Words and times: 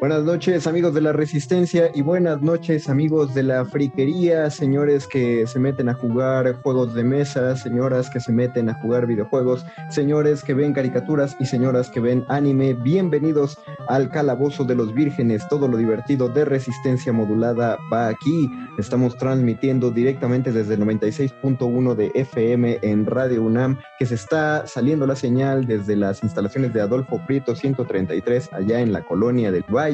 Buenas 0.00 0.22
noches 0.22 0.68
amigos 0.68 0.94
de 0.94 1.00
la 1.00 1.12
Resistencia 1.12 1.90
y 1.92 2.02
buenas 2.02 2.40
noches 2.40 2.88
amigos 2.88 3.34
de 3.34 3.42
la 3.42 3.64
friquería, 3.64 4.48
señores 4.48 5.08
que 5.08 5.44
se 5.48 5.58
meten 5.58 5.88
a 5.88 5.94
jugar 5.94 6.62
juegos 6.62 6.94
de 6.94 7.02
mesa, 7.02 7.56
señoras 7.56 8.08
que 8.08 8.20
se 8.20 8.30
meten 8.30 8.68
a 8.68 8.74
jugar 8.74 9.08
videojuegos, 9.08 9.66
señores 9.90 10.44
que 10.44 10.54
ven 10.54 10.72
caricaturas 10.72 11.36
y 11.40 11.46
señoras 11.46 11.90
que 11.90 11.98
ven 11.98 12.24
anime. 12.28 12.74
Bienvenidos 12.74 13.58
al 13.88 14.08
Calabozo 14.08 14.62
de 14.62 14.76
los 14.76 14.94
Vírgenes, 14.94 15.42
todo 15.48 15.66
lo 15.66 15.76
divertido 15.76 16.28
de 16.28 16.44
Resistencia 16.44 17.12
Modulada 17.12 17.76
va 17.92 18.06
aquí. 18.06 18.48
Estamos 18.78 19.16
transmitiendo 19.16 19.90
directamente 19.90 20.52
desde 20.52 20.74
el 20.74 20.80
96.1 20.82 21.96
de 21.96 22.12
FM 22.14 22.78
en 22.82 23.04
Radio 23.04 23.42
UNAM, 23.42 23.78
que 23.98 24.06
se 24.06 24.14
está 24.14 24.64
saliendo 24.68 25.08
la 25.08 25.16
señal 25.16 25.66
desde 25.66 25.96
las 25.96 26.22
instalaciones 26.22 26.72
de 26.72 26.82
Adolfo 26.82 27.20
Prieto 27.26 27.56
133 27.56 28.52
allá 28.52 28.78
en 28.78 28.92
la 28.92 29.02
colonia 29.02 29.50
del 29.50 29.64
Valle 29.64 29.87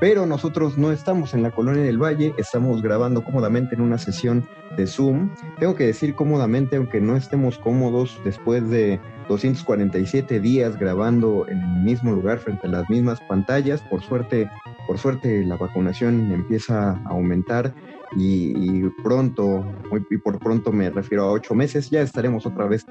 pero 0.00 0.26
nosotros 0.26 0.78
no 0.78 0.92
estamos 0.92 1.34
en 1.34 1.42
la 1.42 1.50
colonia 1.50 1.82
del 1.82 2.00
Valle, 2.00 2.32
estamos 2.38 2.82
grabando 2.82 3.24
cómodamente 3.24 3.74
en 3.74 3.80
una 3.80 3.98
sesión 3.98 4.48
de 4.76 4.86
Zoom. 4.86 5.30
Tengo 5.58 5.74
que 5.74 5.86
decir 5.86 6.14
cómodamente, 6.14 6.76
aunque 6.76 7.00
no 7.00 7.16
estemos 7.16 7.58
cómodos 7.58 8.20
después 8.24 8.68
de 8.70 9.00
247 9.28 10.40
días 10.40 10.78
grabando 10.78 11.46
en 11.48 11.58
el 11.58 11.82
mismo 11.82 12.12
lugar 12.12 12.38
frente 12.38 12.66
a 12.68 12.70
las 12.70 12.88
mismas 12.88 13.20
pantallas, 13.22 13.82
por 13.82 14.02
suerte, 14.02 14.48
por 14.86 14.98
suerte 14.98 15.44
la 15.44 15.56
vacunación 15.56 16.30
empieza 16.32 16.92
a 16.92 17.08
aumentar 17.08 17.74
y, 18.16 18.88
pronto, 19.02 19.66
y 20.10 20.16
por 20.16 20.38
pronto 20.38 20.72
me 20.72 20.90
refiero 20.90 21.24
a 21.24 21.32
ocho 21.32 21.54
meses, 21.54 21.90
ya 21.90 22.00
estaremos 22.00 22.46
otra 22.46 22.66
vez 22.66 22.86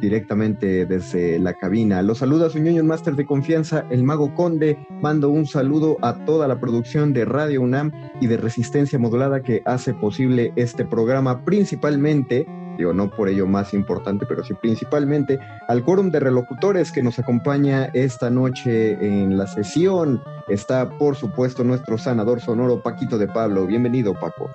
directamente 0.00 0.86
desde 0.86 1.38
la 1.38 1.54
cabina. 1.54 2.02
Los 2.02 2.18
saluda 2.18 2.50
su 2.50 2.58
ñoño 2.58 2.84
máster 2.84 3.16
de 3.16 3.26
confianza, 3.26 3.86
el 3.90 4.02
Mago 4.02 4.34
Conde. 4.34 4.78
Mando 5.02 5.28
un 5.28 5.46
saludo 5.46 5.98
a 6.02 6.24
toda 6.24 6.48
la 6.48 6.58
producción 6.58 7.12
de 7.12 7.24
Radio 7.24 7.62
UNAM 7.62 7.92
y 8.20 8.26
de 8.26 8.36
Resistencia 8.36 8.98
Modulada 8.98 9.42
que 9.42 9.62
hace 9.64 9.94
posible 9.94 10.52
este 10.56 10.84
programa, 10.84 11.44
principalmente 11.44 12.46
digo, 12.76 12.92
no 12.92 13.10
por 13.10 13.28
ello 13.28 13.46
más 13.46 13.72
importante, 13.74 14.26
pero 14.26 14.44
sí 14.44 14.54
principalmente 14.54 15.38
al 15.68 15.82
quórum 15.82 16.10
de 16.10 16.20
relocutores 16.20 16.92
que 16.92 17.02
nos 17.02 17.18
acompaña 17.18 17.86
esta 17.94 18.30
noche 18.30 18.92
en 19.00 19.36
la 19.38 19.46
sesión. 19.46 20.22
Está, 20.48 20.88
por 20.98 21.16
supuesto, 21.16 21.64
nuestro 21.64 21.98
sanador 21.98 22.40
sonoro 22.40 22.82
Paquito 22.82 23.18
de 23.18 23.28
Pablo. 23.28 23.66
Bienvenido, 23.66 24.14
Paco. 24.14 24.50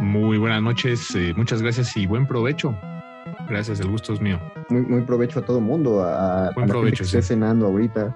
Muy 0.00 0.38
buenas 0.38 0.62
noches, 0.62 1.14
eh, 1.14 1.32
muchas 1.36 1.62
gracias 1.62 1.96
y 1.96 2.06
buen 2.06 2.26
provecho. 2.26 2.76
Gracias, 3.48 3.80
el 3.80 3.88
gusto 3.88 4.12
es 4.12 4.20
mío. 4.20 4.40
Muy, 4.68 4.82
muy 4.82 5.02
provecho 5.02 5.40
a 5.40 5.42
todo 5.42 5.60
mundo, 5.60 6.02
a, 6.02 6.50
Buen 6.54 6.68
provecho, 6.68 6.98
que 6.98 7.04
esté 7.04 7.22
cenando 7.22 7.66
ahorita. 7.66 8.14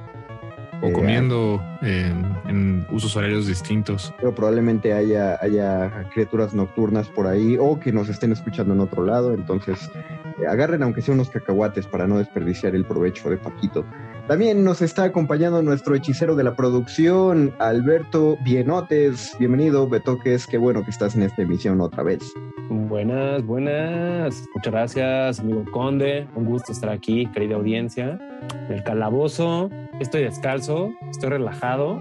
O 0.81 0.87
eh, 0.87 0.93
comiendo 0.93 1.61
en, 1.83 2.87
usos 2.91 3.17
horarios 3.17 3.47
distintos. 3.47 4.15
Pero 4.19 4.35
probablemente 4.35 4.93
haya, 4.93 5.39
haya 5.41 6.09
criaturas 6.13 6.55
nocturnas 6.55 7.09
por 7.09 7.27
ahí 7.27 7.57
o 7.59 7.79
que 7.81 7.93
nos 7.93 8.09
estén 8.09 8.33
escuchando 8.33 8.75
en 8.75 8.81
otro 8.81 9.05
lado. 9.05 9.35
Entonces, 9.35 9.91
eh, 10.41 10.47
agarren 10.47 10.83
aunque 10.83 11.03
sea 11.03 11.15
unos 11.15 11.31
cacahuates 11.31 11.87
para 11.87 12.07
no 12.07 12.19
desperdiciar 12.19 12.75
el 12.75 12.85
provecho 12.85 13.29
de 13.29 13.37
Paquito. 13.37 13.85
También 14.29 14.63
nos 14.63 14.83
está 14.83 15.05
acompañando 15.05 15.63
nuestro 15.63 15.95
hechicero 15.95 16.37
de 16.37 16.45
la 16.45 16.55
producción, 16.55 17.55
Alberto 17.59 18.37
Bienotes. 18.45 19.35
Bienvenido, 19.39 19.89
Betoques. 19.89 20.47
Qué 20.47 20.59
bueno 20.59 20.85
que 20.85 20.91
estás 20.91 21.17
en 21.17 21.23
esta 21.23 21.41
emisión 21.41 21.81
otra 21.81 22.03
vez. 22.03 22.35
Buenas, 22.69 23.43
buenas. 23.47 24.45
Muchas 24.55 24.71
gracias, 24.71 25.41
amigo 25.41 25.65
Conde. 25.73 26.29
Un 26.35 26.45
gusto 26.45 26.73
estar 26.73 26.91
aquí, 26.91 27.25
querida 27.33 27.57
audiencia. 27.57 28.21
En 28.69 28.75
el 28.75 28.85
calabozo, 28.85 29.71
estoy 29.99 30.25
descalzo, 30.25 30.91
estoy 31.11 31.31
relajado. 31.31 31.99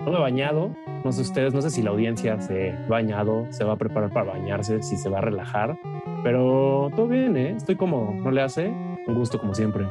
No 0.00 0.10
me 0.10 0.16
he 0.16 0.20
bañado. 0.20 0.74
No 1.04 1.12
sé 1.12 1.22
ustedes, 1.22 1.54
no 1.54 1.62
sé 1.62 1.70
si 1.70 1.82
la 1.82 1.90
audiencia 1.90 2.40
se 2.40 2.72
ha 2.72 2.88
bañado, 2.88 3.46
se 3.50 3.62
va 3.62 3.74
a 3.74 3.76
preparar 3.76 4.12
para 4.12 4.32
bañarse, 4.32 4.82
si 4.82 4.96
se 4.96 5.08
va 5.08 5.18
a 5.18 5.20
relajar. 5.20 5.78
Pero 6.24 6.90
todo 6.96 7.06
bien, 7.06 7.36
¿eh? 7.36 7.54
Estoy 7.56 7.76
como, 7.76 8.12
¿no 8.24 8.32
le 8.32 8.42
hace? 8.42 8.66
Un 9.06 9.14
gusto 9.14 9.38
como 9.38 9.54
siempre 9.54 9.86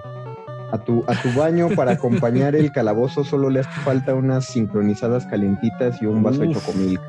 a 0.74 0.80
tu, 0.80 1.06
a 1.08 1.14
tu 1.14 1.32
baño 1.34 1.70
para 1.70 1.92
acompañar 1.94 2.56
el 2.56 2.72
calabozo 2.72 3.24
solo 3.24 3.50
le 3.50 3.60
hace 3.60 3.70
falta 3.82 4.16
unas 4.16 4.46
sincronizadas 4.46 5.26
calentitas 5.28 6.02
y 6.02 6.08
un 6.08 6.24
vaso 6.24 6.42
de 6.42 6.52
chocomilk. 6.52 7.02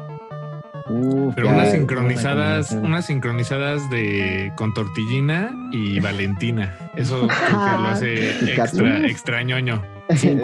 Pero 1.34 1.48
unas 1.48 1.70
sincronizadas, 1.70 2.72
unas 2.72 3.06
sincronizadas 3.06 3.88
de 3.88 4.52
con 4.54 4.74
tortillina 4.74 5.50
y 5.72 5.98
Valentina. 6.08 6.76
Eso 6.94 7.26
lo 7.52 7.88
hace 7.88 8.52
extra, 8.54 9.06
extrañoño. 9.06 9.82
Sin 10.14 10.42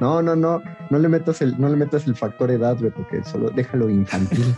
No, 0.00 0.22
no, 0.22 0.34
no, 0.34 0.60
no 0.90 0.98
le 0.98 1.08
metas 1.08 1.40
el, 1.40 1.60
no 1.60 1.68
le 1.68 1.76
metas 1.76 2.08
el 2.08 2.16
factor 2.16 2.50
edad, 2.50 2.76
porque 2.76 3.22
solo 3.22 3.50
déjalo 3.50 3.88
infantil. 3.88 4.56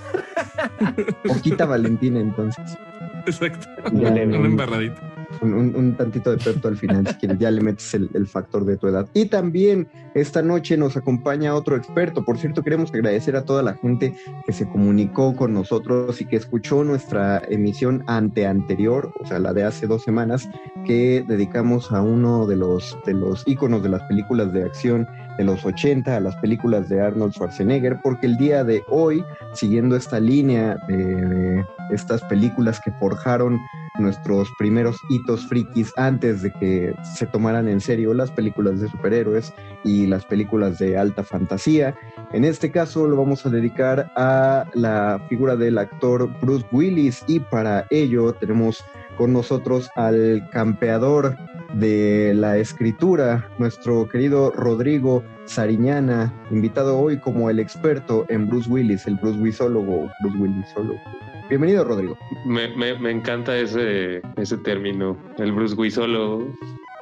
Poquita 1.27 1.67
Valentina 1.67 2.21
entonces. 2.21 2.79
Exacto. 3.27 3.69
una 3.93 4.23
embarradita 4.23 5.20
un, 5.43 5.95
tantito 5.97 6.31
de 6.31 6.39
perto 6.39 6.69
al 6.69 6.77
final, 6.77 7.07
si 7.07 7.15
quieres, 7.15 7.39
ya 7.39 7.51
le 7.51 7.61
metes 7.61 7.95
el, 7.95 8.27
factor 8.27 8.65
de 8.65 8.77
tu 8.77 8.89
edad. 8.89 9.09
Y 9.15 9.27
también 9.27 9.89
esta 10.15 10.43
noche 10.43 10.77
nos 10.77 10.97
acompaña 10.97 11.55
otro 11.55 11.77
experto. 11.77 12.25
Por 12.25 12.39
cierto, 12.39 12.63
queremos 12.63 12.93
agradecer 12.93 13.37
a 13.37 13.45
toda 13.45 13.63
la 13.63 13.75
gente 13.75 14.15
que 14.47 14.53
se 14.53 14.69
comunicó 14.69 15.35
con 15.35 15.53
nosotros 15.53 16.21
y 16.21 16.27
que 16.27 16.37
escuchó 16.37 16.85
nuestra 16.85 17.43
emisión 17.49 18.05
ante 18.07 18.47
anterior, 18.47 19.13
o 19.21 19.27
sea, 19.27 19.39
la 19.39 19.53
de 19.53 19.65
hace 19.65 19.87
dos 19.87 20.03
semanas, 20.03 20.49
que 20.87 21.25
dedicamos 21.27 21.93
a 21.93 22.03
uno 22.03 22.47
de 22.47 22.57
los, 22.57 22.97
de 23.07 23.15
los 23.15 23.45
de 23.45 23.89
las 23.89 24.03
películas 24.05 24.53
de 24.53 24.65
acción 24.65 25.07
de 25.41 25.45
los 25.45 25.65
80 25.65 26.19
a 26.19 26.21
las 26.21 26.37
películas 26.37 26.91
de 26.91 27.01
Arnold 27.01 27.33
Schwarzenegger, 27.33 27.99
porque 28.03 28.27
el 28.27 28.37
día 28.37 28.63
de 28.63 28.85
hoy, 28.89 29.25
siguiendo 29.55 29.97
esta 29.97 30.21
línea 30.21 30.77
de, 30.87 31.65
estas 31.91 32.23
películas 32.25 32.79
que 32.85 32.93
forjaron 33.01 33.59
nuestros 33.99 34.51
primeros 34.59 34.99
hitos 35.09 35.47
frikis 35.47 35.95
antes 35.97 36.43
de 36.43 36.53
que 36.53 36.95
se 37.17 37.27
tomaran 37.27 37.69
en 37.69 37.81
serio 37.81 38.13
las 38.13 38.31
películas 38.31 38.81
de 38.81 38.89
superhéroes 38.89 39.55
y 39.83 40.07
las 40.07 40.27
películas 40.27 40.79
de 40.79 40.99
alta 40.99 41.25
fantasía. 41.25 41.95
En 42.35 42.45
este 42.45 42.71
caso 42.71 43.09
lo 43.09 43.17
vamos 43.17 43.47
a 43.47 43.49
dedicar 43.49 44.13
a 44.17 44.67
la 44.75 45.25
figura 45.31 45.57
del 45.57 45.79
actor 45.79 46.31
Bruce 46.43 46.67
Willis 46.71 47.25
y 47.27 47.41
para 47.41 47.87
ello 47.89 48.35
tenemos 48.35 48.85
con 49.17 49.33
nosotros 49.33 49.89
al 49.97 50.49
campeador 50.51 51.35
de 51.75 52.33
la 52.35 52.59
escritura, 52.59 53.49
nuestro 53.59 54.09
querido 54.09 54.51
Rodrigo 54.53 55.23
Sariñana, 55.45 56.33
invitado 56.51 56.99
hoy 56.99 57.19
como 57.19 57.51
el 57.51 57.59
experto 57.61 58.27
en 58.29 58.49
Bruce 58.49 58.69
Willis, 58.69 59.07
el 59.07 59.17
Bruce 59.17 59.39
Willisólogo, 59.39 60.11
Bruce 60.21 60.39
Willisólogo. 60.39 61.01
Bienvenido, 61.49 61.85
Rodrigo. 61.85 62.17
Me, 62.45 62.69
me, 62.77 63.11
encanta 63.11 63.57
ese, 63.57 64.23
ese 64.37 64.57
término, 64.59 65.17
el 65.39 65.53
Bruce 65.53 65.75
Willisólogo. 65.75 66.55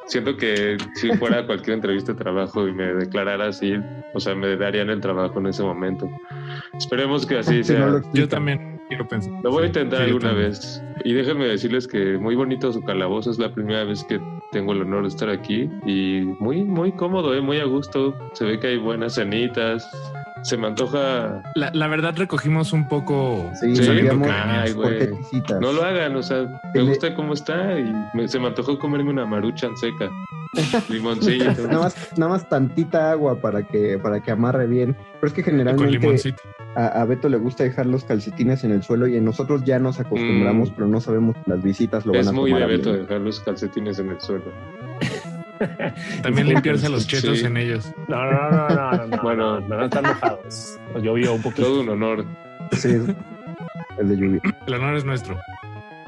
Siento 0.06 0.36
que 0.38 0.78
si 0.94 1.10
fuera 1.16 1.44
cualquier 1.46 1.74
entrevista 1.74 2.12
de 2.12 2.18
trabajo 2.18 2.66
y 2.66 2.72
me 2.72 2.94
declarara 2.94 3.48
así, 3.48 3.74
o 4.14 4.20
sea, 4.20 4.34
me 4.34 4.56
darían 4.56 4.88
el 4.88 5.00
trabajo 5.02 5.38
en 5.38 5.48
ese 5.48 5.62
momento. 5.62 6.08
Esperemos 6.78 7.26
que 7.26 7.38
así 7.38 7.62
sea. 7.62 8.00
Yo 8.14 8.26
también 8.26 8.80
quiero 8.88 9.06
pensar. 9.06 9.32
Lo 9.42 9.50
voy 9.50 9.64
a 9.64 9.66
intentar 9.66 10.00
alguna 10.00 10.32
vez. 10.32 10.82
Y 11.04 11.12
déjenme 11.12 11.46
decirles 11.46 11.86
que 11.86 12.16
muy 12.16 12.34
bonito 12.34 12.72
su 12.72 12.82
calabozo. 12.82 13.30
Es 13.30 13.38
la 13.38 13.52
primera 13.52 13.84
vez 13.84 14.02
que 14.04 14.18
tengo 14.50 14.72
el 14.72 14.82
honor 14.82 15.02
de 15.02 15.08
estar 15.08 15.28
aquí. 15.28 15.70
Y 15.86 16.22
muy, 16.40 16.64
muy 16.64 16.92
cómodo, 16.92 17.34
¿eh? 17.34 17.40
muy 17.40 17.58
a 17.60 17.64
gusto. 17.64 18.14
Se 18.32 18.44
ve 18.44 18.58
que 18.58 18.68
hay 18.68 18.78
buenas 18.78 19.14
cenitas. 19.14 19.88
Se 20.42 20.56
me 20.56 20.68
antoja. 20.68 21.42
La, 21.54 21.88
verdad, 21.88 22.14
recogimos 22.16 22.72
un 22.72 22.86
poco. 22.86 23.50
Sí, 23.60 23.74
Ay, 23.78 24.72
güey. 24.72 25.10
No 25.60 25.72
lo 25.72 25.84
hagan, 25.84 26.14
o 26.16 26.22
sea, 26.22 26.60
me 26.74 26.82
gusta 26.82 27.14
cómo 27.14 27.34
está 27.34 27.78
y 27.78 28.28
se 28.28 28.38
me 28.38 28.46
antojó 28.46 28.78
comerme 28.78 29.10
una 29.10 29.26
maruchan 29.26 29.76
seca. 29.76 30.10
Limoncillo. 30.88 31.52
nada, 31.66 31.80
más, 31.80 32.12
nada 32.16 32.32
más 32.32 32.48
tantita 32.48 33.10
agua 33.10 33.40
para 33.40 33.66
que, 33.66 33.98
para 33.98 34.20
que 34.22 34.30
amarre 34.30 34.66
bien. 34.66 34.96
Pero 35.20 35.28
es 35.28 35.32
que 35.32 35.42
generalmente 35.42 36.34
a, 36.76 37.04
Beto 37.04 37.28
le 37.28 37.38
gusta 37.38 37.64
dejar 37.64 37.86
los 37.86 38.04
calcetines 38.04 38.62
en 38.62 38.70
el 38.70 38.82
suelo 38.82 39.08
y 39.08 39.20
nosotros 39.20 39.64
ya 39.64 39.78
nos 39.78 39.98
acostumbramos, 39.98 40.70
mm. 40.70 40.74
pero 40.74 40.86
no 40.86 41.00
sabemos 41.00 41.34
que 41.36 41.50
las 41.50 41.62
visitas 41.62 42.06
lo 42.06 42.12
van 42.12 42.22
a 42.22 42.24
tomar. 42.24 42.46
Es 42.46 42.52
muy 42.52 42.60
de 42.60 42.66
Beto 42.66 42.92
dejar 42.92 43.20
los 43.20 43.40
calcetines 43.40 43.98
en 43.98 44.10
el 44.10 44.20
suelo. 44.20 44.44
También 46.22 46.48
limpiarse 46.48 46.88
los 46.88 47.06
chetos 47.06 47.42
en 47.42 47.56
ellos. 47.56 47.92
No, 48.06 48.30
no, 48.30 48.50
no, 48.50 48.68
no, 48.68 49.06
no, 49.06 49.22
bueno, 49.22 49.60
no, 49.60 49.84
están 49.84 50.04
mojados. 50.04 50.78
Llovió 51.02 51.34
un 51.34 51.42
poquito. 51.42 51.62
Todo 51.66 51.80
un 51.80 51.88
honor. 51.88 52.24
Sí, 52.72 52.96
el 53.98 54.08
de 54.08 54.16
lluvia. 54.16 54.40
El 54.66 54.74
honor 54.74 54.96
es 54.96 55.04
nuestro. 55.04 55.36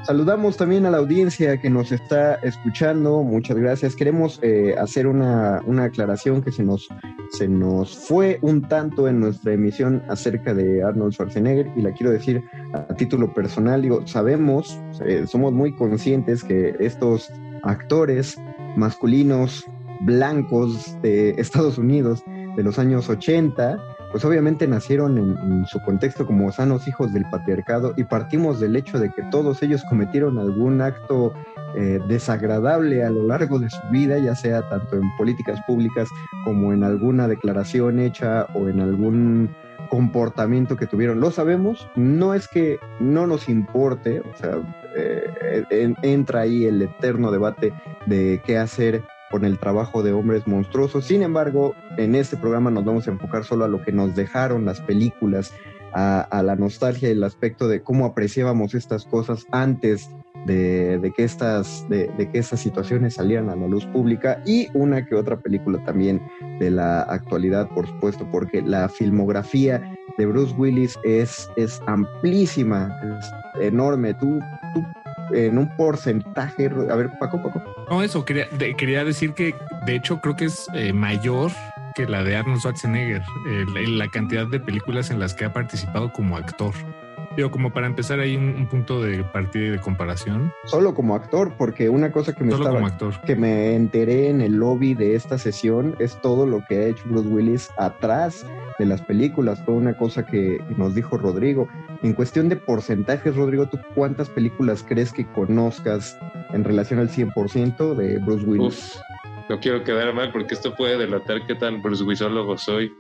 Saludamos 0.02 0.56
también 0.56 0.87
a 0.87 0.91
la 0.91 0.97
audiencia 0.97 1.61
que 1.61 1.69
nos 1.69 1.93
está 1.93 2.37
escuchando. 2.37 3.23
Muchas 3.23 3.58
gracias. 3.58 3.94
Queremos 3.94 4.41
eh, 4.43 4.75
hacer 4.79 5.06
una, 5.06 5.61
una, 5.67 5.85
aclaración 5.85 6.43
que 6.43 6.52
se 6.52 6.64
nos, 6.64 6.88
se 7.32 7.47
nos 7.47 7.97
fue 7.97 8.38
un 8.41 8.62
tanto 8.62 9.08
en 9.08 9.20
nuestra 9.20 9.52
emisión 9.52 10.02
acerca 10.08 10.55
de 10.55 10.82
Arnold 10.82 11.12
Schwarzenegger 11.12 11.70
y 11.76 11.82
la 11.82 11.93
quiero 11.93 12.12
decir 12.12 12.43
a 12.73 12.94
título 12.94 13.35
personal. 13.35 13.82
Digo, 13.82 14.06
sabemos, 14.06 14.81
eh, 15.05 15.26
somos 15.26 15.52
muy 15.52 15.76
conscientes 15.76 16.43
que 16.43 16.75
estos 16.81 17.31
actores 17.62 18.38
masculinos 18.76 19.64
blancos 20.00 20.97
de 21.02 21.31
Estados 21.37 21.76
Unidos 21.76 22.25
de 22.56 22.62
los 22.62 22.79
años 22.79 23.08
80 23.08 23.79
pues 24.11 24.25
obviamente 24.25 24.67
nacieron 24.67 25.19
en, 25.19 25.67
su 25.67 25.81
contexto 25.81 26.27
como 26.27 26.51
sanos 26.53 26.89
hijos 26.89 27.12
del 27.12 27.25
patriarcado 27.31 27.95
y 27.97 28.05
partimos 28.05 28.61
del 28.61 28.77
hecho 28.77 28.99
de 28.99 29.11
que 29.11 29.23
todos 29.31 29.62
ellos 29.62 29.85
cometieron 29.89 30.39
algún 30.39 30.81
acto 30.81 31.33
eh, 31.77 32.01
desagradable 32.09 33.05
a 33.05 33.11
lo 33.11 33.27
largo 33.27 33.59
de 33.59 33.71
su 33.71 33.81
vida, 33.91 34.19
ya 34.19 34.35
sea 34.35 34.69
tanto 34.69 34.97
en 34.97 35.17
políticas 35.17 35.61
públicas 35.67 36.09
como 36.45 36.73
en 36.73 36.83
alguna 36.83 37.29
declaración 37.29 38.01
hecha 38.01 38.47
o 38.55 38.69
en 38.69 38.81
algún 38.81 39.55
comportamiento 39.89 40.77
que 40.77 40.87
tuvieron. 40.87 41.21
Lo 41.21 41.31
sabemos, 41.31 41.89
no 41.95 42.35
es 42.35 42.49
que 42.49 42.79
no 42.99 43.27
nos 43.27 43.49
importe, 43.49 44.21
o 44.21 44.37
sea, 44.37 44.59
eh, 44.97 45.95
entra 46.03 46.41
ahí 46.41 46.65
el 46.65 46.83
eterno 46.83 47.31
debate 47.31 47.73
de 48.07 48.41
qué 48.45 48.59
hacer 48.59 49.05
con 49.31 49.44
el 49.44 49.59
trabajo 49.59 50.03
de 50.03 50.12
hombres 50.12 50.47
monstruosos. 50.47 51.06
Sin 51.06 51.23
embargo, 51.23 51.75
en 51.97 52.15
este 52.15 52.37
programa 52.37 52.71
nos 52.71 52.85
vamos 52.85 53.06
a 53.06 53.12
enfocar 53.12 53.44
solo 53.44 53.65
a 53.65 53.69
lo 53.69 53.82
que 53.82 53.93
nos 53.93 54.15
dejaron 54.15 54.65
las 54.65 54.81
películas, 54.81 55.53
a, 55.93 56.43
la 56.44 56.56
nostalgia 56.56 57.09
y 57.09 57.12
el 57.12 57.25
aspecto 57.25 57.69
de 57.69 57.82
cómo 57.82 58.06
apreciábamos 58.06 58.75
estas 58.75 59.05
cosas 59.05 59.47
antes 59.50 60.09
de, 60.47 61.12
que 61.17 61.25
estas, 61.25 61.88
de, 61.88 62.09
que 62.32 62.38
estas 62.38 62.61
situaciones 62.61 63.15
salieran 63.15 63.50
a 63.50 63.56
la 63.56 63.67
luz 63.67 63.87
pública 63.87 64.43
y 64.47 64.69
una 64.75 65.05
que 65.05 65.15
otra 65.15 65.38
película 65.38 65.85
también 65.85 66.23
de 66.59 66.71
la 66.71 67.03
actualidad, 67.03 67.69
por 67.69 67.87
supuesto, 67.87 68.26
porque 68.31 68.62
la 68.62 68.88
filmografía 68.88 69.83
de 70.17 70.26
Bruce 70.26 70.55
Willis 70.56 70.99
es, 71.05 71.50
es 71.56 71.81
amplísima, 71.87 72.97
es 73.19 73.62
enorme. 73.62 74.15
Tú, 74.15 74.41
tú 74.75 74.85
en 75.32 75.59
un 75.59 75.69
porcentaje. 75.77 76.71
A 76.91 76.97
ver, 76.97 77.11
Paco, 77.19 77.43
Paco. 77.43 77.62
No, 77.91 78.03
eso, 78.03 78.25
quería, 78.25 78.47
quería 78.77 79.05
decir 79.05 79.32
que 79.35 79.55
de 79.87 79.97
hecho 79.97 80.21
creo 80.21 80.37
que 80.37 80.47
es 80.47 80.67
eh, 80.75 80.93
mayor 80.93 81.50
que 81.94 82.06
la 82.06 82.23
de 82.23 82.37
Arnold 82.37 82.61
Schwarzenegger, 82.61 83.23
en 83.47 83.99
la 83.99 84.09
cantidad 84.09 84.47
de 84.47 84.61
películas 84.61 85.11
en 85.11 85.19
las 85.19 85.35
que 85.35 85.44
ha 85.44 85.53
participado 85.53 86.12
como 86.12 86.37
actor. 86.37 86.73
Digo, 87.37 87.50
como 87.53 87.73
para 87.73 87.87
empezar 87.87 88.19
ahí 88.19 88.37
un, 88.37 88.67
punto 88.67 89.00
de 89.00 89.23
partida 89.23 89.67
y 89.67 89.71
de 89.71 89.81
comparación. 89.81 90.53
Solo 90.65 90.94
como 90.94 91.15
actor, 91.15 91.53
porque 91.56 91.88
una 91.88 92.11
cosa 92.11 92.35
que 92.35 92.43
me 92.43 92.53
que 93.25 93.37
me 93.37 93.76
enteré 93.76 94.31
en 94.31 94.41
el 94.41 94.55
lobby 94.55 94.94
de 94.94 95.15
esta 95.15 95.38
sesión 95.38 95.94
es 96.00 96.21
todo 96.21 96.44
lo 96.44 96.65
que 96.69 96.79
ha 96.79 96.87
hecho 96.88 97.05
Bruce 97.06 97.29
Willis 97.29 97.71
atrás 97.76 98.44
de 98.81 98.87
las 98.87 99.00
películas. 99.03 99.62
Fue 99.65 99.75
una 99.75 99.97
cosa 99.97 100.26
que 100.26 100.61
nos 100.76 100.94
dijo 100.94 101.19
Rodrigo. 101.19 101.69
En 102.02 102.14
cuestión 102.14 102.49
de 102.49 102.56
porcentajes, 102.56 103.37
Rodrigo, 103.37 103.69
¿tú 103.69 103.79
cuántas 103.94 104.29
películas 104.31 104.85
crees 104.87 105.12
que 105.12 105.26
conozcas 105.26 106.19
en 106.52 106.64
relación 106.64 106.99
al 106.99 107.11
100% 107.11 107.94
de 107.94 108.19
Bruce 108.19 108.47
Willis? 108.47 109.00
no 109.50 109.58
quiero 109.58 109.82
quedar 109.82 110.14
mal 110.14 110.31
porque 110.31 110.55
esto 110.55 110.76
puede 110.76 110.97
delatar 110.97 111.44
qué 111.44 111.56
tan 111.56 111.82
Bruce 111.82 112.05
Willisólogo 112.05 112.56
soy. 112.56 112.94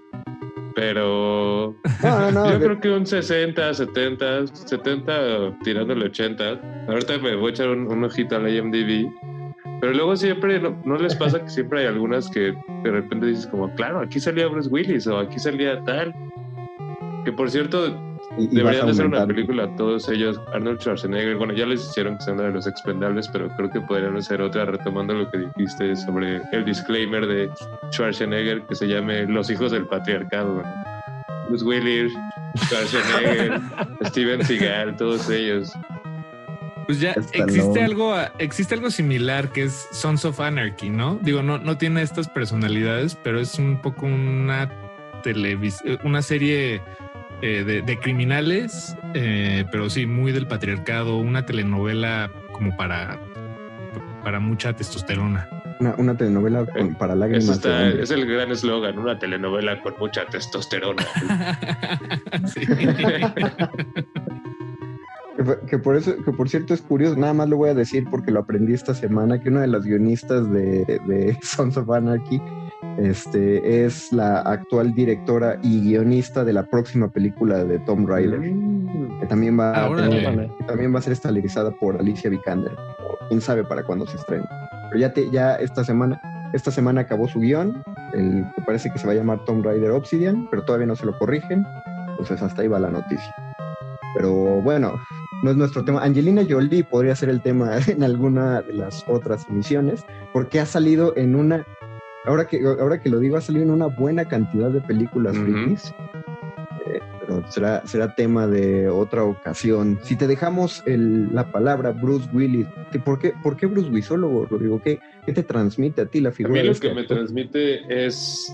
Pero 0.74 1.76
yo 2.02 2.58
creo 2.58 2.80
que 2.80 2.90
un 2.90 3.06
60, 3.06 3.72
70, 3.72 4.48
70 4.48 5.58
tirándole 5.62 6.06
80. 6.06 6.86
Ahorita 6.88 7.18
me 7.18 7.36
voy 7.36 7.48
a 7.48 7.50
echar 7.50 7.68
un, 7.68 8.04
ojito 8.04 8.36
al 8.36 8.52
IMDb. 8.52 9.08
Pero 9.80 9.92
luego 9.94 10.16
siempre, 10.16 10.60
no, 10.60 10.96
les 10.96 11.14
pasa 11.14 11.40
que 11.40 11.48
siempre 11.48 11.82
hay 11.82 11.86
algunas 11.86 12.28
que 12.28 12.52
de 12.82 12.90
repente 12.90 13.26
dices 13.26 13.46
como, 13.46 13.72
claro, 13.76 14.00
aquí 14.00 14.18
salía 14.18 14.48
Bruce 14.48 14.68
Willis 14.68 15.06
o 15.06 15.18
aquí 15.18 15.38
salía 15.38 15.80
tal. 15.84 16.12
Que 17.24 17.32
por 17.32 17.48
cierto, 17.48 17.96
deberían 18.38 18.86
de 18.86 18.94
ser 18.94 19.06
una 19.06 19.26
película 19.26 19.68
todos 19.76 20.08
ellos. 20.08 20.40
Arnold 20.52 20.80
Schwarzenegger, 20.80 21.36
bueno, 21.36 21.52
ya 21.52 21.66
les 21.66 21.84
hicieron 21.84 22.16
que 22.16 22.24
sean 22.24 22.36
de 22.36 22.50
los 22.50 22.66
expendables, 22.66 23.28
pero 23.28 23.48
creo 23.56 23.70
que 23.70 23.80
podrían 23.80 24.22
ser 24.22 24.40
otra 24.42 24.64
retomando 24.64 25.14
lo 25.14 25.30
que 25.30 25.38
dijiste 25.38 25.96
sobre 25.96 26.40
el 26.52 26.64
disclaimer 26.64 27.26
de 27.26 27.50
Schwarzenegger 27.92 28.62
que 28.62 28.74
se 28.74 28.86
llame 28.86 29.26
Los 29.26 29.50
hijos 29.50 29.72
del 29.72 29.86
patriarcado. 29.86 30.62
Bruce 31.48 31.64
Willis, 31.64 32.12
Schwarzenegger, 32.56 33.60
Steven 34.06 34.44
Seagal, 34.44 34.96
todos 34.96 35.28
ellos. 35.28 35.72
Pues 36.86 37.00
ya 37.00 37.12
existe 37.32 37.84
algo, 37.84 38.16
existe 38.38 38.74
algo 38.74 38.90
similar 38.90 39.52
que 39.52 39.64
es 39.64 39.86
Sons 39.92 40.24
of 40.24 40.40
Anarchy, 40.40 40.90
¿no? 40.90 41.18
Digo, 41.22 41.42
no, 41.42 41.58
no 41.58 41.78
tiene 41.78 42.02
estas 42.02 42.28
personalidades, 42.28 43.16
pero 43.22 43.38
es 43.38 43.58
un 43.60 43.80
poco 43.80 44.06
una 44.06 44.68
televisión, 45.22 45.98
una 46.02 46.22
serie 46.22 46.82
eh, 47.42 47.64
de, 47.64 47.98
criminales, 47.98 48.96
eh, 49.14 49.64
pero 49.70 49.88
sí, 49.88 50.06
muy 50.06 50.32
del 50.32 50.46
patriarcado, 50.46 51.16
una 51.16 51.46
telenovela 51.46 52.30
como 52.52 52.76
para, 52.76 53.18
para 54.22 54.40
mucha 54.40 54.74
testosterona. 54.74 55.48
Una, 55.96 56.14
telenovela 56.14 56.66
eh, 56.74 56.94
para 56.98 57.14
lágrimas. 57.14 57.64
es 57.64 58.10
el 58.10 58.26
gran 58.26 58.50
eslogan, 58.50 58.98
una 58.98 59.18
telenovela 59.18 59.80
con 59.80 59.94
mucha 59.98 60.26
testosterona. 60.26 61.06
que, 65.68 65.78
por 65.78 65.96
eso, 65.96 66.16
que 66.22 66.32
por 66.32 66.48
cierto 66.48 66.74
es 66.74 66.82
curioso, 66.82 67.16
nada 67.16 67.32
más 67.32 67.48
lo 67.48 67.56
voy 67.56 67.70
a 67.70 67.74
decir 67.74 68.06
porque 68.10 68.30
lo 68.30 68.40
aprendí 68.40 68.74
esta 68.74 68.94
semana, 68.94 69.40
que 69.40 69.48
una 69.48 69.62
de 69.62 69.68
las 69.68 69.84
guionistas 69.84 70.50
de, 70.50 70.84
de 71.06 71.38
Sons 71.42 71.76
of 71.76 71.90
Anarchy 71.90 72.40
este, 72.98 73.84
es 73.84 74.12
la 74.12 74.40
actual 74.40 74.94
directora 74.94 75.58
y 75.62 75.80
guionista 75.82 76.44
de 76.44 76.52
la 76.52 76.64
próxima 76.64 77.08
película 77.08 77.64
de 77.64 77.78
Tom 77.80 78.06
Rider, 78.06 78.40
mm. 78.40 79.20
que 79.20 79.26
también 79.26 79.58
va, 79.58 79.72
a 79.72 79.86
ah, 79.86 80.48
también 80.66 80.94
va 80.94 80.98
a 80.98 81.02
ser 81.02 81.12
estabilizada 81.12 81.70
por 81.72 81.98
Alicia 81.98 82.30
Vikander. 82.30 82.72
Quién 83.28 83.40
sabe 83.40 83.64
para 83.64 83.82
cuándo 83.84 84.06
se 84.06 84.16
estrena. 84.16 84.48
Pero 84.90 85.00
ya, 85.00 85.12
te, 85.12 85.30
ya 85.30 85.54
esta 85.56 85.84
semana, 85.84 86.20
esta 86.52 86.70
semana 86.70 87.02
acabó 87.02 87.28
su 87.28 87.40
guion 87.40 87.82
el 88.12 88.44
que 88.56 88.62
parece 88.62 88.90
que 88.90 88.98
se 88.98 89.06
va 89.06 89.12
a 89.12 89.16
llamar 89.16 89.44
Tomb 89.44 89.64
Raider 89.64 89.90
Obsidian, 89.90 90.48
pero 90.50 90.64
todavía 90.64 90.86
no 90.86 90.96
se 90.96 91.06
lo 91.06 91.16
corrigen. 91.18 91.64
Entonces 92.08 92.42
hasta 92.42 92.62
ahí 92.62 92.68
va 92.68 92.78
la 92.78 92.90
noticia. 92.90 93.34
Pero 94.14 94.60
bueno, 94.62 95.00
no 95.42 95.50
es 95.50 95.56
nuestro 95.56 95.84
tema. 95.84 96.02
Angelina 96.02 96.42
Jolie 96.48 96.84
podría 96.84 97.14
ser 97.14 97.28
el 97.28 97.40
tema 97.40 97.78
en 97.86 98.02
alguna 98.02 98.62
de 98.62 98.74
las 98.74 99.04
otras 99.08 99.46
emisiones, 99.48 100.04
porque 100.32 100.60
ha 100.60 100.66
salido 100.66 101.16
en 101.16 101.34
una, 101.34 101.66
ahora 102.24 102.46
que, 102.46 102.60
ahora 102.64 103.00
que 103.00 103.08
lo 103.08 103.18
digo, 103.18 103.36
ha 103.36 103.40
salido 103.40 103.64
en 103.64 103.70
una 103.70 103.86
buena 103.86 104.24
cantidad 104.26 104.70
de 104.70 104.80
películas 104.80 105.36
eh, 106.86 107.00
pero 107.20 107.44
será, 107.50 107.86
será 107.86 108.14
tema 108.14 108.46
de 108.46 108.88
otra 108.88 109.24
ocasión. 109.24 109.98
Si 110.02 110.16
te 110.16 110.26
dejamos 110.26 110.82
la 110.86 111.50
palabra 111.50 111.90
Bruce 111.92 112.28
Willis, 112.32 112.66
¿por 113.04 113.18
qué, 113.18 113.32
¿por 113.42 113.56
qué 113.56 113.66
Bruce 113.66 113.88
Willisólogo, 113.88 114.46
Rodrigo? 114.46 114.80
¿Qué, 114.82 114.98
¿Qué 115.26 115.32
te 115.32 115.42
transmite 115.42 116.02
a 116.02 116.06
ti 116.06 116.20
la 116.20 116.32
figura? 116.32 116.60
A 116.60 116.62
mí 116.62 116.66
lo 116.66 116.72
este 116.72 116.88
que 116.88 116.94
me 116.94 117.04
transmite 117.04 118.06
es 118.06 118.52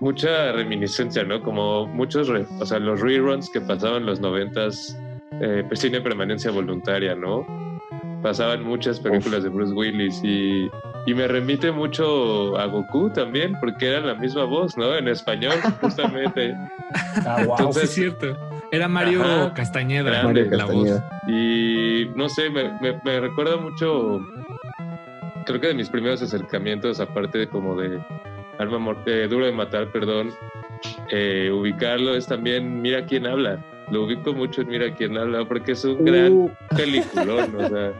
mucha 0.00 0.52
reminiscencia, 0.52 1.24
¿no? 1.24 1.42
Como 1.42 1.86
muchos, 1.86 2.30
o 2.30 2.66
sea, 2.66 2.78
los 2.78 3.00
reruns 3.00 3.50
que 3.50 3.60
pasaban 3.60 4.02
en 4.02 4.06
los 4.06 4.20
noventas, 4.20 4.96
eh, 5.40 5.64
pues 5.66 5.80
tiene 5.80 6.00
permanencia 6.00 6.50
voluntaria, 6.50 7.14
¿no? 7.14 7.46
Pasaban 8.22 8.64
muchas 8.64 9.00
películas 9.00 9.42
de 9.42 9.48
Bruce 9.48 9.72
Willis 9.72 10.20
y, 10.24 10.68
y, 11.08 11.14
me 11.14 11.28
remite 11.28 11.70
mucho 11.72 12.58
a 12.58 12.66
Goku 12.66 13.10
también, 13.10 13.54
porque 13.60 13.88
era 13.88 14.00
la 14.00 14.14
misma 14.14 14.44
voz, 14.44 14.76
¿no? 14.76 14.94
En 14.94 15.08
español, 15.08 15.54
justamente. 15.80 16.54
ah, 17.26 17.44
wow, 17.44 17.72
sí 17.72 17.80
es 17.82 17.90
cierto. 17.90 18.36
Era 18.70 18.88
Mario 18.88 19.52
Castañeda, 19.54 20.22
la 20.22 20.64
voz. 20.66 21.00
Y 21.26 22.10
no 22.14 22.28
sé, 22.28 22.50
me, 22.50 22.70
me, 22.80 23.00
me 23.04 23.20
recuerda 23.20 23.56
mucho 23.56 24.20
creo 25.48 25.60
que 25.62 25.68
de 25.68 25.74
mis 25.74 25.88
primeros 25.88 26.20
acercamientos, 26.20 27.00
aparte 27.00 27.38
de 27.38 27.48
como 27.48 27.74
de 27.74 27.98
Arma 28.58 28.94
eh, 29.06 29.26
Duro 29.28 29.46
de 29.46 29.52
Matar, 29.52 29.90
perdón, 29.90 30.30
eh, 31.10 31.50
ubicarlo 31.50 32.14
es 32.14 32.26
también 32.26 32.82
Mira 32.82 33.06
quién 33.06 33.26
habla. 33.26 33.64
Lo 33.90 34.04
ubico 34.04 34.34
mucho 34.34 34.60
en 34.60 34.68
Mira 34.68 34.94
quién 34.94 35.16
habla 35.16 35.46
porque 35.46 35.72
es 35.72 35.84
un 35.86 36.04
gran 36.04 36.32
uh. 36.32 36.50
peliculón, 36.76 37.56
o 37.56 37.68
sea, 37.68 37.92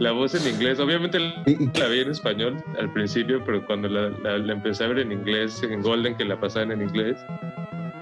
la 0.00 0.12
voz 0.12 0.34
en 0.34 0.54
inglés, 0.54 0.78
obviamente 0.78 1.18
la 1.18 1.88
vi 1.88 2.00
en 2.00 2.10
español 2.10 2.62
al 2.78 2.92
principio, 2.92 3.42
pero 3.44 3.64
cuando 3.66 3.88
la, 3.88 4.10
la, 4.10 4.52
empecé 4.52 4.84
a 4.84 4.88
ver 4.88 5.00
en 5.00 5.12
inglés, 5.12 5.62
en 5.62 5.82
Golden, 5.82 6.16
que 6.16 6.24
la 6.24 6.38
pasaban 6.38 6.72
en 6.72 6.82
inglés, 6.82 7.16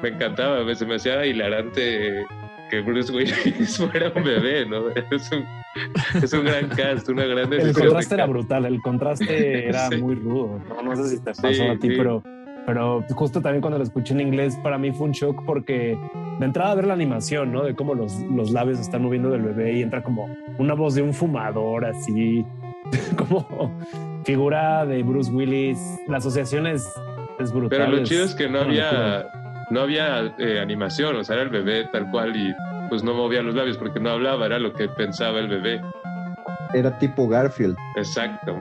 me 0.02 0.10
encantaba, 0.10 0.74
se 0.74 0.86
me 0.86 0.96
hacía 0.96 1.24
hilarante 1.24 2.26
que 2.70 2.80
Bruce 2.80 3.12
Willis 3.12 3.76
fuera 3.90 4.12
un 4.14 4.24
bebé, 4.24 4.66
¿no? 4.66 4.90
Es 4.90 5.30
un, 5.32 5.44
es 6.22 6.32
un 6.32 6.44
gran 6.44 6.68
cast, 6.68 7.08
una 7.08 7.24
gran 7.24 7.52
El 7.52 7.72
contraste 7.72 8.14
era 8.14 8.26
brutal, 8.26 8.66
el 8.66 8.80
contraste 8.82 9.68
era 9.68 9.90
muy 9.98 10.16
rudo. 10.16 10.60
No, 10.84 10.96
sé 10.96 11.16
si 11.16 11.22
te 11.22 11.32
pasó 11.32 11.70
a 11.70 11.76
ti, 11.76 11.88
pero, 11.96 12.22
pero 12.66 13.04
justo 13.14 13.40
también 13.40 13.60
cuando 13.60 13.78
lo 13.78 13.84
escuché 13.84 14.12
en 14.12 14.20
inglés, 14.20 14.58
para 14.62 14.76
mí 14.76 14.90
fue 14.90 15.06
un 15.06 15.12
shock 15.12 15.44
porque 15.46 15.96
de 16.40 16.44
entrada 16.44 16.72
a 16.72 16.74
ver 16.74 16.86
la 16.88 16.94
animación, 16.94 17.52
¿no? 17.52 17.62
De 17.62 17.74
cómo 17.74 17.94
los, 17.94 18.20
los 18.22 18.50
labios 18.50 18.80
están 18.80 19.02
moviendo 19.02 19.30
del 19.30 19.42
bebé 19.42 19.74
y 19.74 19.82
entra 19.82 20.02
como 20.02 20.28
una 20.58 20.74
voz 20.74 20.96
de 20.96 21.02
un 21.02 21.14
fumador, 21.14 21.84
así, 21.84 22.44
como 23.16 23.72
figura 24.24 24.84
de 24.84 25.02
Bruce 25.04 25.30
Willis. 25.30 25.78
La 26.08 26.18
asociación 26.18 26.66
es, 26.66 26.92
es 27.38 27.52
brutal. 27.52 27.78
Pero 27.78 27.90
lo 27.92 28.02
chido 28.02 28.24
es 28.24 28.34
que 28.34 28.48
no 28.48 28.60
había 28.60 29.26
no 29.70 29.80
había 29.80 30.34
eh, 30.38 30.60
animación, 30.60 31.16
o 31.16 31.24
sea, 31.24 31.36
era 31.36 31.44
el 31.44 31.50
bebé 31.50 31.88
tal 31.92 32.10
cual 32.10 32.36
y 32.36 32.54
pues 32.88 33.02
no 33.02 33.14
movía 33.14 33.42
los 33.42 33.54
labios 33.54 33.76
porque 33.78 34.00
no 34.00 34.10
hablaba, 34.10 34.46
era 34.46 34.58
lo 34.58 34.72
que 34.72 34.88
pensaba 34.88 35.40
el 35.40 35.48
bebé. 35.48 35.80
Era 36.72 36.98
tipo 36.98 37.28
Garfield. 37.28 37.76
Exacto. 37.96 38.60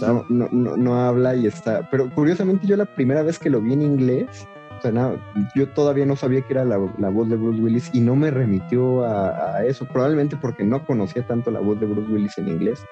no, 0.00 0.24
no, 0.28 0.76
no, 0.76 1.00
habla 1.00 1.34
y 1.34 1.46
está. 1.46 1.88
Pero 1.90 2.10
curiosamente 2.10 2.66
yo 2.66 2.76
la 2.76 2.86
primera 2.86 3.22
vez 3.22 3.38
que 3.38 3.50
lo 3.50 3.60
vi 3.60 3.72
en 3.72 3.82
inglés, 3.82 4.46
o 4.78 4.82
sea, 4.82 5.16
yo 5.54 5.68
todavía 5.68 6.06
no 6.06 6.16
sabía 6.16 6.42
que 6.42 6.54
era 6.54 6.64
la, 6.64 6.76
voz 6.78 7.28
de 7.28 7.36
Bruce 7.36 7.60
Willis 7.60 7.90
y 7.92 8.00
no 8.00 8.16
me 8.16 8.30
remitió 8.30 9.04
a, 9.04 9.56
a, 9.56 9.64
eso, 9.64 9.86
probablemente 9.86 10.36
porque 10.36 10.64
no 10.64 10.84
conocía 10.84 11.26
tanto 11.26 11.50
la 11.50 11.60
voz 11.60 11.78
de 11.80 11.86
Bruce 11.86 12.10
Willis 12.10 12.38
en 12.38 12.48
inglés. 12.48 12.84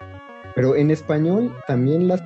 Pero 0.54 0.74
en 0.74 0.90
español 0.90 1.54
también 1.66 2.08
la 2.08 2.16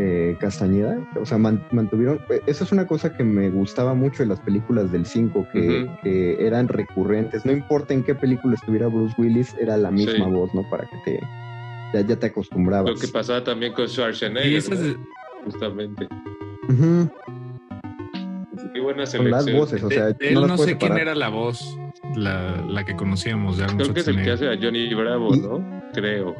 eh, 0.00 0.36
Castañeda, 0.38 0.96
o 1.20 1.26
sea, 1.26 1.38
mantuvieron, 1.38 2.20
eh, 2.30 2.40
eso 2.46 2.62
es 2.62 2.70
una 2.70 2.86
cosa 2.86 3.16
que 3.16 3.24
me 3.24 3.50
gustaba 3.50 3.94
mucho 3.94 4.22
de 4.22 4.28
las 4.28 4.38
películas 4.38 4.92
del 4.92 5.04
5, 5.04 5.48
que, 5.52 6.36
eran 6.38 6.68
recurrentes, 6.68 7.44
no 7.44 7.50
importa 7.50 7.94
en 7.94 8.04
qué 8.04 8.14
película 8.14 8.54
estuviera 8.54 8.86
Bruce 8.86 9.14
Willis, 9.18 9.56
era 9.60 9.76
la 9.76 9.90
misma 9.90 10.28
voz, 10.28 10.54
¿no? 10.54 10.62
Para 10.70 10.84
que 10.86 10.96
te, 11.04 12.06
ya, 12.06 12.16
te 12.16 12.26
acostumbrabas. 12.26 12.92
Lo 12.92 12.96
que 12.96 13.08
pasaba 13.08 13.42
también 13.42 13.72
con 13.72 13.88
Schwarzenegger, 13.88 14.96
justamente. 15.44 16.06
Qué 18.72 18.80
buena 18.80 19.04
selección. 19.04 19.30
las 19.30 19.52
voces, 19.52 19.82
o 19.82 19.90
sea, 19.90 20.14
él 20.20 20.34
no, 20.34 20.56
sé 20.58 20.76
quién 20.76 20.96
era 20.96 21.16
la 21.16 21.28
voz, 21.28 21.76
la, 22.14 22.64
la 22.68 22.84
que 22.84 22.94
conocíamos. 22.94 23.58
De 23.58 23.66
Creo 23.66 23.92
que 23.92 24.00
es 24.00 24.08
el 24.08 24.22
que 24.22 24.30
hace 24.30 24.48
a 24.48 24.56
Johnny 24.60 24.94
Bravo, 24.94 25.34
¿no? 25.34 25.82
Creo. 25.92 26.36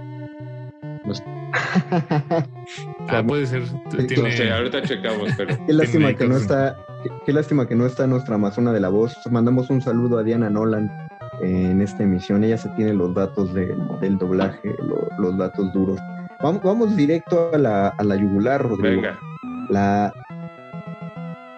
ah, 3.08 3.22
puede 3.26 3.46
ser. 3.46 3.62
Tiene... 4.06 4.52
ahorita 4.52 4.82
checamos, 4.86 5.30
pero. 5.36 5.56
Qué 5.66 5.72
lástima 5.72 6.14
que 6.14 6.26
no 6.26 6.36
está. 6.36 6.76
Qué, 7.24 7.32
lástima 7.32 7.66
que 7.66 7.74
no 7.74 7.86
está 7.86 8.06
nuestra 8.06 8.34
Amazona 8.34 8.72
de 8.72 8.80
la 8.80 8.88
voz. 8.88 9.16
Mandamos 9.30 9.70
un 9.70 9.80
saludo 9.80 10.18
a 10.18 10.22
Diana 10.22 10.50
Nolan 10.50 10.90
en 11.40 11.80
esta 11.80 12.02
emisión. 12.02 12.44
Ella 12.44 12.58
se 12.58 12.68
tiene 12.70 12.92
los 12.92 13.14
datos 13.14 13.54
del 13.54 14.18
doblaje, 14.18 14.74
los 15.18 15.38
datos 15.38 15.72
duros. 15.72 15.98
Vamos, 16.42 16.62
vamos 16.62 16.96
directo 16.96 17.50
a 17.52 17.58
la, 17.58 17.88
a 17.88 18.04
la 18.04 18.16
yugular, 18.16 18.62
Rodrigo. 18.62 19.02
Venga. 19.02 19.18
La, 19.70 20.12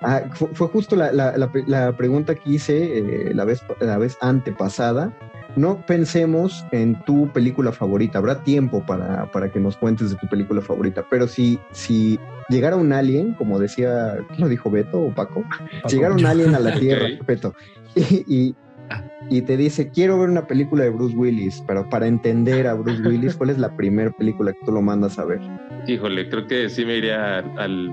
ah, 0.02 0.22
fue, 0.32 0.68
justo 0.68 0.96
la, 0.96 1.12
la, 1.12 1.50
la, 1.66 1.92
pregunta 1.92 2.34
que 2.34 2.50
hice 2.50 2.98
eh, 2.98 3.34
la, 3.34 3.44
vez, 3.44 3.62
la 3.80 3.98
vez 3.98 4.16
antepasada 4.20 5.12
no 5.56 5.84
pensemos 5.86 6.64
en 6.72 6.98
tu 7.04 7.28
película 7.32 7.72
favorita. 7.72 8.18
Habrá 8.18 8.42
tiempo 8.42 8.84
para, 8.84 9.30
para, 9.30 9.50
que 9.50 9.60
nos 9.60 9.76
cuentes 9.76 10.10
de 10.10 10.16
tu 10.16 10.28
película 10.28 10.60
favorita. 10.60 11.04
Pero 11.10 11.26
si, 11.26 11.58
si 11.72 12.18
llegara 12.48 12.76
un 12.76 12.92
alien, 12.92 13.34
como 13.34 13.58
decía, 13.58 14.18
¿qué 14.34 14.40
lo 14.40 14.48
dijo 14.48 14.70
Beto 14.70 15.00
o 15.00 15.14
Paco? 15.14 15.44
Si 15.86 15.96
llegara 15.96 16.14
un 16.14 16.26
alien 16.26 16.54
a 16.54 16.60
la 16.60 16.74
Tierra, 16.78 17.08
Beto, 17.26 17.54
y, 17.94 18.54
y, 19.28 19.42
te 19.42 19.56
dice, 19.56 19.90
quiero 19.90 20.18
ver 20.18 20.30
una 20.30 20.46
película 20.46 20.84
de 20.84 20.90
Bruce 20.90 21.16
Willis, 21.16 21.62
pero 21.66 21.88
para 21.88 22.06
entender 22.06 22.66
a 22.66 22.74
Bruce 22.74 23.02
Willis, 23.02 23.36
¿cuál 23.36 23.50
es 23.50 23.58
la 23.58 23.74
primera 23.76 24.10
película 24.10 24.52
que 24.52 24.58
tú 24.64 24.72
lo 24.72 24.82
mandas 24.82 25.18
a 25.18 25.24
ver? 25.24 25.40
Híjole, 25.86 26.28
creo 26.28 26.46
que 26.46 26.68
sí 26.68 26.84
me 26.84 26.98
iría 26.98 27.38
al, 27.38 27.90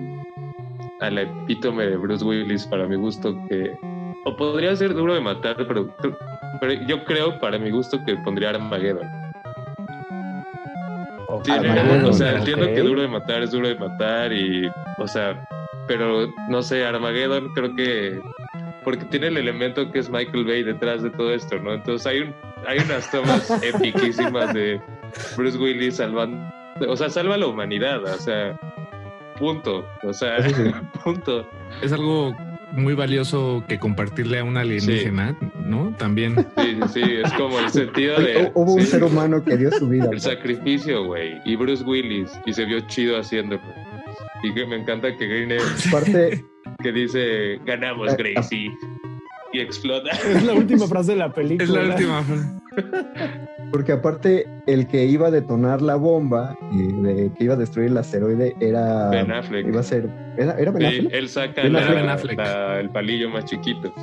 al 1.00 1.18
epítome 1.18 1.86
de 1.86 1.98
Bruce 1.98 2.24
Willis 2.24 2.66
para 2.68 2.88
mi 2.88 2.96
gusto, 2.96 3.36
que 3.50 3.72
o 4.28 4.36
podría 4.36 4.76
ser 4.76 4.94
duro 4.94 5.14
de 5.14 5.22
matar, 5.22 5.56
pero, 5.68 5.96
pero 6.60 6.74
yo 6.74 7.04
creo, 7.04 7.40
para 7.40 7.58
mi 7.58 7.70
gusto, 7.70 8.04
que 8.06 8.16
pondría 8.18 8.50
Armageddon. 8.50 9.08
o 11.30 12.14
sea, 12.14 12.38
entiendo 12.38 12.66
que 12.68 12.82
duro 12.82 13.02
de 13.02 13.08
matar 13.08 13.44
es 13.44 13.52
duro 13.52 13.68
de 13.68 13.76
matar 13.76 14.32
y, 14.34 14.70
o 14.98 15.08
sea, 15.08 15.48
pero 15.88 16.28
no 16.50 16.62
sé, 16.62 16.86
Armageddon 16.86 17.54
creo 17.54 17.76
que 17.76 18.20
porque 18.84 19.06
tiene 19.06 19.28
el 19.28 19.38
elemento 19.38 19.92
que 19.92 20.00
es 20.00 20.10
Michael 20.10 20.46
Bay 20.46 20.64
detrás 20.64 21.04
de 21.04 21.10
todo 21.10 21.34
esto, 21.34 21.60
¿no? 21.60 21.74
Entonces 21.74 22.08
hay 22.08 22.22
un 22.22 22.34
hay 22.66 22.80
unas 22.80 23.10
tomas 23.12 23.50
epiquísimas 23.64 24.54
de 24.54 24.82
Bruce 25.36 25.58
Willis 25.58 25.98
salvando, 25.98 26.52
o 26.88 26.96
sea, 26.96 27.10
salva 27.10 27.36
a 27.36 27.38
la 27.38 27.48
humanidad, 27.48 28.04
o 28.04 28.18
sea, 28.18 28.58
punto, 29.38 29.86
o 30.04 30.14
sea, 30.14 30.38
punto. 31.04 31.48
Es 31.82 31.92
algo 31.94 32.36
muy 32.78 32.94
valioso 32.94 33.64
que 33.68 33.80
compartirle 33.80 34.40
a 34.40 34.44
un 34.44 34.58
alienígena, 34.58 35.38
¿no? 35.66 35.94
También. 35.98 36.36
Sí, 36.58 36.80
sí, 36.94 37.02
es 37.24 37.32
como 37.34 37.60
el 37.60 37.70
sentido 37.70 38.20
de. 38.20 38.52
Hubo 38.54 38.76
un 38.76 38.86
ser 38.86 39.04
humano 39.04 39.44
que 39.44 39.58
dio 39.58 39.72
su 39.72 39.90
vida. 39.90 40.10
El 40.12 40.22
sacrificio, 40.22 41.06
güey. 41.06 41.42
Y 41.46 41.56
Bruce 41.56 41.84
Willis, 41.84 42.32
y 42.46 42.54
se 42.54 42.66
vio 42.66 42.80
chido 42.88 43.20
haciéndolo. 43.20 43.62
Y 44.44 44.54
que 44.54 44.66
me 44.66 44.78
encanta 44.78 45.16
que 45.16 45.28
Green 45.28 45.60
Parte... 45.92 46.46
que 46.84 46.92
dice, 46.92 47.60
ganamos, 47.66 48.14
eh, 48.14 48.16
Gracie. 48.18 48.72
Y 49.54 49.60
explota. 49.60 50.12
Es 50.28 50.44
la 50.44 50.54
última 50.54 50.88
frase 50.88 51.14
de 51.14 51.18
la 51.18 51.32
película. 51.32 51.64
Es 51.64 51.70
la 51.70 51.96
última 51.96 52.24
frase. 52.24 52.48
Porque 53.72 53.92
aparte, 53.92 54.48
el 54.66 54.88
que 54.88 55.06
iba 55.06 55.28
a 55.28 55.32
detonar 55.32 55.82
la 55.82 55.96
bomba, 55.96 56.58
y 56.72 56.92
de, 57.02 57.32
que 57.38 57.44
iba 57.44 57.56
a 57.56 57.58
destruir 57.58 57.90
el 57.90 57.98
asteroide, 57.98 58.56
era. 58.60 59.10
Ben 59.10 59.32
Affleck. 59.32 59.68
Iba 59.68 59.80
a 59.80 59.84
ser. 59.84 60.10
¿Era, 60.38 60.58
era 60.58 60.72
Ben 60.72 60.86
Affleck? 60.86 61.14
él 61.14 61.30
saca 61.30 61.62
el 62.80 62.90
palillo 62.90 63.30
más 63.30 63.46
chiquito. 63.46 63.94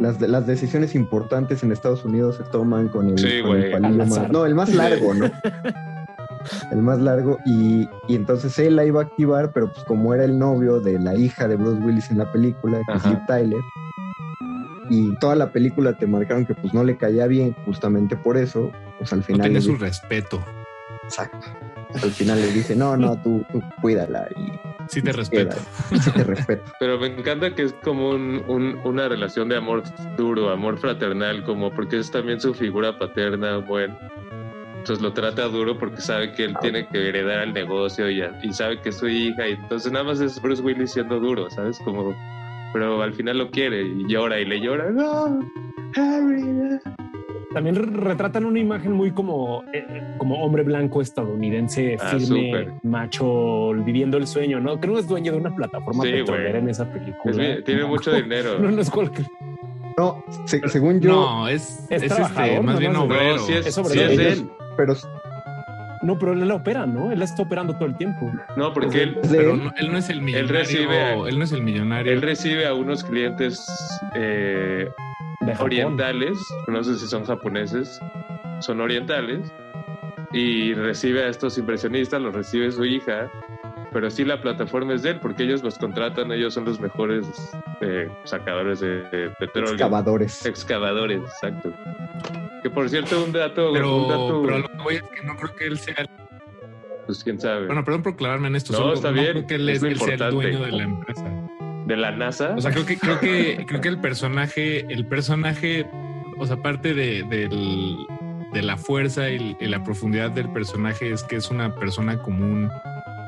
Las, 0.00 0.20
las 0.20 0.46
decisiones 0.46 0.94
importantes 0.94 1.62
en 1.62 1.72
Estados 1.72 2.04
Unidos 2.04 2.38
se 2.38 2.44
toman 2.44 2.88
con 2.88 3.10
el, 3.10 3.14
palillo 3.72 4.06
más. 4.06 4.30
No, 4.30 4.46
el 4.46 4.54
más 4.54 4.74
largo, 4.74 5.12
¿no? 5.12 5.30
el 6.72 6.82
más 6.82 6.98
largo. 7.00 7.38
Y, 7.46 7.88
y, 8.08 8.14
entonces 8.16 8.58
él 8.58 8.76
la 8.76 8.84
iba 8.84 9.00
a 9.00 9.04
activar, 9.04 9.52
pero 9.52 9.72
pues 9.72 9.84
como 9.84 10.14
era 10.14 10.24
el 10.24 10.38
novio 10.38 10.80
de 10.80 10.98
la 10.98 11.14
hija 11.14 11.48
de 11.48 11.56
Bruce 11.56 11.80
Willis 11.82 12.10
en 12.10 12.18
la 12.18 12.30
película, 12.30 12.80
que 12.86 13.10
es 13.10 13.26
Tyler 13.26 13.60
y 14.90 15.14
toda 15.16 15.36
la 15.36 15.52
película 15.52 15.96
te 15.96 16.06
marcaron 16.06 16.44
que 16.44 16.54
pues 16.54 16.74
no 16.74 16.82
le 16.82 16.96
caía 16.96 17.28
bien 17.28 17.54
justamente 17.64 18.16
por 18.16 18.36
eso, 18.36 18.72
pues 18.98 19.12
al 19.12 19.22
final... 19.22 19.38
No 19.38 19.44
tiene 19.44 19.60
su 19.60 19.76
respeto. 19.76 20.44
Exacto. 21.04 21.46
al 21.94 22.10
final 22.10 22.40
le 22.40 22.52
dice, 22.52 22.74
no, 22.76 22.96
no, 22.96 23.20
tú, 23.22 23.44
tú 23.52 23.62
cuídala 23.80 24.28
y 24.36 24.70
Sí 24.88 25.02
te 25.02 25.12
respeto. 25.12 25.56
Sí 26.02 26.10
te 26.10 26.24
respeto. 26.24 26.72
Pero 26.80 26.98
me 26.98 27.06
encanta 27.06 27.54
que 27.54 27.62
es 27.62 27.72
como 27.84 28.10
un, 28.10 28.80
una 28.82 29.08
relación 29.08 29.48
de 29.48 29.56
amor 29.56 29.84
duro, 30.16 30.50
amor 30.50 30.78
fraternal, 30.78 31.44
como 31.44 31.72
porque 31.72 31.98
es 31.98 32.10
también 32.10 32.40
su 32.40 32.54
figura 32.54 32.98
paterna, 32.98 33.58
bueno. 33.58 33.96
Entonces 34.80 35.02
lo 35.02 35.12
trata 35.12 35.42
duro 35.44 35.78
porque 35.78 36.00
sabe 36.00 36.32
que 36.32 36.44
él 36.44 36.56
tiene 36.62 36.88
que 36.88 37.08
heredar 37.08 37.42
el 37.42 37.52
negocio 37.52 38.10
y, 38.10 38.22
y 38.42 38.52
sabe 38.52 38.80
que 38.80 38.88
es 38.88 38.96
su 38.96 39.08
hija. 39.08 39.46
Y 39.46 39.52
entonces 39.52 39.92
nada 39.92 40.06
más 40.06 40.20
es 40.20 40.40
Bruce 40.40 40.62
Willis 40.62 40.92
siendo 40.92 41.20
duro, 41.20 41.50
¿sabes? 41.50 41.78
Como, 41.84 42.14
pero 42.72 43.02
al 43.02 43.12
final 43.12 43.38
lo 43.38 43.50
quiere 43.50 43.82
y 43.82 44.08
llora 44.08 44.40
y 44.40 44.46
le 44.46 44.58
llora. 44.58 44.90
No, 44.90 45.38
Harry, 45.96 46.80
también 47.52 47.76
retratan 47.76 48.46
una 48.46 48.58
imagen 48.58 48.92
muy 48.92 49.10
como, 49.10 49.64
eh, 49.74 50.14
como 50.16 50.42
hombre 50.42 50.62
blanco 50.62 51.02
estadounidense, 51.02 51.98
ah, 52.00 52.16
firme, 52.16 52.78
macho, 52.82 53.72
viviendo 53.84 54.16
el 54.16 54.26
sueño, 54.26 54.60
¿no? 54.60 54.80
Creo 54.80 54.94
que 54.94 55.00
es 55.00 55.08
dueño 55.08 55.32
de 55.32 55.38
una 55.38 55.54
plataforma 55.54 56.04
sí, 56.04 56.10
petrolera 56.10 56.58
en 56.58 56.70
esa 56.70 56.90
película. 56.90 57.62
tiene 57.64 57.84
mucho 57.84 58.12
dinero. 58.12 58.58
no, 58.58 58.70
no 58.70 58.80
es 58.80 58.90
cualquier. 58.90 59.26
No, 59.98 60.24
según 60.46 61.00
yo. 61.00 61.10
No, 61.10 61.48
es, 61.48 61.86
es, 61.90 62.04
este, 62.04 62.60
más 62.62 62.78
bien 62.78 62.96
obrero. 62.96 63.38
sí 63.40 63.52
es, 63.52 63.74
sí 63.74 64.00
es 64.00 64.18
él. 64.18 64.50
Pero 64.76 64.94
no, 66.02 66.18
pero 66.18 66.32
él 66.32 66.48
la 66.48 66.54
opera, 66.54 66.86
¿no? 66.86 67.12
Él 67.12 67.18
la 67.18 67.26
está 67.26 67.42
operando 67.42 67.74
todo 67.74 67.86
el 67.86 67.96
tiempo. 67.96 68.32
No, 68.56 68.72
porque 68.72 69.02
él, 69.02 69.18
pero 69.30 69.54
no, 69.54 69.70
él 69.76 69.92
no 69.92 69.98
es 69.98 70.08
el 70.08 70.22
millonario. 70.22 70.48
Él 70.48 70.58
recibe, 70.58 71.28
él 71.28 71.38
no 71.38 71.44
es 71.44 71.52
el 71.52 71.62
millonario. 71.62 72.12
Él 72.12 72.22
recibe 72.22 72.66
a 72.66 72.72
unos 72.72 73.04
clientes 73.04 73.66
eh, 74.14 74.88
orientales, 75.58 76.38
no 76.68 76.82
sé 76.82 76.96
si 76.98 77.06
son 77.06 77.24
japoneses, 77.24 78.00
son 78.60 78.80
orientales, 78.80 79.52
y 80.32 80.72
recibe 80.72 81.24
a 81.24 81.28
estos 81.28 81.58
impresionistas, 81.58 82.20
los 82.22 82.34
recibe 82.34 82.70
su 82.72 82.84
hija, 82.84 83.30
pero 83.92 84.10
sí 84.10 84.24
la 84.24 84.40
plataforma 84.40 84.94
es 84.94 85.02
de 85.02 85.10
él, 85.10 85.20
porque 85.20 85.42
ellos 85.42 85.62
los 85.62 85.76
contratan, 85.76 86.32
ellos 86.32 86.54
son 86.54 86.64
los 86.64 86.80
mejores 86.80 87.26
eh, 87.82 88.08
sacadores 88.24 88.80
de, 88.80 89.30
petróleo. 89.38 89.72
Excavadores. 89.72 90.46
Excavadores, 90.46 91.20
exacto. 91.24 91.72
Que 92.62 92.70
por 92.70 92.88
cierto, 92.88 93.24
un 93.24 93.32
dato. 93.32 93.70
Pero, 93.72 93.96
un 93.96 94.08
dato, 94.08 94.42
pero 94.42 94.58
lo 94.58 94.68
que 94.68 94.82
voy 94.82 94.94
es 94.96 95.02
que 95.02 95.26
no 95.26 95.36
creo 95.36 95.56
que 95.56 95.66
él 95.66 95.78
sea. 95.78 96.06
Pues 97.06 97.24
quién 97.24 97.40
sabe. 97.40 97.66
Bueno, 97.66 97.84
perdón 97.84 98.02
por 98.02 98.12
aclararme 98.12 98.48
en 98.48 98.56
esto. 98.56 98.72
No, 98.72 98.92
está 98.92 99.10
bien. 99.10 99.32
creo 99.32 99.46
que 99.46 99.54
él, 99.54 99.68
es, 99.68 99.82
el 99.82 99.98
dueño 99.98 100.60
de 100.60 100.72
la 100.72 100.82
empresa 100.82 101.24
de 101.86 101.96
la 101.96 102.12
NASA. 102.12 102.54
O 102.56 102.60
sea, 102.60 102.70
creo 102.70 102.86
que, 102.86 102.98
creo 102.98 103.18
que, 103.18 103.64
creo 103.66 103.80
que 103.80 103.88
el 103.88 104.00
personaje, 104.00 104.86
el 104.92 105.06
personaje, 105.06 105.86
o 106.38 106.46
sea, 106.46 106.56
parte 106.62 106.94
de, 106.94 107.24
de 108.52 108.62
la 108.62 108.76
fuerza 108.76 109.28
y, 109.30 109.56
la 109.60 109.82
profundidad 109.84 110.30
del 110.30 110.48
personaje 110.50 111.12
es 111.12 111.22
que 111.24 111.36
es 111.36 111.50
una 111.50 111.74
persona 111.74 112.18
común, 112.22 112.70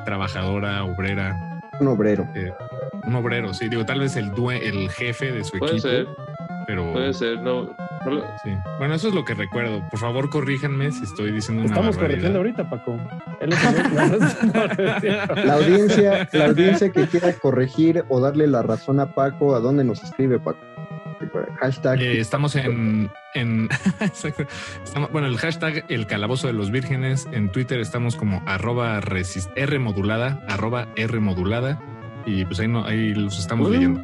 trabajadora, 0.05 0.85
obrera. 0.85 1.61
Un 1.81 1.89
obrero. 1.89 2.27
Eh, 2.35 2.53
un 3.05 3.15
obrero, 3.15 3.53
sí. 3.53 3.69
Digo, 3.69 3.85
tal 3.85 4.01
vez 4.01 4.17
el, 4.17 4.31
el 4.51 4.91
jefe 4.91 5.33
de 5.33 5.45
su 5.45 5.59
Puede 5.59 5.73
equipo. 5.73 5.89
Ser. 5.89 6.07
Pero. 6.67 6.93
Puede 6.93 7.13
ser, 7.13 7.41
no. 7.41 7.75
Sí. 8.43 8.51
Bueno, 8.79 8.95
eso 8.95 9.09
es 9.09 9.15
lo 9.15 9.25
que 9.25 9.35
recuerdo. 9.35 9.87
Por 9.89 9.99
favor, 9.99 10.31
corríjanme 10.31 10.91
si 10.91 11.05
estoy 11.05 11.33
diciendo 11.33 11.63
una 11.63 11.73
Estamos 11.73 11.97
corrigiendo 11.97 12.39
ahorita, 12.39 12.69
Paco. 12.69 12.99
la 15.37 15.55
audiencia, 15.55 16.29
la 16.33 16.47
audiencia 16.47 16.91
que 16.91 17.07
quiera 17.07 17.33
corregir 17.35 18.05
o 18.09 18.21
darle 18.21 18.47
la 18.47 18.63
razón 18.63 19.01
a 19.01 19.13
Paco, 19.13 19.55
¿a 19.55 19.61
dónde 19.61 19.85
nos 19.85 20.03
escribe, 20.03 20.39
Paco? 20.39 20.59
Hashtag. 21.61 22.01
Eh, 22.01 22.19
estamos 22.19 22.57
en. 22.57 23.09
en 23.35 23.69
bueno, 25.13 25.29
el 25.29 25.39
hashtag 25.39 25.85
El 25.89 26.07
Calabozo 26.07 26.49
de 26.49 26.53
los 26.53 26.73
Vírgenes. 26.73 27.29
En 27.31 27.51
Twitter 27.51 27.79
estamos 27.79 28.17
como 28.17 28.43
arroba 28.47 28.99
R 28.99 29.79
modulada, 29.79 30.45
arroba 30.49 30.89
R 30.97 31.21
modulada. 31.21 31.81
Y 32.27 32.45
pues 32.45 32.59
ahí, 32.61 32.69
no, 32.69 32.85
ahí 32.85 33.15
los 33.15 33.39
estamos 33.39 33.69
uh. 33.69 33.73
leyendo 33.73 34.03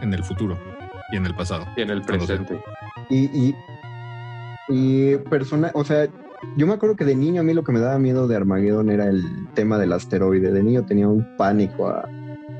en 0.00 0.14
el 0.14 0.22
futuro 0.22 0.73
y 1.10 1.16
en 1.16 1.26
el 1.26 1.34
pasado. 1.34 1.66
Y 1.76 1.82
en 1.82 1.90
el 1.90 2.02
presente. 2.02 2.60
Y, 3.10 3.24
y, 3.48 3.54
y 4.68 5.16
persona, 5.16 5.70
o 5.74 5.84
sea, 5.84 6.08
yo 6.56 6.66
me 6.66 6.74
acuerdo 6.74 6.96
que 6.96 7.04
de 7.04 7.14
niño 7.14 7.40
a 7.40 7.44
mí 7.44 7.54
lo 7.54 7.64
que 7.64 7.72
me 7.72 7.80
daba 7.80 7.98
miedo 7.98 8.28
de 8.28 8.36
Armageddon 8.36 8.90
era 8.90 9.06
el 9.06 9.22
tema 9.54 9.78
del 9.78 9.92
asteroide. 9.92 10.52
De 10.52 10.62
niño 10.62 10.84
tenía 10.84 11.08
un 11.08 11.26
pánico 11.36 11.88
a, 11.88 12.08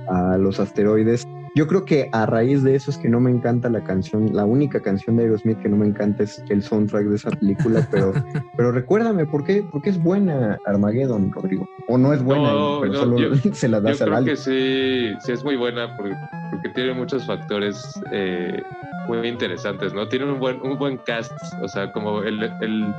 a 0.09 0.39
los 0.39 0.61
asteroides. 0.61 1.27
Yo 1.57 1.69
creo 1.69 1.85
que 1.85 2.09
a 2.11 2.27
raíz 2.27 2.65
de 2.65 2.75
eso 2.75 2.91
es 2.91 2.99
que 2.99 3.09
no 3.09 3.21
me 3.21 3.31
encanta 3.31 3.69
la 3.69 3.85
canción, 3.85 4.35
la 4.35 4.45
única 4.45 4.81
canción 4.81 5.17
de 5.17 5.23
Aerosmith 5.23 5.59
que 5.63 5.69
no 5.69 5.77
me 5.77 5.87
encanta 5.87 6.25
es 6.25 6.43
el 6.49 6.65
soundtrack 6.65 7.05
de 7.05 7.15
esa 7.15 7.31
película, 7.31 7.87
pero, 7.93 8.13
pero 8.57 8.73
recuérdame, 8.73 9.25
¿por 9.25 9.45
qué, 9.45 9.63
¿por 9.63 9.81
qué 9.81 9.91
es 9.91 10.03
buena 10.03 10.59
Armageddon, 10.67 11.31
Rodrigo? 11.31 11.69
¿O 11.87 11.97
no 11.97 12.13
es 12.13 12.25
buena, 12.25 12.51
pero 12.81 12.95
solo 12.95 13.37
se 13.53 13.69
la 13.69 13.81
das 13.81 14.01
yo 14.01 14.07
creo 14.07 14.25
que 14.25 14.37
sí, 14.37 15.13
sí 15.25 15.33
es 15.33 15.45
muy 15.45 15.55
buena 15.55 15.97
porque, 15.97 16.17
porque 16.51 16.69
tiene 16.71 16.93
muchos 16.93 17.25
factores 17.25 18.01
eh, 18.11 18.61
muy 19.07 19.25
interesantes, 19.29 19.95
¿no? 19.95 20.09
Tiene 20.09 20.25
un 20.25 20.41
buen, 20.41 20.61
un 20.61 20.77
buen 20.77 20.97
cast, 20.99 21.33
o 21.63 21.69
sea, 21.69 21.93
como 21.93 22.23
el, 22.23 22.43
el, 22.63 22.93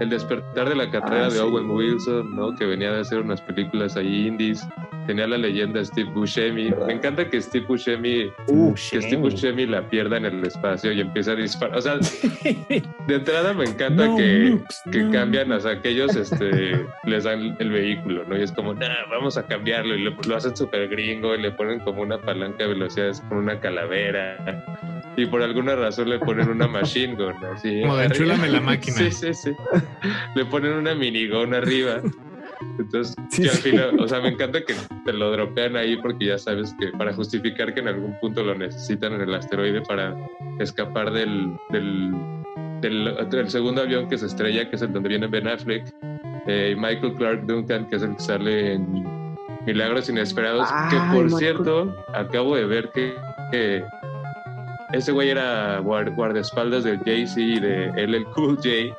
el 0.00 0.10
despertar 0.10 0.68
de 0.68 0.74
la 0.74 0.90
carrera 0.90 1.26
ah, 1.26 1.30
de 1.30 1.38
Owen 1.38 1.70
Wilson, 1.70 2.34
¿no? 2.34 2.52
Que 2.56 2.66
venía 2.66 2.90
de 2.90 3.00
hacer 3.02 3.20
unas 3.20 3.40
películas 3.42 3.96
ahí 3.96 4.26
indies 4.26 4.66
tenía 5.06 5.26
la 5.26 5.38
leyenda 5.38 5.84
Steve 5.84 6.10
Buscemi. 6.10 6.70
Me 6.86 6.94
encanta 6.94 7.28
que 7.28 7.40
Steve 7.40 7.66
Buscemi, 7.66 7.91
que 8.00 9.02
Steve 9.02 9.16
Buscemi 9.16 9.66
la 9.66 9.88
pierda 9.88 10.16
en 10.16 10.26
el 10.26 10.44
espacio 10.44 10.92
y 10.92 11.00
empieza 11.00 11.32
a 11.32 11.36
disparar. 11.36 11.76
O 11.76 11.80
sea, 11.80 11.96
de 13.06 13.14
entrada 13.14 13.52
me 13.54 13.64
encanta 13.64 14.14
que, 14.16 14.58
que 14.90 15.10
cambian, 15.10 15.52
o 15.52 15.60
sea, 15.60 15.80
que 15.80 15.90
ellos 15.90 16.14
este, 16.16 16.86
les 17.04 17.24
dan 17.24 17.56
el 17.58 17.70
vehículo, 17.70 18.24
¿no? 18.24 18.36
Y 18.36 18.42
es 18.42 18.52
como, 18.52 18.74
nah, 18.74 19.06
vamos 19.10 19.36
a 19.36 19.46
cambiarlo. 19.46 19.94
Y 19.94 20.02
lo, 20.02 20.36
hacen 20.36 20.56
súper 20.56 20.88
gringo 20.88 21.34
y 21.34 21.42
le 21.42 21.50
ponen 21.52 21.80
como 21.80 22.02
una 22.02 22.18
palanca 22.18 22.64
de 22.64 22.68
velocidades 22.68 23.20
con 23.28 23.38
una 23.38 23.60
calavera. 23.60 24.36
Y 25.16 25.26
por 25.26 25.42
alguna 25.42 25.76
razón 25.76 26.08
le 26.08 26.18
ponen 26.18 26.48
una 26.48 26.66
machine 26.68 27.14
gun, 27.14 27.34
así. 27.44 27.82
Como 27.82 27.96
de 27.96 28.48
la 28.48 28.60
máquina. 28.60 28.96
Sí, 28.96 29.10
sí, 29.10 29.34
sí. 29.34 29.50
Le 30.34 30.44
ponen 30.46 30.72
una 30.72 30.94
minigun 30.94 31.54
arriba. 31.54 32.00
Entonces, 32.78 33.16
al 33.38 33.58
final, 33.58 34.00
o 34.00 34.08
sea, 34.08 34.20
me 34.20 34.28
encanta 34.28 34.62
que 34.64 34.74
te 35.04 35.12
lo 35.12 35.30
dropean 35.30 35.76
ahí 35.76 35.96
porque 35.96 36.26
ya 36.26 36.38
sabes 36.38 36.74
que 36.78 36.88
para 36.88 37.12
justificar 37.12 37.74
que 37.74 37.80
en 37.80 37.88
algún 37.88 38.18
punto 38.20 38.42
lo 38.42 38.54
necesitan 38.54 39.14
en 39.14 39.22
el 39.22 39.34
asteroide 39.34 39.82
para 39.82 40.16
escapar 40.58 41.12
del, 41.12 41.56
del, 41.70 42.12
del, 42.80 43.50
segundo 43.50 43.82
avión 43.82 44.08
que 44.08 44.18
se 44.18 44.26
estrella, 44.26 44.68
que 44.68 44.76
es 44.76 44.82
el 44.82 44.92
donde 44.92 45.08
viene 45.08 45.26
Ben 45.26 45.48
Affleck, 45.48 45.86
eh, 46.46 46.74
y 46.74 46.80
Michael 46.80 47.14
Clark 47.14 47.46
Duncan, 47.46 47.88
que 47.88 47.96
es 47.96 48.02
el 48.02 48.16
que 48.16 48.22
sale 48.22 48.74
en 48.74 49.04
Milagros 49.66 50.08
Inesperados, 50.08 50.68
que 50.90 50.96
por 51.14 51.30
cierto, 51.30 51.94
acabo 52.14 52.56
de 52.56 52.66
ver 52.66 52.90
que, 52.90 53.84
ese 54.92 55.12
güey 55.12 55.30
era 55.30 55.78
guardaespaldas 55.78 56.84
de 56.84 56.98
Jay-Z 56.98 57.40
y 57.40 57.60
de 57.60 57.92
LL 57.96 58.24
Cool 58.34 58.56
J 58.56 58.94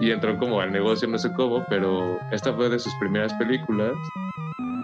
y 0.00 0.10
entró 0.10 0.36
como 0.38 0.60
al 0.60 0.72
negocio, 0.72 1.08
no 1.08 1.18
sé 1.18 1.32
cómo, 1.32 1.64
pero 1.68 2.18
esta 2.30 2.52
fue 2.52 2.68
de 2.68 2.78
sus 2.78 2.94
primeras 3.00 3.32
películas. 3.34 3.92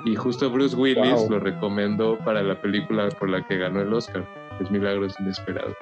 Y 0.04 0.14
justo 0.16 0.50
Bruce 0.50 0.76
Willis 0.76 1.28
lo 1.30 1.38
recomendó 1.38 2.18
para 2.18 2.42
la 2.42 2.60
película 2.60 3.08
por 3.18 3.30
la 3.30 3.46
que 3.46 3.58
ganó 3.58 3.80
el 3.80 3.92
Oscar, 3.92 4.26
es 4.60 4.70
Milagros 4.70 5.14
Inesperados. 5.20 5.74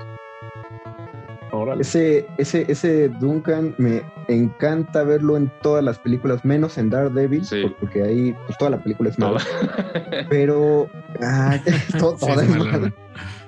Ese, 1.78 2.26
ese, 2.38 2.64
ese 2.68 3.10
Duncan 3.10 3.74
me 3.76 4.02
encanta 4.28 5.02
verlo 5.02 5.36
en 5.36 5.52
todas 5.60 5.84
las 5.84 5.98
películas, 5.98 6.44
menos 6.46 6.78
en 6.78 6.88
Daredevil, 6.88 7.42
porque 7.78 8.02
ahí 8.02 8.34
pues, 8.46 8.56
toda 8.56 8.70
la 8.70 8.82
película 8.82 9.10
es 9.10 9.18
mala. 9.18 9.40
Pero 10.30 10.88
ah, 11.20 11.58
todo, 11.98 12.16
es 12.40 12.92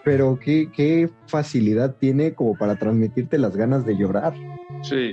Pero 0.05 0.39
qué, 0.39 0.71
qué 0.71 1.09
facilidad 1.29 1.97
tiene 1.97 2.35
como 2.35 2.59
para 2.59 2.77
transmitirte 2.77 3.39
las 3.39 3.57
ganas 3.57 3.87
de 3.87 3.97
llorar. 3.97 4.35
Sí, 4.83 5.13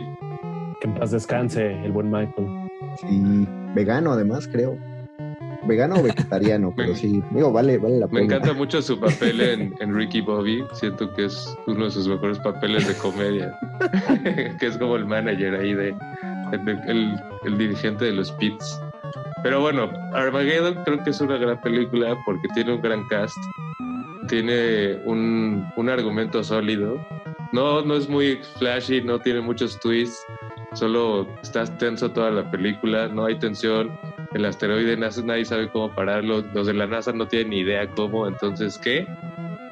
que 0.81 0.87
en 0.87 0.95
paz 0.95 1.11
descanse 1.11 1.71
el 1.85 1.91
buen 1.91 2.09
Michael. 2.09 2.47
Sí, 2.99 3.47
vegano 3.75 4.11
además, 4.11 4.49
creo. 4.51 4.77
Vegano 5.63 5.95
o 5.97 6.03
vegetariano, 6.03 6.73
pero 6.75 6.95
sí, 6.95 7.23
digo, 7.31 7.51
vale, 7.53 7.77
vale 7.77 7.99
la 7.99 8.07
pena. 8.07 8.19
Me 8.19 8.25
encanta 8.25 8.53
mucho 8.53 8.81
su 8.81 8.99
papel 8.99 9.39
en, 9.79 9.95
Ricky 9.95 10.21
Bobby. 10.21 10.63
Siento 10.73 11.13
que 11.13 11.25
es 11.25 11.55
uno 11.67 11.85
de 11.85 11.91
sus 11.91 12.07
mejores 12.07 12.39
papeles 12.39 12.87
de 12.87 12.95
comedia. 12.95 13.53
que 14.59 14.65
es 14.65 14.77
como 14.77 14.95
el 14.95 15.05
manager 15.05 15.55
ahí 15.55 15.73
de, 15.73 15.95
el, 16.87 17.57
dirigente 17.57 18.05
de 18.05 18.13
los 18.13 18.31
Pits. 18.33 18.81
Pero 19.43 19.61
bueno, 19.61 19.89
Armageddon 20.13 20.83
creo 20.83 21.03
que 21.03 21.11
es 21.11 21.21
una 21.21 21.37
gran 21.37 21.61
película 21.61 22.17
porque 22.25 22.47
tiene 22.55 22.73
un 22.73 22.81
gran 22.81 23.07
cast. 23.07 23.37
Tiene 24.27 24.99
un, 25.05 25.67
un 25.77 25.89
argumento 25.89 26.43
sólido. 26.43 26.99
No, 27.53 27.81
no 27.81 27.95
es 27.95 28.07
muy 28.07 28.39
flashy, 28.57 29.01
no 29.01 29.19
tiene 29.19 29.41
muchos 29.41 29.79
twists 29.79 30.25
solo 30.73 31.27
estás 31.41 31.77
tenso 31.77 32.11
toda 32.11 32.31
la 32.31 32.49
película, 32.49 33.07
no 33.07 33.25
hay 33.25 33.37
tensión, 33.37 33.91
el 34.33 34.45
asteroide 34.45 34.97
nadie 34.97 35.45
sabe 35.45 35.69
cómo 35.69 35.93
pararlo, 35.93 36.43
los 36.53 36.67
de 36.67 36.73
la 36.73 36.87
NASA 36.87 37.11
no 37.11 37.27
tienen 37.27 37.49
ni 37.49 37.59
idea 37.59 37.89
cómo, 37.89 38.27
entonces 38.27 38.77
¿qué? 38.77 39.05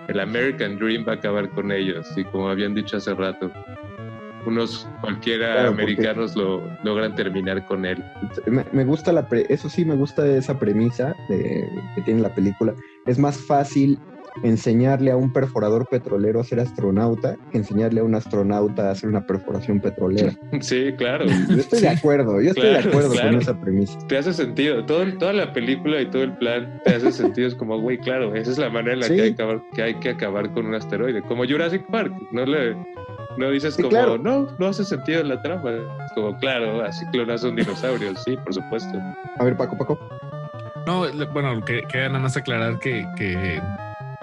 El 0.08 0.20
American 0.20 0.78
Dream 0.78 1.06
va 1.08 1.14
a 1.14 1.16
acabar 1.16 1.50
con 1.52 1.72
ellos, 1.72 2.08
y 2.18 2.24
como 2.26 2.50
habían 2.50 2.74
dicho 2.74 2.98
hace 2.98 3.14
rato. 3.14 3.52
unos 4.46 4.88
cualquiera 5.02 5.68
americanos 5.68 6.36
lo 6.36 6.64
logran 6.84 7.14
terminar 7.14 7.66
con 7.66 7.86
él. 7.86 8.04
Me, 8.48 8.84
gusta 8.84 9.12
la 9.12 9.28
eso 9.50 9.70
sí 9.70 9.86
me 9.86 9.96
gusta 9.96 10.26
esa 10.26 10.58
premisa 10.58 11.16
de, 11.28 11.70
que 11.96 12.02
tiene 12.02 12.22
la 12.22 12.34
película. 12.34 12.74
Es 13.06 13.20
más 13.20 13.38
fácil 13.38 14.00
enseñarle 14.44 15.12
a 15.12 15.18
un 15.18 15.32
perforador 15.32 15.88
petrolero 15.88 16.39
a 16.39 16.44
ser 16.44 16.60
astronauta 16.60 17.36
que 17.52 17.58
enseñarle 17.58 18.02
a 18.02 18.04
un 18.04 18.15
astronauta 18.15 18.89
a 18.89 18.92
hacer 18.92 19.10
una 19.10 19.26
perforación 19.26 19.80
petrolera. 19.80 20.34
Sí, 20.62 20.92
claro. 20.98 21.26
Yo 21.26 21.56
estoy 21.56 21.82
de 21.82 21.89
acuerdo, 21.89 22.42
yo 22.42 22.50
estoy 22.50 22.70
de 22.70 22.80
acuerdo 22.80 23.10
con 23.10 23.36
esa 23.36 23.60
premisa. 23.60 23.98
Te 24.08 24.18
hace 24.18 24.34
sentido, 24.34 24.86
Todo, 24.86 25.06
toda 25.18 25.34
la 25.34 25.54
película 25.54 26.02
y 26.02 26.10
todo 26.10 26.24
el 26.24 26.38
plan 26.38 26.82
te 26.84 26.96
hace 26.96 27.12
sentido, 27.12 27.48
es 27.48 27.56
como, 27.56 27.80
güey, 27.80 27.98
claro, 27.98 28.36
esa 28.36 28.52
es 28.52 28.58
la 28.58 28.70
manera 28.70 28.94
en 28.94 29.00
la 29.00 29.08
que, 29.08 29.13
hay 29.13 29.34
que, 29.34 29.42
acabar, 29.42 29.62
que 29.74 29.84
hay 29.84 29.94
que 29.96 30.10
acabar 30.10 30.52
con 30.52 30.65
un 30.68 30.76
asteroide, 30.76 31.22
como 31.24 31.46
Jurassic 31.46 31.86
Park, 31.88 32.13
no 32.32 32.46
le... 32.46 32.76
No 33.38 33.52
dices 33.52 33.78
como, 33.78 34.18
no, 34.18 34.48
no 34.58 34.68
hace 34.68 34.84
sentido 34.84 35.24
la 35.24 35.42
trama. 35.42 35.72
Es 36.06 36.12
como, 36.13 36.36
claro, 36.39 36.84
así 36.84 37.06
clonas 37.13 37.42
un 37.44 37.56
dinosaurio, 37.56 38.13
sí, 38.18 38.36
por 38.36 38.54
supuesto. 38.54 39.00
A 39.38 39.44
ver, 39.46 39.56
Paco, 39.56 39.78
Paco. 39.78 39.98
No, 40.86 41.06
bueno, 41.32 41.63
quería 41.63 42.10
nada 42.10 42.20
más 42.20 42.36
aclarar 42.36 42.80
que, 42.80 43.06
que 43.15 43.62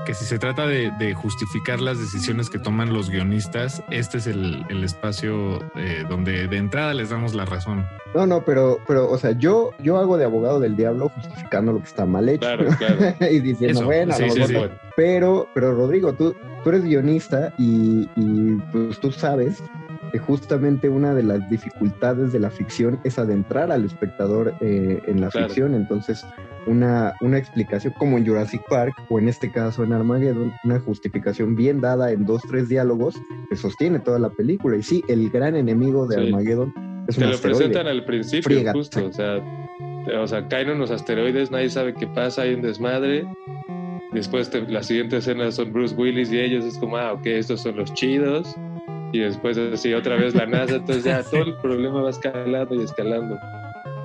que 0.06 0.14
si 0.14 0.24
se 0.24 0.38
trata 0.38 0.66
de, 0.66 1.14
justificar 1.14 1.80
las 1.80 1.98
decisiones 1.98 2.48
que 2.48 2.58
toman 2.58 2.92
los 2.92 3.10
guionistas, 3.10 3.82
este 3.90 4.18
es 4.18 4.26
el, 4.28 4.64
espacio 4.84 5.58
eh, 5.74 6.04
donde 6.08 6.46
de 6.46 6.56
entrada 6.56 6.94
les 6.94 7.10
damos 7.10 7.34
la 7.34 7.44
razón. 7.44 7.84
No, 8.14 8.24
no, 8.26 8.44
pero, 8.44 8.78
pero, 8.86 9.10
o 9.10 9.18
sea, 9.18 9.32
yo, 9.32 9.72
yo 9.80 9.98
hago 9.98 10.16
de 10.16 10.24
abogado 10.24 10.60
del 10.60 10.76
diablo 10.76 11.08
justificando 11.08 11.72
lo 11.72 11.80
que 11.80 11.86
está 11.86 12.06
mal 12.06 12.28
hecho. 12.28 12.40
Claro, 12.40 12.68
claro. 12.78 13.16
y 13.30 13.40
diciendo, 13.40 13.84
bueno, 13.84 14.14
pero, 14.94 15.48
pero 15.52 15.74
Rodrigo, 15.74 16.14
tú, 16.14 16.36
tú 16.62 16.70
eres 16.70 16.84
guionista 16.84 17.52
y, 17.58 18.08
y 18.14 18.54
pues 18.72 19.00
tú 19.00 19.10
sabes 19.10 19.60
que 20.12 20.18
justamente 20.20 20.88
una 20.88 21.14
de 21.14 21.24
las 21.24 21.50
dificultades 21.50 22.32
de 22.32 22.38
la 22.38 22.50
ficción 22.50 23.00
es 23.02 23.18
adentrar 23.18 23.72
al 23.72 23.84
espectador 23.84 24.54
eh, 24.60 25.02
en 25.06 25.20
la 25.20 25.32
ficción. 25.32 25.74
Entonces, 25.74 26.24
una, 26.66 27.14
una 27.20 27.38
explicación 27.38 27.94
como 27.98 28.18
en 28.18 28.26
Jurassic 28.26 28.62
Park 28.68 28.94
o 29.08 29.18
en 29.18 29.28
este 29.28 29.50
caso 29.50 29.84
en 29.84 29.92
Armageddon, 29.92 30.52
una 30.64 30.80
justificación 30.80 31.54
bien 31.54 31.80
dada 31.80 32.10
en 32.10 32.24
dos, 32.24 32.42
tres 32.48 32.68
diálogos 32.68 33.16
que 33.48 33.56
sostiene 33.56 33.98
toda 34.00 34.18
la 34.18 34.30
película. 34.30 34.76
Y 34.76 34.82
sí, 34.82 35.04
el 35.08 35.30
gran 35.30 35.56
enemigo 35.56 36.06
de 36.06 36.26
Armageddon 36.26 36.72
es 37.08 37.16
un 37.18 37.24
Te 37.24 37.30
lo 37.30 37.38
presentan 37.38 37.86
al 37.86 38.04
principio, 38.04 38.72
justo. 38.72 39.06
O 39.06 39.12
sea, 39.12 39.40
o 40.20 40.26
sea, 40.26 40.48
caen 40.48 40.70
unos 40.70 40.90
asteroides, 40.90 41.50
nadie 41.50 41.70
sabe 41.70 41.94
qué 41.94 42.06
pasa, 42.06 42.42
hay 42.42 42.54
un 42.54 42.62
desmadre. 42.62 43.26
Después 44.12 44.50
la 44.68 44.82
siguiente 44.82 45.18
escena 45.18 45.50
son 45.52 45.72
Bruce 45.72 45.94
Willis 45.94 46.32
y 46.32 46.38
ellos, 46.38 46.64
es 46.64 46.78
como, 46.78 46.96
ah, 46.96 47.12
ok, 47.12 47.26
estos 47.26 47.62
son 47.62 47.76
los 47.76 47.92
chidos 47.94 48.56
y 49.12 49.20
después 49.20 49.56
así 49.58 49.94
otra 49.94 50.16
vez 50.16 50.34
la 50.34 50.46
NASA, 50.46 50.76
entonces 50.76 51.04
ya 51.04 51.22
todo 51.30 51.42
el 51.42 51.54
problema 51.56 52.02
va 52.02 52.10
escalando 52.10 52.74
y 52.74 52.82
escalando. 52.84 53.38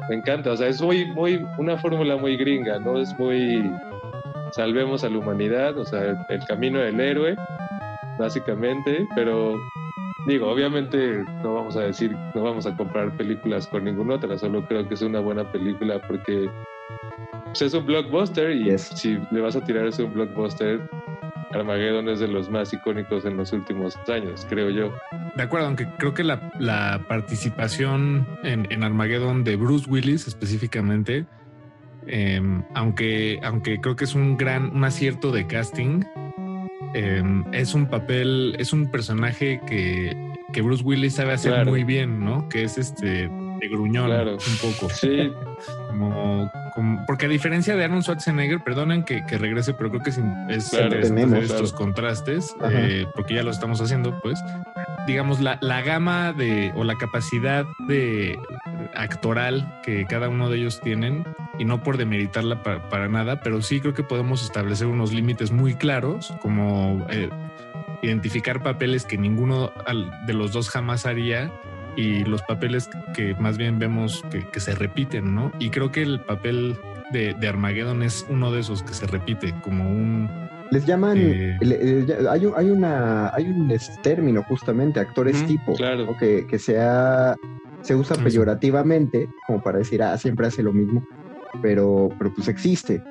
Me 0.10 0.16
encanta, 0.16 0.52
o 0.52 0.58
sea, 0.58 0.68
es 0.68 0.82
muy, 0.82 1.06
muy, 1.06 1.46
una 1.58 1.78
fórmula 1.78 2.18
muy 2.18 2.36
gringa, 2.38 2.80
¿no? 2.80 3.00
Es 3.00 3.18
muy, 3.18 3.64
salvemos 4.52 5.04
a 5.04 5.10
la 5.10 5.18
humanidad, 5.18 5.78
o 5.78 5.86
sea, 5.86 6.18
el, 6.30 6.46
camino 6.46 6.80
del 6.80 7.00
héroe, 7.00 7.36
básicamente, 8.18 9.08
pero 9.16 9.56
digo, 10.28 10.50
obviamente 10.50 11.24
no 11.44 11.54
vamos 11.54 11.76
a 11.78 11.82
decir, 11.82 12.16
no 12.36 12.44
vamos 12.44 12.66
a 12.66 12.76
comprar 12.76 13.16
películas 13.16 13.68
con 13.68 13.86
ninguna 13.86 14.16
otra, 14.16 14.38
solo 14.38 14.66
creo 14.68 14.88
que 14.88 14.96
es 14.96 15.02
una 15.02 15.20
buena 15.20 15.50
película 15.52 16.00
porque 16.08 16.50
pues, 17.46 17.62
es 17.62 17.74
un 17.74 17.86
blockbuster 17.86 18.52
y 18.52 18.78
si 18.78 19.20
le 19.32 19.42
vas 19.42 19.56
a 19.56 19.64
tirar 19.64 19.86
es 19.88 20.00
un 20.00 20.14
blockbuster, 20.14 20.82
Armageddon 21.54 22.10
es 22.10 22.20
de 22.20 22.28
los 22.28 22.50
más 22.50 22.74
icónicos 22.74 23.26
en 23.26 23.38
los 23.38 23.54
últimos 23.54 23.98
años, 24.08 24.46
creo 24.50 24.70
yo. 24.70 24.94
De 25.36 25.44
acuerdo, 25.44 25.68
aunque 25.68 25.88
creo 25.98 26.14
que 26.14 26.24
la, 26.24 27.06
participación 27.08 28.28
en, 28.44 28.84
Armageddon 28.84 29.44
de 29.44 29.56
Bruce 29.56 29.90
Willis 29.90 30.28
específicamente, 30.28 31.26
em, 32.08 32.64
aunque, 32.74 33.40
aunque 33.44 33.80
creo 33.80 33.96
que 33.96 34.06
es 34.06 34.16
un 34.16 34.38
gran, 34.38 34.76
un 34.76 34.84
acierto 34.84 35.32
de 35.32 35.48
casting, 35.48 36.04
em, 36.94 37.44
es 37.54 37.74
un 37.74 37.88
papel, 37.88 38.56
es 38.60 38.74
un 38.74 38.90
personaje 38.92 39.62
que, 39.68 40.16
que 40.52 40.62
Bruce 40.62 40.84
Willis 40.84 41.16
sabe 41.16 41.34
hacer 41.34 41.66
muy 41.66 41.84
bien, 41.84 42.24
¿no? 42.24 42.48
Que 42.50 42.64
es 42.64 42.78
este 42.78 43.30
de 43.62 43.68
gruñón 43.70 44.12
un 44.12 44.58
poco. 44.62 44.90
Sí. 44.90 45.32
porque 47.06 47.26
a 47.26 47.30
diferencia 47.30 47.76
de 47.76 47.84
Arnold 47.84 48.04
Schwarzenegger, 48.04 48.64
perdonen 48.64 49.04
que, 49.04 49.24
regrese, 49.38 49.74
pero 49.74 49.90
creo 49.90 50.02
que 50.02 50.10
es, 50.10 50.20
es 50.50 50.74
estos 50.74 51.74
contrastes, 51.74 52.56
eh, 52.70 53.06
porque 53.16 53.36
ya 53.36 53.44
lo 53.44 53.52
estamos 53.52 53.82
haciendo, 53.82 54.20
pues, 54.22 54.40
digamos, 55.08 55.40
la, 55.40 55.58
la 55.62 55.82
gama 55.82 56.34
de 56.34 56.72
o 56.76 56.84
la 56.84 56.98
capacidad 56.98 57.66
de 57.88 58.38
actoral 58.96 59.80
que 59.84 60.06
cada 60.06 60.30
uno 60.30 60.50
de 60.50 60.58
ellos 60.58 60.82
tienen, 60.82 61.26
y 61.60 61.66
no 61.66 61.84
por 61.84 61.98
demeritarla 61.98 62.64
para, 62.64 63.08
nada, 63.08 63.42
pero 63.42 63.62
sí 63.62 63.80
creo 63.80 63.94
que 63.94 64.04
podemos 64.04 64.44
establecer 64.44 64.88
unos 64.88 65.14
límites 65.14 65.52
muy 65.52 65.76
claros, 65.76 66.34
como 66.42 67.06
eh, 67.10 67.30
identificar 68.02 68.64
papeles 68.64 69.06
que 69.06 69.18
ninguno 69.18 69.72
de 70.26 70.34
los 70.34 70.52
dos 70.54 70.70
jamás 70.70 71.06
haría 71.06 71.52
y 71.96 72.24
los 72.24 72.42
papeles 72.44 72.90
que 73.14 73.36
más 73.36 73.58
bien 73.58 73.80
vemos 73.80 74.24
que, 74.52 74.60
se 74.60 74.76
repiten, 74.76 75.36
¿no? 75.36 75.52
Y 75.60 75.70
creo 75.70 75.92
que 75.92 76.02
el 76.02 76.22
papel 76.22 76.78
de, 77.12 77.34
de, 77.34 77.48
Armageddon 77.48 78.04
es 78.04 78.26
uno 78.30 78.52
de 78.52 78.62
esos 78.62 78.84
que 78.84 78.94
se 78.94 79.08
repite, 79.08 79.54
como 79.62 79.90
un... 79.90 80.30
Les 80.72 80.86
llaman, 80.86 81.18
eh, 81.18 81.58
hay, 82.30 82.48
hay, 82.56 82.70
una, 82.70 83.30
hay 83.34 83.44
un 83.46 83.74
término 84.02 84.42
justamente, 84.44 85.02
actores 85.02 85.46
tipo, 85.46 85.74
claro. 85.74 86.16
que, 86.18 86.48
que 86.48 86.58
se, 86.58 86.78
se 87.82 87.96
usa 87.96 88.16
peyorativamente, 88.16 89.28
como 89.48 89.62
para 89.62 89.80
decir, 89.80 90.02
ah, 90.02 90.18
siempre 90.18 90.48
hace 90.48 90.64
lo 90.64 90.72
mismo, 90.72 91.06
pero, 91.62 92.10
pero 92.18 92.34
pues 92.34 92.48
existe, 92.48 93.04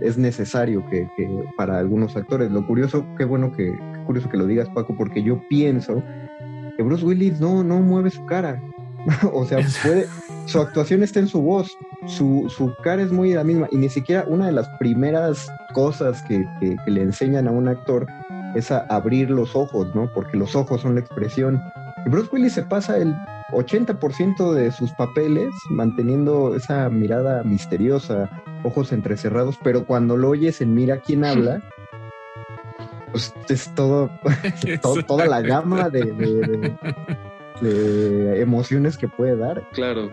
es, 0.00 0.16
necesario 0.16 0.84
que, 0.88 1.06
que, 1.18 1.28
para 1.58 1.78
algunos 1.78 2.16
actores. 2.16 2.50
Lo 2.50 2.66
curioso, 2.66 3.06
qué 3.18 3.24
bueno 3.24 3.52
que, 3.52 3.66
qué 3.66 4.04
curioso 4.06 4.30
que 4.30 4.38
lo 4.38 4.46
digas 4.46 4.70
Paco, 4.70 4.96
porque 4.96 5.22
yo 5.22 5.42
pienso 5.50 6.02
Bruce 6.82 7.04
Willis 7.04 7.40
no, 7.40 7.62
no 7.62 7.80
mueve 7.80 8.10
su 8.10 8.24
cara. 8.26 8.60
o 9.32 9.44
sea, 9.44 9.58
puede, 9.82 10.06
su 10.46 10.60
actuación 10.60 11.02
está 11.02 11.20
en 11.20 11.28
su 11.28 11.40
voz, 11.40 11.76
su, 12.06 12.46
su, 12.48 12.72
cara 12.82 13.02
es 13.02 13.12
muy 13.12 13.32
la 13.32 13.44
misma 13.44 13.68
y 13.70 13.76
ni 13.76 13.88
siquiera 13.88 14.24
una 14.26 14.46
de 14.46 14.52
las 14.52 14.68
primeras 14.78 15.48
cosas 15.74 16.22
que, 16.22 16.44
que, 16.60 16.76
le 16.90 17.02
enseñan 17.02 17.48
a 17.48 17.50
un 17.50 17.68
actor 17.68 18.06
es 18.54 18.70
a 18.70 18.80
abrir 18.88 19.30
los 19.30 19.54
ojos, 19.54 19.94
¿no? 19.94 20.10
Porque 20.14 20.36
los 20.36 20.56
ojos 20.56 20.80
son 20.80 20.94
la 20.94 21.00
expresión. 21.00 21.60
Y 22.06 22.08
Bruce 22.08 22.30
Willis 22.32 22.54
se 22.54 22.62
pasa 22.62 22.96
el 22.96 23.14
80% 23.52 24.52
de 24.52 24.72
sus 24.72 24.90
papeles 24.92 25.52
manteniendo 25.70 26.54
esa 26.54 26.88
mirada 26.88 27.42
misteriosa, 27.44 28.30
ojos 28.64 28.92
entrecerrados, 28.92 29.58
pero 29.62 29.84
cuando 29.84 30.16
lo 30.16 30.30
oyes 30.30 30.60
en 30.60 30.74
Mira 30.74 30.98
quién 30.98 31.24
habla, 31.24 31.62
pues 33.10 33.32
es 33.48 33.74
todo, 33.74 34.10
toda 35.06 35.26
la 35.26 35.40
gama 35.40 35.88
de, 35.90 36.74
emociones 38.40 38.96
que 38.96 39.08
puede 39.08 39.36
dar. 39.36 39.62
Claro. 39.72 40.10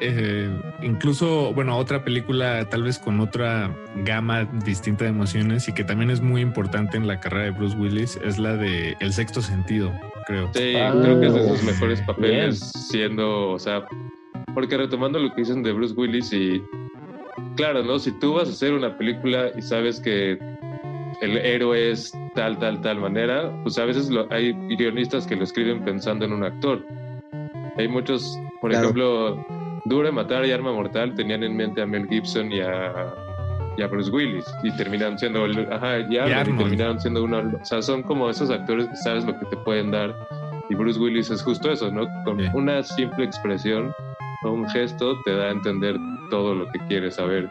Eh, 0.00 0.50
incluso, 0.82 1.54
bueno, 1.54 1.78
otra 1.78 2.04
película 2.04 2.68
tal 2.68 2.82
vez 2.82 2.98
con 2.98 3.20
otra 3.20 3.74
gama 4.04 4.44
distinta 4.64 5.04
de 5.04 5.10
emociones 5.10 5.68
y 5.68 5.72
que 5.72 5.84
también 5.84 6.10
es 6.10 6.20
muy 6.20 6.42
importante 6.42 6.96
en 6.96 7.06
la 7.06 7.20
carrera 7.20 7.44
de 7.44 7.50
Bruce 7.52 7.76
Willis 7.76 8.18
es 8.24 8.38
la 8.38 8.56
de 8.56 8.96
El 9.00 9.12
sexto 9.12 9.40
sentido, 9.40 9.92
creo. 10.26 10.50
Sí, 10.52 10.74
creo 10.74 11.20
que 11.20 11.26
es 11.26 11.34
de 11.34 11.48
sus 11.48 11.62
mejores 11.62 12.02
papeles 12.02 12.58
siendo, 12.90 13.50
o 13.50 13.58
sea, 13.58 13.86
porque 14.52 14.76
retomando 14.76 15.18
lo 15.18 15.34
que 15.34 15.42
dicen 15.42 15.62
de 15.62 15.72
Bruce 15.72 15.94
Willis 15.94 16.32
y 16.32 16.62
claro, 17.56 17.82
¿no? 17.82 17.98
Si 17.98 18.12
tú 18.18 18.34
vas 18.34 18.48
a 18.48 18.52
hacer 18.52 18.72
una 18.72 18.96
película 18.96 19.50
y 19.56 19.62
sabes 19.62 20.00
que 20.00 20.38
el 21.20 21.38
héroe 21.38 21.90
es 21.90 22.12
tal, 22.34 22.58
tal, 22.58 22.80
tal 22.80 22.98
manera, 22.98 23.52
pues 23.62 23.78
a 23.78 23.84
veces 23.84 24.10
hay 24.30 24.52
guionistas 24.52 25.26
que 25.26 25.36
lo 25.36 25.44
escriben 25.44 25.84
pensando 25.84 26.24
en 26.24 26.32
un 26.32 26.44
actor. 26.44 26.84
Hay 27.76 27.88
muchos, 27.88 28.38
por 28.60 28.72
ejemplo, 28.72 29.44
Dura, 29.84 30.12
Matar 30.12 30.46
y 30.46 30.52
Arma 30.52 30.72
Mortal 30.72 31.14
tenían 31.14 31.42
en 31.42 31.56
mente 31.56 31.82
a 31.82 31.86
Mel 31.86 32.08
Gibson 32.08 32.52
y 32.52 32.60
a, 32.60 33.12
Bruce 33.90 34.10
Willis 34.10 34.44
y 34.62 34.74
terminaron 34.76 35.18
siendo, 35.18 35.44
ajá, 35.70 35.98
y, 35.98 36.16
terminaron 36.16 37.00
siendo 37.00 37.24
uno, 37.24 37.42
o 37.60 37.64
sea, 37.64 37.82
son 37.82 38.02
como 38.02 38.30
esos 38.30 38.50
actores 38.50 38.86
que 38.86 38.96
sabes 38.96 39.24
lo 39.24 39.36
que 39.38 39.46
te 39.46 39.56
pueden 39.58 39.90
dar 39.90 40.14
y 40.68 40.74
Bruce 40.74 40.98
Willis 40.98 41.30
es 41.30 41.42
justo 41.42 41.70
eso, 41.70 41.90
¿no? 41.90 42.06
Con 42.24 42.40
una 42.54 42.82
simple 42.82 43.24
expresión 43.24 43.92
o 44.44 44.50
un 44.50 44.68
gesto 44.68 45.20
te 45.24 45.34
da 45.34 45.46
a 45.46 45.50
entender 45.50 45.96
todo 46.30 46.54
lo 46.54 46.70
que 46.70 46.78
quieres 46.88 47.16
saber. 47.16 47.48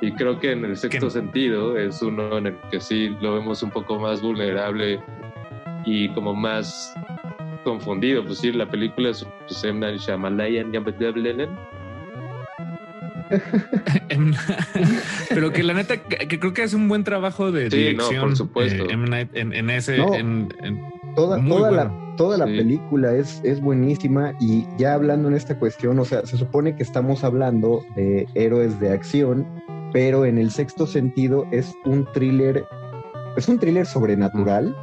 Y 0.00 0.12
creo 0.12 0.38
que 0.38 0.52
en 0.52 0.64
el 0.64 0.76
sexto 0.76 1.10
sentido 1.10 1.76
es 1.76 2.00
uno 2.02 2.38
en 2.38 2.46
el 2.46 2.56
que 2.70 2.80
sí 2.80 3.16
lo 3.20 3.34
vemos 3.34 3.62
un 3.62 3.70
poco 3.70 3.98
más 3.98 4.22
vulnerable 4.22 5.00
y 5.84 6.08
como 6.10 6.34
más 6.34 6.94
confundido. 7.64 8.24
Pues 8.24 8.38
sí, 8.38 8.52
la 8.52 8.70
película 8.70 9.10
es 9.10 9.26
pues, 9.46 9.64
M. 9.64 9.80
Night 9.80 10.00
Shyamalan 10.00 10.72
Pero 15.28 15.52
que 15.52 15.62
la 15.62 15.74
neta, 15.74 15.98
que 15.98 16.40
creo 16.40 16.54
que 16.54 16.62
hace 16.62 16.76
un 16.76 16.88
buen 16.88 17.04
trabajo 17.04 17.52
de 17.52 17.70
sí, 17.70 17.76
dirección. 17.76 18.16
No, 18.16 18.22
por 18.22 18.36
supuesto. 18.36 18.86
Eh, 18.88 19.28
en, 19.34 19.70
ese. 19.70 19.96
En, 19.96 20.48
toda, 21.14 21.44
toda 21.44 21.70
la, 21.70 21.92
toda 22.16 22.38
la 22.38 22.46
película 22.46 23.14
es, 23.14 23.40
es 23.44 23.60
buenísima 23.60 24.34
y 24.40 24.66
ya 24.78 24.94
hablando 24.94 25.28
en 25.28 25.34
esta 25.34 25.58
cuestión, 25.58 25.98
o 25.98 26.04
sea, 26.04 26.24
se 26.26 26.36
supone 26.36 26.76
que 26.76 26.82
estamos 26.82 27.24
hablando 27.24 27.82
de 27.96 28.26
héroes 28.34 28.78
de 28.80 28.92
acción, 28.92 29.46
pero 29.92 30.24
en 30.24 30.38
el 30.38 30.50
sexto 30.50 30.86
sentido 30.86 31.46
es 31.50 31.74
un 31.84 32.06
thriller, 32.12 32.66
es 33.36 33.48
un 33.48 33.58
thriller 33.58 33.86
sobrenatural, 33.86 34.74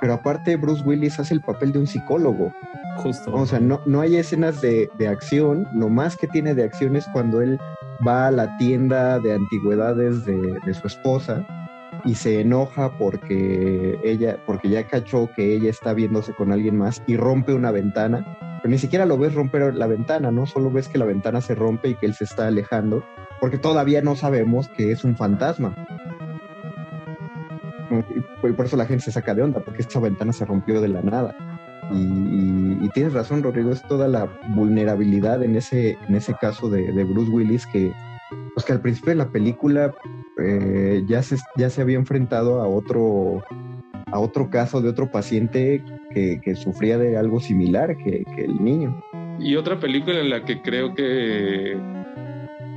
pero 0.00 0.14
aparte 0.14 0.56
Bruce 0.56 0.82
Willis 0.84 1.18
hace 1.18 1.34
el 1.34 1.40
papel 1.40 1.72
de 1.72 1.80
un 1.80 1.86
psicólogo. 1.86 2.52
Justo. 2.98 3.32
O 3.32 3.46
sea, 3.46 3.60
no, 3.60 3.80
no 3.86 4.00
hay 4.00 4.16
escenas 4.16 4.60
de, 4.60 4.88
de 4.98 5.08
acción, 5.08 5.66
lo 5.72 5.88
más 5.88 6.16
que 6.16 6.26
tiene 6.26 6.54
de 6.54 6.64
acción 6.64 6.96
es 6.96 7.06
cuando 7.12 7.40
él 7.40 7.58
va 8.06 8.28
a 8.28 8.30
la 8.30 8.56
tienda 8.58 9.18
de 9.20 9.34
antigüedades 9.34 10.24
de, 10.24 10.58
de 10.64 10.74
su 10.74 10.86
esposa 10.86 11.46
y 12.04 12.14
se 12.14 12.40
enoja 12.40 12.96
porque 12.96 13.98
ella, 14.04 14.38
porque 14.46 14.68
ya 14.68 14.86
cachó 14.86 15.30
que 15.34 15.54
ella 15.54 15.70
está 15.70 15.94
viéndose 15.94 16.32
con 16.34 16.52
alguien 16.52 16.76
más 16.76 17.02
y 17.06 17.16
rompe 17.16 17.54
una 17.54 17.70
ventana. 17.70 18.36
Pero 18.62 18.70
ni 18.70 18.78
siquiera 18.78 19.06
lo 19.06 19.18
ves 19.18 19.34
romper 19.34 19.74
la 19.74 19.86
ventana, 19.86 20.30
¿no? 20.30 20.46
Solo 20.46 20.70
ves 20.70 20.88
que 20.88 20.98
la 20.98 21.04
ventana 21.04 21.40
se 21.40 21.54
rompe 21.54 21.90
y 21.90 21.94
que 21.94 22.06
él 22.06 22.14
se 22.14 22.24
está 22.24 22.48
alejando, 22.48 23.04
porque 23.40 23.58
todavía 23.58 24.02
no 24.02 24.16
sabemos 24.16 24.68
que 24.68 24.92
es 24.92 25.04
un 25.04 25.16
fantasma. 25.16 25.74
Por 28.40 28.66
eso 28.66 28.76
la 28.76 28.86
gente 28.86 29.04
se 29.04 29.12
saca 29.12 29.34
de 29.34 29.42
onda, 29.42 29.60
porque 29.60 29.82
esta 29.82 30.00
ventana 30.00 30.32
se 30.32 30.44
rompió 30.44 30.80
de 30.80 30.88
la 30.88 31.02
nada. 31.02 31.34
Y, 31.90 32.88
tienes 32.90 33.12
razón, 33.12 33.42
Rodrigo, 33.42 33.70
es 33.70 33.82
toda 33.82 34.08
la 34.08 34.28
vulnerabilidad 34.48 35.42
en 35.42 35.56
ese, 35.56 35.98
en 36.08 36.14
ese 36.14 36.34
caso 36.34 36.68
de, 36.68 36.92
de 36.92 37.04
Bruce 37.04 37.30
Willis 37.30 37.66
que, 37.66 37.92
pues 38.54 38.64
que 38.66 38.72
al 38.72 38.80
principio 38.80 39.10
de 39.10 39.16
la 39.16 39.28
película 39.30 39.94
eh, 40.38 41.02
ya, 41.06 41.22
se, 41.22 41.36
ya 41.56 41.70
se 41.70 41.82
había 41.82 41.96
enfrentado 41.96 42.60
a 42.60 42.68
otro, 42.68 43.42
a 44.06 44.18
otro 44.18 44.50
caso 44.50 44.80
de 44.80 44.88
otro 44.88 45.10
paciente 45.10 45.82
que, 46.12 46.54
sufría 46.56 46.98
de 46.98 47.16
algo 47.16 47.40
similar 47.40 47.96
que, 47.96 48.24
el 48.36 48.62
niño. 48.62 49.02
Y 49.38 49.56
otra 49.56 49.78
película 49.78 50.20
en 50.20 50.30
la 50.30 50.44
que 50.44 50.60
creo 50.62 50.94
que, 50.94 51.76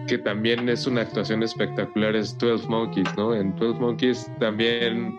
que 0.08 0.18
también 0.18 0.68
es 0.70 0.88
una 0.88 1.02
actuación 1.02 1.44
espectacular 1.44 2.16
es 2.16 2.38
12 2.38 2.68
Monkeys, 2.68 3.10
¿no? 3.18 3.34
En 3.34 3.56
12 3.56 3.80
Monkeys 3.80 4.32
también, 4.40 5.18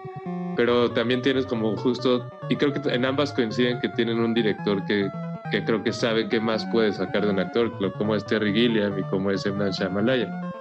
pero 0.56 0.90
también 0.90 1.22
tienes 1.22 1.46
como 1.46 1.76
justo, 1.76 2.28
y 2.48 2.56
creo 2.56 2.72
que 2.72 2.88
en 2.88 3.04
ambas 3.04 3.32
coinciden 3.32 3.80
que 3.80 3.88
tienen 3.90 4.18
un 4.18 4.34
director 4.34 4.84
que, 4.86 5.08
que 5.50 5.64
creo 5.64 5.82
que 5.82 5.92
sabe 5.92 6.28
qué 6.28 6.40
más 6.40 6.64
puede 6.66 6.92
sacar 6.92 7.24
de 7.24 7.30
un 7.30 7.40
actor, 7.40 7.72
como 7.98 8.14
es 8.14 8.24
Terry 8.26 8.52
Gilliam 8.52 8.98
y 8.98 9.02
como 9.04 9.30
es 9.30 9.46
Emma 9.46 9.70
Shyamalan 9.70 10.52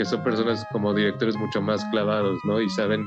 que 0.00 0.06
son 0.06 0.24
personas 0.24 0.66
como 0.72 0.94
directores 0.94 1.36
mucho 1.36 1.60
más 1.60 1.84
clavados, 1.90 2.40
¿no? 2.44 2.58
Y 2.58 2.70
saben 2.70 3.06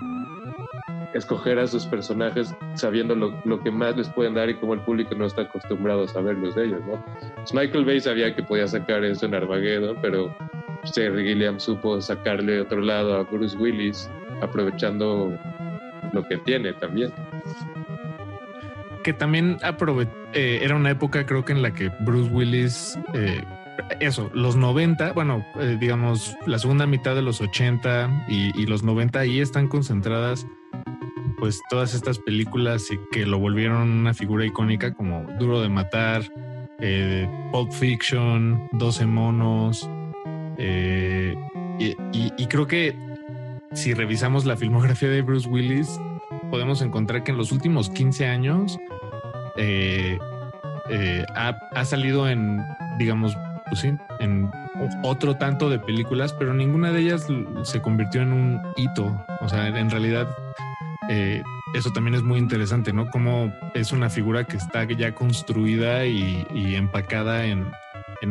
escoger 1.16 1.58
a 1.58 1.66
sus 1.66 1.88
personajes 1.88 2.54
sabiendo 2.76 3.16
lo, 3.16 3.34
lo, 3.46 3.60
que 3.64 3.72
más 3.72 3.98
les 3.98 4.08
pueden 4.10 4.36
dar 4.36 4.48
y 4.52 4.54
como 4.54 4.76
el 4.76 4.80
público 4.82 5.16
no 5.16 5.26
está 5.26 5.42
acostumbrado 5.42 6.04
a 6.04 6.08
saberlos 6.08 6.54
de 6.54 6.66
ellos, 6.66 6.82
¿no? 6.86 7.04
Michael 7.52 7.86
Bay 7.86 8.00
sabía 8.00 8.36
que 8.36 8.44
podía 8.44 8.68
sacar 8.68 9.04
eso 9.04 9.26
en 9.26 9.34
Armageddon, 9.34 9.98
pero 10.04 10.32
Terry 10.92 11.28
Gilliam 11.28 11.60
supo 11.60 12.02
sacarle 12.02 12.54
de 12.54 12.62
otro 12.62 12.82
lado 12.82 13.16
a 13.16 13.24
Bruce 13.24 13.58
Willis, 13.58 14.10
aprovechando 14.42 15.38
lo 16.12 16.28
que 16.28 16.38
tiene 16.38 16.74
también. 16.74 17.12
Que 19.04 19.14
también 19.14 19.58
eh, 20.34 20.60
era 20.62 20.76
una 20.76 20.92
época 20.92 21.26
creo 21.26 21.44
que 21.44 21.54
en 21.54 21.62
la 21.62 21.74
que 21.74 21.90
Bruce 22.02 22.32
Willis 22.32 22.98
eh, 23.14 23.42
eso, 24.00 24.30
los 24.34 24.56
90, 24.56 25.14
bueno, 25.14 25.46
eh, 25.60 25.78
digamos, 25.80 26.36
la 26.46 26.60
segunda 26.60 26.86
mitad 26.86 27.16
de 27.16 27.22
los 27.22 27.42
80 27.42 28.26
y, 28.28 28.66
los 28.66 28.84
90 28.84 29.20
ahí 29.20 29.40
están 29.40 29.68
concentradas 29.68 30.48
pues 31.38 31.62
todas 31.70 31.94
estas 31.94 32.20
películas 32.20 32.88
que 33.12 33.26
lo 33.26 33.38
volvieron 33.38 33.90
una 33.90 34.14
figura 34.14 34.46
icónica 34.46 34.94
como 34.94 35.26
Duro 35.40 35.60
de 35.60 35.68
Matar, 35.68 36.24
eh, 36.80 37.28
Pulp 37.52 37.72
Fiction, 37.72 38.70
12 38.72 39.06
monos. 39.06 39.90
Eh, 40.58 41.36
y, 41.80 42.46
creo 42.48 42.68
que 42.68 42.96
si 43.74 43.94
revisamos 43.94 44.46
la 44.46 44.56
filmografía 44.56 45.10
de 45.10 45.22
Bruce 45.22 45.50
Willis, 45.50 46.00
podemos 46.52 46.82
encontrar 46.82 47.24
que 47.24 47.32
en 47.32 47.38
los 47.38 47.52
últimos 47.52 47.90
15 47.90 48.28
años 48.28 48.78
ha, 51.36 51.58
ha, 51.74 51.86
salido 51.86 52.30
en, 52.30 52.62
digamos, 53.00 53.36
pues 53.70 53.84
en 53.84 54.00
otro 55.04 55.36
tanto 55.36 55.70
de 55.70 55.80
películas, 55.80 56.34
pero 56.34 56.54
ninguna 56.54 56.92
de 56.92 57.02
ellas 57.02 57.28
se 57.64 57.82
convirtió 57.82 58.22
en 58.22 58.34
un 58.34 58.62
hito. 58.76 59.26
O 59.42 59.50
sea, 59.50 59.68
en 59.68 59.90
realidad 59.90 60.28
eh, 61.10 61.44
eso 61.74 61.92
también 61.92 62.16
es 62.16 62.24
muy 62.24 62.40
interesante, 62.40 62.94
¿no? 62.94 63.10
Como 63.10 63.54
es 63.74 63.92
una 63.92 64.10
figura 64.10 64.46
que 64.46 64.58
está 64.58 64.86
ya 64.86 65.14
construida 65.14 66.06
y, 66.06 66.76
empacada 66.76 67.46
en, 67.46 67.72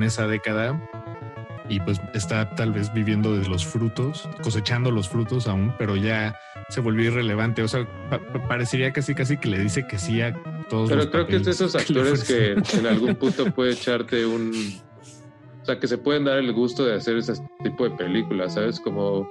esa 0.03 0.27
década 0.27 0.81
y 1.73 1.81
pues 1.81 2.01
está 2.13 2.55
tal 2.55 2.73
vez 2.73 2.93
viviendo 2.93 3.37
de 3.37 3.49
los 3.49 3.65
frutos, 3.65 4.29
cosechando 4.43 4.91
los 4.91 5.09
frutos 5.09 5.49
aún, 5.49 5.75
pero 5.79 5.97
ya 5.97 6.39
se 6.69 6.81
volvió 6.81 7.07
irrelevante. 7.11 7.63
O 7.63 7.69
sea, 7.69 7.89
parecería 8.47 8.93
casi 8.93 9.15
casi 9.15 9.39
que 9.39 9.49
le 9.49 9.59
dice 9.59 9.87
que 9.87 9.99
sí 9.99 10.21
a 10.21 10.35
todos. 10.69 10.91
Pero 10.91 11.11
creo 11.11 11.27
que 11.27 11.37
es 11.37 11.45
de 11.45 11.53
esos 11.53 11.75
actores 11.77 12.25
que 12.25 12.53
en 12.79 12.87
algún 12.87 13.15
punto 13.15 13.47
puede 13.53 13.73
echarte 13.73 14.27
un 14.27 14.53
o 15.63 15.65
sea, 15.65 15.79
que 15.79 15.87
se 15.87 15.97
pueden 15.97 16.25
dar 16.25 16.39
el 16.39 16.53
gusto 16.53 16.85
de 16.85 16.97
hacer 16.97 17.17
ese 17.17 17.35
tipo 17.63 17.85
de 17.85 17.91
películas, 17.91 18.55
¿sabes? 18.55 18.81
Como, 18.81 19.31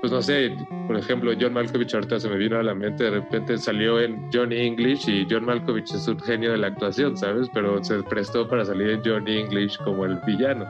pues 0.00 0.10
no 0.10 0.20
sé, 0.20 0.52
por 0.88 0.96
ejemplo, 0.96 1.32
John 1.40 1.52
Malkovich 1.52 1.94
ahorita 1.94 2.18
se 2.18 2.28
me 2.28 2.36
vino 2.36 2.58
a 2.58 2.62
la 2.64 2.74
mente, 2.74 3.04
de 3.04 3.10
repente 3.10 3.56
salió 3.56 4.00
en 4.00 4.28
Johnny 4.32 4.56
English 4.56 5.08
y 5.08 5.28
John 5.30 5.44
Malkovich 5.44 5.94
es 5.94 6.08
un 6.08 6.18
genio 6.18 6.50
de 6.50 6.58
la 6.58 6.66
actuación, 6.66 7.16
¿sabes? 7.16 7.48
Pero 7.54 7.82
se 7.84 8.02
prestó 8.02 8.48
para 8.48 8.64
salir 8.64 8.90
en 8.90 9.02
Johnny 9.04 9.38
English 9.38 9.78
como 9.84 10.04
el 10.04 10.18
villano. 10.26 10.66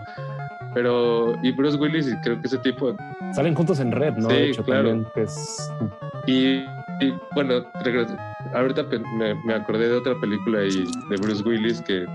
Pero, 0.75 1.37
y 1.43 1.53
Bruce 1.53 1.77
Willis, 1.77 2.09
y 2.09 2.17
creo 2.21 2.41
que 2.41 2.47
ese 2.47 2.59
tipo... 2.59 2.97
Salen 3.35 3.55
juntos 3.55 3.81
en 3.81 3.93
red, 3.93 4.15
¿no? 4.15 4.31
Sí, 4.31 4.53
claro. 4.65 5.05
y, 6.27 6.63
bueno, 7.35 7.65
ahorita 8.55 8.85
me, 9.19 9.35
me, 9.35 9.55
acordé 9.55 9.89
de 9.89 9.97
otra 9.97 10.15
película 10.21 10.61
de 10.61 11.17
Bruce 11.21 11.43
Willis 11.43 11.81
que 11.83 12.07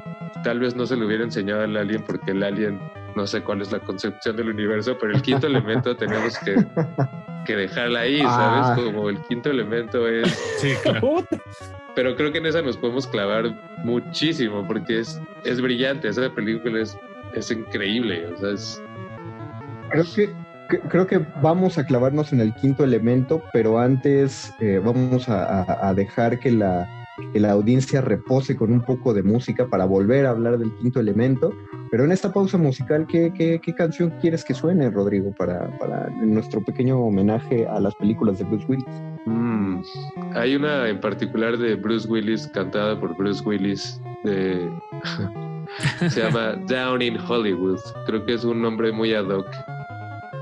tal 0.43 0.59
vez 0.59 0.75
no 0.75 0.85
se 0.85 0.95
le 0.95 1.05
hubiera 1.05 1.23
enseñado 1.23 1.63
al 1.63 1.75
alien 1.75 2.03
porque 2.05 2.31
el 2.31 2.43
alien 2.43 2.79
no 3.15 3.25
sé 3.25 3.41
cuál 3.41 3.61
es 3.61 3.71
la 3.71 3.79
concepción 3.79 4.35
del 4.35 4.49
universo, 4.49 4.97
pero 4.99 5.13
el 5.13 5.21
quinto 5.21 5.47
elemento 5.47 5.95
tenemos 5.97 6.37
que, 6.39 6.55
que 7.45 7.55
dejarla 7.55 8.01
ahí, 8.01 8.19
¿sabes? 8.19 8.65
Ah. 8.67 8.75
Como 8.75 9.09
el 9.09 9.19
quinto 9.23 9.49
elemento 9.49 10.07
es... 10.07 10.29
Sí, 10.57 10.73
claro. 10.83 11.25
Pero 11.95 12.15
creo 12.15 12.31
que 12.31 12.39
en 12.39 12.45
esa 12.45 12.61
nos 12.61 12.75
podemos 12.77 13.07
clavar 13.07 13.55
muchísimo 13.83 14.67
porque 14.67 14.99
es, 14.99 15.21
es 15.45 15.61
brillante, 15.61 16.09
esa 16.09 16.29
película 16.29 16.81
es, 16.81 16.97
es 17.35 17.51
increíble, 17.51 18.25
o 18.27 18.37
sea, 18.37 18.51
es... 18.51 18.81
Creo 19.89 20.05
que, 20.15 20.79
creo 20.89 21.07
que 21.07 21.19
vamos 21.41 21.77
a 21.77 21.85
clavarnos 21.85 22.33
en 22.33 22.41
el 22.41 22.53
quinto 22.55 22.83
elemento, 22.83 23.43
pero 23.53 23.79
antes 23.79 24.53
eh, 24.59 24.81
vamos 24.83 25.29
a 25.29 25.93
dejar 25.95 26.39
que 26.39 26.51
la 26.51 26.89
que 27.31 27.39
la 27.39 27.51
audiencia 27.51 28.01
repose 28.01 28.55
con 28.55 28.71
un 28.71 28.81
poco 28.81 29.13
de 29.13 29.23
música 29.23 29.67
para 29.67 29.85
volver 29.85 30.25
a 30.25 30.31
hablar 30.31 30.57
del 30.57 30.73
quinto 30.75 30.99
elemento. 30.99 31.53
Pero 31.91 32.03
en 32.03 32.11
esta 32.11 32.33
pausa 32.33 32.57
musical, 32.57 33.07
¿qué, 33.07 33.31
qué, 33.33 33.73
canción 33.73 34.11
quieres 34.21 34.43
que 34.43 34.53
suene, 34.53 34.89
Rodrigo, 34.89 35.33
para, 35.37 35.77
para, 35.77 36.09
nuestro 36.09 36.63
pequeño 36.63 36.99
homenaje 36.99 37.67
a 37.67 37.79
las 37.79 37.95
películas 37.95 38.39
de 38.39 38.45
Bruce 38.45 38.65
Willis? 38.67 38.85
Mm, 39.25 39.81
hay 40.33 40.55
una 40.55 40.89
en 40.89 40.99
particular 40.99 41.57
de 41.57 41.75
Bruce 41.75 42.07
Willis, 42.07 42.47
cantada 42.47 42.99
por 42.99 43.15
Bruce 43.15 43.43
Willis, 43.45 44.01
de... 44.23 44.69
se 46.09 46.21
llama 46.21 46.53
Down 46.67 47.01
in 47.01 47.17
Hollywood. 47.17 47.79
Creo 48.05 48.25
que 48.25 48.33
es 48.33 48.43
un 48.43 48.61
nombre 48.61 48.91
muy 48.91 49.13
ad 49.13 49.25
hoc 49.25 49.47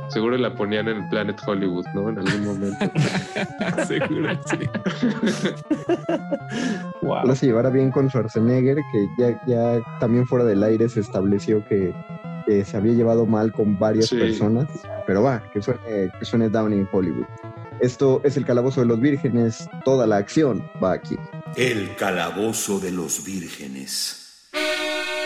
Seguro 0.10 0.38
la 0.38 0.54
ponían 0.54 0.88
en 0.88 0.98
el 0.98 1.10
Planet 1.10 1.40
Hollywood, 1.46 1.86
¿no? 1.96 2.10
En 2.10 2.20
algún 2.20 2.46
momento. 2.46 2.86
Seguro, 3.88 4.30
sí. 4.46 4.60
wow. 7.02 7.36
se 7.36 7.48
llevara 7.48 7.70
bien 7.70 7.90
con 7.90 8.10
Schwarzenegger, 8.10 8.78
que 8.78 9.08
ya, 9.18 9.42
ya 9.48 9.82
también 10.00 10.28
fuera 10.28 10.46
del 10.46 10.62
aire 10.64 10.88
se 10.90 11.00
estableció 11.00 11.66
que, 11.66 11.94
se 12.64 12.78
había 12.78 12.94
llevado 12.94 13.26
mal 13.26 13.52
con 13.54 13.80
varias 13.80 14.10
personas. 14.10 14.68
Pero 15.08 15.24
va, 15.24 15.42
que 15.52 15.62
suene, 15.62 16.12
que 16.20 16.26
suene 16.26 16.50
Down 16.50 16.74
in 16.74 16.88
Hollywood. 16.92 17.26
Esto 17.80 18.22
es 18.24 18.38
el 18.38 18.46
Calabozo 18.46 18.82
de 18.82 18.88
los 18.88 19.00
Vírgenes. 19.00 19.68
Toda 19.84 20.06
la 20.06 20.18
acción 20.18 20.64
va 20.82 20.94
aquí. 20.94 21.16
El 21.56 21.96
Calabozo 21.96 22.80
de 22.80 22.92
los 22.92 23.24
Vírgenes. 23.26 24.23
Música 24.54 25.23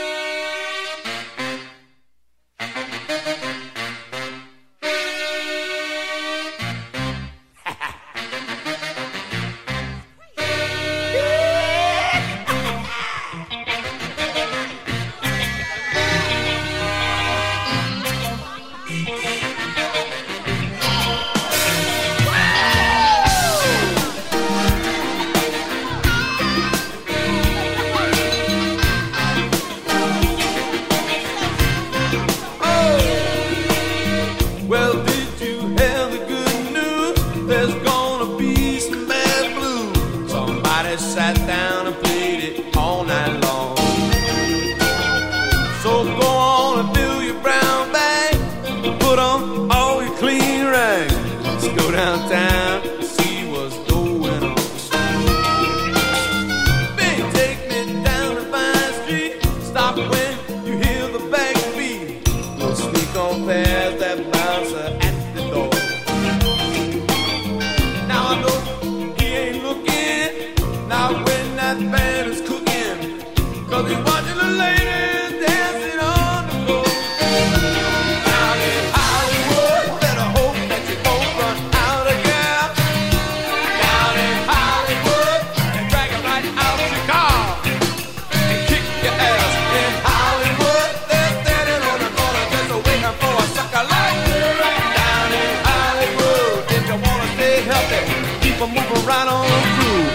right 99.18 99.28
on 99.28 99.46
through. 99.78 100.06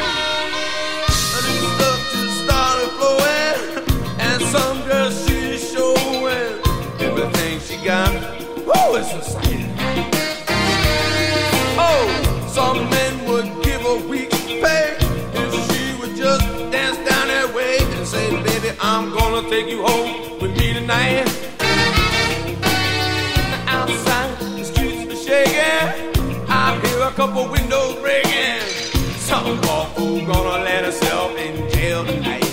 And 1.37 1.45
this 1.49 1.67
stuff 1.77 2.01
just 2.13 2.37
started 2.45 2.91
flowing, 2.99 3.59
and 4.27 4.39
some 4.55 4.79
girl 4.89 5.11
she's 5.11 5.73
showing 5.73 6.53
everything 7.01 7.55
she 7.67 7.77
got. 7.85 8.13
Oh, 8.77 8.95
it's 8.99 9.13
exciting. 9.13 9.75
Oh, 11.89 12.05
some 12.49 12.79
men 12.91 13.13
would 13.29 13.49
give 13.65 13.83
a 13.85 13.97
week's 14.09 14.45
pay 14.63 14.97
if 15.41 15.51
she 15.67 15.83
would 16.01 16.15
just 16.17 16.47
dance 16.71 16.99
down 17.09 17.27
that 17.35 17.53
way 17.55 17.79
and 17.97 18.07
say, 18.07 18.27
"Baby, 18.45 18.71
I'm 18.81 19.13
gonna 19.17 19.43
take 19.51 19.67
you 19.69 19.83
home 19.83 20.39
with 20.41 20.53
me 20.59 20.75
tonight." 20.75 21.27
Outside 23.67 24.39
the 24.59 24.65
streets 24.65 25.13
are 25.15 25.23
shaking. 25.27 25.89
I 26.49 26.79
hear 26.85 27.01
a 27.03 27.13
couple 27.13 27.49
windows 27.49 27.95
break 27.97 28.32
Gonna 30.33 30.65
let 30.65 30.85
herself 30.85 31.37
in 31.37 31.69
jail 31.71 32.07
tonight. 32.07 32.45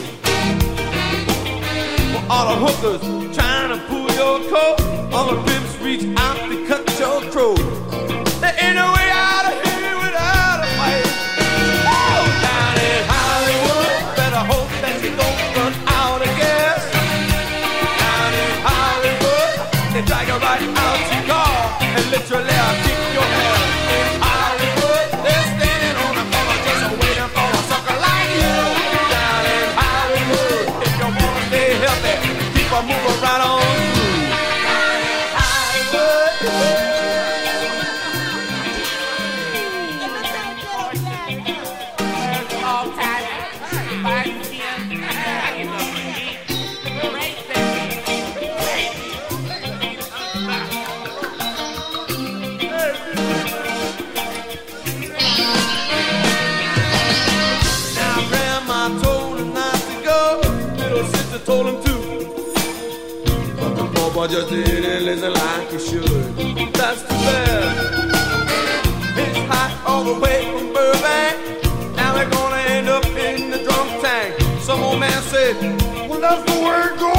For 2.11 2.23
all 2.29 2.45
the 2.51 2.57
hookers 2.65 3.35
trying 3.35 3.69
to 3.73 3.79
pull 3.87 4.07
your 4.21 4.39
coat, 4.49 4.81
all 5.13 5.33
the 5.33 5.41
pimps 5.43 5.77
reach 5.79 6.05
out 6.17 6.37
to 6.49 6.67
cut 6.67 6.99
your 6.99 7.21
throat. 7.31 7.57
There 8.41 8.55
ain't 8.59 8.75
no 8.75 8.98
just 64.39 64.51
didn't 64.51 65.05
listen 65.05 65.33
like 65.33 65.69
he 65.69 65.79
should. 65.79 66.73
That's 66.73 67.01
too 67.01 67.19
bad. 67.27 67.75
It's 69.17 69.37
hot 69.51 69.83
all 69.85 70.03
the 70.05 70.17
way 70.17 70.45
from 70.51 70.71
Burbank. 70.73 71.95
Now 71.97 72.13
they're 72.13 72.29
gonna 72.29 72.61
end 72.69 72.87
up 72.87 73.05
in 73.05 73.49
the 73.51 73.57
drunk 73.63 74.01
tank. 74.01 74.39
Some 74.61 74.81
old 74.81 74.99
man 74.99 75.21
said, 75.23 75.57
Well, 76.09 76.21
that's 76.21 76.43
the 76.49 76.57
way 76.61 76.79
it 76.87 76.99
goes 76.99 77.18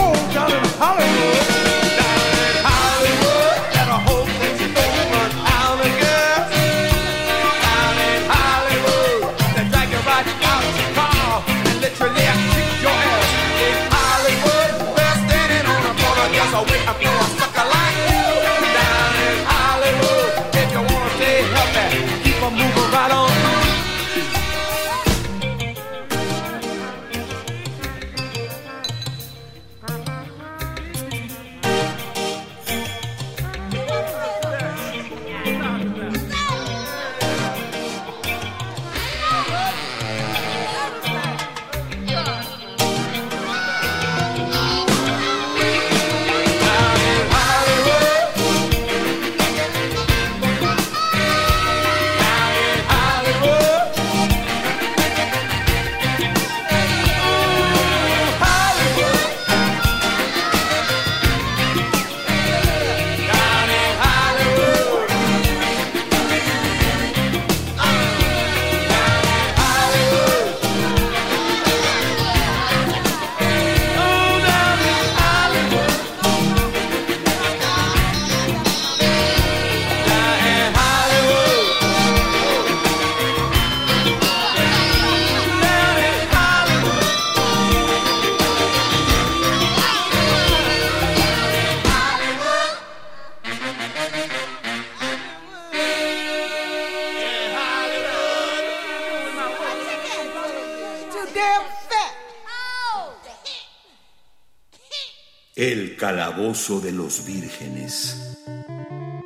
calabozo 106.41 106.81
de 106.81 106.93
los 106.93 107.27
vírgenes. 107.27 108.39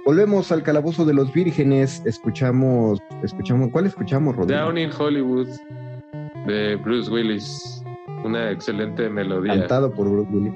Volvemos 0.04 0.50
al 0.50 0.64
calabozo 0.64 1.04
de 1.04 1.14
los 1.14 1.32
vírgenes. 1.32 2.02
Escuchamos, 2.04 2.98
escuchamos, 3.22 3.70
¿cuál 3.70 3.86
escuchamos, 3.86 4.34
Rodrigo? 4.34 4.60
Down 4.60 4.78
in 4.78 4.90
Hollywood 4.90 5.46
de 6.48 6.74
Bruce 6.74 7.08
Willis. 7.08 7.84
Una 8.24 8.50
excelente 8.50 9.08
melodía. 9.08 9.60
Cantado 9.60 9.94
por 9.94 10.10
Bruce 10.10 10.28
Willis. 10.32 10.54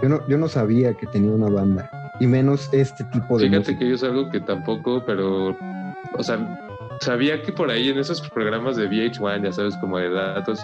Yo 0.00 0.08
no, 0.08 0.28
yo 0.28 0.38
no 0.38 0.46
sabía 0.46 0.94
que 0.94 1.08
tenía 1.08 1.32
una 1.32 1.50
banda. 1.50 1.90
Y 2.20 2.28
menos 2.28 2.72
este 2.72 3.02
tipo 3.06 3.36
de 3.36 3.46
Fíjate 3.48 3.72
música. 3.72 3.78
que 3.80 3.88
yo 3.88 3.94
es 3.96 4.04
algo 4.04 4.30
que 4.30 4.40
tampoco, 4.40 5.02
pero, 5.04 5.56
o 6.16 6.22
sea, 6.22 6.38
sabía 7.00 7.42
que 7.42 7.52
por 7.52 7.68
ahí 7.68 7.88
en 7.88 7.98
esos 7.98 8.20
programas 8.30 8.76
de 8.76 8.88
VH1, 8.88 9.42
ya 9.42 9.52
sabes, 9.52 9.76
como 9.78 9.98
de 9.98 10.08
datos, 10.08 10.60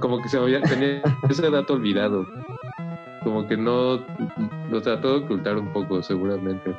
como 0.00 0.22
que 0.22 0.30
se 0.30 0.38
había, 0.38 0.62
tenía 0.62 1.02
ese 1.28 1.50
dato 1.50 1.74
olvidado. 1.74 2.26
Como 3.24 3.46
que 3.46 3.56
no, 3.56 4.04
lo 4.70 4.82
trató 4.82 5.18
de 5.18 5.24
ocultar 5.24 5.56
un 5.56 5.72
poco, 5.72 6.02
seguramente. 6.02 6.74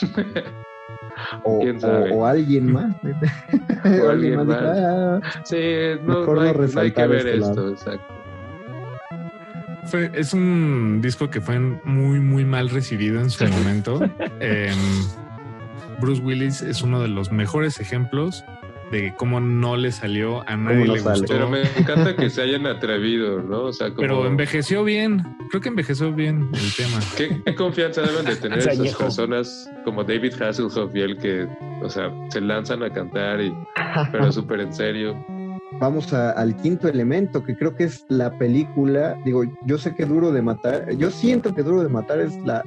o, 1.44 1.60
quién 1.60 1.80
sabe. 1.80 2.12
o- 2.12 2.16
o 2.18 2.26
alguien 2.26 2.72
más. 2.72 2.94
O 4.04 4.08
alguien 4.10 4.32
dijo, 4.32 4.44
más. 4.44 4.58
"Ah, 4.60 5.20
Sí, 5.44 5.56
no, 6.04 6.18
hay, 6.40 6.52
no 6.74 6.80
hay 6.80 6.90
que 6.92 7.06
ver 7.06 7.18
este 7.26 7.34
esto, 7.38 7.54
lado. 7.54 7.70
exacto. 7.70 8.14
Fue, 9.86 10.10
es 10.14 10.34
un 10.34 11.00
disco 11.00 11.30
que 11.30 11.40
fue 11.40 11.58
muy, 11.58 12.20
muy 12.20 12.44
mal 12.44 12.68
recibido 12.68 13.20
en 13.20 13.30
su 13.30 13.44
momento. 13.46 14.00
Em, 14.38 14.76
Bruce 16.00 16.20
Willis 16.22 16.60
es 16.62 16.82
uno 16.82 17.00
de 17.00 17.08
los 17.08 17.32
mejores 17.32 17.80
ejemplos 17.80 18.44
de 18.90 19.14
cómo 19.16 19.40
no 19.40 19.76
le 19.76 19.92
salió, 19.92 20.48
a 20.48 20.56
nadie 20.56 20.86
le 20.86 21.00
gustó. 21.00 21.26
Pero 21.28 21.48
me 21.48 21.62
encanta 21.76 22.16
que 22.16 22.30
se 22.30 22.42
hayan 22.42 22.66
atrevido, 22.66 23.42
¿no? 23.42 23.64
O 23.64 23.72
sea, 23.72 23.90
Pero 23.96 24.26
envejeció 24.26 24.84
bien, 24.84 25.36
creo 25.50 25.60
que 25.60 25.68
envejeció 25.68 26.12
bien 26.12 26.48
el 26.52 26.74
tema. 26.74 26.98
¿Qué, 27.16 27.54
confianza 27.54 28.02
deben 28.02 28.24
de 28.24 28.36
tener 28.36 28.58
esas 28.68 28.94
personas 28.94 29.70
como 29.84 30.04
David 30.04 30.40
Hasselhoff 30.40 30.94
y 30.94 31.00
él 31.00 31.16
que, 31.18 31.46
o 31.82 31.88
sea, 31.88 32.12
se 32.30 32.40
lanzan 32.40 32.82
a 32.82 32.90
cantar 32.90 33.40
y, 33.40 33.52
pero 34.12 34.32
súper 34.32 34.60
en 34.60 34.72
serio 34.72 35.16
vamos 35.80 36.12
al 36.12 36.54
quinto 36.56 36.88
elemento, 36.88 37.42
que 37.42 37.56
creo 37.56 37.74
que 37.74 37.84
es 37.84 38.04
la 38.08 38.38
película, 38.38 39.16
digo, 39.24 39.44
yo 39.64 39.78
sé 39.78 39.94
que 39.94 40.04
Duro 40.04 40.30
de 40.30 40.42
Matar, 40.42 40.90
yo 40.96 41.10
siento 41.10 41.54
que 41.54 41.62
Duro 41.62 41.82
de 41.82 41.88
Matar 41.88 42.20
es 42.20 42.36
la, 42.44 42.62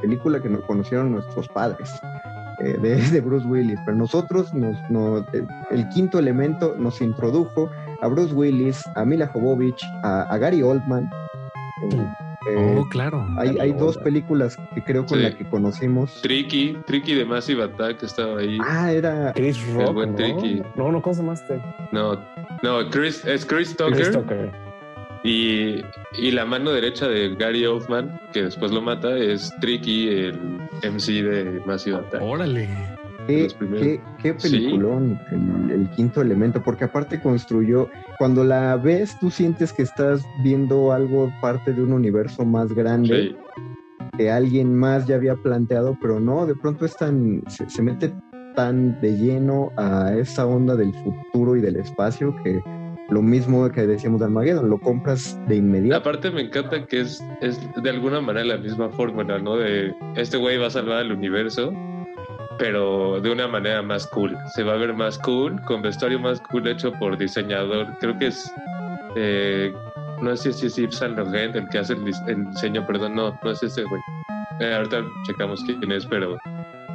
película 0.00 0.40
que 0.40 0.48
nos 0.48 0.62
conocieron 0.64 1.12
nuestros 1.12 1.48
padres. 1.48 1.90
Eh, 2.60 2.76
de, 3.12 3.20
Bruce 3.20 3.46
Willis, 3.46 3.78
pero 3.84 3.96
nosotros, 3.96 4.52
nos, 4.52 4.76
eh, 5.32 5.46
el 5.70 5.88
quinto 5.90 6.18
elemento 6.18 6.74
nos 6.78 7.00
introdujo 7.00 7.70
a 8.00 8.08
Bruce 8.08 8.34
Willis, 8.34 8.82
a 8.96 9.04
Mila 9.04 9.28
Jovovich, 9.28 9.80
a, 10.02 10.36
Gary 10.38 10.62
Oldman. 10.62 11.08
Eh, 12.50 12.76
oh, 12.78 12.88
claro. 12.90 13.26
Hay, 13.36 13.58
hay 13.58 13.72
dos 13.72 13.96
películas 13.98 14.56
que 14.74 14.82
creo 14.82 15.06
con 15.06 15.22
las 15.22 15.34
que 15.34 15.44
conocimos. 15.48 16.20
Tricky, 16.22 16.78
Tricky 16.86 17.14
de 17.14 17.24
Massive 17.24 17.64
Attack 17.64 18.02
estaba 18.02 18.40
ahí. 18.40 18.58
Ah, 18.62 18.92
era 18.92 19.32
Chris 19.34 19.64
Rock. 19.74 19.88
El 19.88 19.94
buen 19.94 20.14
Tricky. 20.16 20.62
No, 20.74 20.90
no, 20.90 21.02
¿cómo 21.02 21.14
se 21.14 21.20
llamaste? 21.20 21.62
No, 21.92 22.18
no, 22.62 22.90
Chris, 22.90 23.24
es 23.24 23.44
Chris 23.44 23.76
Tucker. 23.76 23.94
Chris 23.94 24.12
Tucker. 24.12 24.67
Y, 25.24 25.82
y, 26.16 26.30
la 26.30 26.44
mano 26.44 26.70
derecha 26.70 27.08
de 27.08 27.34
Gary 27.34 27.66
Oldman, 27.66 28.20
que 28.32 28.44
después 28.44 28.70
lo 28.70 28.80
mata, 28.80 29.16
es 29.16 29.52
Tricky, 29.60 30.08
el 30.08 30.38
MC 30.82 31.22
de 31.22 31.60
Massive 31.66 31.96
Attack. 31.96 32.22
Órale. 32.22 32.68
Qué, 33.26 34.00
qué, 34.22 34.32
peliculón 34.32 35.20
el, 35.70 35.90
quinto 35.90 36.22
elemento, 36.22 36.62
porque 36.62 36.84
aparte 36.84 37.20
construyó, 37.20 37.90
cuando 38.16 38.42
la 38.42 38.76
ves, 38.76 39.18
tú 39.20 39.30
sientes 39.30 39.70
que 39.70 39.82
estás 39.82 40.24
viendo 40.42 40.92
algo 40.92 41.30
parte 41.42 41.74
de 41.74 41.82
un 41.82 41.92
universo 41.92 42.46
más 42.46 42.72
grande 42.72 43.36
que 44.16 44.30
alguien 44.30 44.74
más 44.74 45.06
ya 45.06 45.16
había 45.16 45.36
planteado, 45.36 45.96
pero 46.00 46.18
no, 46.20 46.46
de 46.46 46.54
pronto 46.54 46.84
es 46.84 46.96
tan, 46.96 47.42
se, 47.48 47.82
mete 47.82 48.12
tan 48.54 49.00
de 49.00 49.16
lleno 49.16 49.70
a 49.76 50.12
esa 50.14 50.46
onda 50.46 50.74
del 50.74 50.92
futuro 50.94 51.54
y 51.54 51.60
del 51.60 51.76
espacio 51.76 52.34
que 52.42 52.60
lo 53.08 53.22
mismo 53.22 53.70
que 53.70 53.86
decíamos 53.86 54.20
de 54.20 54.26
Armageddon, 54.26 54.68
lo 54.68 54.78
compras 54.78 55.38
de 55.48 55.56
inmediato. 55.56 55.96
Aparte 55.96 56.30
me 56.30 56.42
encanta 56.42 56.84
que 56.86 57.00
es, 57.00 57.22
es 57.40 57.60
de 57.82 57.90
alguna 57.90 58.20
manera 58.20 58.44
la 58.44 58.58
misma 58.58 58.90
fórmula, 58.90 59.38
¿no? 59.38 59.56
De 59.56 59.94
este 60.16 60.36
güey 60.36 60.58
va 60.58 60.66
a 60.66 60.70
salvar 60.70 61.02
el 61.02 61.12
universo 61.12 61.72
pero 62.58 63.20
de 63.20 63.30
una 63.30 63.46
manera 63.46 63.82
más 63.82 64.06
cool. 64.08 64.36
Se 64.54 64.62
va 64.62 64.74
a 64.74 64.76
ver 64.76 64.92
más 64.92 65.18
cool, 65.18 65.60
con 65.62 65.80
vestuario 65.80 66.18
más 66.18 66.40
cool 66.50 66.66
hecho 66.66 66.92
por 66.92 67.16
diseñador. 67.16 67.86
Creo 68.00 68.18
que 68.18 68.26
es, 68.26 68.52
eh, 69.16 69.72
no 70.20 70.36
sé 70.36 70.52
si 70.52 70.66
es 70.66 70.76
Yves 70.76 70.96
Saint 70.96 71.16
Laurent 71.16 71.54
el 71.56 71.68
que 71.68 71.78
hace 71.78 71.94
el, 71.94 72.04
diseño, 72.04 72.86
perdón, 72.86 73.14
no, 73.14 73.38
no 73.42 73.50
es 73.50 73.62
ese 73.62 73.84
güey. 73.84 74.00
Eh, 74.60 74.74
ahorita 74.74 75.04
checamos 75.24 75.62
quién 75.64 75.92
es, 75.92 76.04
pero 76.04 76.36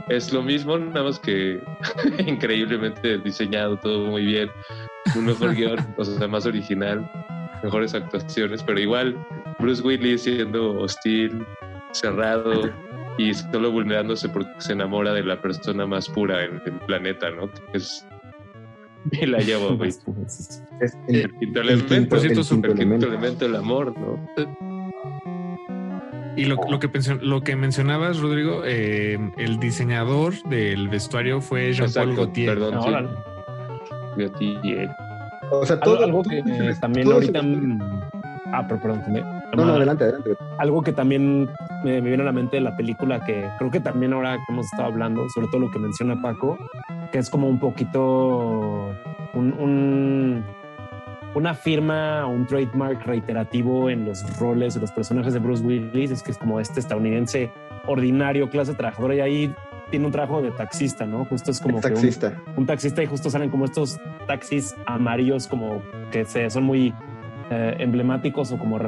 es 0.09 0.33
lo 0.33 0.41
mismo, 0.41 0.77
nada 0.77 1.03
más 1.03 1.19
que 1.19 1.61
increíblemente 2.27 3.17
diseñado, 3.19 3.77
todo 3.77 4.07
muy 4.07 4.25
bien. 4.25 4.49
Un 5.15 5.25
mejor 5.25 5.55
guion, 5.55 5.79
o 5.97 6.05
sea, 6.05 6.27
más 6.27 6.45
original, 6.45 7.09
mejores 7.63 7.93
actuaciones, 7.93 8.63
pero 8.63 8.79
igual 8.79 9.17
Bruce 9.59 9.81
Willis 9.81 10.23
siendo 10.23 10.79
hostil, 10.79 11.45
cerrado, 11.91 12.69
y 13.17 13.33
solo 13.33 13.71
vulnerándose 13.71 14.27
porque 14.29 14.49
se 14.59 14.73
enamora 14.73 15.13
de 15.13 15.23
la 15.23 15.39
persona 15.41 15.85
más 15.85 16.09
pura 16.09 16.43
en 16.43 16.61
el 16.65 16.79
planeta, 16.85 17.29
¿no? 17.29 17.49
Es 17.73 18.05
y 19.11 19.25
la 19.25 19.39
llevo, 19.39 19.75
güey. 19.75 19.91
el, 21.09 21.33
quinto 21.37 21.59
elemento, 21.59 22.15
el 22.15 22.73
quinto 22.73 23.07
elemento, 23.07 23.45
el 23.45 23.55
amor, 23.55 23.93
¿no? 23.97 24.29
Y 26.35 26.45
lo, 26.45 26.55
lo, 26.69 26.79
que, 26.79 26.89
lo 27.21 27.41
que 27.41 27.55
mencionabas, 27.55 28.19
Rodrigo, 28.19 28.63
eh, 28.65 29.19
el 29.37 29.59
diseñador 29.59 30.33
del 30.43 30.89
vestuario 30.89 31.41
fue 31.41 31.73
Jean-Paul 31.73 32.15
Gaultier. 32.15 32.49
Perdón, 32.57 32.81
sí. 32.83 32.91
Gaultier. 34.17 34.89
O 35.51 35.65
sea, 35.65 35.79
todo 35.79 36.03
algo 36.03 36.23
que 36.23 36.43
también 36.79 37.11
ahorita... 37.11 37.41
Ah, 38.53 38.65
pero 38.67 38.79
perdón, 38.79 39.01
no, 39.55 39.65
no, 39.65 39.73
adelante, 39.73 40.03
adelante. 40.03 40.35
Algo 40.59 40.83
que 40.83 40.93
también 40.93 41.49
me, 41.83 42.01
viene 42.01 42.21
a 42.21 42.25
la 42.25 42.31
mente 42.31 42.57
de 42.57 42.61
la 42.61 42.75
película, 42.75 43.19
que 43.19 43.49
creo 43.57 43.71
que 43.71 43.79
también 43.79 44.13
ahora 44.13 44.35
que 44.35 44.53
hemos 44.53 44.67
estado 44.67 44.89
hablando, 44.89 45.27
sobre 45.29 45.47
todo 45.47 45.61
lo 45.61 45.71
que 45.71 45.79
menciona 45.79 46.21
Paco, 46.21 46.57
que 47.11 47.17
es 47.17 47.29
como 47.29 47.47
un 47.47 47.59
poquito 47.59 48.95
un, 49.33 50.43
una 51.35 51.53
firma, 51.53 52.25
un 52.25 52.45
trademark 52.45 53.05
reiterativo 53.05 53.89
en 53.89 54.05
los 54.05 54.37
roles 54.37 54.75
de 54.75 54.81
los 54.81 54.91
personajes 54.91 55.33
de 55.33 55.39
Bruce 55.39 55.63
Willis, 55.63 56.11
es 56.11 56.23
que 56.23 56.31
es 56.31 56.37
como 56.37 56.59
este 56.59 56.79
estadounidense 56.79 57.51
ordinario, 57.87 58.49
clase 58.49 58.73
trabajadora, 58.73 59.15
y 59.15 59.19
ahí 59.19 59.55
tiene 59.89 60.05
un 60.05 60.11
trabajo 60.11 60.41
de 60.41 60.51
taxista, 60.51 61.05
¿no? 61.05 61.25
Justo 61.25 61.51
es 61.51 61.59
como 61.59 61.79
taxista. 61.79 62.41
un, 62.55 62.65
taxista 62.65 63.03
y 63.03 63.05
justo 63.05 63.29
salen 63.29 63.49
como 63.49 63.65
estos 63.65 63.99
taxis 64.25 64.75
amarillos 64.85 65.47
como 65.47 65.83
que 66.11 66.25
se, 66.25 66.49
son 66.49 66.63
muy 66.63 66.93
eh, 67.51 67.75
emblemáticos 67.79 68.51
o 68.51 68.57
como, 68.57 68.79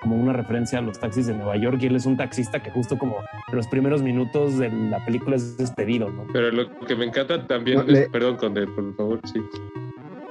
como 0.00 0.16
una 0.16 0.32
referencia 0.32 0.78
a 0.78 0.82
los 0.82 0.98
taxis 0.98 1.26
de 1.26 1.34
Nueva 1.34 1.56
York 1.56 1.78
y 1.82 1.86
él 1.86 1.96
es 1.96 2.06
un 2.06 2.16
taxista 2.16 2.62
que 2.62 2.70
justo 2.70 2.96
como 2.96 3.16
en 3.48 3.56
los 3.56 3.66
primeros 3.66 4.02
minutos 4.02 4.56
de 4.56 4.70
la 4.70 5.04
película 5.04 5.36
es 5.36 5.58
despedido, 5.58 6.08
¿no? 6.08 6.26
Pero 6.32 6.50
lo 6.50 6.70
que 6.86 6.96
me 6.96 7.04
encanta 7.04 7.46
también 7.46 7.84
es, 7.88 8.08
perdón, 8.08 8.36
Conde, 8.36 8.66
por 8.66 8.94
favor, 8.94 9.20
sí. 9.24 9.40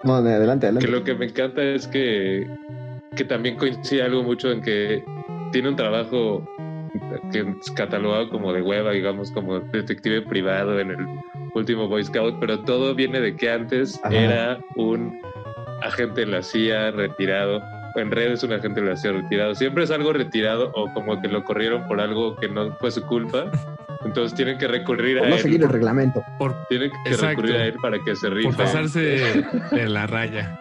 No, 0.05 0.15
adelante, 0.15 0.67
adelante. 0.67 0.85
Que 0.85 0.91
lo 0.91 1.03
que 1.03 1.15
me 1.15 1.25
encanta 1.25 1.63
es 1.63 1.87
que, 1.87 2.47
que 3.15 3.25
también 3.25 3.57
coincide 3.57 4.03
algo 4.03 4.23
mucho 4.23 4.51
en 4.51 4.61
que 4.61 5.03
tiene 5.51 5.69
un 5.69 5.75
trabajo 5.75 6.47
que 7.31 7.39
es 7.39 7.71
catalogado 7.71 8.29
como 8.29 8.53
de 8.53 8.61
hueva, 8.61 8.91
digamos, 8.91 9.31
como 9.31 9.59
detective 9.59 10.21
privado 10.21 10.79
en 10.79 10.91
el 10.91 11.07
último 11.55 11.87
Boy 11.87 12.03
Scout, 12.03 12.35
pero 12.39 12.59
todo 12.61 12.93
viene 12.93 13.19
de 13.19 13.35
que 13.35 13.49
antes 13.49 13.99
era 14.11 14.59
un 14.75 15.19
agente 15.81 16.21
en 16.21 16.31
la 16.31 16.41
CIA 16.41 16.91
retirado 16.91 17.61
en 17.95 18.11
redes 18.11 18.43
un 18.43 18.53
agente 18.53 18.81
lo 18.81 18.93
hacía 18.93 19.11
retirado. 19.11 19.55
Siempre 19.55 19.83
es 19.83 19.91
algo 19.91 20.13
retirado 20.13 20.71
o 20.73 20.91
como 20.93 21.21
que 21.21 21.27
lo 21.27 21.43
corrieron 21.43 21.87
por 21.87 21.99
algo 21.99 22.35
que 22.35 22.47
no 22.47 22.73
fue 22.75 22.91
su 22.91 23.01
culpa. 23.03 23.45
Entonces 24.03 24.35
tienen 24.35 24.57
que 24.57 24.67
recurrir 24.67 25.19
a 25.19 25.27
no 25.27 25.35
él. 25.35 25.41
seguir 25.41 25.63
el 25.63 25.69
reglamento. 25.69 26.23
tienen 26.69 26.91
que 27.03 27.17
recurrir 27.17 27.55
a 27.55 27.65
él 27.65 27.75
para 27.81 27.97
que 27.99 28.15
se 28.15 28.29
rifa. 28.29 28.49
Por 28.49 28.57
pasarse 28.57 29.45
de 29.71 29.89
la 29.89 30.07
raya. 30.07 30.59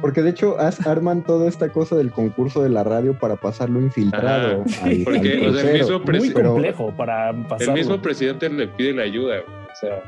Porque 0.00 0.22
de 0.22 0.30
hecho 0.30 0.56
arman 0.84 1.24
toda 1.24 1.48
esta 1.48 1.70
cosa 1.70 1.96
del 1.96 2.10
concurso 2.10 2.62
de 2.62 2.68
la 2.68 2.84
radio 2.84 3.18
para 3.18 3.36
pasarlo 3.36 3.80
infiltrado. 3.80 4.64
porque 5.04 5.44
el 5.44 5.52
mismo 5.72 6.00
Muy 6.00 6.32
complejo 6.32 6.94
para 6.94 7.32
pasarlo. 7.32 7.72
El 7.72 7.78
mismo 7.78 8.02
presidente 8.02 8.48
le 8.50 8.68
pide 8.68 8.92
la 8.92 9.02
ayuda. 9.04 9.40
O 9.40 9.74
sea. 9.80 10.02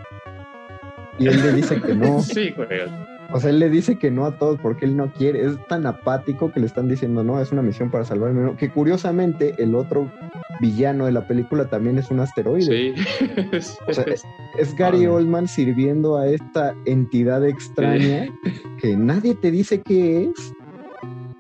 Y 1.18 1.26
él 1.26 1.42
le 1.42 1.52
dice 1.54 1.80
que 1.80 1.94
no. 1.94 2.20
sí, 2.22 2.50
güey. 2.50 2.68
O 3.30 3.40
sea, 3.40 3.50
él 3.50 3.58
le 3.58 3.68
dice 3.68 3.98
que 3.98 4.10
no 4.10 4.24
a 4.24 4.38
todos 4.38 4.58
porque 4.60 4.86
él 4.86 4.96
no 4.96 5.12
quiere. 5.12 5.44
Es 5.44 5.56
tan 5.68 5.86
apático 5.86 6.50
que 6.50 6.60
le 6.60 6.66
están 6.66 6.88
diciendo, 6.88 7.22
no, 7.22 7.40
es 7.40 7.52
una 7.52 7.60
misión 7.60 7.90
para 7.90 8.04
salvarme. 8.04 8.56
Que 8.56 8.70
curiosamente, 8.70 9.54
el 9.58 9.74
otro 9.74 10.10
villano 10.60 11.04
de 11.06 11.12
la 11.12 11.26
película 11.26 11.68
también 11.68 11.98
es 11.98 12.10
un 12.10 12.20
asteroide. 12.20 12.94
Sí. 12.94 12.94
o 13.86 13.92
sea, 13.92 14.04
es, 14.58 14.74
Gary 14.76 15.06
Oldman 15.06 15.46
sirviendo 15.46 16.16
a 16.16 16.26
esta 16.26 16.74
entidad 16.86 17.46
extraña 17.46 18.28
que 18.80 18.96
nadie 18.96 19.34
te 19.34 19.50
dice 19.50 19.82
qué 19.82 20.24
es. 20.24 20.54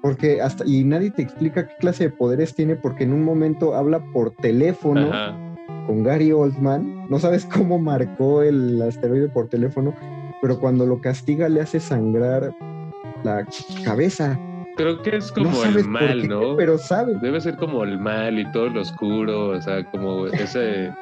Porque 0.02 0.40
hasta, 0.42 0.64
y 0.66 0.84
nadie 0.84 1.10
te 1.10 1.22
explica 1.22 1.66
qué 1.66 1.74
clase 1.80 2.04
de 2.04 2.10
poderes 2.10 2.54
tiene, 2.54 2.76
porque 2.76 3.04
en 3.04 3.12
un 3.12 3.24
momento 3.24 3.74
habla 3.74 4.00
por 4.12 4.30
teléfono 4.30 5.10
con 5.86 6.04
Gary 6.04 6.32
Oldman. 6.32 7.08
No 7.08 7.18
sabes 7.18 7.46
cómo 7.46 7.78
marcó 7.78 8.42
el 8.42 8.80
asteroide 8.82 9.28
por 9.28 9.48
teléfono 9.48 9.94
pero 10.40 10.58
cuando 10.58 10.86
lo 10.86 11.00
castiga 11.00 11.48
le 11.48 11.60
hace 11.60 11.80
sangrar 11.80 12.52
la 13.24 13.46
cabeza. 13.84 14.38
Creo 14.76 15.02
que 15.02 15.16
es 15.16 15.32
como 15.32 15.64
el 15.64 15.84
mal, 15.88 16.28
¿no? 16.28 16.56
Pero 16.56 16.78
sabe. 16.78 17.14
Debe 17.20 17.40
ser 17.40 17.56
como 17.56 17.82
el 17.82 17.98
mal 17.98 18.38
y 18.38 18.50
todo 18.52 18.68
lo 18.68 18.82
oscuro, 18.82 19.48
o 19.48 19.60
sea, 19.60 19.84
como 19.90 20.26
ese, 20.28 20.92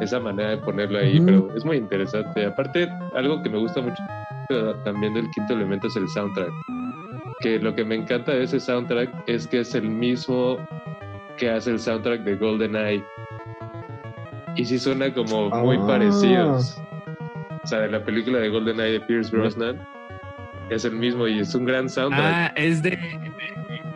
esa 0.00 0.18
manera 0.18 0.50
de 0.50 0.58
ponerlo 0.58 0.98
ahí, 0.98 1.20
pero 1.20 1.54
es 1.54 1.64
muy 1.64 1.76
interesante. 1.76 2.46
Aparte, 2.46 2.88
algo 3.14 3.42
que 3.42 3.50
me 3.50 3.58
gusta 3.58 3.82
mucho 3.82 4.02
también 4.84 5.12
del 5.12 5.28
quinto 5.30 5.52
elemento 5.52 5.88
es 5.88 5.96
el 5.96 6.08
soundtrack. 6.08 6.50
Que 7.40 7.58
lo 7.58 7.74
que 7.74 7.84
me 7.84 7.96
encanta 7.96 8.32
de 8.32 8.44
ese 8.44 8.58
soundtrack 8.58 9.10
es 9.26 9.46
que 9.46 9.60
es 9.60 9.74
el 9.74 9.90
mismo 9.90 10.56
que 11.36 11.50
hace 11.50 11.70
el 11.72 11.78
soundtrack 11.78 12.22
de 12.22 12.34
GoldenEye. 12.36 13.04
Y 14.56 14.64
sí 14.64 14.78
suena 14.78 15.12
como 15.12 15.50
muy 15.50 15.76
ah. 15.76 15.86
parecidos. 15.86 16.80
O 17.62 17.66
sea, 17.66 17.80
de 17.80 17.90
la 17.90 18.04
película 18.04 18.38
de 18.38 18.48
GoldenEye 18.48 18.92
de 18.92 19.00
Pierce 19.00 19.30
Brosnan. 19.30 19.78
Es 20.70 20.84
el 20.84 20.92
mismo 20.92 21.26
y 21.26 21.38
es 21.38 21.54
un 21.54 21.64
gran 21.64 21.88
soundtrack. 21.88 22.24
Ah, 22.24 22.52
es 22.56 22.82
de, 22.82 22.98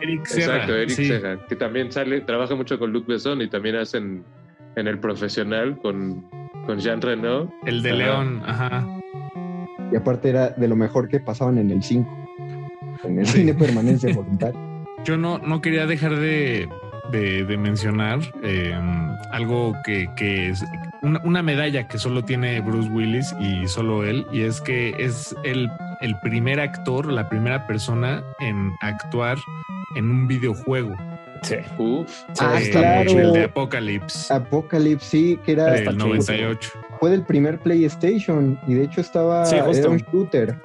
Eric 0.01 0.25
Serra. 0.25 0.55
Exacto, 0.55 0.75
Eric 0.75 0.89
Serra, 0.89 1.47
que 1.47 1.55
también 1.55 1.91
sale, 1.91 2.21
trabaja 2.21 2.55
mucho 2.55 2.77
con 2.77 2.91
Luc 2.91 3.07
Besson 3.07 3.41
y 3.41 3.47
también 3.47 3.75
hacen 3.75 4.23
en 4.75 4.87
El 4.87 4.99
Profesional 4.99 5.77
con, 5.77 6.27
con 6.65 6.79
Jean 6.79 7.01
Reno. 7.01 7.53
El 7.65 7.81
de 7.81 7.93
León, 7.93 8.41
ajá. 8.45 8.85
Y 9.91 9.95
aparte 9.95 10.29
era 10.29 10.49
de 10.49 10.67
lo 10.67 10.75
mejor 10.75 11.07
que 11.07 11.19
pasaban 11.19 11.57
en 11.57 11.71
el 11.71 11.83
5, 11.83 12.09
en 13.03 13.19
el 13.19 13.25
cine 13.27 13.53
permanencia 13.53 14.13
voluntaria. 14.15 14.59
Yo 15.05 15.17
no, 15.17 15.37
no 15.37 15.61
quería 15.61 15.85
dejar 15.85 16.15
de, 16.15 16.67
de, 17.11 17.57
mencionar 17.57 18.19
em, 18.41 19.09
algo 19.31 19.75
que, 19.85 20.07
que 20.15 20.49
es 20.49 20.65
una, 21.03 21.21
una, 21.23 21.43
medalla 21.43 21.87
que 21.87 21.97
solo 21.97 22.23
tiene 22.23 22.59
Bruce 22.61 22.89
Willis 22.89 23.35
y 23.39 23.67
solo 23.67 24.03
él, 24.03 24.25
y 24.31 24.41
es 24.41 24.61
que 24.61 24.95
es 24.97 25.35
el, 25.43 25.69
el 26.01 26.19
primer 26.19 26.59
actor, 26.59 27.11
la 27.11 27.29
primera 27.29 27.67
persona 27.67 28.23
en 28.39 28.71
actuar 28.81 29.37
en 29.95 30.09
un 30.09 30.27
videojuego. 30.27 30.95
Sí. 31.43 31.55
Uf. 31.77 32.23
Ah, 32.39 32.57
claro. 32.71 33.11
El 33.11 33.33
de 33.33 33.43
Apocalypse. 33.43 34.33
Apocalypse, 34.33 35.05
sí, 35.05 35.39
que 35.43 35.53
era 35.53 35.75
el 35.75 35.97
98. 35.97 36.71
Fue 36.99 37.09
del 37.09 37.23
primer 37.23 37.59
PlayStation 37.59 38.57
y 38.65 38.75
de 38.75 38.85
hecho 38.85 39.01
estaba 39.01 39.43
era 39.49 39.89
un 39.89 39.97
shooter 39.97 40.57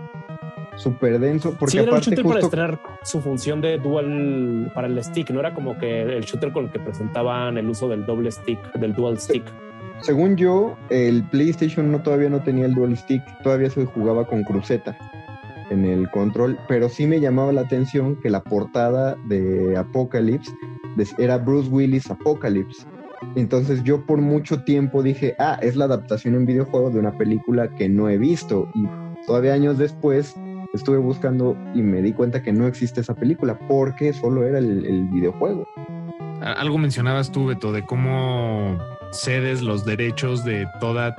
súper 0.77 1.19
denso. 1.19 1.57
Porque 1.59 1.73
sí, 1.73 1.79
era 1.79 1.93
un 1.93 2.01
shooter 2.01 2.25
para 2.25 2.41
estrenar 2.41 2.81
su 3.03 3.21
función 3.21 3.61
de 3.61 3.79
dual 3.79 4.71
para 4.75 4.87
el 4.87 5.03
stick, 5.03 5.31
no 5.31 5.41
era 5.41 5.53
como 5.53 5.77
que 5.79 6.03
el 6.03 6.25
shooter 6.25 6.53
con 6.53 6.67
el 6.67 6.71
que 6.71 6.79
presentaban 6.79 7.59
el 7.59 7.69
uso 7.69 7.89
del 7.89 8.07
doble 8.07 8.31
stick, 8.31 8.61
del 8.75 8.95
dual 8.95 9.19
stick. 9.19 9.45
Según 10.03 10.37
yo, 10.37 10.77
el 10.91 11.25
PlayStation 11.25 11.91
no 11.91 12.03
todavía 12.03 12.29
no 12.29 12.43
tenía 12.43 12.67
el 12.67 12.75
dual 12.75 12.97
stick, 12.97 13.23
todavía 13.43 13.69
se 13.69 13.85
jugaba 13.85 14.27
con 14.27 14.45
cruceta 14.45 14.97
en 15.71 15.85
el 15.85 16.09
control, 16.11 16.59
pero 16.69 16.89
sí 16.89 17.07
me 17.07 17.21
llamaba 17.21 17.53
la 17.53 17.63
atención 17.63 18.17
que 18.17 18.31
la 18.31 18.43
portada 18.43 19.17
de 19.27 19.77
Apocalypse 19.77 20.51
era 21.19 21.39
Bruce 21.39 21.69
Willis 21.69 22.11
Apocalypse. 22.11 22.87
Entonces 23.35 23.83
yo 23.83 24.07
por 24.07 24.21
mucho 24.21 24.63
tiempo 24.63 25.03
dije, 25.03 25.35
ah, 25.39 25.59
es 25.61 25.77
la 25.77 25.87
adaptación 25.87 26.35
en 26.35 26.47
videojuego 26.47 26.91
de 26.91 27.01
una 27.01 27.17
película 27.19 27.69
que 27.75 27.89
no 27.89 28.09
he 28.09 28.17
visto. 28.17 28.69
Y 28.75 28.87
todavía 29.27 29.55
años 29.55 29.79
después 29.79 30.35
estuve 30.73 30.99
buscando 30.99 31.57
y 31.75 31.83
me 31.83 32.01
di 32.01 32.13
cuenta 32.13 32.43
que 32.43 32.53
no 32.53 32.67
existe 32.67 33.01
esa 33.01 33.15
película 33.15 33.59
porque 33.69 34.13
solo 34.13 34.45
era 34.45 34.59
el, 34.59 34.87
el 34.87 35.09
videojuego. 35.09 35.67
Algo 36.41 36.79
mencionabas 36.79 37.33
tú, 37.33 37.47
Beto, 37.47 37.73
de 37.73 37.85
cómo 37.85 38.79
cedes 39.13 39.63
los 39.63 39.85
derechos 39.85 40.45
de 40.45 40.69
toda, 40.81 41.17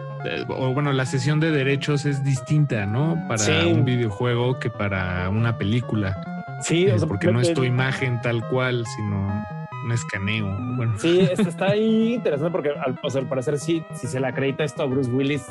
o 0.47 0.73
bueno, 0.73 0.91
la 0.93 1.05
sesión 1.05 1.39
de 1.39 1.51
derechos 1.51 2.05
es 2.05 2.23
distinta, 2.23 2.85
¿no? 2.85 3.23
Para 3.27 3.67
un 3.67 3.85
videojuego 3.85 4.59
que 4.59 4.69
para 4.69 5.29
una 5.29 5.57
película. 5.57 6.15
Sí, 6.61 6.89
o 6.89 6.97
sea, 6.97 7.07
porque 7.07 7.31
no 7.31 7.39
es 7.39 7.53
tu 7.53 7.63
imagen 7.63 8.21
tal 8.21 8.45
cual, 8.49 8.83
sino 8.95 9.45
un 9.85 9.91
escaneo. 9.91 10.57
Bueno. 10.75 10.93
Sí, 10.97 11.21
está 11.37 11.71
ahí 11.71 12.13
interesante 12.15 12.51
porque 12.51 12.69
al, 12.69 12.99
o 13.01 13.09
sea, 13.09 13.21
al 13.21 13.27
parecer 13.27 13.57
sí, 13.59 13.83
si 13.93 14.07
se 14.07 14.19
le 14.19 14.27
acredita 14.27 14.63
esto 14.63 14.83
a 14.83 14.85
Bruce 14.85 15.09
Willis, 15.09 15.45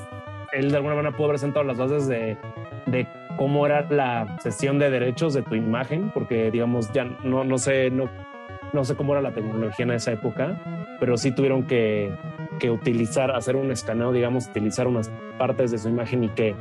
él 0.52 0.70
de 0.70 0.76
alguna 0.76 0.94
manera 0.94 1.16
pudo 1.16 1.28
haber 1.28 1.38
sentado 1.38 1.64
las 1.64 1.78
bases 1.78 2.06
de, 2.08 2.36
de 2.86 3.06
cómo 3.36 3.64
era 3.66 3.86
la 3.88 4.36
sesión 4.40 4.78
de 4.78 4.90
derechos 4.90 5.32
de 5.34 5.42
tu 5.42 5.54
imagen, 5.54 6.10
porque 6.12 6.50
digamos, 6.50 6.92
ya 6.92 7.04
no, 7.04 7.44
no 7.44 7.58
sé, 7.58 7.90
no 7.90 8.10
no 8.72 8.84
sé 8.84 8.94
cómo 8.94 9.12
era 9.12 9.22
la 9.22 9.32
tecnología 9.32 9.84
en 9.84 9.92
esa 9.92 10.12
época, 10.12 10.60
pero 11.00 11.16
sí 11.16 11.32
tuvieron 11.32 11.64
que, 11.64 12.10
que 12.58 12.70
utilizar, 12.70 13.30
hacer 13.30 13.56
un 13.56 13.70
escaneo, 13.70 14.12
digamos, 14.12 14.48
utilizar 14.48 14.86
unas 14.86 15.10
partes 15.38 15.70
de 15.70 15.78
su 15.78 15.88
imagen 15.88 16.24
y 16.24 16.28
que 16.30 16.54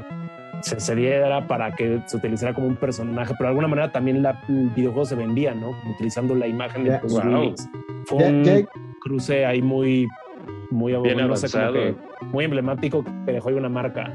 se, 0.62 0.80
se 0.80 0.96
diera 0.96 1.48
para 1.48 1.72
que 1.72 2.02
se 2.06 2.18
utilizara 2.18 2.54
como 2.54 2.68
un 2.68 2.76
personaje, 2.76 3.34
pero 3.38 3.46
de 3.46 3.50
alguna 3.50 3.68
manera 3.68 3.92
también 3.92 4.22
la, 4.22 4.42
el 4.48 4.70
videojuego 4.70 5.06
se 5.06 5.16
vendía, 5.16 5.54
¿no? 5.54 5.72
utilizando 5.94 6.36
la 6.36 6.48
imagen 6.48 6.84
de 6.84 7.00
wow. 7.00 7.56
Fue 8.06 8.24
un 8.26 8.68
cruce 9.02 9.46
ahí 9.46 9.62
muy, 9.62 10.08
muy, 10.72 10.94
Bien 11.02 11.18
muy 12.32 12.46
emblemático 12.46 13.04
que 13.26 13.32
dejó 13.32 13.50
ahí 13.50 13.56
una 13.56 13.70
marca 13.70 14.12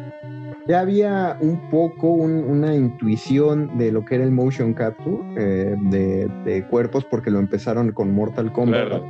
ya 0.67 0.81
había 0.81 1.37
un 1.41 1.71
poco 1.71 2.09
una 2.09 2.75
intuición 2.75 3.77
de 3.79 3.93
lo 3.93 4.05
que 4.05 4.17
era 4.17 4.25
el 4.25 4.31
motion 4.31 4.75
capture 4.75 5.23
eh, 5.37 5.77
de, 5.91 6.67
cuerpos 6.71 7.05
porque 7.05 7.31
lo 7.31 7.39
empezaron 7.39 7.93
con 7.93 8.15
Mortal 8.15 8.53
Kombat. 8.53 9.03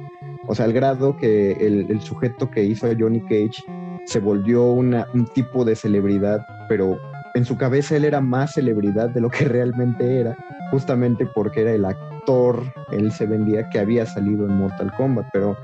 O 0.48 0.54
sea, 0.54 0.64
al 0.64 0.72
grado 0.72 1.16
que 1.16 1.52
el, 1.52 2.00
sujeto 2.00 2.50
que 2.50 2.64
hizo 2.64 2.86
a 2.86 2.94
Johnny 2.98 3.20
Cage 3.20 3.62
se 4.06 4.18
volvió 4.18 4.64
una, 4.64 5.06
un 5.14 5.26
tipo 5.26 5.64
de 5.64 5.76
celebridad, 5.76 6.44
pero 6.68 6.98
en 7.34 7.44
su 7.44 7.56
cabeza 7.56 7.96
él 7.96 8.04
era 8.04 8.20
más 8.20 8.54
celebridad 8.54 9.10
de 9.10 9.20
lo 9.20 9.30
que 9.30 9.44
realmente 9.44 10.20
era, 10.20 10.36
justamente 10.70 11.26
porque 11.34 11.62
era 11.62 11.72
el 11.72 11.84
actor, 11.84 12.62
él 12.90 13.12
se 13.12 13.26
vendía 13.26 13.68
que 13.70 13.78
había 13.78 14.06
salido 14.06 14.46
en 14.46 14.56
Mortal 14.56 14.92
Kombat, 14.96 15.26
pero 15.32 15.56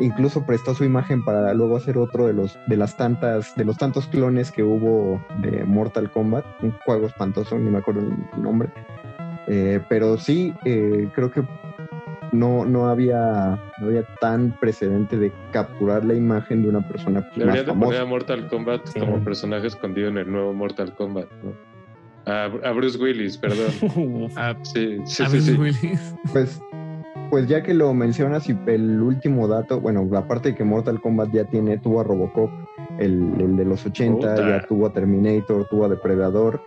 incluso 0.00 0.44
prestó 0.44 0.74
su 0.74 0.84
imagen 0.84 1.24
para 1.24 1.52
luego 1.54 1.76
hacer 1.76 1.98
otro 1.98 2.26
de 2.26 2.32
los 2.32 2.58
de 2.66 2.76
las 2.76 2.96
tantas 2.96 3.54
de 3.56 3.64
los 3.64 3.76
tantos 3.76 4.06
clones 4.06 4.50
que 4.50 4.62
hubo 4.62 5.24
de 5.38 5.64
Mortal 5.64 6.10
Kombat. 6.10 6.44
Un 6.62 6.72
juego 6.84 7.06
espantoso 7.06 7.58
ni 7.58 7.70
me 7.70 7.78
acuerdo 7.78 8.00
el 8.00 8.42
nombre. 8.42 8.70
Eh, 9.46 9.80
pero 9.88 10.16
sí 10.16 10.54
eh, 10.64 11.08
creo 11.14 11.30
que 11.30 11.42
no, 12.32 12.64
no 12.64 12.88
había 12.88 13.58
no 13.80 13.86
había 13.86 14.04
tan 14.20 14.56
precedente 14.60 15.18
de 15.18 15.32
capturar 15.52 16.04
la 16.04 16.14
imagen 16.14 16.62
de 16.62 16.68
una 16.68 16.86
persona 16.86 17.28
Deberían 17.34 17.66
de 17.66 17.72
poner 17.72 18.00
a 18.00 18.04
Mortal 18.04 18.46
Kombat 18.48 18.98
como 18.98 19.24
personaje 19.24 19.66
escondido 19.66 20.08
en 20.08 20.18
el 20.18 20.30
nuevo 20.30 20.52
Mortal 20.52 20.94
Kombat 20.94 21.28
a, 22.26 22.72
Bruce 22.72 22.98
Willis 22.98 23.36
perdón. 23.38 24.30
Ah, 24.36 24.54
sí, 24.62 24.98
sí, 25.06 25.24
sí, 25.26 25.40
sí. 25.40 25.52
Willis. 25.54 26.14
pues 26.32 26.60
pues 27.30 27.46
ya 27.46 27.62
que 27.62 27.72
lo 27.72 27.94
mencionas 27.94 28.48
y 28.48 28.58
el 28.66 29.00
último 29.00 29.46
dato, 29.48 29.80
bueno, 29.80 30.06
aparte 30.16 30.50
de 30.50 30.54
que 30.56 30.64
Mortal 30.64 31.00
Kombat 31.00 31.30
ya 31.32 31.44
tiene, 31.44 31.78
tuvo 31.78 32.00
a 32.00 32.04
Robocop, 32.04 32.50
el, 32.98 33.56
de 33.56 33.64
los 33.64 33.86
80, 33.86 34.36
ya 34.36 34.66
tuvo 34.66 34.86
a 34.86 34.92
Terminator, 34.92 35.66
tuvo 35.68 35.84
a 35.84 35.88
Depredador. 35.88 36.60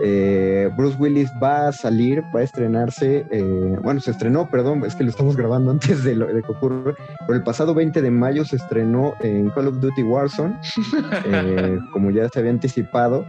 Eh, 0.00 0.70
Bruce 0.76 0.96
Willis 0.98 1.30
va 1.42 1.68
a 1.68 1.72
salir, 1.72 2.22
va 2.34 2.40
a 2.40 2.42
estrenarse, 2.42 3.26
eh, 3.30 3.78
bueno, 3.82 4.00
se 4.00 4.10
estrenó, 4.10 4.50
perdón, 4.50 4.84
es 4.84 4.94
que 4.96 5.04
lo 5.04 5.10
estamos 5.10 5.36
grabando 5.36 5.70
antes 5.72 6.02
de, 6.02 6.16
lo, 6.16 6.26
de 6.26 6.42
que 6.42 6.52
ocurra, 6.52 6.94
pero 7.26 7.36
el 7.36 7.44
pasado 7.44 7.74
20 7.74 8.02
de 8.02 8.10
mayo 8.10 8.44
se 8.44 8.56
estrenó 8.56 9.14
en 9.20 9.50
Call 9.50 9.68
of 9.68 9.80
Duty 9.80 10.02
Warzone, 10.02 10.58
eh, 11.26 11.78
como 11.92 12.10
ya 12.10 12.28
se 12.28 12.40
había 12.40 12.50
anticipado, 12.50 13.24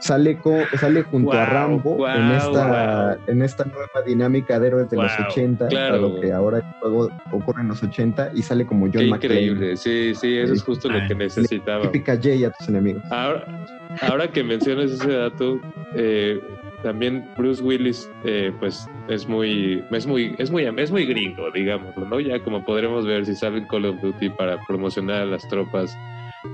sale, 0.00 0.38
sale 0.78 1.02
junto 1.02 1.32
a 1.32 1.46
Rambo 1.46 2.08
en, 2.08 2.32
esta, 2.32 3.18
en 3.26 3.42
esta 3.42 3.64
nueva 3.64 4.02
dinámica 4.04 4.58
de 4.58 4.66
héroes 4.66 4.90
de 4.90 4.96
los 4.96 5.12
80, 5.28 5.68
claro. 5.68 6.20
que 6.20 6.32
ahora 6.32 6.58
el 6.58 6.64
juego 6.80 7.10
ocurre 7.30 7.62
en 7.62 7.68
los 7.68 7.82
80 7.82 8.32
y 8.34 8.42
sale 8.42 8.66
como 8.66 8.86
John 8.92 9.08
McClane. 9.08 9.42
Increíble, 9.42 9.76
sí, 9.76 10.14
sí, 10.14 10.38
eso 10.38 10.52
es 10.54 10.62
justo 10.62 10.88
lo 10.88 11.06
que 11.06 11.14
necesitaba. 11.14 11.82
Típica 11.82 12.18
Jay 12.20 12.44
a 12.44 12.50
tus 12.50 12.68
enemigos. 12.68 13.02
Ahora, 13.10 13.44
ahora 14.02 14.28
que 14.28 14.42
mencionas 14.42 14.90
ese 14.90 15.12
dato, 15.12 15.60
eh, 15.94 16.40
también 16.82 17.28
Bruce 17.36 17.62
Willis, 17.62 18.10
eh, 18.24 18.52
pues 18.58 18.88
es 19.08 19.28
muy, 19.28 19.84
es 19.90 20.06
muy, 20.06 20.34
es 20.38 20.50
muy, 20.50 20.64
es 20.64 20.90
muy 20.90 21.06
gringo, 21.06 21.50
digámoslo, 21.50 22.06
¿no? 22.06 22.20
Ya 22.20 22.42
como 22.42 22.64
podremos 22.64 23.06
ver 23.06 23.26
si 23.26 23.34
sale 23.34 23.58
en 23.58 23.66
Call 23.66 23.84
of 23.84 24.00
Duty 24.00 24.30
para 24.30 24.58
promocionar 24.66 25.22
a 25.22 25.26
las 25.26 25.46
tropas 25.48 25.96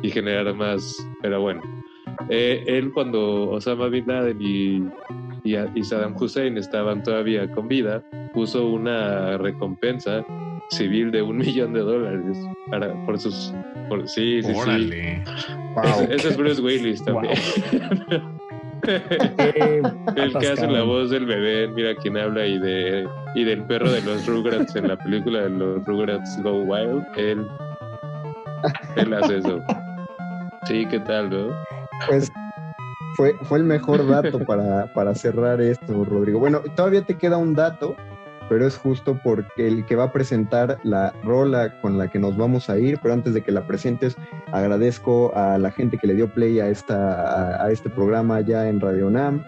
y 0.02 0.10
generar 0.10 0.52
más, 0.54 0.96
pero 1.22 1.40
bueno. 1.40 1.62
Eh, 2.28 2.64
él 2.66 2.92
cuando 2.92 3.50
Osama 3.50 3.88
Bin 3.88 4.06
Laden 4.06 4.38
y, 4.40 4.82
y, 5.44 5.84
Saddam 5.84 6.16
Hussein 6.18 6.58
estaban 6.58 7.02
todavía 7.02 7.50
con 7.50 7.68
vida, 7.68 8.02
puso 8.32 8.66
una 8.66 9.38
recompensa 9.38 10.24
civil 10.70 11.10
de 11.10 11.22
un 11.22 11.36
millón 11.38 11.72
de 11.72 11.80
dólares 11.80 12.38
para, 12.70 12.92
por 13.04 13.18
sus... 13.18 13.52
Por, 13.88 14.08
sí, 14.08 14.42
sí, 14.42 14.52
sí. 14.52 14.96
Ese, 16.10 16.28
es 16.28 16.36
Bruce 16.36 16.60
Willis 16.60 17.04
también. 17.04 17.34
el 18.82 20.32
que 20.38 20.48
hace 20.48 20.66
la 20.66 20.82
voz 20.82 21.10
del 21.10 21.26
bebé, 21.26 21.68
mira 21.68 21.94
quién 21.94 22.16
habla, 22.16 22.46
y 22.46 22.58
de 22.58 23.08
y 23.34 23.44
del 23.44 23.62
perro 23.64 23.90
de 23.90 24.02
los 24.02 24.26
Rugrats 24.26 24.74
en 24.76 24.88
la 24.88 24.96
película 24.96 25.42
de 25.42 25.50
los 25.50 25.84
Rugrats 25.84 26.42
Go 26.42 26.62
Wild, 26.62 27.04
él, 27.16 27.46
él 28.96 29.14
hace 29.14 29.38
eso. 29.38 29.62
Sí, 30.66 30.86
¿qué 30.90 30.98
tal, 31.00 31.30
no? 31.30 31.54
Pues 32.08 32.32
fue, 33.16 33.34
fue 33.42 33.58
el 33.58 33.64
mejor 33.64 34.06
dato 34.06 34.40
para, 34.44 34.92
para 34.92 35.14
cerrar 35.14 35.60
esto, 35.60 36.04
Rodrigo. 36.04 36.38
Bueno, 36.38 36.60
todavía 36.74 37.02
te 37.02 37.16
queda 37.16 37.36
un 37.36 37.54
dato, 37.54 37.96
pero 38.48 38.66
es 38.66 38.76
justo 38.76 39.18
porque 39.22 39.66
el 39.66 39.84
que 39.86 39.96
va 39.96 40.04
a 40.04 40.12
presentar 40.12 40.78
la 40.84 41.12
rola 41.22 41.80
con 41.80 41.98
la 41.98 42.08
que 42.08 42.18
nos 42.18 42.36
vamos 42.36 42.70
a 42.70 42.78
ir, 42.78 42.98
pero 43.02 43.14
antes 43.14 43.34
de 43.34 43.42
que 43.42 43.52
la 43.52 43.66
presentes, 43.66 44.16
agradezco 44.52 45.34
a 45.34 45.58
la 45.58 45.70
gente 45.70 45.98
que 45.98 46.06
le 46.06 46.14
dio 46.14 46.32
play 46.32 46.60
a, 46.60 46.68
esta, 46.68 47.64
a, 47.64 47.70
este 47.70 47.90
programa 47.90 48.40
ya 48.40 48.68
en 48.68 48.80
Radio 48.80 49.10
NAM. 49.10 49.42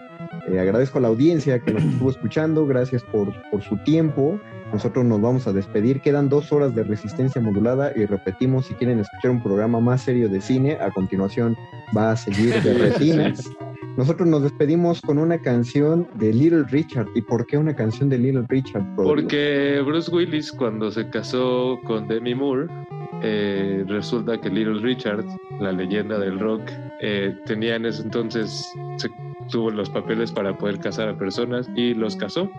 Eh, 0.47 0.59
agradezco 0.59 0.97
a 0.97 1.01
la 1.01 1.07
audiencia 1.07 1.59
que 1.59 1.73
nos 1.73 1.83
estuvo 1.83 2.09
escuchando, 2.09 2.65
gracias 2.65 3.03
por, 3.03 3.31
por 3.51 3.61
su 3.61 3.77
tiempo. 3.77 4.39
Nosotros 4.71 5.03
nos 5.05 5.21
vamos 5.21 5.47
a 5.47 5.53
despedir. 5.53 6.01
Quedan 6.01 6.29
dos 6.29 6.51
horas 6.51 6.75
de 6.75 6.83
resistencia 6.83 7.41
modulada 7.41 7.91
y 7.95 8.05
repetimos, 8.05 8.67
si 8.67 8.73
quieren 8.75 8.99
escuchar 8.99 9.31
un 9.31 9.41
programa 9.41 9.79
más 9.79 10.01
serio 10.01 10.29
de 10.29 10.41
cine, 10.41 10.77
a 10.79 10.91
continuación 10.91 11.57
va 11.95 12.11
a 12.11 12.15
seguir 12.15 12.61
de 12.61 12.73
retinas. 12.89 13.49
Nosotros 13.97 14.27
nos 14.29 14.43
despedimos 14.43 15.01
con 15.01 15.17
una 15.17 15.39
canción 15.39 16.07
de 16.15 16.31
Little 16.31 16.63
Richard. 16.69 17.07
¿Y 17.15 17.21
por 17.21 17.45
qué 17.47 17.57
una 17.57 17.75
canción 17.75 18.09
de 18.09 18.17
Little 18.17 18.45
Richard? 18.47 18.85
Porque 18.95 19.81
Bruce 19.85 20.09
Willis 20.11 20.51
cuando 20.51 20.91
se 20.91 21.09
casó 21.09 21.79
con 21.85 22.07
Demi 22.07 22.35
Moore, 22.35 22.67
eh, 23.21 23.83
resulta 23.87 24.39
que 24.39 24.49
Little 24.49 24.79
Richard, 24.79 25.25
la 25.59 25.71
leyenda 25.71 26.17
del 26.17 26.39
rock, 26.39 26.61
eh, 27.01 27.35
tenía 27.45 27.75
en 27.75 27.87
ese 27.87 28.03
entonces, 28.03 28.65
tuvo 29.49 29.71
los 29.71 29.89
papeles 29.89 30.31
para 30.31 30.57
poder 30.57 30.79
casar 30.79 31.09
a 31.09 31.17
personas 31.17 31.69
y 31.75 31.93
los 31.93 32.15
casó. 32.15 32.49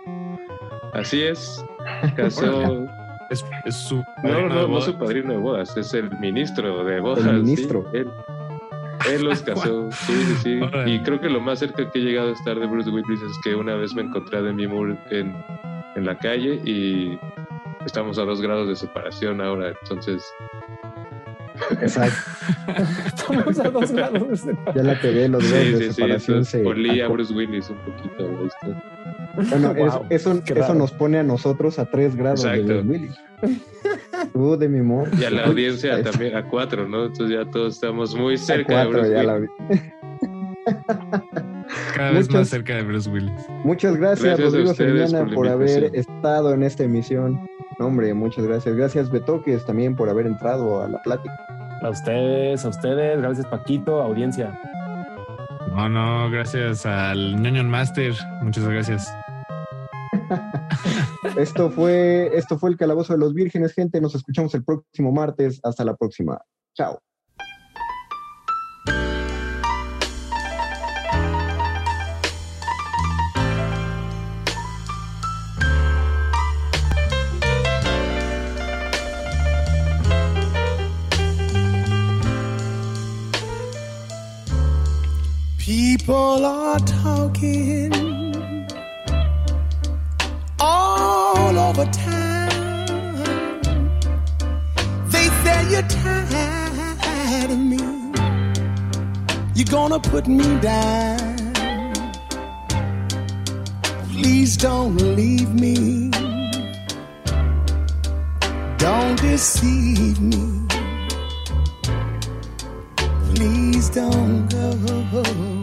Así 0.93 1.23
es, 1.23 1.63
casó. 2.15 2.85
es, 3.29 3.43
su 3.75 4.03
no, 4.23 4.49
no, 4.49 4.67
no 4.67 4.81
su 4.81 4.97
padrino 4.97 5.31
de 5.31 5.37
bodas, 5.37 5.75
es 5.77 5.93
el 5.93 6.09
ministro 6.19 6.83
de 6.83 6.99
bodas. 6.99 7.25
El 7.25 7.43
ministro. 7.43 7.89
él, 7.93 8.09
él, 9.09 9.23
los 9.23 9.41
casó, 9.41 9.89
sí, 9.91 10.13
sí, 10.13 10.35
sí. 10.43 10.59
Y 10.85 10.99
creo 10.99 11.19
que 11.19 11.29
lo 11.29 11.39
más 11.39 11.59
cerca 11.59 11.89
que 11.89 11.99
he 11.99 12.01
llegado 12.01 12.29
a 12.29 12.33
estar 12.33 12.59
de 12.59 12.65
Bruce 12.65 12.89
Willis 12.89 13.21
es 13.21 13.37
que 13.43 13.55
una 13.55 13.75
vez 13.75 13.93
me 13.93 14.01
encontré 14.03 14.39
a 14.39 14.41
Demi 14.41 14.67
Moore 14.67 14.97
en, 15.09 15.35
en 15.95 16.05
la 16.05 16.17
calle 16.17 16.61
y 16.65 17.17
estamos 17.85 18.17
a 18.19 18.23
dos 18.23 18.41
grados 18.41 18.67
de 18.67 18.75
separación 18.75 19.41
ahora, 19.41 19.73
entonces 19.81 20.23
Exacto. 21.79 22.15
Estamos 23.05 23.59
a 23.59 23.69
dos 23.69 23.91
grados 23.91 24.29
de 24.29 24.37
separación. 24.37 24.75
Ya 24.75 24.83
la 24.83 24.99
pegué, 24.99 25.27
los 25.27 25.49
grados 25.49 25.67
sí, 25.67 25.73
de 25.73 25.79
sí, 25.79 25.93
separación 25.93 26.45
sí, 26.45 26.51
se. 26.63 27.03
a 27.03 27.07
Bruce 27.07 27.33
Willis 27.33 27.69
un 27.69 27.77
poquito. 27.77 28.49
Bueno, 29.35 29.73
wow, 29.75 30.05
eso, 30.09 30.41
eso, 30.45 30.73
nos 30.73 30.91
pone 30.91 31.19
a 31.19 31.23
nosotros 31.23 31.79
a 31.79 31.89
tres 31.89 32.15
grados 32.15 32.45
Exacto. 32.45 32.67
de 32.67 32.81
Bruce 32.81 32.89
Willis. 32.89 33.15
Tú 34.33 34.57
de 34.57 34.69
mi 34.69 34.79
amor. 34.79 35.09
Y 35.19 35.23
a 35.23 35.31
la 35.31 35.45
audiencia 35.45 36.01
también 36.03 36.35
a 36.35 36.47
cuatro, 36.47 36.87
¿no? 36.87 37.05
Entonces 37.05 37.37
ya 37.37 37.49
todos 37.49 37.75
estamos 37.75 38.15
muy 38.15 38.37
cerca 38.37 38.81
a 38.81 38.85
cuatro, 38.85 39.03
de 39.03 39.09
Bruce 39.09 39.25
ya 39.25 39.33
Willis. 39.33 39.51
La... 39.51 40.01
Cada 41.95 42.11
vez 42.11 42.29
más 42.31 42.49
cerca 42.49 42.75
de 42.75 42.83
Bruce 42.83 43.09
Willis. 43.09 43.31
Muchas 43.63 43.95
gracias, 43.97 44.37
gracias 44.37 44.51
Rodrigo 44.51 44.73
Soriana, 44.73 45.25
por, 45.25 45.33
por 45.35 45.47
haber 45.47 45.95
estado 45.95 46.53
en 46.53 46.63
esta 46.63 46.83
emisión. 46.83 47.39
hombre, 47.79 48.13
muchas 48.13 48.45
gracias. 48.45 48.75
Gracias, 48.75 49.09
Betoques, 49.09 49.65
también 49.65 49.95
por 49.95 50.09
haber 50.09 50.25
entrado 50.27 50.83
a 50.83 50.87
la 50.87 51.01
plática. 51.01 51.33
A 51.81 51.89
ustedes, 51.89 52.63
a 52.63 52.69
ustedes. 52.69 53.19
Gracias, 53.19 53.47
Paquito, 53.47 54.01
audiencia. 54.01 54.59
No, 55.75 55.89
no, 55.89 56.29
gracias 56.29 56.85
al 56.85 57.41
ñoño 57.41 57.63
Master. 57.63 58.13
Muchas 58.41 58.67
gracias. 58.67 59.11
esto 61.37 61.69
fue, 61.69 62.31
esto 62.33 62.57
fue 62.57 62.69
el 62.71 62.77
Calabozo 62.77 63.13
de 63.13 63.19
los 63.19 63.33
Vírgenes, 63.33 63.73
gente. 63.73 64.01
Nos 64.01 64.15
escuchamos 64.15 64.53
el 64.55 64.63
próximo 64.63 65.11
martes. 65.11 65.59
Hasta 65.63 65.85
la 65.85 65.95
próxima. 65.95 66.39
Chao. 66.75 66.99
People 85.57 86.45
are 86.45 86.79
talking 86.79 87.90
all 91.81 91.87
over 91.87 91.91
town. 91.91 92.49
They 95.09 95.27
say 95.43 95.69
you're 95.71 95.87
tired 95.87 97.51
of 97.51 97.59
me. 97.59 97.79
You're 99.55 99.71
gonna 99.71 99.99
put 99.99 100.27
me 100.27 100.59
down. 100.59 101.37
Please 104.11 104.57
don't 104.57 104.95
leave 105.15 105.53
me. 105.53 106.09
Don't 108.77 109.19
deceive 109.21 110.19
me. 110.21 110.67
Please 113.33 113.89
don't 113.89 114.47
go. 114.49 115.60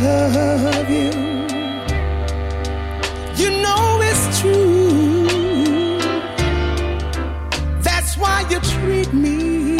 Love 0.00 0.90
you. 0.90 1.10
You 3.40 3.50
know 3.62 4.00
it's 4.02 4.40
true. 4.40 5.98
That's 7.82 8.16
why 8.16 8.46
you 8.50 8.60
treat 8.60 9.12
me 9.12 9.76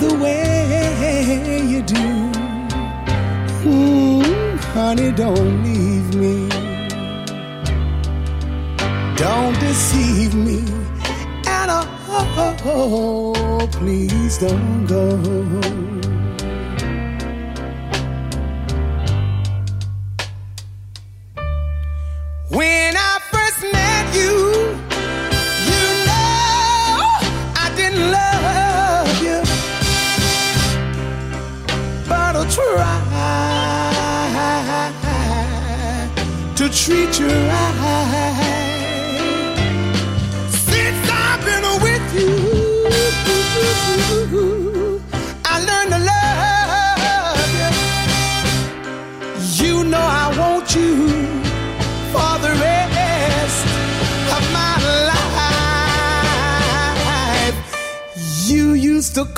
the 0.00 0.14
way 0.22 1.66
you 1.72 1.82
do. 1.82 2.08
Mm, 3.64 4.56
honey, 4.74 5.12
don't 5.12 5.62
leave 5.62 6.14
me. 6.14 6.48
Don't 9.16 9.58
deceive 9.60 10.34
me. 10.34 10.58
And 11.46 11.70
oh, 11.70 12.56
oh 12.64 13.68
please 13.70 14.38
don't 14.38 14.86
go. 14.86 15.91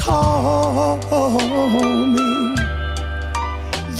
Call 0.04 0.98
me 2.14 2.56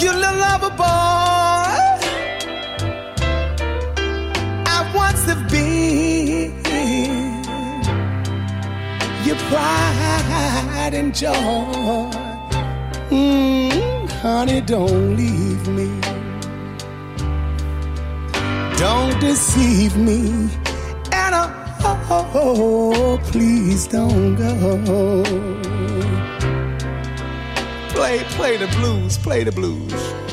your 0.03 0.15
little 0.23 0.39
lover 0.45 0.73
boy. 0.77 1.81
I 4.77 4.79
once 4.95 5.25
have 5.31 5.45
been 5.51 6.53
your 9.27 9.39
pride 9.49 10.95
and 11.01 11.15
joy. 11.15 12.11
Mm, 13.11 14.11
honey, 14.21 14.61
don't 14.61 15.17
leave 15.17 15.67
me. 15.69 15.89
Don't 18.77 19.19
deceive 19.21 19.97
me. 19.97 20.21
And 21.13 21.35
oh, 21.35 22.31
oh, 22.35 23.19
please 23.31 23.87
don't 23.87 24.37
go. 24.37 25.84
Play, 28.05 28.23
play 28.37 28.57
the 28.59 28.67
blues, 28.77 29.17
play 29.17 29.45
the 29.45 29.53
blues. 29.53 30.24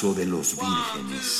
reposo 0.00 0.14
de 0.14 0.26
los 0.26 0.56
vírgenes. 0.56 1.39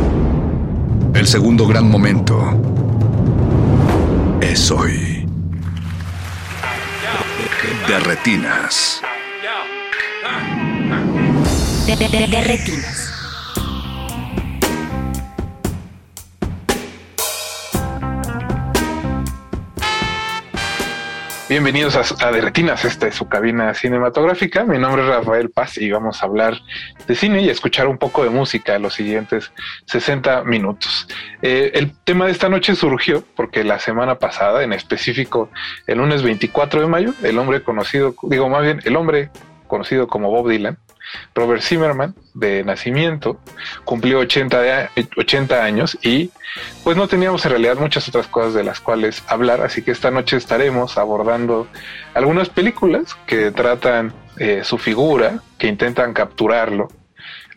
El 1.21 1.27
segundo 1.27 1.67
gran 1.67 1.87
momento 1.87 2.35
es 4.41 4.71
hoy. 4.71 5.23
De 7.87 7.99
retinas. 7.99 8.99
Bienvenidos 21.51 21.97
a, 21.97 22.27
a, 22.27 22.31
De 22.31 22.39
Retinas, 22.39 22.85
esta 22.85 23.07
es 23.07 23.15
su 23.15 23.27
cabina 23.27 23.73
cinematográfica. 23.73 24.63
Mi 24.63 24.79
nombre 24.79 25.03
es 25.03 25.09
Rafael 25.09 25.49
Paz 25.49 25.77
y 25.77 25.91
vamos 25.91 26.23
a 26.23 26.25
hablar 26.25 26.57
de 27.05 27.13
cine 27.13 27.41
y 27.41 27.49
escuchar 27.49 27.87
un 27.87 27.97
poco 27.97 28.23
de 28.23 28.29
música 28.29 28.79
los 28.79 28.93
siguientes 28.93 29.51
60 29.85 30.45
minutos. 30.45 30.90
Eh, 31.41 31.71
el 31.75 31.93
tema 32.03 32.25
de 32.25 32.31
esta 32.31 32.49
noche 32.49 32.75
surgió 32.75 33.23
porque 33.35 33.63
la 33.63 33.79
semana 33.79 34.15
pasada, 34.15 34.63
en 34.63 34.73
específico 34.73 35.49
el 35.87 35.97
lunes 35.97 36.21
24 36.23 36.81
de 36.81 36.87
mayo, 36.87 37.13
el 37.23 37.37
hombre 37.39 37.63
conocido, 37.63 38.13
digo 38.23 38.47
más 38.49 38.63
bien, 38.63 38.81
el 38.85 38.95
hombre 38.95 39.29
conocido 39.67 40.07
como 40.07 40.29
Bob 40.29 40.49
Dylan, 40.49 40.77
Robert 41.33 41.61
Zimmerman, 41.61 42.13
de 42.33 42.63
nacimiento, 42.63 43.39
cumplió 43.85 44.19
80, 44.19 44.61
de- 44.61 44.89
80 45.17 45.63
años 45.63 45.97
y 46.03 46.29
pues 46.83 46.95
no 46.95 47.07
teníamos 47.07 47.43
en 47.45 47.51
realidad 47.51 47.77
muchas 47.77 48.07
otras 48.07 48.27
cosas 48.27 48.53
de 48.53 48.63
las 48.63 48.79
cuales 48.79 49.23
hablar, 49.27 49.61
así 49.61 49.81
que 49.81 49.91
esta 49.91 50.11
noche 50.11 50.37
estaremos 50.37 50.97
abordando 50.97 51.67
algunas 52.13 52.49
películas 52.49 53.15
que 53.25 53.51
tratan 53.51 54.13
eh, 54.37 54.61
su 54.63 54.77
figura, 54.77 55.39
que 55.57 55.67
intentan 55.67 56.13
capturarlo, 56.13 56.87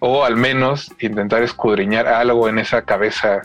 o 0.01 0.25
al 0.25 0.37
menos 0.37 0.93
intentar 1.01 1.43
escudriñar 1.43 2.09
algo 2.09 2.49
en 2.49 2.59
esa 2.59 2.83
cabeza 2.83 3.43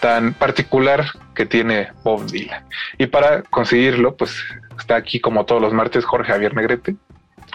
tan 0.00 0.34
particular 0.34 1.04
que 1.34 1.46
tiene 1.46 1.88
Bob 2.04 2.26
Dylan. 2.26 2.64
Y 2.98 3.06
para 3.06 3.42
conseguirlo, 3.42 4.16
pues 4.16 4.42
está 4.78 4.96
aquí 4.96 5.20
como 5.20 5.44
todos 5.44 5.60
los 5.60 5.72
martes 5.72 6.04
Jorge 6.04 6.32
Javier 6.32 6.54
Negrete. 6.54 6.96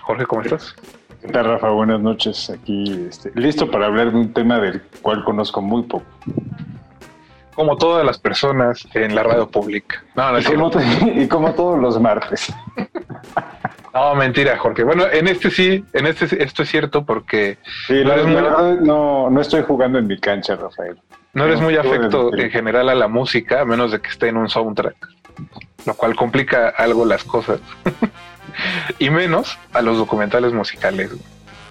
Jorge, 0.01 0.25
¿cómo 0.25 0.41
estás? 0.41 0.75
¿Qué 1.21 1.29
tal, 1.29 1.45
Rafa? 1.45 1.69
Buenas 1.69 2.01
noches. 2.01 2.49
Aquí 2.49 3.07
este, 3.09 3.31
listo 3.35 3.71
para 3.71 3.85
hablar 3.85 4.11
de 4.11 4.17
un 4.17 4.33
tema 4.33 4.59
del 4.59 4.81
cual 5.01 5.23
conozco 5.23 5.61
muy 5.61 5.83
poco. 5.83 6.05
Como 7.55 7.77
todas 7.77 8.05
las 8.05 8.17
personas 8.17 8.85
en 8.93 9.15
la 9.15 9.23
radio 9.23 9.47
pública. 9.47 10.03
No, 10.15 10.31
no, 10.31 10.39
Y 10.39 10.43
como, 10.43 10.71
cierto. 10.71 11.07
y 11.15 11.27
como 11.27 11.53
todos 11.53 11.79
los 11.79 11.99
martes. 11.99 12.53
No, 13.93 14.15
mentira, 14.15 14.57
Jorge. 14.57 14.83
Bueno, 14.83 15.03
en 15.11 15.27
este 15.27 15.51
sí, 15.51 15.85
en 15.93 16.07
este 16.07 16.43
esto 16.43 16.63
es 16.63 16.69
cierto 16.69 17.05
porque 17.05 17.59
Sí, 17.85 18.01
no, 18.03 19.29
no 19.29 19.39
estoy 19.39 19.61
jugando 19.61 19.99
en 19.99 20.07
mi 20.07 20.19
cancha, 20.19 20.55
Rafael. 20.55 20.97
No 21.33 21.45
eres 21.45 21.59
muy 21.59 21.75
afecto 21.75 22.35
en 22.35 22.51
general 22.51 22.89
a 22.89 22.95
la 22.95 23.07
música, 23.07 23.61
a 23.61 23.65
menos 23.65 23.91
de 23.91 23.99
que 23.99 24.09
esté 24.09 24.29
en 24.29 24.37
un 24.37 24.49
soundtrack, 24.49 24.95
lo 25.85 25.93
cual 25.95 26.15
complica 26.15 26.69
algo 26.69 27.05
las 27.05 27.23
cosas. 27.23 27.59
y 28.99 29.09
menos 29.09 29.57
a 29.73 29.81
los 29.81 29.97
documentales 29.97 30.53
musicales. 30.53 31.11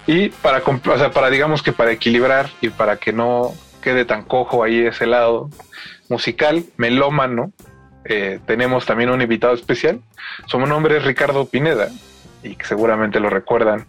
Y 0.06 0.30
para, 0.30 0.58
o 0.58 0.98
sea, 0.98 1.12
para 1.12 1.30
digamos 1.30 1.62
que 1.62 1.72
para 1.72 1.92
equilibrar 1.92 2.50
y 2.60 2.70
para 2.70 2.96
que 2.96 3.12
no 3.12 3.52
quede 3.80 4.04
tan 4.04 4.24
cojo 4.24 4.64
ahí 4.64 4.80
ese 4.80 5.06
lado 5.06 5.48
musical, 6.08 6.64
melómano, 6.76 7.52
eh, 8.04 8.40
tenemos 8.46 8.84
también 8.84 9.10
un 9.10 9.22
invitado 9.22 9.54
especial. 9.54 10.00
Su 10.46 10.58
nombre 10.58 10.96
es 10.96 11.04
Ricardo 11.04 11.46
Pineda 11.46 11.88
y 12.42 12.56
que 12.56 12.64
seguramente 12.64 13.20
lo 13.20 13.30
recuerdan 13.30 13.86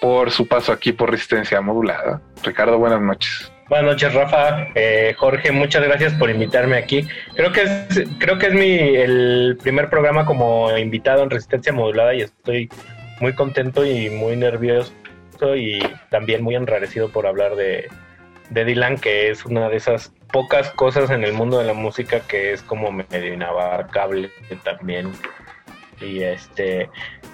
por 0.00 0.30
su 0.30 0.46
paso 0.46 0.72
aquí 0.72 0.92
por 0.92 1.10
Resistencia 1.10 1.60
Modulada. 1.62 2.20
Ricardo, 2.42 2.78
buenas 2.78 3.00
noches. 3.00 3.50
Buenas 3.68 3.92
noches, 3.92 4.14
Rafa. 4.14 4.68
Eh, 4.76 5.14
Jorge, 5.18 5.50
muchas 5.50 5.82
gracias 5.82 6.14
por 6.14 6.30
invitarme 6.30 6.76
aquí. 6.76 7.04
Creo 7.34 7.50
que 7.50 7.62
es, 7.62 8.04
creo 8.18 8.38
que 8.38 8.46
es 8.46 8.54
mi 8.54 8.78
el 8.78 9.58
primer 9.60 9.90
programa 9.90 10.24
como 10.24 10.76
invitado 10.78 11.24
en 11.24 11.30
Resistencia 11.30 11.72
Modulada 11.72 12.14
y 12.14 12.20
estoy 12.20 12.70
muy 13.20 13.32
contento 13.34 13.84
y 13.84 14.08
muy 14.08 14.36
nervioso 14.36 14.92
y 15.56 15.80
también 16.10 16.44
muy 16.44 16.54
enrarecido 16.54 17.10
por 17.10 17.26
hablar 17.26 17.56
de, 17.56 17.88
de 18.50 18.64
Dylan, 18.64 18.98
que 18.98 19.30
es 19.30 19.44
una 19.44 19.68
de 19.68 19.78
esas 19.78 20.12
pocas 20.32 20.70
cosas 20.70 21.10
en 21.10 21.24
el 21.24 21.32
mundo 21.32 21.58
de 21.58 21.64
la 21.64 21.74
música 21.74 22.20
que 22.20 22.52
es 22.52 22.62
como 22.62 22.92
medio 22.92 23.34
inabarcable 23.34 24.30
también. 24.62 25.10
Y 26.00 26.22
este, 26.22 26.90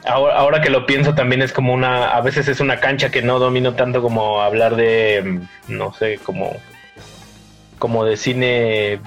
ahora, 0.06 0.36
ahora 0.36 0.60
que 0.60 0.70
lo 0.70 0.86
pienso 0.86 1.14
también 1.14 1.42
es 1.42 1.52
como 1.52 1.72
una, 1.72 2.10
a 2.10 2.20
veces 2.20 2.48
es 2.48 2.60
una 2.60 2.78
cancha 2.78 3.10
que 3.10 3.22
no 3.22 3.38
domino 3.38 3.74
tanto 3.74 4.02
como 4.02 4.40
hablar 4.40 4.76
de, 4.76 5.22
mm, 5.22 5.76
no 5.76 5.92
sé, 5.92 6.18
como, 6.22 6.52
como 7.78 8.04
de 8.04 8.16
cine 8.16 9.00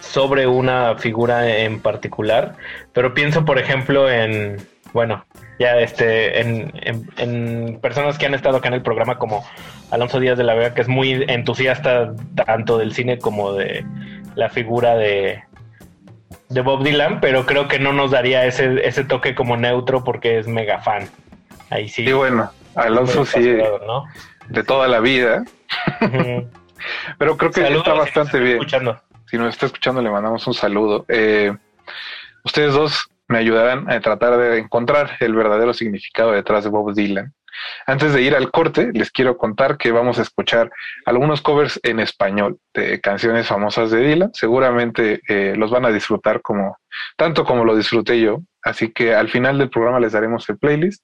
sobre 0.00 0.46
una 0.46 0.96
figura 0.96 1.58
en 1.58 1.80
particular, 1.80 2.56
pero 2.92 3.14
pienso 3.14 3.44
por 3.44 3.58
ejemplo 3.58 4.10
en, 4.10 4.56
bueno, 4.92 5.24
ya 5.60 5.78
este, 5.78 6.40
en, 6.40 6.72
en, 6.74 7.08
en 7.18 7.78
personas 7.80 8.18
que 8.18 8.26
han 8.26 8.34
estado 8.34 8.56
acá 8.56 8.68
en 8.68 8.74
el 8.74 8.82
programa 8.82 9.18
como 9.18 9.44
Alonso 9.90 10.18
Díaz 10.18 10.38
de 10.38 10.44
la 10.44 10.54
Vega, 10.54 10.74
que 10.74 10.80
es 10.80 10.88
muy 10.88 11.24
entusiasta 11.28 12.12
tanto 12.34 12.78
del 12.78 12.92
cine 12.92 13.18
como 13.18 13.52
de 13.52 13.84
la 14.34 14.48
figura 14.48 14.96
de, 14.96 15.42
de 16.50 16.60
Bob 16.60 16.82
Dylan, 16.82 17.20
pero 17.20 17.46
creo 17.46 17.68
que 17.68 17.78
no 17.78 17.92
nos 17.92 18.10
daría 18.10 18.44
ese, 18.44 18.86
ese 18.86 19.04
toque 19.04 19.34
como 19.34 19.56
neutro 19.56 20.04
porque 20.04 20.38
es 20.38 20.46
mega 20.46 20.80
fan. 20.80 21.08
Ahí 21.70 21.88
sí. 21.88 22.02
Y 22.02 22.12
bueno, 22.12 22.50
Alonso 22.74 23.24
sí, 23.24 23.56
¿no? 23.86 24.04
de 24.48 24.64
toda 24.64 24.88
la 24.88 24.98
vida, 25.00 25.44
pero 27.18 27.36
creo 27.36 27.50
que 27.52 27.62
Saludos, 27.62 27.86
está 27.86 27.92
si 27.92 27.96
nos 27.96 27.98
bastante 27.98 28.40
bien. 28.40 28.56
escuchando. 28.56 29.00
Si 29.26 29.38
nos 29.38 29.48
está 29.54 29.66
escuchando, 29.66 30.02
le 30.02 30.10
mandamos 30.10 30.44
un 30.48 30.54
saludo. 30.54 31.04
Eh, 31.08 31.56
ustedes 32.44 32.74
dos 32.74 33.08
me 33.28 33.38
ayudarán 33.38 33.88
a 33.88 34.00
tratar 34.00 34.36
de 34.36 34.58
encontrar 34.58 35.12
el 35.20 35.34
verdadero 35.36 35.72
significado 35.72 36.32
detrás 36.32 36.64
de 36.64 36.70
Bob 36.70 36.92
Dylan. 36.92 37.32
Antes 37.86 38.12
de 38.12 38.22
ir 38.22 38.34
al 38.34 38.50
corte, 38.50 38.90
les 38.92 39.10
quiero 39.10 39.36
contar 39.36 39.76
que 39.76 39.92
vamos 39.92 40.18
a 40.18 40.22
escuchar 40.22 40.70
algunos 41.04 41.40
covers 41.40 41.80
en 41.82 42.00
español 42.00 42.58
de 42.74 43.00
canciones 43.00 43.46
famosas 43.46 43.90
de 43.90 44.00
Dylan. 44.00 44.30
Seguramente 44.32 45.20
eh, 45.28 45.54
los 45.56 45.70
van 45.70 45.84
a 45.84 45.90
disfrutar 45.90 46.40
como 46.42 46.78
tanto 47.16 47.44
como 47.44 47.64
lo 47.64 47.76
disfruté 47.76 48.20
yo. 48.20 48.38
Así 48.62 48.92
que 48.92 49.14
al 49.14 49.28
final 49.28 49.58
del 49.58 49.70
programa 49.70 50.00
les 50.00 50.12
daremos 50.12 50.48
el 50.48 50.58
playlist. 50.58 51.02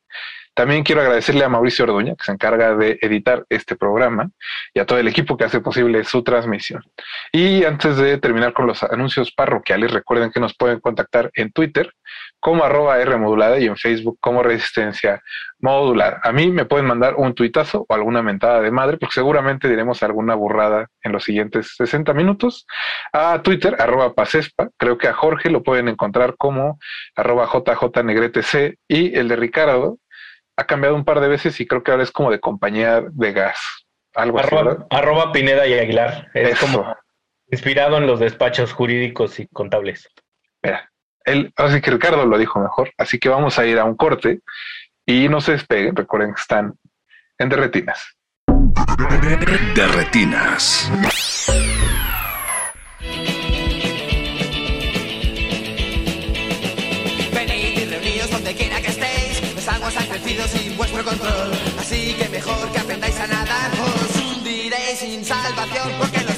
También 0.57 0.84
quiero 0.84 1.03
agradecerle 1.03 1.44
a 1.44 1.51
Mauricio 1.51 1.84
Orduña, 1.84 2.14
que 2.16 2.24
se 2.24 2.32
encarga 2.32 2.74
de 2.74 2.99
editar 3.03 3.44
este 3.51 3.76
programa, 3.76 4.30
y 4.72 4.80
a 4.80 4.86
todo 4.86 4.99
el 4.99 5.07
equipo 5.07 5.36
que 5.36 5.44
hace 5.44 5.61
posible 5.61 6.03
su 6.05 6.22
transmisión. 6.22 6.82
Y 7.30 7.64
antes 7.64 7.99
de 7.99 8.16
terminar 8.16 8.55
con 8.55 8.66
los 8.66 8.82
anuncios 8.82 9.32
parroquiales, 9.32 9.90
recuerden 9.90 10.30
que 10.30 10.40
nos 10.40 10.57
pueden 10.57 10.80
contactar 10.80 11.30
en 11.34 11.53
Twitter 11.53 11.92
como 12.47 12.62
arroba 12.62 13.01
R 13.01 13.16
modulada 13.16 13.59
y 13.59 13.66
en 13.66 13.76
Facebook 13.76 14.18
como 14.20 14.40
Resistencia 14.40 15.20
Modular. 15.59 16.20
A 16.22 16.30
mí 16.30 16.53
me 16.53 16.64
pueden 16.64 16.86
mandar 16.86 17.16
un 17.16 17.34
tuitazo 17.34 17.84
o 17.88 17.92
alguna 17.92 18.22
mentada 18.22 18.61
de 18.61 18.70
madre, 18.70 18.99
porque 18.99 19.14
seguramente 19.14 19.68
diremos 19.68 20.01
alguna 20.05 20.36
burrada 20.36 20.86
en 21.03 21.11
los 21.11 21.24
siguientes 21.24 21.74
60 21.76 22.14
minutos. 22.14 22.64
A 23.12 23.42
Twitter, 23.42 23.74
arroba 23.80 24.14
Pasespa. 24.14 24.68
Creo 24.76 24.97
que 24.97 25.09
a 25.09 25.12
Jorge 25.12 25.51
lo 25.51 25.64
pueden 25.64 25.88
encontrar 25.88 26.36
como 26.36 26.78
arroba 27.16 27.51
JJNegretec 27.53 28.78
y 28.86 29.18
el 29.18 29.26
de 29.26 29.34
Ricardo 29.34 29.99
ha 30.57 30.66
cambiado 30.66 30.94
un 30.94 31.05
par 31.05 31.18
de 31.18 31.26
veces 31.26 31.59
y 31.59 31.66
creo 31.66 31.82
que 31.82 31.90
ahora 31.90 32.05
es 32.05 32.12
como 32.12 32.30
de 32.30 32.38
compañía 32.38 33.03
de 33.11 33.32
gas. 33.32 33.59
Algo 34.14 34.38
así, 34.38 34.55
¿verdad? 34.55 34.86
Arroba, 34.88 35.24
arroba 35.24 35.32
Pineda 35.32 35.66
y 35.66 35.72
Aguilar. 35.72 36.28
Es 36.32 36.51
Eso. 36.51 36.66
como 36.66 36.94
inspirado 37.51 37.97
en 37.97 38.07
los 38.07 38.20
despachos 38.20 38.72
jurídicos 38.72 39.40
y 39.40 39.49
contables. 39.49 40.09
Mira, 40.62 40.88
él, 41.27 41.53
así 41.57 41.81
que 41.81 41.91
Ricardo 41.91 42.24
lo 42.24 42.39
dijo 42.39 42.61
mejor. 42.61 42.93
Así 42.97 43.18
que 43.18 43.29
vamos 43.29 43.59
a 43.59 43.66
ir 43.66 43.79
a 43.79 43.85
un 43.85 43.97
corte 43.97 44.41
y 45.05 45.29
no 45.29 45.41
se 45.41 45.53
despeguen. 45.53 45.95
Recuerden 45.95 46.35
que 46.35 46.41
están 46.41 46.74
en 47.39 47.49
Derretinas. 47.49 48.16
De 49.74 49.87
retinas. 49.89 50.91
Venid 57.33 57.79
y 57.79 57.85
reuníos 57.85 58.31
donde 58.31 58.55
quiera 58.55 58.81
que 58.81 58.89
estéis, 58.89 59.55
los 59.55 59.68
aguas 59.68 59.97
han 59.97 60.07
crecido 60.07 60.47
sin 60.49 60.77
vuestro 60.77 61.05
control, 61.05 61.53
así 61.79 62.14
que 62.14 62.29
mejor 62.29 62.72
que 62.72 62.79
aprendáis 62.79 63.20
a 63.20 63.27
nadar, 63.27 63.70
os 63.72 64.16
hundiréis 64.16 64.99
sin 64.99 65.24
salvación, 65.24 65.93
porque 65.99 66.20
los 66.24 66.36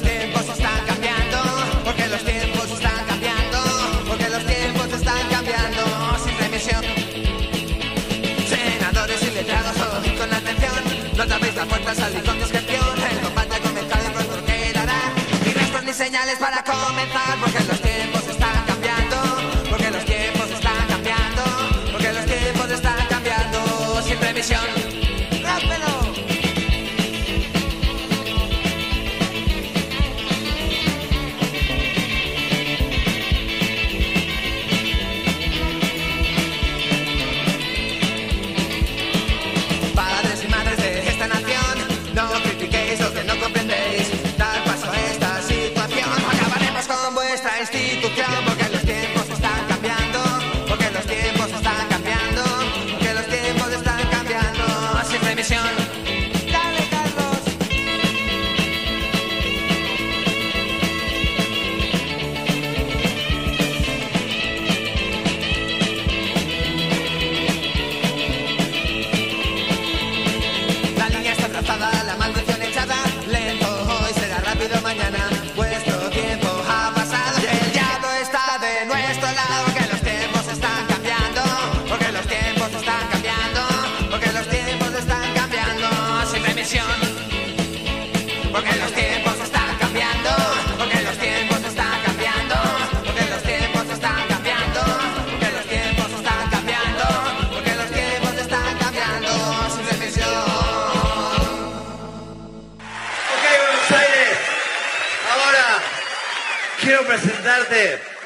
señales 16.09 16.39
para 16.39 16.63
comenzar, 16.63 17.18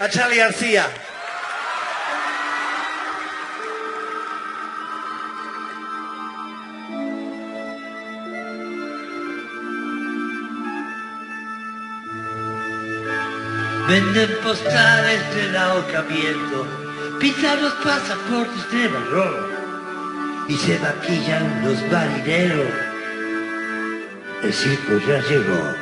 a 0.03 0.09
Charlie 0.09 0.35
García. 0.35 0.85
Venden 13.87 14.29
postales 14.43 15.35
del 15.35 15.55
ahorcamiento, 15.55 16.67
pintan 17.21 17.61
los 17.61 17.73
pasaportes 17.75 18.71
de 18.73 18.89
marrón 18.89 19.35
y 20.49 20.57
se 20.57 20.79
maquillan 20.79 21.63
los 21.63 21.81
marineros. 21.89 22.67
El 24.43 24.53
circo 24.53 24.97
ya 25.07 25.21
llegó. 25.29 25.75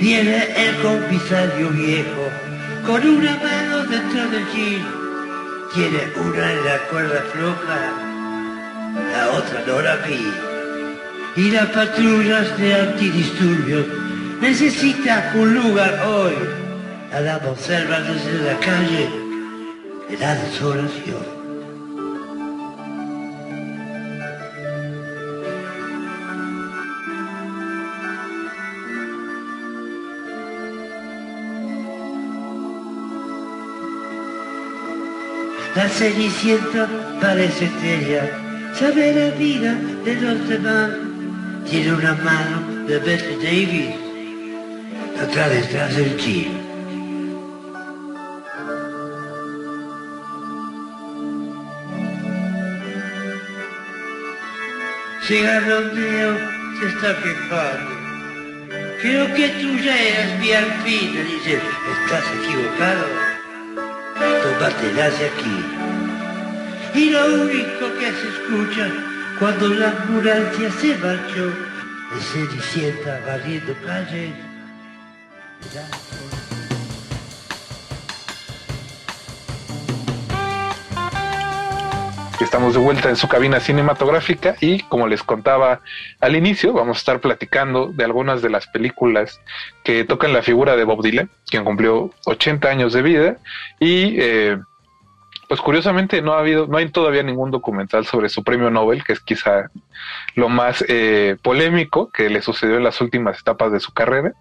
Viene 0.00 0.48
el 0.56 0.82
comisario 0.82 1.68
viejo 1.68 2.49
con 2.86 3.06
una 3.06 3.36
mano 3.36 3.84
dentro 3.84 4.28
del 4.28 4.46
jean. 4.52 4.86
Tiene 5.74 6.00
una 6.16 6.52
en 6.52 6.64
la 6.64 6.78
cuerda 6.90 7.22
floja, 7.32 7.78
la 9.12 9.30
otra 9.30 9.62
no 9.66 9.80
la 9.80 9.96
vi. 9.96 10.26
Y 11.36 11.50
las 11.50 11.66
patrullas 11.66 12.58
de 12.58 12.74
antidisturbios 12.74 13.86
necesitan 14.40 15.38
un 15.38 15.54
lugar 15.54 16.02
hoy. 16.06 16.34
A 17.12 17.20
la 17.20 17.36
observan 17.38 18.04
desde 18.06 18.44
la 18.44 18.58
calle 18.60 19.08
de 20.08 20.16
la 20.18 20.34
desolación. 20.36 21.39
La 35.76 35.88
cenicienta 35.88 36.88
parece 37.20 37.66
estrella, 37.66 38.28
sabe 38.74 39.14
la 39.14 39.36
vida 39.36 39.74
de 40.04 40.14
los 40.20 40.48
demás. 40.48 40.90
Tiene 41.70 41.92
una 41.92 42.14
mano 42.14 42.86
de 42.88 42.98
Bette 42.98 43.36
Davis, 43.36 43.94
otra 45.22 45.48
detrás 45.48 45.96
del 45.96 46.16
jean. 46.16 46.70
Cigarrondeo 55.22 56.36
se 56.80 56.86
está 56.88 57.16
quejando. 57.22 58.00
Creo 59.00 59.34
que 59.34 59.48
tú 59.60 59.76
ya 59.78 59.96
eras 59.96 60.40
mi 60.40 60.52
alfina, 60.52 61.20
dice, 61.22 61.60
estás 62.04 62.24
equivocado. 62.42 63.29
Tómatelas 64.42 65.18
de 65.18 65.26
aquí. 65.26 65.64
Y 66.94 67.10
lo 67.10 67.24
único 67.42 67.94
que 67.98 68.12
se 68.12 68.28
escucha 68.28 68.88
cuando 69.38 69.68
la 69.68 69.90
ambulancia 69.90 70.70
se 70.72 70.96
marchó 70.98 71.52
es 72.16 72.24
Cenicienta 72.32 73.20
barriendo 73.26 73.74
calles. 73.86 74.32
Estamos 82.40 82.72
de 82.72 82.80
vuelta 82.80 83.10
en 83.10 83.16
su 83.16 83.28
cabina 83.28 83.60
cinematográfica 83.60 84.56
y 84.60 84.80
como 84.84 85.06
les 85.06 85.22
contaba 85.22 85.80
al 86.20 86.34
inicio, 86.34 86.72
vamos 86.72 86.96
a 86.96 87.00
estar 87.00 87.20
platicando 87.20 87.88
de 87.88 88.02
algunas 88.02 88.40
de 88.40 88.48
las 88.48 88.66
películas 88.66 89.40
que 89.84 90.04
tocan 90.04 90.32
la 90.32 90.40
figura 90.40 90.74
de 90.74 90.84
Bob 90.84 91.02
Dylan, 91.02 91.30
quien 91.46 91.64
cumplió 91.64 92.10
80 92.24 92.68
años 92.68 92.94
de 92.94 93.02
vida 93.02 93.36
y 93.78 94.18
eh, 94.18 94.58
pues 95.48 95.60
curiosamente 95.60 96.22
no 96.22 96.32
ha 96.32 96.38
habido, 96.38 96.66
no 96.66 96.78
hay 96.78 96.88
todavía 96.88 97.22
ningún 97.22 97.50
documental 97.50 98.06
sobre 98.06 98.30
su 98.30 98.42
premio 98.42 98.70
Nobel, 98.70 99.04
que 99.04 99.12
es 99.12 99.20
quizá 99.20 99.70
lo 100.34 100.48
más 100.48 100.82
eh, 100.88 101.36
polémico 101.42 102.10
que 102.10 102.30
le 102.30 102.40
sucedió 102.40 102.78
en 102.78 102.84
las 102.84 103.00
últimas 103.02 103.38
etapas 103.38 103.70
de 103.70 103.80
su 103.80 103.92
carrera, 103.92 104.32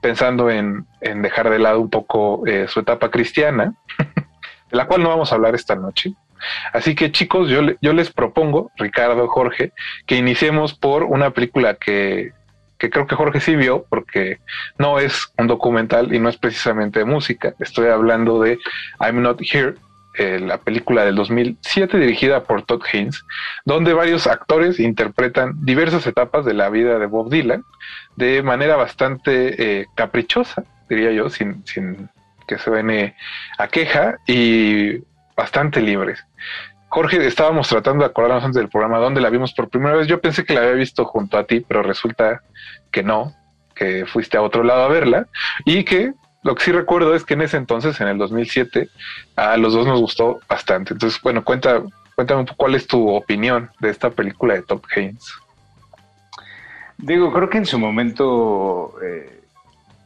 pensando 0.00 0.50
en, 0.50 0.86
en 1.02 1.20
dejar 1.20 1.50
de 1.50 1.58
lado 1.58 1.80
un 1.80 1.90
poco 1.90 2.46
eh, 2.46 2.68
su 2.68 2.80
etapa 2.80 3.10
cristiana, 3.10 3.74
de 4.70 4.76
la 4.76 4.86
cual 4.86 5.02
no 5.02 5.10
vamos 5.10 5.30
a 5.30 5.34
hablar 5.34 5.54
esta 5.54 5.74
noche. 5.74 6.14
Así 6.72 6.94
que 6.94 7.12
chicos, 7.12 7.48
yo, 7.48 7.60
yo 7.80 7.92
les 7.92 8.10
propongo, 8.10 8.70
Ricardo, 8.76 9.28
Jorge, 9.28 9.72
que 10.06 10.16
iniciemos 10.16 10.74
por 10.74 11.04
una 11.04 11.30
película 11.30 11.74
que, 11.74 12.32
que 12.78 12.90
creo 12.90 13.06
que 13.06 13.14
Jorge 13.14 13.40
sí 13.40 13.56
vio, 13.56 13.84
porque 13.88 14.38
no 14.78 14.98
es 14.98 15.32
un 15.38 15.46
documental 15.46 16.14
y 16.14 16.18
no 16.18 16.28
es 16.28 16.36
precisamente 16.36 17.00
de 17.00 17.04
música. 17.04 17.54
Estoy 17.60 17.88
hablando 17.88 18.40
de 18.40 18.58
I'm 19.00 19.22
Not 19.22 19.40
Here, 19.40 19.74
eh, 20.16 20.38
la 20.38 20.58
película 20.58 21.04
del 21.04 21.16
2007 21.16 21.98
dirigida 21.98 22.44
por 22.44 22.62
Todd 22.62 22.82
Haynes, 22.92 23.24
donde 23.64 23.94
varios 23.94 24.28
actores 24.28 24.78
interpretan 24.78 25.64
diversas 25.64 26.06
etapas 26.06 26.44
de 26.44 26.54
la 26.54 26.68
vida 26.68 27.00
de 27.00 27.06
Bob 27.06 27.30
Dylan 27.30 27.64
de 28.14 28.40
manera 28.44 28.76
bastante 28.76 29.80
eh, 29.80 29.86
caprichosa, 29.96 30.62
diría 30.88 31.10
yo, 31.10 31.30
sin, 31.30 31.66
sin 31.66 32.08
que 32.46 32.58
se 32.58 32.70
vene 32.70 33.16
a 33.58 33.66
queja 33.66 34.18
y 34.26 34.98
bastante 35.36 35.80
libres. 35.80 36.24
Jorge, 36.88 37.26
estábamos 37.26 37.68
tratando 37.68 38.04
de 38.04 38.10
acordarnos 38.10 38.44
antes 38.44 38.60
del 38.60 38.68
programa 38.68 38.98
dónde 38.98 39.20
la 39.20 39.30
vimos 39.30 39.52
por 39.52 39.68
primera 39.68 39.96
vez. 39.96 40.06
Yo 40.06 40.20
pensé 40.20 40.44
que 40.44 40.54
la 40.54 40.60
había 40.60 40.72
visto 40.72 41.04
junto 41.04 41.36
a 41.36 41.44
ti, 41.44 41.60
pero 41.60 41.82
resulta 41.82 42.42
que 42.92 43.02
no, 43.02 43.34
que 43.74 44.06
fuiste 44.06 44.36
a 44.36 44.42
otro 44.42 44.62
lado 44.62 44.84
a 44.84 44.88
verla 44.88 45.26
y 45.64 45.84
que 45.84 46.12
lo 46.44 46.54
que 46.54 46.62
sí 46.62 46.72
recuerdo 46.72 47.14
es 47.14 47.24
que 47.24 47.34
en 47.34 47.42
ese 47.42 47.56
entonces, 47.56 48.00
en 48.00 48.08
el 48.08 48.18
2007, 48.18 48.88
a 49.34 49.56
los 49.56 49.72
dos 49.72 49.86
nos 49.86 50.00
gustó 50.00 50.40
bastante. 50.48 50.92
Entonces, 50.92 51.20
bueno, 51.22 51.42
cuenta, 51.42 51.82
cuéntame 52.14 52.40
un 52.40 52.46
poco 52.46 52.58
cuál 52.58 52.74
es 52.74 52.86
tu 52.86 53.08
opinión 53.08 53.70
de 53.80 53.90
esta 53.90 54.10
película 54.10 54.54
de 54.54 54.62
Todd 54.62 54.82
Haynes. 54.94 55.32
Digo, 56.98 57.32
creo 57.32 57.48
que 57.48 57.58
en 57.58 57.66
su 57.66 57.78
momento 57.78 58.94
eh, 59.02 59.40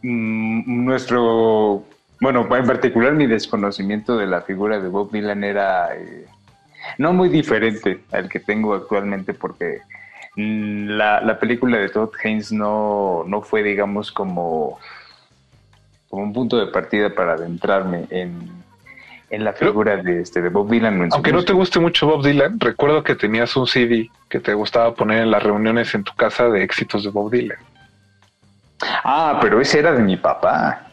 mm, 0.03 0.85
nuestro, 0.85 1.85
bueno, 2.21 2.49
en 2.55 2.67
particular 2.67 3.13
mi 3.13 3.27
desconocimiento 3.27 4.17
de 4.17 4.27
la 4.27 4.43
figura 4.43 4.81
de 4.81 4.89
Bob 4.89 5.11
Dylan 5.11 5.45
era 5.45 5.95
eh, 5.95 6.27
no 6.99 7.13
muy 7.13 7.29
diferente 7.29 8.01
al 8.13 8.29
que 8.29 8.41
tengo 8.41 8.75
actualmente 8.75 9.35
porque 9.35 9.81
mm, 10.37 10.89
la, 10.89 11.21
la 11.21 11.39
película 11.39 11.79
de 11.79 11.89
Todd 11.89 12.11
Haynes 12.23 12.53
no, 12.53 13.25
no 13.27 13.43
fue, 13.43 13.63
digamos, 13.63 14.11
como, 14.11 14.79
como 16.09 16.23
un 16.23 16.33
punto 16.33 16.59
de 16.59 16.67
partida 16.67 17.15
para 17.15 17.35
adentrarme 17.35 18.07
en, 18.11 18.51
en 19.31 19.45
la 19.45 19.53
figura 19.53 19.97
de, 19.97 20.23
este, 20.23 20.41
de 20.41 20.49
Bob 20.49 20.71
Dylan. 20.71 21.11
Aunque 21.13 21.33
no 21.33 21.45
te 21.45 21.53
guste 21.53 21.79
mucho 21.79 22.07
Bob 22.07 22.25
Dylan, 22.25 22.59
recuerdo 22.59 23.05
que 23.05 23.15
tenías 23.15 23.55
un 23.57 23.67
CD 23.67 24.11
que 24.29 24.41
te 24.41 24.55
gustaba 24.55 24.95
poner 24.95 25.23
en 25.23 25.31
las 25.31 25.43
reuniones 25.43 25.95
en 25.95 26.05
tu 26.05 26.15
casa 26.15 26.49
de 26.49 26.63
éxitos 26.63 27.05
de 27.05 27.11
Bob 27.11 27.31
Dylan. 27.31 27.59
Ah, 29.05 29.39
pero 29.41 29.61
ese 29.61 29.81
era 29.81 29.93
de 29.93 30.03
mi 30.03 30.17
papá. 30.17 30.88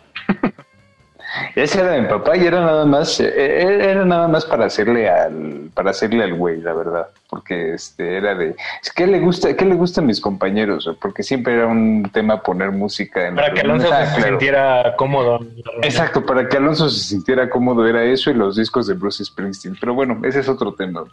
Ese 1.56 1.80
era 1.82 1.92
de 1.92 2.02
mi 2.02 2.08
papá 2.08 2.38
y 2.38 2.46
era 2.46 2.62
nada 2.62 2.86
más, 2.86 3.20
eh, 3.20 3.34
eh, 3.36 3.78
era 3.92 4.06
nada 4.06 4.28
más 4.28 4.46
para 4.46 4.66
hacerle 4.66 5.10
al, 5.10 5.70
para 5.74 5.92
hacerle 5.92 6.24
al 6.24 6.34
güey, 6.36 6.62
la 6.62 6.74
verdad, 6.74 7.08
porque 7.30 7.74
este 7.74 8.18
era 8.18 8.36
de, 8.36 8.56
es 8.82 8.92
que 8.92 9.08
le 9.08 9.20
gusta, 9.20 9.56
¿qué 9.56 9.66
le 9.66 9.76
gusta 9.76 10.02
a 10.02 10.04
mis 10.04 10.22
compañeros? 10.22 10.90
Porque 11.02 11.24
siempre 11.24 11.54
era 11.56 11.68
un 11.68 12.10
tema 12.14 12.42
poner 12.42 12.72
música 12.72 13.28
en 13.28 13.36
Para 13.36 13.54
que. 13.54 13.62
Alonso 13.62 13.88
Ah, 13.92 14.06
se 14.06 14.16
claro. 14.16 14.30
sintiera 14.30 14.96
cómodo. 14.98 15.40
Exacto, 15.82 16.26
para 16.26 16.48
que 16.48 16.58
Alonso 16.58 16.90
se 16.90 17.00
sintiera 17.00 17.50
cómodo 17.50 17.88
era 17.88 18.04
eso 18.04 18.32
y 18.32 18.34
los 18.34 18.56
discos 18.56 18.88
de 18.88 18.94
Bruce 18.94 19.24
Springsteen. 19.26 19.76
Pero 19.80 19.94
bueno, 19.94 20.20
ese 20.24 20.40
es 20.40 20.50
otro 20.50 20.74
tema. 20.74 21.04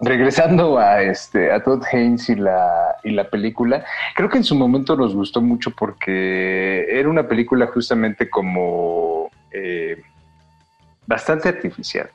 Regresando 0.00 0.78
a 0.78 1.02
este 1.02 1.50
a 1.50 1.62
Todd 1.62 1.82
Haynes 1.92 2.28
y 2.28 2.36
la 2.36 2.96
y 3.02 3.10
la 3.10 3.28
película, 3.30 3.84
creo 4.14 4.28
que 4.28 4.38
en 4.38 4.44
su 4.44 4.54
momento 4.54 4.96
nos 4.96 5.14
gustó 5.14 5.40
mucho 5.40 5.72
porque 5.72 6.86
era 6.88 7.08
una 7.08 7.26
película 7.26 7.66
justamente 7.66 8.30
como 8.30 9.30
eh, 9.50 10.00
bastante 11.06 11.48
artificial 11.48 12.10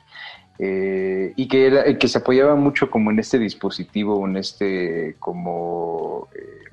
eh, 0.58 1.32
y 1.36 1.46
que 1.48 1.96
que 2.00 2.08
se 2.08 2.18
apoyaba 2.18 2.54
mucho 2.54 2.90
como 2.90 3.10
en 3.10 3.18
este 3.18 3.38
dispositivo, 3.38 4.26
en 4.26 4.36
este 4.38 5.16
como 5.18 6.28
eh, 6.34 6.63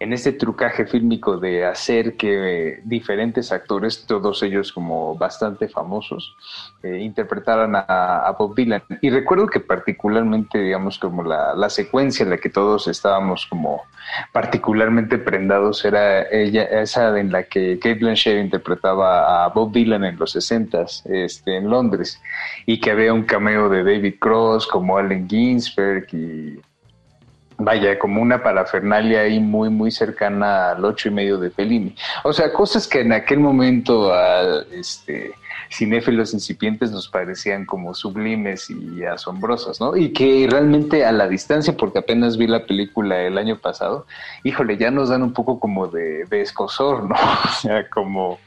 en 0.00 0.12
este 0.12 0.32
trucaje 0.32 0.86
fílmico 0.86 1.38
de 1.38 1.64
hacer 1.64 2.16
que 2.16 2.80
diferentes 2.84 3.52
actores, 3.52 4.06
todos 4.06 4.42
ellos 4.42 4.72
como 4.72 5.16
bastante 5.16 5.68
famosos, 5.68 6.34
eh, 6.82 6.98
interpretaran 6.98 7.76
a, 7.76 8.26
a 8.26 8.32
Bob 8.32 8.54
Dylan. 8.54 8.82
Y 9.00 9.10
recuerdo 9.10 9.46
que 9.46 9.60
particularmente, 9.60 10.58
digamos, 10.58 10.98
como 10.98 11.22
la, 11.22 11.54
la 11.54 11.70
secuencia 11.70 12.24
en 12.24 12.30
la 12.30 12.38
que 12.38 12.50
todos 12.50 12.88
estábamos 12.88 13.46
como 13.46 13.82
particularmente 14.32 15.18
prendados 15.18 15.84
era 15.84 16.28
ella, 16.30 16.64
esa 16.64 17.18
en 17.18 17.32
la 17.32 17.44
que 17.44 17.78
Kate 17.78 17.94
Blanchett 17.94 18.44
interpretaba 18.44 19.44
a 19.44 19.48
Bob 19.48 19.72
Dylan 19.72 20.04
en 20.04 20.18
los 20.18 20.32
60 20.32 20.84
este, 21.06 21.56
en 21.56 21.70
Londres 21.70 22.20
y 22.66 22.80
que 22.80 22.90
había 22.90 23.12
un 23.12 23.24
cameo 23.24 23.68
de 23.68 23.84
David 23.84 24.16
Cross 24.18 24.66
como 24.66 24.98
Allen 24.98 25.28
Ginsberg 25.28 26.06
y 26.12 26.60
vaya, 27.58 27.98
como 27.98 28.20
una 28.20 28.42
parafernalia 28.42 29.20
ahí 29.22 29.40
muy, 29.40 29.70
muy 29.70 29.90
cercana 29.90 30.72
al 30.72 30.84
ocho 30.84 31.08
y 31.08 31.12
medio 31.12 31.38
de 31.38 31.50
Fellini. 31.50 31.94
O 32.24 32.32
sea, 32.32 32.52
cosas 32.52 32.86
que 32.88 33.00
en 33.00 33.12
aquel 33.12 33.40
momento 33.40 34.12
a 34.12 34.62
este, 34.72 35.32
cinéfilos 35.70 36.34
incipientes 36.34 36.90
nos 36.90 37.08
parecían 37.08 37.64
como 37.64 37.94
sublimes 37.94 38.70
y 38.70 39.04
asombrosas, 39.04 39.80
¿no? 39.80 39.96
Y 39.96 40.12
que 40.12 40.46
realmente 40.50 41.04
a 41.04 41.12
la 41.12 41.28
distancia, 41.28 41.76
porque 41.76 41.98
apenas 41.98 42.36
vi 42.36 42.46
la 42.46 42.66
película 42.66 43.20
el 43.20 43.38
año 43.38 43.58
pasado, 43.58 44.06
híjole, 44.42 44.76
ya 44.76 44.90
nos 44.90 45.08
dan 45.08 45.22
un 45.22 45.32
poco 45.32 45.60
como 45.60 45.86
de, 45.88 46.24
de 46.24 46.40
escosor, 46.40 47.08
¿no? 47.08 47.16
O 47.44 47.48
sea, 47.60 47.88
como... 47.88 48.38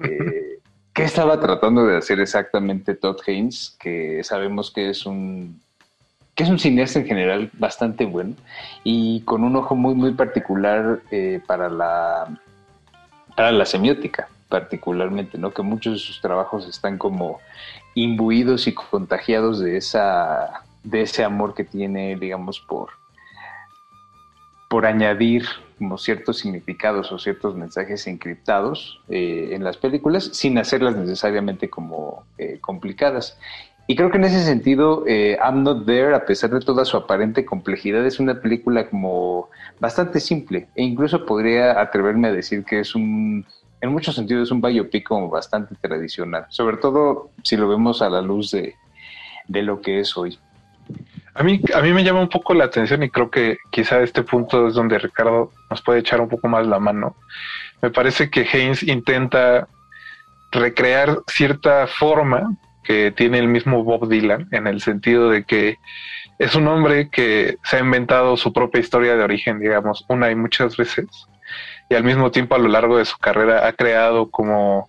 eh, 0.00 0.58
¿Qué 0.92 1.04
estaba 1.04 1.38
tratando 1.38 1.86
de 1.86 1.96
hacer 1.96 2.18
exactamente 2.18 2.96
Todd 2.96 3.18
Haynes? 3.26 3.76
Que 3.78 4.24
sabemos 4.24 4.72
que 4.72 4.90
es 4.90 5.06
un 5.06 5.60
que 6.40 6.44
es 6.44 6.50
un 6.50 6.58
cineasta 6.58 7.00
en 7.00 7.06
general 7.06 7.50
bastante 7.52 8.06
bueno 8.06 8.34
y 8.82 9.20
con 9.26 9.44
un 9.44 9.56
ojo 9.56 9.76
muy 9.76 9.94
muy 9.94 10.14
particular 10.14 11.02
eh, 11.10 11.38
para 11.46 11.68
la 11.68 12.34
para 13.36 13.52
la 13.52 13.66
semiótica 13.66 14.30
particularmente, 14.48 15.36
¿no? 15.36 15.50
Que 15.50 15.60
muchos 15.60 15.92
de 15.92 15.98
sus 15.98 16.22
trabajos 16.22 16.66
están 16.66 16.96
como 16.96 17.40
imbuidos 17.94 18.66
y 18.68 18.72
contagiados 18.72 19.60
de 19.60 19.76
esa 19.76 20.64
de 20.82 21.02
ese 21.02 21.24
amor 21.24 21.52
que 21.52 21.64
tiene, 21.64 22.16
digamos, 22.16 22.58
por 22.58 22.88
por 24.70 24.86
añadir 24.86 25.44
como 25.76 25.98
ciertos 25.98 26.38
significados 26.38 27.12
o 27.12 27.18
ciertos 27.18 27.54
mensajes 27.54 28.06
encriptados 28.06 29.02
eh, 29.10 29.50
en 29.52 29.62
las 29.62 29.76
películas 29.76 30.30
sin 30.32 30.56
hacerlas 30.56 30.96
necesariamente 30.96 31.68
como 31.68 32.24
eh, 32.38 32.56
complicadas. 32.62 33.38
Y 33.90 33.96
creo 33.96 34.08
que 34.08 34.18
en 34.18 34.24
ese 34.24 34.44
sentido, 34.44 35.02
eh, 35.08 35.36
I'm 35.42 35.64
Not 35.64 35.84
There, 35.84 36.14
a 36.14 36.24
pesar 36.24 36.50
de 36.50 36.60
toda 36.60 36.84
su 36.84 36.96
aparente 36.96 37.44
complejidad, 37.44 38.06
es 38.06 38.20
una 38.20 38.40
película 38.40 38.88
como 38.88 39.48
bastante 39.80 40.20
simple. 40.20 40.68
E 40.76 40.84
incluso 40.84 41.26
podría 41.26 41.80
atreverme 41.80 42.28
a 42.28 42.32
decir 42.32 42.64
que 42.64 42.78
es 42.78 42.94
un, 42.94 43.44
en 43.80 43.90
muchos 43.92 44.14
sentidos, 44.14 44.44
es 44.46 44.52
un 44.52 44.60
biopic 44.60 45.08
como 45.08 45.28
bastante 45.28 45.74
tradicional. 45.74 46.46
Sobre 46.50 46.76
todo 46.76 47.32
si 47.42 47.56
lo 47.56 47.68
vemos 47.68 48.00
a 48.00 48.08
la 48.08 48.22
luz 48.22 48.52
de, 48.52 48.76
de 49.48 49.62
lo 49.64 49.80
que 49.80 49.98
es 49.98 50.16
hoy. 50.16 50.38
A 51.34 51.42
mí, 51.42 51.60
a 51.74 51.80
mí 51.80 51.92
me 51.92 52.04
llama 52.04 52.20
un 52.20 52.28
poco 52.28 52.54
la 52.54 52.66
atención 52.66 53.02
y 53.02 53.10
creo 53.10 53.28
que 53.28 53.58
quizá 53.72 54.00
este 54.02 54.22
punto 54.22 54.68
es 54.68 54.74
donde 54.74 55.00
Ricardo 55.00 55.50
nos 55.68 55.82
puede 55.82 55.98
echar 55.98 56.20
un 56.20 56.28
poco 56.28 56.46
más 56.46 56.64
la 56.64 56.78
mano. 56.78 57.16
Me 57.82 57.90
parece 57.90 58.30
que 58.30 58.46
Haynes 58.52 58.84
intenta 58.84 59.66
recrear 60.52 61.18
cierta 61.26 61.88
forma 61.88 62.56
que 62.82 63.10
tiene 63.10 63.38
el 63.38 63.48
mismo 63.48 63.84
Bob 63.84 64.08
Dylan, 64.08 64.48
en 64.52 64.66
el 64.66 64.80
sentido 64.80 65.30
de 65.30 65.44
que 65.44 65.78
es 66.38 66.54
un 66.54 66.66
hombre 66.68 67.10
que 67.10 67.58
se 67.64 67.76
ha 67.76 67.80
inventado 67.80 68.36
su 68.36 68.52
propia 68.52 68.80
historia 68.80 69.16
de 69.16 69.22
origen, 69.22 69.60
digamos, 69.60 70.04
una 70.08 70.30
y 70.30 70.34
muchas 70.34 70.76
veces, 70.76 71.06
y 71.88 71.94
al 71.94 72.04
mismo 72.04 72.30
tiempo 72.30 72.54
a 72.54 72.58
lo 72.58 72.68
largo 72.68 72.96
de 72.96 73.04
su 73.04 73.18
carrera 73.18 73.66
ha 73.66 73.72
creado 73.72 74.30
como 74.30 74.88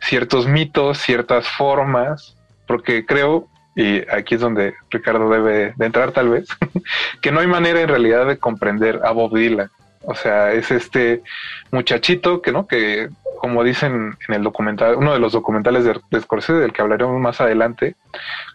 ciertos 0.00 0.46
mitos, 0.46 0.98
ciertas 0.98 1.48
formas, 1.48 2.36
porque 2.66 3.06
creo, 3.06 3.48
y 3.74 3.98
aquí 4.10 4.34
es 4.34 4.40
donde 4.40 4.74
Ricardo 4.90 5.30
debe 5.30 5.72
de 5.76 5.86
entrar 5.86 6.12
tal 6.12 6.28
vez, 6.28 6.48
que 7.22 7.32
no 7.32 7.40
hay 7.40 7.46
manera 7.46 7.80
en 7.80 7.88
realidad 7.88 8.26
de 8.26 8.38
comprender 8.38 9.00
a 9.04 9.12
Bob 9.12 9.34
Dylan. 9.34 9.70
O 10.02 10.14
sea, 10.14 10.52
es 10.52 10.70
este 10.70 11.22
muchachito 11.70 12.40
que, 12.40 12.52
¿no? 12.52 12.66
Que, 12.66 13.08
como 13.38 13.64
dicen 13.64 14.16
en 14.28 14.34
el 14.34 14.42
documental, 14.42 14.96
uno 14.96 15.12
de 15.12 15.18
los 15.18 15.32
documentales 15.32 15.84
de, 15.84 16.20
Scorsese, 16.20 16.60
del 16.60 16.72
que 16.72 16.82
hablaremos 16.82 17.20
más 17.20 17.40
adelante, 17.40 17.96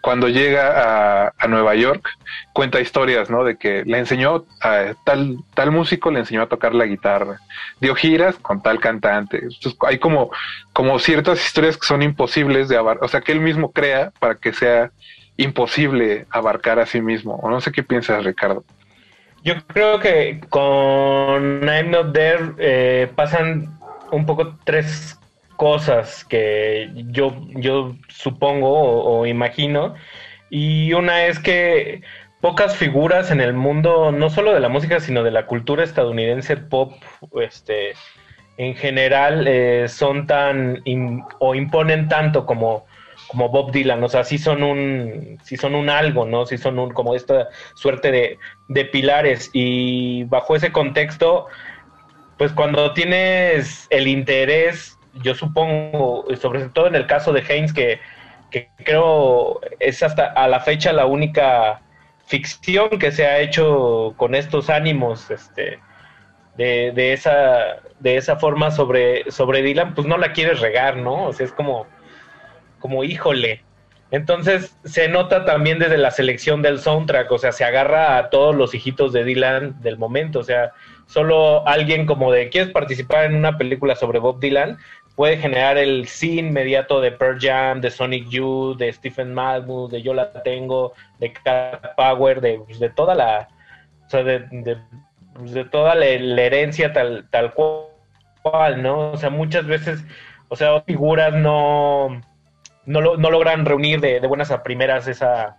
cuando 0.01 0.29
llega 0.29 1.25
a, 1.25 1.33
a 1.37 1.47
Nueva 1.47 1.75
York, 1.75 2.07
cuenta 2.53 2.81
historias, 2.81 3.29
¿no? 3.29 3.43
De 3.43 3.57
que 3.57 3.83
le 3.85 3.97
enseñó 3.97 4.45
a 4.61 4.93
tal, 5.05 5.37
tal 5.53 5.71
músico, 5.71 6.11
le 6.11 6.19
enseñó 6.19 6.41
a 6.43 6.49
tocar 6.49 6.75
la 6.75 6.85
guitarra, 6.85 7.39
dio 7.79 7.95
giras 7.95 8.35
con 8.35 8.61
tal 8.61 8.79
cantante. 8.79 9.41
Hay 9.87 9.99
como, 9.99 10.31
como 10.73 10.99
ciertas 10.99 11.43
historias 11.43 11.77
que 11.77 11.87
son 11.87 12.01
imposibles 12.01 12.69
de 12.69 12.77
abarcar, 12.77 13.05
o 13.05 13.07
sea, 13.07 13.21
que 13.21 13.31
él 13.31 13.39
mismo 13.39 13.71
crea 13.71 14.11
para 14.19 14.35
que 14.35 14.53
sea 14.53 14.91
imposible 15.37 16.25
abarcar 16.29 16.79
a 16.79 16.85
sí 16.85 17.01
mismo. 17.01 17.35
O 17.35 17.49
no 17.49 17.61
sé 17.61 17.71
qué 17.71 17.83
piensas, 17.83 18.23
Ricardo. 18.23 18.63
Yo 19.43 19.55
creo 19.67 19.99
que 19.99 20.39
con 20.49 21.63
I'm 21.67 21.91
Not 21.91 22.13
There 22.13 22.53
eh, 22.59 23.11
pasan 23.13 23.77
un 24.13 24.25
poco 24.25 24.57
tres 24.63 25.19
cosas 25.55 26.25
que 26.25 26.89
yo, 27.07 27.35
yo 27.55 27.95
supongo 28.07 28.69
o, 28.69 29.25
imagino. 29.25 29.95
Y 30.49 30.93
una 30.93 31.25
es 31.25 31.39
que 31.39 32.01
pocas 32.41 32.75
figuras 32.75 33.31
en 33.31 33.41
el 33.41 33.53
mundo, 33.53 34.11
no 34.11 34.29
solo 34.29 34.53
de 34.53 34.59
la 34.59 34.69
música, 34.69 34.99
sino 34.99 35.23
de 35.23 35.31
la 35.31 35.45
cultura 35.45 35.83
estadounidense 35.83 36.57
pop, 36.57 36.93
este, 37.41 37.93
en 38.57 38.75
general, 38.75 39.47
eh, 39.47 39.87
son 39.87 40.27
tan 40.27 40.83
o 41.39 41.55
imponen 41.55 42.07
tanto 42.07 42.45
como, 42.45 42.85
como 43.27 43.49
Bob 43.49 43.71
Dylan. 43.71 44.03
O 44.03 44.09
sea, 44.09 44.23
sí 44.23 44.37
son 44.37 44.63
un, 44.63 45.39
sí 45.43 45.57
son 45.57 45.75
un 45.75 45.89
algo, 45.89 46.25
¿no? 46.25 46.45
Sí 46.45 46.57
son 46.57 46.77
un, 46.77 46.91
como 46.91 47.15
esta 47.15 47.49
suerte 47.75 48.11
de, 48.11 48.37
de 48.67 48.85
pilares. 48.85 49.49
Y 49.53 50.25
bajo 50.25 50.55
ese 50.55 50.71
contexto, 50.71 51.47
pues 52.37 52.51
cuando 52.51 52.93
tienes 52.93 53.87
el 53.89 54.07
interés, 54.07 54.97
yo 55.21 55.35
supongo, 55.35 56.25
sobre 56.39 56.69
todo 56.69 56.87
en 56.87 56.95
el 56.95 57.07
caso 57.07 57.31
de 57.33 57.41
Haynes, 57.41 57.73
que, 57.73 57.99
creo 58.83 59.59
es 59.79 60.03
hasta 60.03 60.25
a 60.27 60.47
la 60.47 60.59
fecha 60.59 60.93
la 60.93 61.07
única 61.07 61.81
ficción 62.27 62.99
que 62.99 63.11
se 63.11 63.25
ha 63.25 63.39
hecho 63.39 64.13
con 64.15 64.35
estos 64.35 64.69
ánimos, 64.69 65.31
este, 65.31 65.79
de, 66.55 66.91
de 66.93 67.13
esa, 67.13 67.81
de 67.99 68.17
esa 68.17 68.35
forma 68.37 68.69
sobre, 68.69 69.31
sobre 69.31 69.63
Dylan, 69.63 69.95
pues 69.95 70.05
no 70.07 70.17
la 70.17 70.33
quieres 70.33 70.59
regar, 70.59 70.97
¿no? 70.97 71.25
O 71.25 71.33
sea, 71.33 71.45
es 71.45 71.51
como, 71.51 71.87
como 72.79 73.03
híjole. 73.03 73.63
Entonces 74.11 74.77
se 74.83 75.07
nota 75.07 75.45
también 75.45 75.79
desde 75.79 75.97
la 75.97 76.11
selección 76.11 76.61
del 76.61 76.79
soundtrack, 76.79 77.31
o 77.31 77.39
sea, 77.39 77.51
se 77.51 77.65
agarra 77.65 78.17
a 78.17 78.29
todos 78.29 78.55
los 78.55 78.75
hijitos 78.75 79.11
de 79.11 79.23
Dylan 79.23 79.81
del 79.81 79.97
momento, 79.97 80.39
o 80.39 80.43
sea, 80.43 80.73
solo 81.13 81.67
alguien 81.67 82.05
como 82.05 82.31
de, 82.31 82.49
¿quieres 82.49 82.71
participar 82.71 83.25
en 83.25 83.35
una 83.35 83.57
película 83.57 83.95
sobre 83.95 84.19
Bob 84.19 84.39
Dylan? 84.39 84.77
Puede 85.15 85.37
generar 85.37 85.77
el 85.77 86.07
sí 86.07 86.39
inmediato 86.39 86.99
de 86.99 87.11
Pearl 87.11 87.37
Jam, 87.39 87.81
de 87.81 87.91
Sonic 87.91 88.29
Youth, 88.29 88.77
de 88.77 88.91
Stephen 88.91 89.31
Malmuth, 89.33 89.91
de 89.91 90.01
Yo 90.01 90.13
La 90.15 90.31
Tengo, 90.43 90.93
de 91.19 91.31
Cat 91.31 91.95
Power, 91.95 92.41
de, 92.41 92.59
pues, 92.65 92.79
de 92.79 92.89
toda 92.89 93.13
la, 93.13 93.47
o 94.07 94.09
sea, 94.09 94.23
de, 94.23 94.39
de, 94.49 94.77
pues, 95.35 95.69
toda 95.69 95.93
la 95.93 96.05
herencia 96.07 96.91
tal, 96.93 97.27
tal 97.29 97.53
cual, 97.53 98.81
¿no? 98.81 99.11
O 99.11 99.17
sea, 99.17 99.29
muchas 99.29 99.67
veces, 99.67 100.03
o 100.49 100.55
sea, 100.55 100.81
figuras 100.81 101.33
no, 101.35 102.21
no, 102.85 103.01
lo- 103.01 103.17
no 103.17 103.29
logran 103.29 103.65
reunir 103.65 103.99
de, 104.01 104.19
de 104.19 104.27
buenas 104.27 104.49
a 104.49 104.63
primeras 104.63 105.07
esa, 105.07 105.57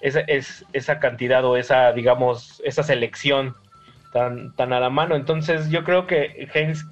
esa, 0.00 0.20
es- 0.20 0.64
esa 0.72 0.98
cantidad 0.98 1.44
o 1.44 1.58
esa, 1.58 1.92
digamos, 1.92 2.62
esa 2.64 2.82
selección 2.82 3.54
tan, 4.14 4.72
a 4.72 4.80
la 4.80 4.90
mano. 4.90 5.16
Entonces 5.16 5.68
yo 5.70 5.84
creo 5.84 6.06
que 6.06 6.48
Haynes 6.54 6.86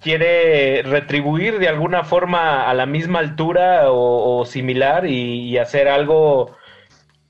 quiere 0.00 0.82
retribuir 0.82 1.58
de 1.58 1.68
alguna 1.68 2.04
forma 2.04 2.68
a 2.68 2.74
la 2.74 2.86
misma 2.86 3.18
altura 3.20 3.90
o, 3.90 4.44
similar 4.44 5.06
y, 5.06 5.56
hacer 5.58 5.88
algo, 5.88 6.54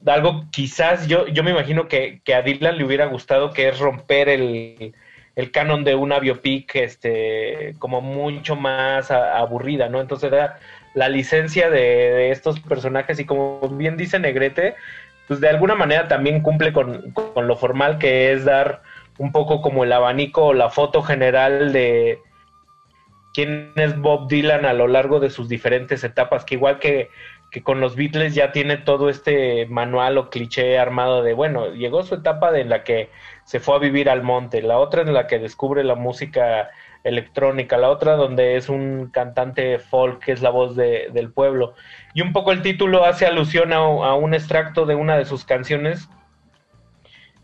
algo 0.05 0.44
quizás, 0.51 1.07
yo, 1.07 1.27
yo 1.28 1.43
me 1.44 1.53
imagino 1.53 1.89
que, 1.89 2.20
que 2.24 2.35
a 2.35 2.43
Dylan 2.43 2.77
le 2.77 2.85
hubiera 2.85 3.07
gustado 3.07 3.53
que 3.53 3.69
es 3.69 3.78
romper 3.78 4.28
el, 4.28 4.94
el 5.36 5.51
canon 5.53 5.85
de 5.85 5.94
una 5.94 6.19
biopic 6.19 6.74
este, 6.74 7.74
como 7.78 8.01
mucho 8.01 8.57
más 8.57 9.11
aburrida, 9.11 9.89
¿no? 9.89 10.01
Entonces 10.01 10.32
era 10.32 10.59
la 10.94 11.09
licencia 11.09 11.70
de 11.70 12.31
estos 12.31 12.59
personajes 12.61 13.20
y 13.20 13.24
como 13.27 13.61
bien 13.69 13.97
dice 13.97 14.19
Negrete, 14.19 14.74
pues 15.27 15.40
de 15.40 15.48
alguna 15.48 15.74
manera 15.74 16.09
también 16.09 16.40
cumple 16.40 16.73
con, 16.73 17.11
con 17.12 17.47
lo 17.47 17.57
formal 17.57 17.98
que 17.98 18.32
es 18.32 18.44
dar 18.44 18.82
un 19.19 19.32
poco 19.32 19.61
como 19.61 19.85
el 19.85 19.93
abanico 19.93 20.47
o 20.47 20.55
la 20.55 20.70
foto 20.70 21.03
general 21.03 21.73
de 21.73 22.20
quién 23.32 23.73
es 23.77 23.98
Bob 23.98 24.28
Dylan 24.28 24.65
a 24.65 24.73
lo 24.73 24.89
largo 24.89 25.20
de 25.20 25.31
sus 25.31 25.48
diferentes 25.48 26.05
etapas, 26.05 26.44
que 26.44 26.55
igual 26.55 26.78
que, 26.78 27.11
que 27.51 27.62
con 27.62 27.81
los 27.81 27.97
Beatles 27.97 28.35
ya 28.35 28.53
tiene 28.53 28.77
todo 28.78 29.09
este 29.09 29.66
manual 29.66 30.19
o 30.19 30.31
cliché 30.31 30.78
armado 30.78 31.23
de, 31.23 31.35
bueno, 31.35 31.73
llegó 31.73 32.03
su 32.03 32.15
etapa 32.15 32.51
de 32.51 32.65
la 32.65 32.82
que 32.82 33.11
se 33.44 33.61
fue 33.61 33.77
a 33.77 33.78
vivir 33.78 34.09
al 34.09 34.23
monte, 34.23 34.62
la 34.62 34.78
otra 34.78 35.03
en 35.03 35.12
la 35.12 35.27
que 35.27 35.39
descubre 35.39 35.85
la 35.85 35.94
música 35.94 36.70
electrónica, 37.07 37.77
la 37.78 37.89
otra 37.89 38.16
donde 38.16 38.57
es 38.57 38.69
un 38.69 39.11
cantante 39.12 39.78
folk 39.78 40.24
que 40.24 40.33
es 40.33 40.43
la 40.43 40.51
voz 40.51 40.77
de- 40.77 41.09
del 41.12 41.31
pueblo. 41.33 41.74
Y 42.15 42.20
un 42.23 42.33
poco 42.33 42.53
el 42.53 42.62
título 42.62 43.05
hace 43.05 43.27
alusión 43.27 43.73
a, 43.73 43.77
a 43.77 44.15
un 44.15 44.35
extracto 44.35 44.87
de 44.87 44.95
una 44.95 45.16
de 45.16 45.24
sus 45.24 45.45
canciones 45.45 46.09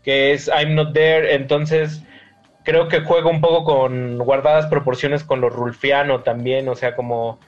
que 0.03 0.33
es 0.33 0.49
I'm 0.49 0.75
Not 0.75 0.93
There, 0.93 1.33
entonces 1.33 2.03
creo 2.65 2.87
que 2.89 3.01
juega 3.01 3.29
un 3.29 3.39
poco 3.41 3.63
con 3.63 4.17
guardadas 4.17 4.67
proporciones 4.67 5.23
con 5.23 5.39
lo 5.41 5.49
rulfiano 5.49 6.21
también, 6.21 6.67
o 6.67 6.75
sea, 6.75 6.95
como 6.95 7.39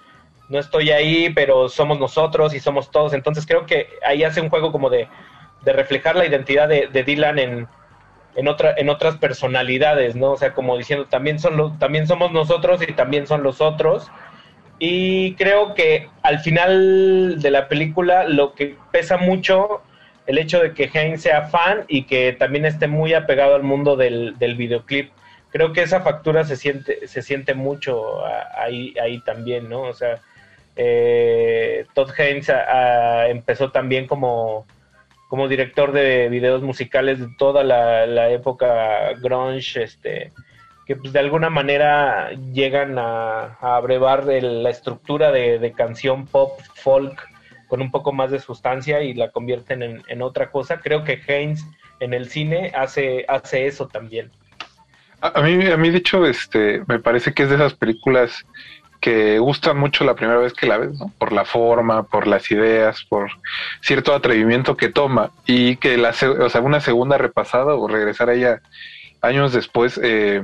no 0.50 0.60
estoy 0.60 0.92
ahí, 0.92 1.32
pero 1.34 1.68
somos 1.70 2.00
nosotros 2.00 2.54
y 2.54 2.60
somos 2.60 2.92
todos, 2.92 3.14
entonces 3.14 3.46
creo 3.46 3.66
que 3.66 3.88
ahí 4.06 4.24
hace 4.24 4.40
un 4.42 4.50
juego 4.50 4.72
como 4.72 4.90
de, 4.90 5.08
de 5.64 5.74
reflejar 5.74 6.16
la 6.16 6.26
identidad 6.26 6.70
de, 6.70 6.88
de 6.88 7.04
Dylan 7.04 7.40
en, 7.40 7.68
en, 8.36 8.48
otra, 8.48 8.74
en 8.78 8.90
otras 8.90 9.18
personalidades, 9.18 10.16
¿no? 10.16 10.32
O 10.32 10.38
sea, 10.38 10.54
como 10.54 10.78
diciendo, 10.78 11.06
también, 11.06 11.40
son 11.40 11.58
los, 11.58 11.78
también 11.80 12.08
somos 12.08 12.32
nosotros 12.32 12.82
y 12.88 12.94
también 12.94 13.28
son 13.28 13.44
los 13.44 13.62
otros. 13.62 14.12
Y 14.80 15.36
creo 15.36 15.74
que 15.74 16.10
al 16.22 16.40
final 16.40 17.42
de 17.42 17.52
la 17.52 17.68
película 17.68 18.28
lo 18.28 18.54
que 18.54 18.76
pesa 18.92 19.18
mucho 19.18 19.82
el 20.28 20.38
hecho 20.38 20.60
de 20.60 20.74
que 20.74 20.90
Haynes 20.94 21.22
sea 21.22 21.44
fan 21.44 21.86
y 21.88 22.04
que 22.04 22.34
también 22.34 22.66
esté 22.66 22.88
muy 22.88 23.14
apegado 23.14 23.56
al 23.56 23.64
mundo 23.64 23.96
del, 23.96 24.38
del 24.38 24.56
videoclip. 24.56 25.12
Creo 25.52 25.72
que 25.72 25.84
esa 25.84 26.02
factura 26.02 26.44
se 26.44 26.56
siente, 26.56 27.08
se 27.08 27.22
siente 27.22 27.54
mucho 27.54 28.26
ahí, 28.58 28.94
ahí 29.02 29.20
también, 29.22 29.70
¿no? 29.70 29.84
O 29.84 29.94
sea, 29.94 30.20
eh, 30.76 31.86
Todd 31.94 32.12
Haynes 32.18 32.52
empezó 33.30 33.72
también 33.72 34.08
como, 34.08 34.66
como 35.36 35.50
director 35.50 35.92
de 35.92 36.30
videos 36.30 36.62
musicales 36.62 37.20
de 37.20 37.28
toda 37.38 37.62
la, 37.62 38.30
época 38.30 39.12
grunge, 39.22 39.84
este, 39.84 40.32
que 40.86 40.96
pues 40.96 41.12
de 41.12 41.20
alguna 41.20 41.50
manera 41.50 42.32
llegan 42.54 42.98
a, 42.98 43.58
a 43.60 43.76
abrevar 43.76 44.24
la 44.24 44.70
estructura 44.70 45.34
de, 45.34 45.74
canción 45.76 46.26
pop, 46.26 46.58
folk, 46.76 47.28
con 47.68 47.82
un 47.82 47.92
poco 47.92 48.14
más 48.14 48.32
de 48.32 48.40
sustancia 48.40 49.02
y 49.02 49.14
la 49.14 49.30
convierten 49.30 49.84
en, 49.84 50.04
en 50.08 50.22
otra 50.22 50.52
cosa. 50.52 50.80
Creo 50.80 51.04
que 51.04 51.22
Haynes 51.28 51.66
en 52.00 52.14
el 52.14 52.30
cine 52.30 52.72
hace, 52.74 53.26
hace 53.28 53.68
eso 53.68 53.90
también. 53.90 54.32
A, 55.20 55.38
a 55.38 55.42
mí, 55.42 55.70
a 55.70 55.76
mí, 55.76 55.90
de 55.90 55.98
hecho, 55.98 56.26
este, 56.26 56.82
me 56.88 57.00
parece 57.00 57.34
que 57.34 57.44
es 57.44 57.50
de 57.50 57.56
esas 57.56 57.74
películas 57.74 58.46
que 59.06 59.38
gustan 59.38 59.78
mucho 59.78 60.04
la 60.04 60.16
primera 60.16 60.40
vez 60.40 60.54
que 60.54 60.66
la 60.66 60.80
ves, 60.80 60.98
¿no? 60.98 61.12
Por 61.20 61.32
la 61.32 61.46
forma, 61.46 62.02
por 62.08 62.26
las 62.26 62.50
ideas, 62.50 63.06
por 63.08 63.30
cierto 63.80 64.16
atrevimiento 64.16 64.76
que 64.76 64.90
toma 64.90 65.30
y 65.46 65.76
que 65.76 65.96
la, 65.96 66.10
o 66.10 66.50
sea, 66.50 66.62
una 66.62 66.80
segunda 66.80 67.20
repasada 67.20 67.76
o 67.76 67.88
regresar 67.88 68.30
a 68.32 68.34
ella 68.34 68.62
años 69.22 69.54
después, 69.54 70.00
eh, 70.02 70.44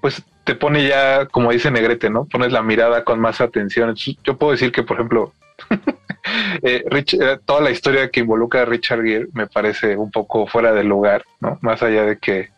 pues 0.00 0.20
te 0.42 0.56
pone 0.56 0.88
ya, 0.88 1.26
como 1.26 1.52
dice 1.52 1.70
Negrete, 1.70 2.10
¿no? 2.10 2.24
Pones 2.24 2.50
la 2.50 2.64
mirada 2.64 3.04
con 3.04 3.20
más 3.20 3.40
atención. 3.40 3.94
Yo 3.94 4.36
puedo 4.36 4.50
decir 4.50 4.72
que, 4.72 4.82
por 4.82 4.96
ejemplo, 4.96 5.32
eh, 6.64 6.82
eh, 6.90 7.38
toda 7.46 7.60
la 7.60 7.70
historia 7.70 8.10
que 8.10 8.18
involucra 8.18 8.62
a 8.62 8.64
Richard 8.64 9.04
Gere 9.04 9.28
me 9.32 9.46
parece 9.46 9.96
un 9.96 10.10
poco 10.10 10.48
fuera 10.48 10.72
de 10.72 10.82
lugar, 10.82 11.22
¿no? 11.38 11.56
Más 11.60 11.84
allá 11.84 12.02
de 12.02 12.18
que 12.18 12.48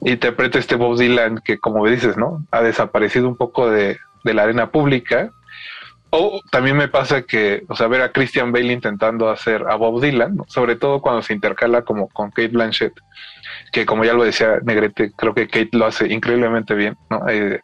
interprete 0.00 0.58
este 0.58 0.76
Bob 0.76 0.96
Dylan 0.96 1.42
que, 1.44 1.58
como 1.58 1.86
dices, 1.86 2.16
¿no? 2.16 2.46
Ha 2.50 2.62
desaparecido 2.62 3.28
un 3.28 3.36
poco 3.36 3.70
de, 3.70 3.98
de 4.24 4.34
la 4.34 4.44
arena 4.44 4.70
pública. 4.70 5.30
O 6.10 6.40
también 6.50 6.76
me 6.76 6.88
pasa 6.88 7.22
que, 7.22 7.64
o 7.68 7.74
sea, 7.74 7.86
ver 7.86 8.02
a 8.02 8.12
Christian 8.12 8.52
Bale 8.52 8.72
intentando 8.72 9.30
hacer 9.30 9.64
a 9.66 9.76
Bob 9.76 10.02
Dylan, 10.02 10.36
sobre 10.46 10.76
todo 10.76 11.00
cuando 11.00 11.22
se 11.22 11.32
intercala 11.32 11.82
como 11.82 12.08
con 12.08 12.30
Kate 12.30 12.48
Blanchett, 12.48 12.92
que 13.72 13.86
como 13.86 14.04
ya 14.04 14.12
lo 14.12 14.22
decía 14.22 14.58
Negrete, 14.62 15.12
creo 15.16 15.32
que 15.32 15.48
Kate 15.48 15.70
lo 15.72 15.86
hace 15.86 16.12
increíblemente 16.12 16.74
bien, 16.74 16.98
¿no? 17.08 17.26
Eh, 17.30 17.60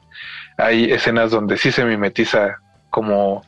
hay 0.57 0.91
escenas 0.91 1.31
donde 1.31 1.59
sí 1.59 1.71
se 1.71 1.85
mimetiza 1.85 2.57
como, 2.89 3.43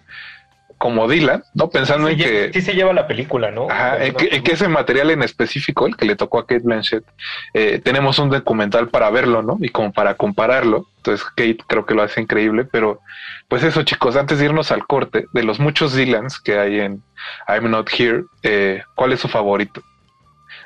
como 0.80 1.06
Dylan, 1.08 1.44
¿no? 1.52 1.68
Pensando 1.68 2.06
Sí, 2.08 2.14
en 2.14 2.18
que... 2.18 2.52
sí 2.54 2.62
se 2.62 2.72
lleva 2.72 2.94
la 2.94 3.06
película, 3.06 3.50
¿no? 3.50 3.70
Ajá, 3.70 4.02
en 4.02 4.14
que, 4.14 4.34
en 4.34 4.42
que 4.42 4.52
ese 4.52 4.66
material 4.66 5.10
en 5.10 5.22
específico, 5.22 5.86
el 5.86 5.94
que 5.94 6.06
le 6.06 6.16
tocó 6.16 6.38
a 6.38 6.46
Kate 6.46 6.62
Blanchett, 6.64 7.04
eh, 7.52 7.82
tenemos 7.84 8.18
un 8.18 8.30
documental 8.30 8.88
para 8.88 9.10
verlo, 9.10 9.42
¿no? 9.42 9.58
Y 9.60 9.68
como 9.68 9.92
para 9.92 10.14
compararlo. 10.14 10.86
Entonces 10.96 11.26
Kate 11.36 11.58
creo 11.66 11.84
que 11.84 11.92
lo 11.94 12.02
hace 12.02 12.22
increíble, 12.22 12.64
pero 12.64 13.00
pues 13.46 13.62
eso 13.62 13.82
chicos, 13.82 14.16
antes 14.16 14.38
de 14.38 14.46
irnos 14.46 14.72
al 14.72 14.86
corte, 14.86 15.26
de 15.34 15.42
los 15.42 15.60
muchos 15.60 15.94
Dylans 15.94 16.40
que 16.40 16.58
hay 16.58 16.80
en 16.80 17.02
I'm 17.46 17.70
Not 17.70 17.90
Here, 17.92 18.24
eh, 18.42 18.82
¿cuál 18.94 19.12
es 19.12 19.20
su 19.20 19.28
favorito? 19.28 19.82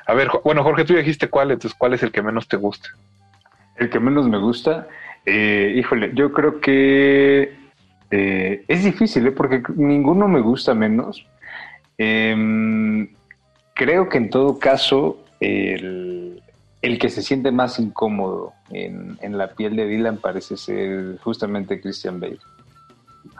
A 0.07 0.13
ver, 0.13 0.29
bueno 0.45 0.63
Jorge, 0.63 0.85
tú 0.85 0.93
ya 0.93 0.99
dijiste 0.99 1.27
cuál, 1.27 1.51
entonces 1.51 1.77
¿cuál 1.77 1.93
es 1.93 2.03
el 2.03 2.13
que 2.13 2.21
menos 2.21 2.47
te 2.47 2.55
gusta? 2.55 2.87
El 3.75 3.89
que 3.89 3.99
menos 3.99 4.29
me 4.29 4.37
gusta, 4.37 4.87
eh, 5.25 5.73
híjole, 5.75 6.11
yo 6.13 6.31
creo 6.31 6.61
que 6.61 7.64
eh, 8.17 8.63
es 8.69 8.83
difícil, 8.85 9.27
¿eh? 9.27 9.31
porque 9.31 9.61
ninguno 9.75 10.29
me 10.29 10.39
gusta 10.39 10.73
menos. 10.73 11.25
Em, 11.97 13.09
creo 13.73 14.07
que 14.07 14.17
en 14.17 14.29
todo 14.29 14.57
caso, 14.57 15.19
el, 15.41 16.41
que 16.81 17.09
se 17.09 17.21
siente 17.21 17.51
más 17.51 17.77
incómodo 17.77 18.53
en, 18.69 19.17
en 19.21 19.37
la 19.37 19.49
piel 19.49 19.75
de 19.75 19.85
Dylan 19.85 20.17
parece 20.17 20.55
ser 20.55 21.17
justamente 21.17 21.81
Christian 21.81 22.21
Bale. 22.21 22.39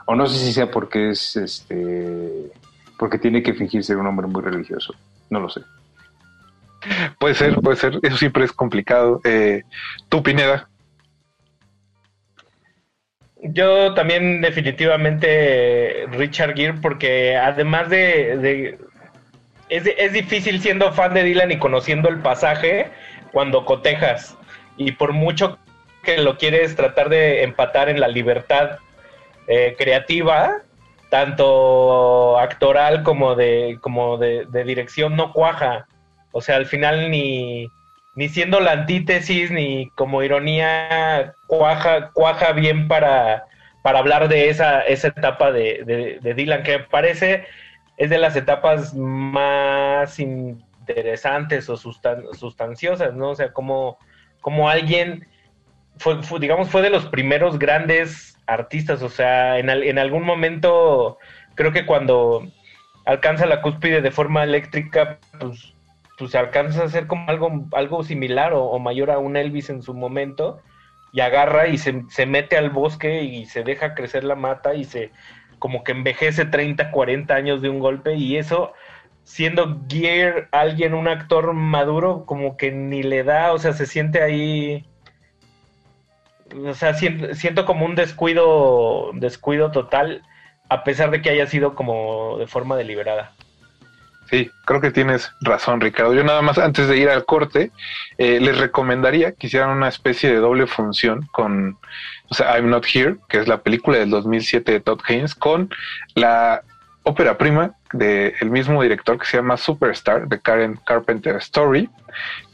O 0.04 0.14
no 0.14 0.26
sé 0.26 0.38
si 0.38 0.52
sea 0.52 0.70
porque 0.70 1.10
es 1.10 1.36
este 1.36 2.52
porque 2.98 3.18
tiene 3.18 3.42
que 3.42 3.54
fingir 3.54 3.82
ser 3.82 3.96
un 3.96 4.06
hombre 4.06 4.26
muy 4.26 4.42
religioso. 4.42 4.94
No 5.30 5.40
lo 5.40 5.48
sé. 5.48 5.62
Puede 7.18 7.34
ser, 7.34 7.56
puede 7.60 7.76
ser, 7.76 7.98
eso 8.02 8.16
siempre 8.16 8.44
es 8.44 8.52
complicado. 8.52 9.20
Eh, 9.24 9.62
¿Tú, 10.08 10.22
Pineda? 10.22 10.68
Yo 13.52 13.94
también 13.94 14.40
definitivamente 14.40 16.06
Richard 16.12 16.54
Gere 16.54 16.78
porque 16.80 17.36
además 17.36 17.88
de... 17.90 18.78
es, 19.68 19.86
es 19.98 20.12
difícil 20.12 20.60
siendo 20.60 20.92
fan 20.92 21.14
de 21.14 21.22
Dylan 21.22 21.52
y 21.52 21.58
conociendo 21.58 22.08
el 22.08 22.18
pasaje 22.18 22.88
cuando 23.32 23.64
cotejas 23.64 24.36
y 24.76 24.92
por 24.92 25.12
mucho 25.12 25.58
que 26.02 26.18
lo 26.18 26.38
quieres 26.38 26.76
tratar 26.76 27.08
de 27.08 27.42
empatar 27.42 27.88
en 27.88 28.00
la 28.00 28.08
libertad 28.08 28.78
eh, 29.48 29.74
creativa, 29.76 30.62
tanto 31.10 32.38
actoral 32.38 33.02
como 33.02 33.34
de, 33.34 33.78
como 33.80 34.16
de 34.16 34.64
dirección 34.64 35.16
no 35.16 35.32
cuaja. 35.32 35.86
O 36.32 36.40
sea, 36.40 36.56
al 36.56 36.66
final 36.66 37.10
ni, 37.10 37.68
ni 38.16 38.28
siendo 38.28 38.60
la 38.60 38.72
antítesis 38.72 39.50
ni 39.50 39.90
como 39.90 40.22
ironía 40.22 41.34
cuaja, 41.46 42.10
cuaja 42.12 42.52
bien 42.52 42.88
para, 42.88 43.44
para 43.82 43.98
hablar 44.00 44.28
de 44.28 44.48
esa, 44.48 44.80
esa 44.80 45.08
etapa 45.08 45.52
de, 45.52 46.18
de- 46.22 46.34
Dylan, 46.34 46.62
que 46.64 46.80
parece 46.80 47.44
es 47.98 48.10
de 48.10 48.18
las 48.18 48.34
etapas 48.34 48.94
más 48.94 50.18
interesantes 50.18 51.68
o 51.68 51.76
sustan- 51.76 52.32
sustanciosas, 52.34 53.14
¿no? 53.14 53.30
O 53.30 53.34
sea, 53.34 53.52
como, 53.52 53.98
como 54.40 54.68
alguien, 54.68 55.26
fue, 55.98 56.22
fue, 56.22 56.40
digamos, 56.40 56.68
fue 56.70 56.82
de 56.82 56.90
los 56.90 57.06
primeros 57.06 57.58
grandes 57.58 58.38
artistas, 58.46 59.02
o 59.02 59.08
sea, 59.08 59.58
en, 59.58 59.70
al- 59.70 59.82
en 59.84 59.98
algún 59.98 60.24
momento, 60.24 61.18
creo 61.54 61.72
que 61.72 61.86
cuando 61.86 62.46
alcanza 63.04 63.46
la 63.46 63.62
cúspide 63.62 64.00
de 64.02 64.10
forma 64.10 64.42
eléctrica, 64.44 65.18
pues, 65.38 65.74
pues 66.16 66.34
alcanza 66.34 66.84
a 66.84 66.88
ser 66.88 67.06
como 67.06 67.28
algo, 67.28 67.66
algo 67.72 68.02
similar 68.04 68.52
o, 68.54 68.64
o 68.64 68.78
mayor 68.78 69.10
a 69.10 69.18
un 69.18 69.36
Elvis 69.36 69.70
en 69.70 69.82
su 69.82 69.94
momento, 69.94 70.60
y 71.12 71.20
agarra 71.20 71.68
y 71.68 71.78
se, 71.78 72.04
se 72.08 72.26
mete 72.26 72.56
al 72.56 72.70
bosque 72.70 73.22
y 73.22 73.46
se 73.46 73.62
deja 73.62 73.94
crecer 73.94 74.24
la 74.24 74.34
mata 74.34 74.74
y 74.74 74.84
se 74.84 75.12
como 75.58 75.82
que 75.82 75.92
envejece 75.92 76.44
30, 76.44 76.90
40 76.90 77.34
años 77.34 77.62
de 77.62 77.70
un 77.70 77.78
golpe 77.78 78.14
y 78.14 78.36
eso 78.36 78.74
siendo 79.26 79.80
Gear 79.88 80.48
alguien, 80.52 80.94
un 80.94 81.08
actor 81.08 81.52
maduro, 81.52 82.24
como 82.26 82.56
que 82.56 82.70
ni 82.70 83.02
le 83.02 83.24
da, 83.24 83.52
o 83.52 83.58
sea, 83.58 83.72
se 83.72 83.84
siente 83.86 84.22
ahí, 84.22 84.86
o 86.64 86.74
sea, 86.74 86.94
siento, 86.94 87.34
siento 87.34 87.66
como 87.66 87.86
un 87.86 87.96
descuido, 87.96 89.10
descuido 89.14 89.72
total, 89.72 90.22
a 90.68 90.84
pesar 90.84 91.10
de 91.10 91.22
que 91.22 91.30
haya 91.30 91.46
sido 91.46 91.74
como 91.74 92.38
de 92.38 92.46
forma 92.46 92.76
deliberada. 92.76 93.32
Sí, 94.30 94.50
creo 94.64 94.80
que 94.80 94.90
tienes 94.90 95.32
razón, 95.40 95.80
Ricardo. 95.80 96.12
Yo 96.12 96.24
nada 96.24 96.42
más, 96.42 96.58
antes 96.58 96.88
de 96.88 96.96
ir 96.96 97.08
al 97.08 97.24
corte, 97.24 97.70
eh, 98.18 98.40
les 98.40 98.58
recomendaría 98.58 99.32
que 99.32 99.46
hicieran 99.46 99.70
una 99.70 99.88
especie 99.88 100.30
de 100.30 100.36
doble 100.36 100.66
función 100.66 101.28
con, 101.32 101.78
o 102.28 102.34
sea, 102.34 102.56
I'm 102.56 102.68
Not 102.68 102.86
Here, 102.92 103.16
que 103.28 103.38
es 103.38 103.46
la 103.46 103.62
película 103.62 103.98
del 103.98 104.10
2007 104.10 104.72
de 104.72 104.80
Todd 104.80 105.00
Haynes, 105.06 105.34
con 105.34 105.70
la 106.14 106.62
ópera 107.04 107.38
prima 107.38 107.76
del 107.96 108.50
mismo 108.50 108.82
director 108.82 109.18
que 109.18 109.26
se 109.26 109.36
llama 109.36 109.56
Superstar, 109.56 110.28
de 110.28 110.40
Karen 110.40 110.78
Carpenter 110.84 111.36
Story, 111.36 111.88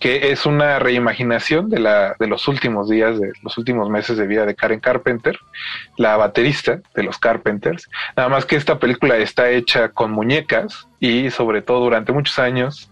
que 0.00 0.32
es 0.32 0.46
una 0.46 0.78
reimaginación 0.78 1.68
de, 1.70 1.78
la, 1.78 2.16
de 2.18 2.26
los 2.26 2.48
últimos 2.48 2.88
días, 2.88 3.18
de 3.18 3.32
los 3.42 3.56
últimos 3.58 3.88
meses 3.88 4.16
de 4.16 4.26
vida 4.26 4.46
de 4.46 4.54
Karen 4.54 4.80
Carpenter, 4.80 5.38
la 5.96 6.16
baterista 6.16 6.80
de 6.94 7.02
los 7.02 7.18
Carpenters. 7.18 7.88
Nada 8.16 8.28
más 8.28 8.44
que 8.44 8.56
esta 8.56 8.78
película 8.78 9.16
está 9.16 9.50
hecha 9.50 9.88
con 9.88 10.10
muñecas 10.10 10.88
y 11.00 11.30
sobre 11.30 11.62
todo 11.62 11.80
durante 11.80 12.12
muchos 12.12 12.38
años, 12.38 12.91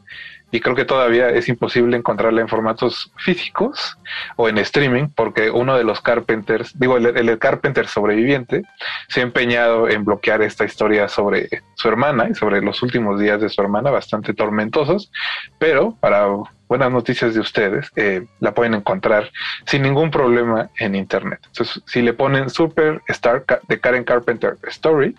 y 0.51 0.61
creo 0.61 0.75
que 0.75 0.85
todavía 0.85 1.31
es 1.31 1.49
imposible 1.49 1.97
encontrarla 1.97 2.41
en 2.41 2.49
formatos 2.49 3.13
físicos 3.17 3.99
o 4.37 4.49
en 4.49 4.59
streaming, 4.59 5.09
porque 5.15 5.51
uno 5.51 5.77
de 5.77 5.85
los 5.85 6.01
Carpenters, 6.01 6.79
digo, 6.79 6.97
el, 6.97 7.07
el 7.07 7.39
Carpenter 7.39 7.87
sobreviviente, 7.87 8.63
se 9.09 9.21
ha 9.21 9.23
empeñado 9.23 9.89
en 9.89 10.05
bloquear 10.05 10.43
esta 10.43 10.65
historia 10.65 11.09
sobre 11.09 11.49
su 11.75 11.89
hermana 11.89 12.29
y 12.31 12.35
sobre 12.35 12.61
los 12.61 12.83
últimos 12.83 13.21
días 13.21 13.41
de 13.41 13.49
su 13.49 13.61
hermana, 13.61 13.91
bastante 13.91 14.35
tormentosos, 14.35 15.11
pero 15.59 15.97
para 16.01 16.27
buenas 16.71 16.91
noticias 16.93 17.35
de 17.35 17.41
ustedes, 17.41 17.91
eh, 17.97 18.25
la 18.39 18.55
pueden 18.55 18.75
encontrar 18.75 19.33
sin 19.67 19.83
ningún 19.83 20.13
problema 20.13 20.71
en 20.79 20.95
internet. 20.95 21.41
Entonces, 21.47 21.83
si 21.85 22.01
le 22.01 22.13
ponen 22.13 22.49
Superstar 22.49 23.45
de 23.67 23.81
Karen 23.81 24.05
Carpenter 24.05 24.57
Story, 24.69 25.17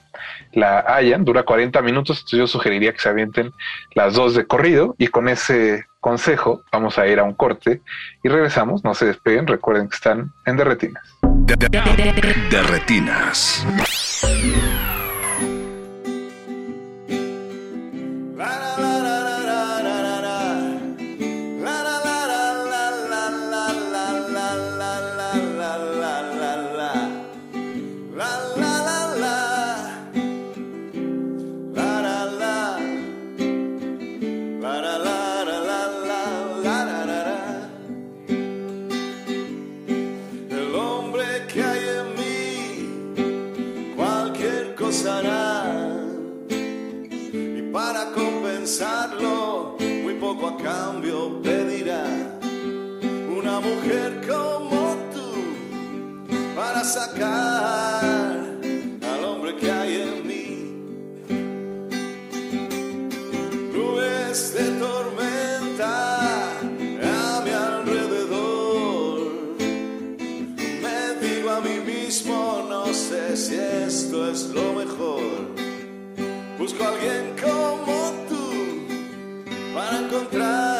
la 0.53 0.79
hallan, 0.79 1.25
dura 1.25 1.43
40 1.43 1.81
minutos, 1.81 2.19
entonces 2.19 2.39
yo 2.39 2.47
sugeriría 2.47 2.93
que 2.93 2.99
se 2.99 3.09
avienten 3.09 3.51
las 3.95 4.13
dos 4.13 4.33
de 4.33 4.47
corrido 4.47 4.95
y 4.97 5.07
con 5.07 5.27
ese 5.27 5.87
consejo 5.99 6.63
vamos 6.71 6.97
a 6.97 7.05
ir 7.05 7.19
a 7.19 7.23
un 7.23 7.33
corte 7.33 7.81
y 8.23 8.29
regresamos, 8.29 8.85
no 8.85 8.93
se 8.93 9.07
despeguen, 9.07 9.45
recuerden 9.45 9.89
que 9.89 9.95
están 9.95 10.31
en 10.45 10.55
Derretinas. 10.55 11.03
De. 12.47 14.90
Sacar 56.83 58.33
al 59.01 59.23
hombre 59.23 59.55
que 59.57 59.71
hay 59.71 60.01
en 60.01 60.27
mí. 60.27 60.47
Nubes 63.71 64.53
de 64.53 64.65
tormenta 64.79 66.59
a 67.03 67.41
mi 67.45 67.51
alrededor. 67.51 69.31
Me 70.81 71.27
digo 71.27 71.49
a 71.51 71.61
mí 71.61 71.79
mismo, 71.85 72.65
no 72.67 72.87
sé 72.93 73.37
si 73.37 73.55
esto 73.55 74.29
es 74.31 74.49
lo 74.49 74.73
mejor. 74.73 75.21
Busco 76.57 76.83
a 76.83 76.89
alguien 76.89 77.35
como 77.41 78.11
tú 78.27 78.51
para 79.73 79.99
encontrar 79.99 80.70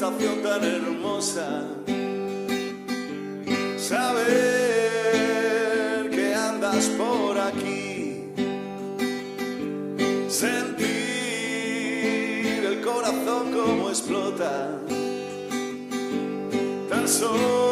tan 0.00 0.64
hermosa. 0.64 1.62
Saber 3.76 4.30
que 6.10 6.34
andas 6.34 6.86
por 6.96 7.38
aquí, 7.38 8.24
sentir 10.28 10.86
el 12.64 12.80
corazón 12.80 13.52
como 13.52 13.90
explota, 13.90 14.70
tan 16.88 17.06
solo 17.06 17.69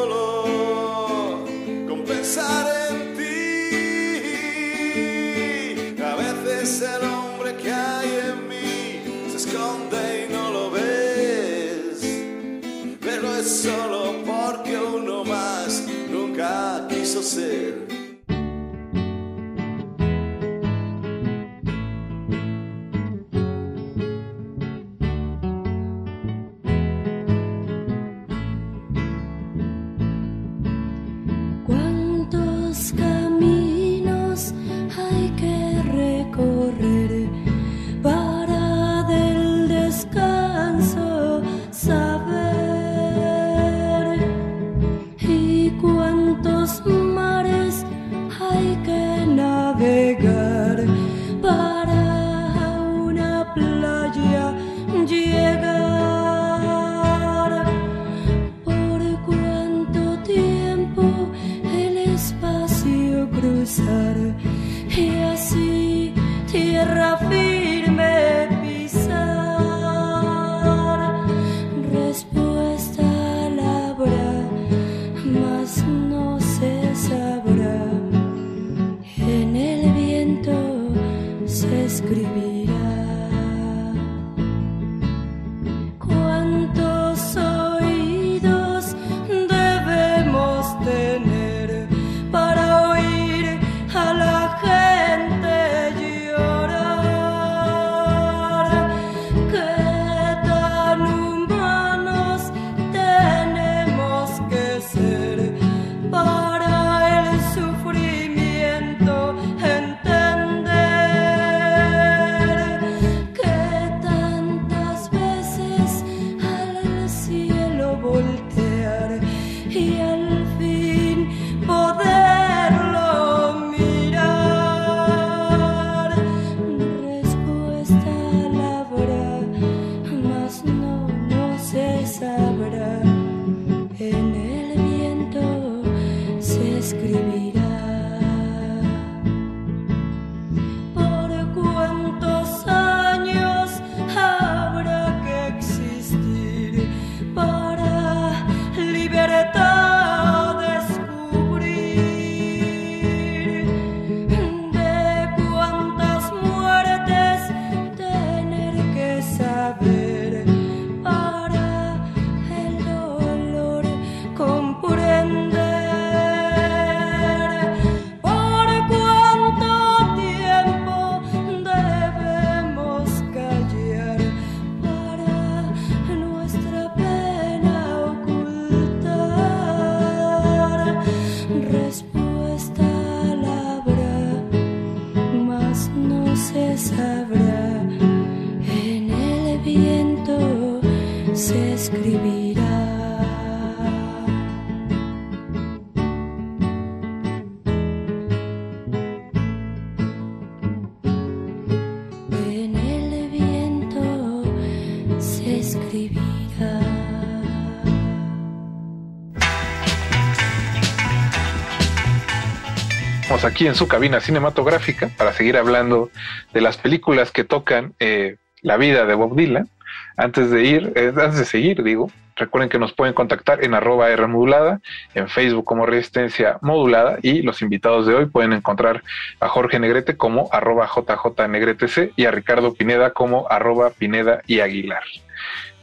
aquí 213.49 213.67
en 213.67 213.75
su 213.75 213.89
cabina 213.89 214.21
cinematográfica 214.21 215.11
para 215.17 215.33
seguir 215.33 215.57
hablando 215.57 216.11
de 216.53 216.61
las 216.61 216.77
películas 216.77 217.33
que 217.33 217.45
tocan 217.45 217.95
eh, 217.99 218.37
la 218.63 218.77
vida 218.77 219.07
de 219.07 219.15
Bob 219.15 219.35
Dylan. 219.35 219.69
Antes 220.17 220.51
de 220.51 220.65
ir, 220.65 220.93
eh, 220.95 221.13
antes 221.17 221.39
de 221.39 221.45
seguir, 221.45 221.83
digo, 221.83 222.11
recuerden 222.37 222.69
que 222.69 222.79
nos 222.79 222.93
pueden 222.93 223.15
contactar 223.15 223.65
en 223.65 223.75
arroba 223.75 224.11
R 224.11 224.27
modulada, 224.27 224.81
en 225.15 225.29
Facebook 225.29 225.65
como 225.65 225.87
Resistencia 225.87 226.59
Modulada 226.61 227.19
y 227.23 227.43
los 227.43 227.63
invitados 227.63 228.07
de 228.07 228.15
hoy 228.15 228.27
pueden 228.27 228.53
encontrar 228.53 229.03
a 229.41 229.49
Jorge 229.49 229.79
Negrete 229.79 230.17
como 230.17 230.49
arroba 230.53 230.87
JJ 230.87 231.49
Negretec 231.49 232.13
y 232.17 232.27
a 232.27 232.31
Ricardo 232.31 232.75
Pineda 232.75 233.13
como 233.13 233.49
arroba 233.51 233.91
Pineda 233.91 234.43
y 234.47 234.61
Aguilar. 234.61 235.03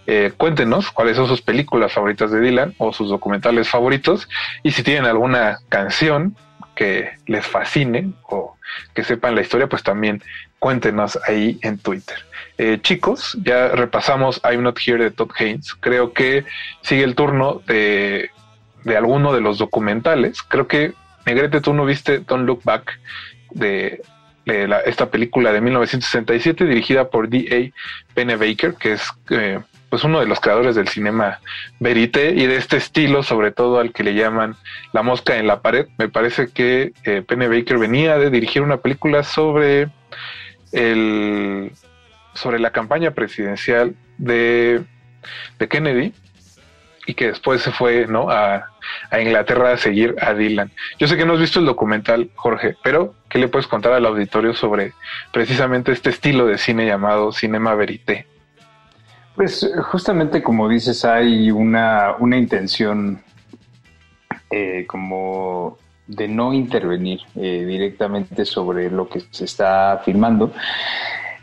Eh, 0.08 0.32
cuéntenos 0.38 0.92
cuáles 0.92 1.18
son 1.18 1.28
sus 1.28 1.42
películas 1.42 1.94
favoritas 1.94 2.30
de 2.30 2.40
Dylan 2.40 2.76
o 2.78 2.94
sus 2.94 3.10
documentales 3.10 3.68
favoritos 3.68 4.30
y 4.62 4.70
si 4.70 4.84
tienen 4.84 5.06
alguna 5.06 5.58
canción 5.68 6.36
que 6.76 7.12
les 7.26 7.46
fascine 7.46 8.14
o 8.30 8.58
que 8.94 9.04
sepan 9.04 9.36
la 9.36 9.42
historia, 9.42 9.68
pues 9.68 9.84
también 9.84 10.22
cuéntenos 10.60 11.20
ahí 11.28 11.60
en 11.62 11.78
Twitter. 11.78 12.18
Eh, 12.58 12.80
chicos, 12.82 13.38
ya 13.44 13.70
repasamos 13.70 14.42
I'm 14.44 14.64
Not 14.64 14.80
Here 14.86 15.04
de 15.04 15.12
Todd 15.12 15.32
Haynes. 15.38 15.74
Creo 15.76 16.14
que 16.14 16.46
sigue 16.82 17.04
el 17.04 17.16
turno 17.16 17.62
de, 17.68 18.30
de 18.84 18.98
alguno 18.98 19.34
de 19.34 19.42
los 19.42 19.58
documentales. 19.58 20.42
Creo 20.42 20.68
que, 20.68 20.94
Negrete, 21.26 21.62
tú 21.62 21.74
no 21.74 21.86
viste 21.86 22.20
Don't 22.20 22.46
Look 22.46 22.62
Back 22.64 23.00
de, 23.52 24.02
de 24.46 24.82
esta 24.86 25.10
película 25.10 25.52
de 25.52 25.62
1967 25.62 26.66
dirigida 26.66 27.10
por 27.10 27.30
D.A. 27.30 27.72
Pennebaker, 28.14 28.76
que 28.76 28.94
es 28.94 29.04
eh, 29.32 29.60
pues 29.90 30.04
uno 30.04 30.20
de 30.20 30.26
los 30.26 30.40
creadores 30.40 30.76
del 30.76 30.88
cinema 30.88 31.40
verité 31.80 32.32
y 32.32 32.46
de 32.46 32.58
este 32.58 32.78
estilo, 32.78 33.24
sobre 33.24 33.52
todo 33.52 33.80
al 33.80 33.94
que 33.94 34.04
le 34.04 34.14
llaman 34.14 34.56
La 34.94 35.04
mosca 35.04 35.38
en 35.38 35.48
la 35.48 35.62
pared. 35.62 35.88
Me 35.98 36.10
parece 36.10 36.50
que 36.50 36.94
eh, 37.04 37.22
Pennebaker 37.22 37.78
venía 37.78 38.18
de 38.18 38.30
dirigir 38.30 38.62
una 38.62 38.78
película 38.78 39.24
sobre 39.24 39.90
el 40.72 41.72
sobre 42.34 42.60
la 42.60 42.72
campaña 42.72 43.12
presidencial 43.12 43.96
de, 44.18 44.84
de 45.58 45.68
Kennedy 45.70 46.14
y 47.08 47.14
que 47.14 47.28
después 47.28 47.62
se 47.62 47.72
fue 47.72 48.08
¿no? 48.08 48.30
a, 48.30 48.72
a 49.10 49.22
Inglaterra 49.22 49.72
a 49.72 49.78
seguir 49.78 50.16
a 50.22 50.34
Dylan. 50.34 50.72
Yo 51.00 51.08
sé 51.08 51.18
que 51.18 51.26
no 51.26 51.34
has 51.34 51.40
visto 51.40 51.60
el 51.60 51.66
documental, 51.66 52.30
Jorge, 52.36 52.76
pero 52.84 53.16
¿qué 53.30 53.40
le 53.40 53.48
puedes 53.48 53.68
contar 53.68 53.94
al 53.94 54.06
auditorio 54.06 54.54
sobre 54.54 54.94
precisamente 55.32 55.92
este 55.92 56.10
estilo 56.10 56.46
de 56.46 56.58
cine 56.58 56.86
llamado 56.86 57.32
cinema 57.32 57.76
verité? 57.76 58.28
Pues 59.36 59.70
justamente 59.84 60.42
como 60.42 60.70
dices, 60.70 61.04
hay 61.04 61.52
una, 61.52 62.16
una 62.20 62.38
intención 62.38 63.22
eh, 64.50 64.86
como 64.88 65.78
de 66.08 66.28
no 66.28 66.54
intervenir 66.54 67.20
eh, 67.36 67.66
directamente 67.66 68.46
sobre 68.46 68.90
lo 68.90 69.10
que 69.10 69.22
se 69.32 69.46
está 69.46 70.02
filmando. 70.06 70.54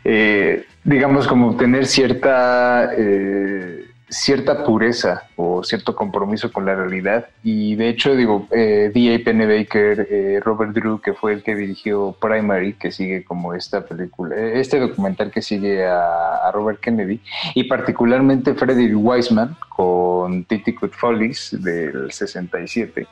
Eh, 0.03 0.65
digamos 0.83 1.27
como 1.27 1.55
tener 1.55 1.85
cierta 1.85 2.91
eh, 2.97 3.85
cierta 4.13 4.63
pureza 4.63 5.27
o 5.35 5.63
cierto 5.63 5.95
compromiso 5.95 6.51
con 6.51 6.65
la 6.65 6.75
realidad 6.75 7.27
y 7.43 7.75
de 7.75 7.89
hecho 7.89 8.15
digo 8.15 8.47
eh, 8.51 8.91
D.A. 8.93 9.23
Pennebaker 9.23 10.07
eh, 10.09 10.39
Robert 10.39 10.71
Drew 10.71 11.01
que 11.01 11.13
fue 11.13 11.33
el 11.33 11.43
que 11.43 11.55
dirigió 11.55 12.15
Primary 12.21 12.73
que 12.73 12.91
sigue 12.91 13.23
como 13.23 13.53
esta 13.53 13.85
película 13.85 14.35
eh, 14.35 14.59
este 14.59 14.79
documental 14.79 15.31
que 15.31 15.41
sigue 15.41 15.85
a, 15.85 16.47
a 16.47 16.51
Robert 16.51 16.79
Kennedy 16.79 17.19
y 17.55 17.63
particularmente 17.63 18.53
Frederick 18.53 18.95
Wiseman 18.95 19.57
con 19.69 20.43
Titi 20.45 20.75
Follies 20.91 21.57
del 21.59 22.11
67 22.11 23.07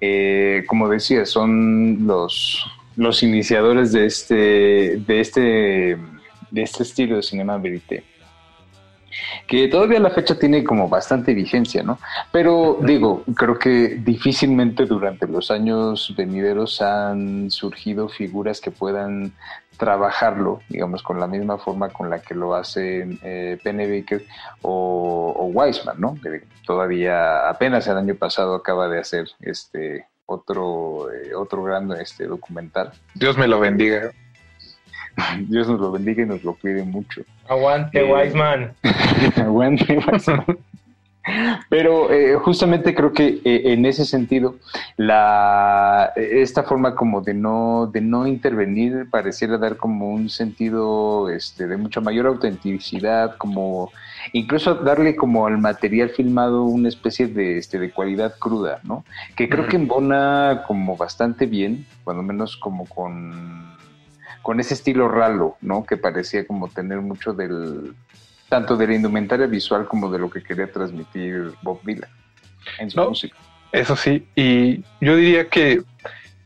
eh, 0.00 0.64
como 0.66 0.88
decía 0.88 1.24
son 1.26 2.06
los 2.06 2.66
los 2.96 3.22
iniciadores 3.22 3.92
de 3.92 4.06
este 4.06 4.34
de 5.06 5.20
este 5.20 5.96
de 6.50 6.62
este 6.62 6.82
estilo 6.82 7.16
de 7.16 7.22
cinema 7.22 7.56
verité 7.56 8.02
que 9.46 9.68
todavía 9.68 10.00
la 10.00 10.10
fecha 10.10 10.38
tiene 10.38 10.64
como 10.64 10.88
bastante 10.88 11.34
vigencia, 11.34 11.82
¿no? 11.82 11.98
Pero 12.32 12.78
digo, 12.82 13.24
creo 13.36 13.58
que 13.58 13.96
difícilmente 13.96 14.86
durante 14.86 15.26
los 15.26 15.50
años 15.50 16.14
venideros 16.16 16.80
han 16.80 17.50
surgido 17.50 18.08
figuras 18.08 18.60
que 18.60 18.70
puedan 18.70 19.32
trabajarlo, 19.76 20.60
digamos, 20.68 21.02
con 21.02 21.18
la 21.18 21.26
misma 21.26 21.56
forma 21.56 21.88
con 21.88 22.10
la 22.10 22.20
que 22.20 22.34
lo 22.34 22.54
hacen 22.54 23.18
eh, 23.22 23.58
Pennebaker 23.64 24.24
o, 24.60 25.34
o 25.36 25.46
Wiseman, 25.46 25.98
¿no? 25.98 26.16
Que 26.22 26.42
todavía 26.66 27.48
apenas 27.48 27.86
el 27.88 27.96
año 27.96 28.14
pasado 28.14 28.54
acaba 28.54 28.88
de 28.88 28.98
hacer 28.98 29.26
este 29.40 30.06
otro 30.26 31.10
eh, 31.10 31.34
otro 31.34 31.62
gran 31.62 31.90
este 31.92 32.26
documental. 32.26 32.92
Dios 33.14 33.36
me 33.36 33.48
lo 33.48 33.58
bendiga. 33.58 34.12
Dios 35.48 35.68
nos 35.68 35.80
lo 35.80 35.90
bendiga 35.90 36.22
y 36.22 36.26
nos 36.26 36.44
lo 36.44 36.54
cuide 36.54 36.84
mucho. 36.84 37.22
Aguante, 37.50 37.98
Eh, 37.98 38.04
Wiseman. 38.04 38.72
Aguante, 39.36 39.98
Wiseman. 39.98 40.58
Pero 41.68 42.10
eh, 42.10 42.36
justamente 42.36 42.94
creo 42.94 43.12
que 43.12 43.40
eh, 43.44 43.72
en 43.72 43.84
ese 43.84 44.04
sentido, 44.04 44.54
la, 44.96 46.12
esta 46.16 46.62
forma 46.62 46.94
como 46.94 47.20
de 47.20 47.34
no, 47.34 47.90
de 47.92 48.00
no 48.00 48.26
intervenir 48.26 49.08
pareciera 49.10 49.58
dar 49.58 49.76
como 49.76 50.10
un 50.10 50.28
sentido 50.30 51.28
este, 51.28 51.66
de 51.66 51.76
mucha 51.76 52.00
mayor 52.00 52.26
autenticidad, 52.26 53.36
como 53.36 53.92
incluso 54.32 54.76
darle 54.76 55.14
como 55.16 55.46
al 55.46 55.58
material 55.58 56.10
filmado 56.10 56.64
una 56.64 56.88
especie 56.88 57.26
de, 57.26 57.58
este, 57.58 57.78
de 57.78 57.90
cualidad 57.90 58.34
cruda, 58.38 58.80
¿no? 58.84 59.04
Que 59.36 59.48
creo 59.48 59.66
que 59.66 59.76
embona 59.76 60.62
como 60.66 60.96
bastante 60.96 61.46
bien, 61.46 61.84
cuando 62.04 62.22
menos 62.22 62.56
como 62.56 62.86
con 62.86 63.70
con 64.42 64.60
ese 64.60 64.74
estilo 64.74 65.08
ralo, 65.08 65.56
¿no? 65.60 65.84
Que 65.84 65.96
parecía 65.96 66.46
como 66.46 66.68
tener 66.68 67.00
mucho 67.00 67.32
del 67.32 67.94
tanto 68.48 68.76
de 68.76 68.86
la 68.88 68.94
indumentaria 68.94 69.46
visual 69.46 69.86
como 69.86 70.10
de 70.10 70.18
lo 70.18 70.28
que 70.30 70.42
quería 70.42 70.70
transmitir 70.70 71.52
Bob 71.62 71.80
Dylan 71.84 72.10
en 72.78 72.90
su 72.90 72.96
No, 72.98 73.10
música. 73.10 73.36
Eso 73.72 73.94
sí, 73.94 74.26
y 74.34 74.82
yo 75.00 75.14
diría 75.14 75.48
que 75.48 75.82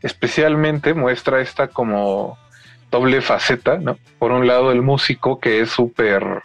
especialmente 0.01 0.93
muestra 0.93 1.41
esta 1.41 1.67
como 1.67 2.37
doble 2.91 3.21
faceta, 3.21 3.77
¿no? 3.77 3.97
Por 4.19 4.31
un 4.31 4.45
lado 4.45 4.71
el 4.71 4.83
músico 4.83 5.39
que 5.39 5.61
es 5.61 5.69
súper 5.71 6.43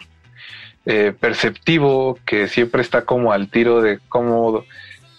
eh, 0.85 1.13
perceptivo, 1.17 2.17
que 2.25 2.47
siempre 2.47 2.81
está 2.81 3.03
como 3.03 3.31
al 3.31 3.49
tiro 3.49 3.81
de 3.81 3.99
cómo 4.09 4.65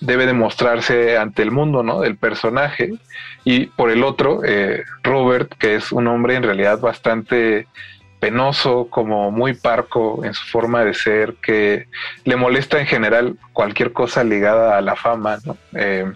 debe 0.02 0.26
demostrarse 0.26 1.16
ante 1.16 1.42
el 1.42 1.50
mundo, 1.50 1.82
¿no? 1.82 2.00
Del 2.00 2.16
personaje. 2.16 2.92
Y 3.44 3.66
por 3.66 3.90
el 3.90 4.02
otro, 4.02 4.40
eh, 4.44 4.84
Robert, 5.02 5.52
que 5.58 5.76
es 5.76 5.92
un 5.92 6.06
hombre 6.08 6.34
en 6.34 6.42
realidad 6.42 6.80
bastante 6.80 7.66
penoso, 8.18 8.88
como 8.88 9.30
muy 9.30 9.54
parco 9.54 10.24
en 10.24 10.34
su 10.34 10.44
forma 10.46 10.84
de 10.84 10.94
ser, 10.94 11.34
que 11.42 11.86
le 12.24 12.36
molesta 12.36 12.80
en 12.80 12.86
general 12.86 13.36
cualquier 13.52 13.92
cosa 13.92 14.22
ligada 14.22 14.76
a 14.76 14.80
la 14.80 14.96
fama, 14.96 15.38
¿no? 15.44 15.56
Eh, 15.74 16.06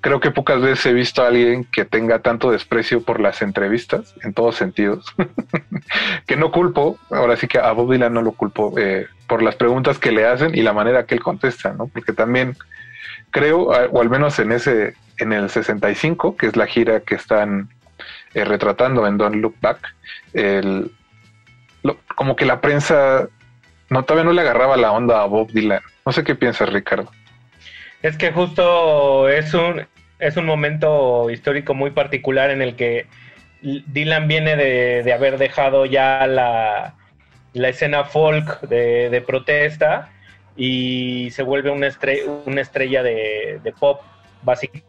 creo 0.00 0.20
que 0.20 0.30
pocas 0.30 0.60
veces 0.60 0.86
he 0.86 0.92
visto 0.92 1.22
a 1.22 1.28
alguien 1.28 1.64
que 1.64 1.84
tenga 1.84 2.20
tanto 2.20 2.50
desprecio 2.50 3.02
por 3.02 3.20
las 3.20 3.42
entrevistas, 3.42 4.14
en 4.22 4.32
todos 4.32 4.56
sentidos, 4.56 5.06
que 6.26 6.36
no 6.36 6.50
culpo, 6.50 6.98
ahora 7.10 7.36
sí 7.36 7.46
que 7.46 7.58
a 7.58 7.72
Bob 7.72 7.92
Dylan 7.92 8.14
no 8.14 8.22
lo 8.22 8.32
culpo 8.32 8.74
eh, 8.78 9.06
por 9.26 9.42
las 9.42 9.56
preguntas 9.56 9.98
que 9.98 10.12
le 10.12 10.26
hacen 10.26 10.54
y 10.54 10.62
la 10.62 10.72
manera 10.72 11.06
que 11.06 11.14
él 11.14 11.22
contesta, 11.22 11.72
¿no? 11.72 11.88
Porque 11.88 12.12
también 12.12 12.56
creo, 13.30 13.72
a- 13.72 13.86
o 13.86 14.00
al 14.00 14.10
menos 14.10 14.38
en 14.38 14.52
ese, 14.52 14.94
en 15.18 15.32
el 15.32 15.50
65, 15.50 16.36
que 16.36 16.46
es 16.46 16.56
la 16.56 16.66
gira 16.66 17.00
que 17.00 17.14
están 17.14 17.68
eh, 18.34 18.44
retratando 18.44 19.06
en 19.06 19.18
Don't 19.18 19.36
Look 19.36 19.56
Back, 19.60 19.78
el, 20.32 20.90
lo- 21.82 21.98
como 22.14 22.36
que 22.36 22.44
la 22.44 22.60
prensa 22.60 23.28
no, 23.90 24.04
todavía 24.04 24.24
no 24.24 24.32
le 24.32 24.42
agarraba 24.42 24.76
la 24.76 24.92
onda 24.92 25.22
a 25.22 25.26
Bob 25.26 25.50
Dylan. 25.50 25.80
No 26.04 26.12
sé 26.12 26.24
qué 26.24 26.34
piensas, 26.34 26.72
Ricardo. 26.72 27.10
Es 28.02 28.16
que 28.16 28.30
justo 28.32 29.28
es 29.28 29.54
un, 29.54 29.86
es 30.18 30.36
un 30.36 30.44
momento 30.46 31.30
histórico 31.30 31.74
muy 31.74 31.90
particular 31.90 32.50
en 32.50 32.62
el 32.62 32.76
que 32.76 33.06
Dylan 33.62 34.28
viene 34.28 34.54
de, 34.56 35.02
de 35.02 35.12
haber 35.12 35.38
dejado 35.38 35.84
ya 35.86 36.26
la, 36.26 36.94
la 37.54 37.68
escena 37.68 38.04
folk 38.04 38.60
de 38.68 39.24
protesta 39.26 40.10
y 40.58 41.30
se 41.30 41.44
vuelve 41.44 41.70
una, 41.70 41.86
estre- 41.86 42.24
una 42.44 42.60
estrella 42.60 43.02
de, 43.04 43.72
pop, 43.78 44.02
básicamente, 44.42 44.84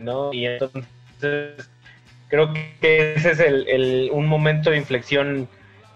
¿no? 0.00 0.32
Y 0.34 0.46
entonces 0.46 1.70
creo 2.28 2.52
que 2.52 3.14
ese 3.14 3.30
es 3.30 3.40
el, 3.40 4.10
un 4.12 4.26
momento 4.26 4.70
de 4.70 4.76
inflexión 4.76 5.48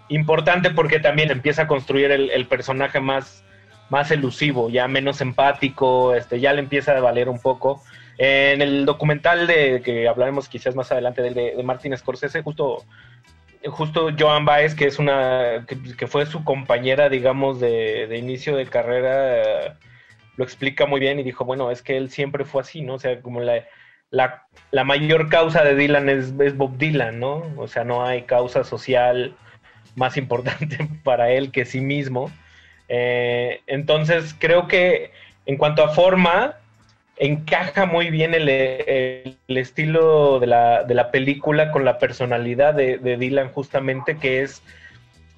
importante 0.09 0.71
porque 0.71 0.99
también 0.99 1.29
empieza 1.29 1.61
a 1.61 1.67
construir 1.67 2.11
el, 2.11 2.31
el 2.31 2.47
personaje 2.47 2.99
más, 2.99 3.43
más 3.89 4.09
elusivo, 4.09 4.71
ya 4.71 4.87
menos 4.87 5.21
empático, 5.21 6.15
este, 6.15 6.39
ya 6.39 6.53
le 6.53 6.59
empieza 6.59 6.97
a 6.97 7.01
valer 7.01 7.29
un 7.29 7.39
poco. 7.39 7.83
En 8.17 8.61
el 8.63 8.85
documental 8.85 9.45
de 9.47 9.81
que 9.83 10.07
hablaremos 10.07 10.49
quizás 10.49 10.75
más 10.75 10.91
adelante 10.91 11.21
del 11.21 11.35
de, 11.35 11.55
de 11.55 11.63
Martin 11.63 11.95
Scorsese, 11.95 12.41
justo, 12.41 12.83
justo 13.71 14.09
Joan 14.17 14.45
Baez, 14.45 14.75
que 14.75 14.85
es 14.85 14.99
una, 14.99 15.65
que, 15.67 16.07
fue 16.07 16.25
su 16.25 16.43
compañera, 16.43 17.09
digamos, 17.09 17.59
de, 17.59 18.15
inicio 18.17 18.55
de 18.55 18.65
carrera, 18.65 19.77
lo 20.37 20.43
explica 20.43 20.85
muy 20.85 20.99
bien 20.99 21.19
y 21.19 21.23
dijo, 21.23 21.45
bueno, 21.45 21.71
es 21.71 21.81
que 21.81 21.97
él 21.97 22.09
siempre 22.09 22.45
fue 22.45 22.61
así, 22.61 22.81
¿no? 22.81 22.95
O 22.95 22.99
sea, 22.99 23.21
como 23.21 23.39
la, 23.39 23.63
la, 24.09 24.47
la 24.71 24.83
mayor 24.83 25.29
causa 25.29 25.63
de 25.63 25.75
Dylan 25.75 26.09
es, 26.09 26.33
es 26.39 26.57
Bob 26.57 26.77
Dylan, 26.77 27.19
¿no? 27.19 27.43
O 27.57 27.67
sea, 27.67 27.83
no 27.83 28.05
hay 28.05 28.23
causa 28.23 28.63
social 28.63 29.35
más 29.95 30.17
importante 30.17 30.77
para 31.03 31.31
él 31.31 31.51
que 31.51 31.65
sí 31.65 31.81
mismo. 31.81 32.31
Eh, 32.89 33.61
entonces, 33.67 34.35
creo 34.37 34.67
que 34.67 35.11
en 35.45 35.57
cuanto 35.57 35.83
a 35.83 35.89
forma, 35.89 36.57
encaja 37.17 37.85
muy 37.85 38.09
bien 38.09 38.33
el, 38.33 39.37
estilo 39.47 40.39
de 40.39 40.47
la, 40.47 40.83
de 40.83 40.93
la 40.93 41.11
película 41.11 41.71
con 41.71 41.85
la 41.85 41.99
personalidad 41.99 42.73
de, 42.73 42.97
de 42.97 43.17
Dylan, 43.17 43.49
justamente, 43.49 44.17
que 44.17 44.41
es 44.41 44.61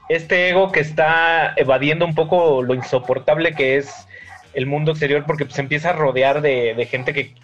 este 0.09 0.49
ego 0.49 0.71
que 0.71 0.79
está 0.79 1.53
evadiendo 1.57 2.05
un 2.05 2.15
poco 2.15 2.61
lo 2.61 2.73
insoportable 2.73 3.53
que 3.53 3.77
es 3.77 4.07
el 4.53 4.67
mundo 4.67 4.91
exterior, 4.91 5.25
porque 5.25 5.45
se 5.49 5.61
empieza 5.61 5.89
a 5.89 5.93
rodear 5.93 6.41
de, 6.41 6.73
de 6.75 6.85
gente 6.85 7.13
que, 7.13 7.35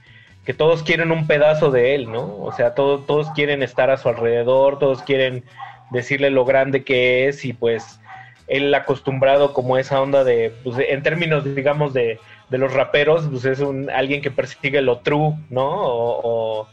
que 0.46 0.54
todos 0.54 0.84
quieren 0.84 1.12
un 1.12 1.28
pedazo 1.28 1.72
de 1.72 1.96
él, 1.96 2.10
¿no? 2.10 2.38
O 2.38 2.54
sea, 2.54 2.74
todos, 2.74 3.06
todos 3.06 3.30
quieren 3.32 3.64
estar 3.64 3.90
a 3.90 3.98
su 3.98 4.08
alrededor, 4.08 4.80
todos 4.80 5.04
quieren 5.04 5.44
decirle 5.92 6.30
lo 6.30 6.46
grande 6.46 6.84
que 6.84 7.28
es 7.28 7.44
y 7.44 7.52
pues 7.52 8.00
él 8.48 8.74
acostumbrado 8.74 9.54
como 9.54 9.78
esa 9.78 10.02
onda 10.02 10.24
de, 10.24 10.54
pues, 10.64 10.78
en 10.88 11.04
términos, 11.04 11.44
digamos, 11.56 11.94
de, 11.94 12.20
de 12.52 12.60
los 12.60 12.74
raperos, 12.74 13.28
pues 13.32 13.46
es 13.46 13.62
un 13.62 13.90
alguien 13.90 14.22
que 14.22 14.32
persigue 14.32 14.82
lo 14.84 15.00
true, 15.02 15.36
¿no? 15.50 15.66
O, 15.70 16.62
o- 16.62 16.68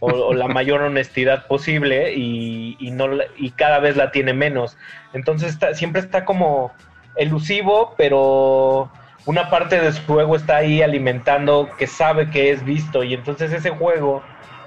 o- 0.00 0.34
la 0.34 0.48
mayor 0.48 0.82
honestidad 0.82 1.46
posible 1.46 2.14
y, 2.16 2.76
y 2.80 2.90
no 2.92 3.06
y 3.38 3.52
cada 3.52 3.80
vez 3.80 3.96
la 3.96 4.12
tiene 4.12 4.32
menos. 4.34 4.78
Entonces 5.12 5.58
siempre 5.74 6.00
está 6.02 6.24
como 6.24 6.72
elusivo, 7.16 7.94
pero 7.98 8.90
una 9.26 9.50
parte 9.50 9.80
de 9.80 9.92
su 9.92 10.20
ego 10.20 10.36
está 10.36 10.56
ahí 10.58 10.82
alimentando 10.82 11.70
que 11.78 11.86
sabe 11.86 12.30
que 12.30 12.50
es 12.50 12.64
visto 12.64 13.04
y 13.04 13.14
entonces 13.14 13.52
ese 13.52 13.70
juego 13.70 14.24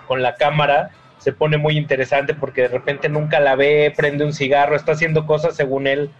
con 0.07 0.21
la 0.21 0.35
cámara 0.35 0.91
se 1.17 1.33
pone 1.33 1.57
muy 1.57 1.77
interesante 1.77 2.33
porque 2.35 2.63
de 2.63 2.67
repente 2.67 3.09
nunca 3.09 3.39
la 3.39 3.55
ve, 3.55 3.93
prende 3.95 4.25
un 4.25 4.33
cigarro, 4.33 4.75
está 4.75 4.91
haciendo 4.93 5.25
cosas 5.25 5.55
según 5.55 5.87
él 5.87 6.11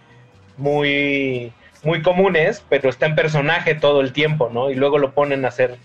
muy 0.56 1.52
muy 1.84 2.02
comunes, 2.02 2.64
pero 2.68 2.88
está 2.88 3.06
en 3.06 3.14
personaje 3.14 3.74
todo 3.74 4.00
el 4.00 4.12
tiempo, 4.12 4.50
¿no? 4.52 4.70
Y 4.70 4.74
luego 4.74 4.98
lo 4.98 5.12
ponen 5.12 5.44
a 5.44 5.48
hacer 5.48 5.76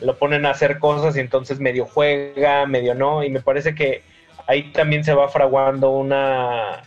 lo 0.00 0.18
ponen 0.18 0.46
a 0.46 0.50
hacer 0.50 0.80
cosas 0.80 1.16
y 1.16 1.20
entonces 1.20 1.60
medio 1.60 1.86
juega, 1.86 2.66
medio 2.66 2.94
no, 2.94 3.22
y 3.22 3.30
me 3.30 3.40
parece 3.40 3.74
que 3.74 4.02
ahí 4.48 4.72
también 4.72 5.04
se 5.04 5.14
va 5.14 5.28
fraguando 5.28 5.90
una 5.90 6.82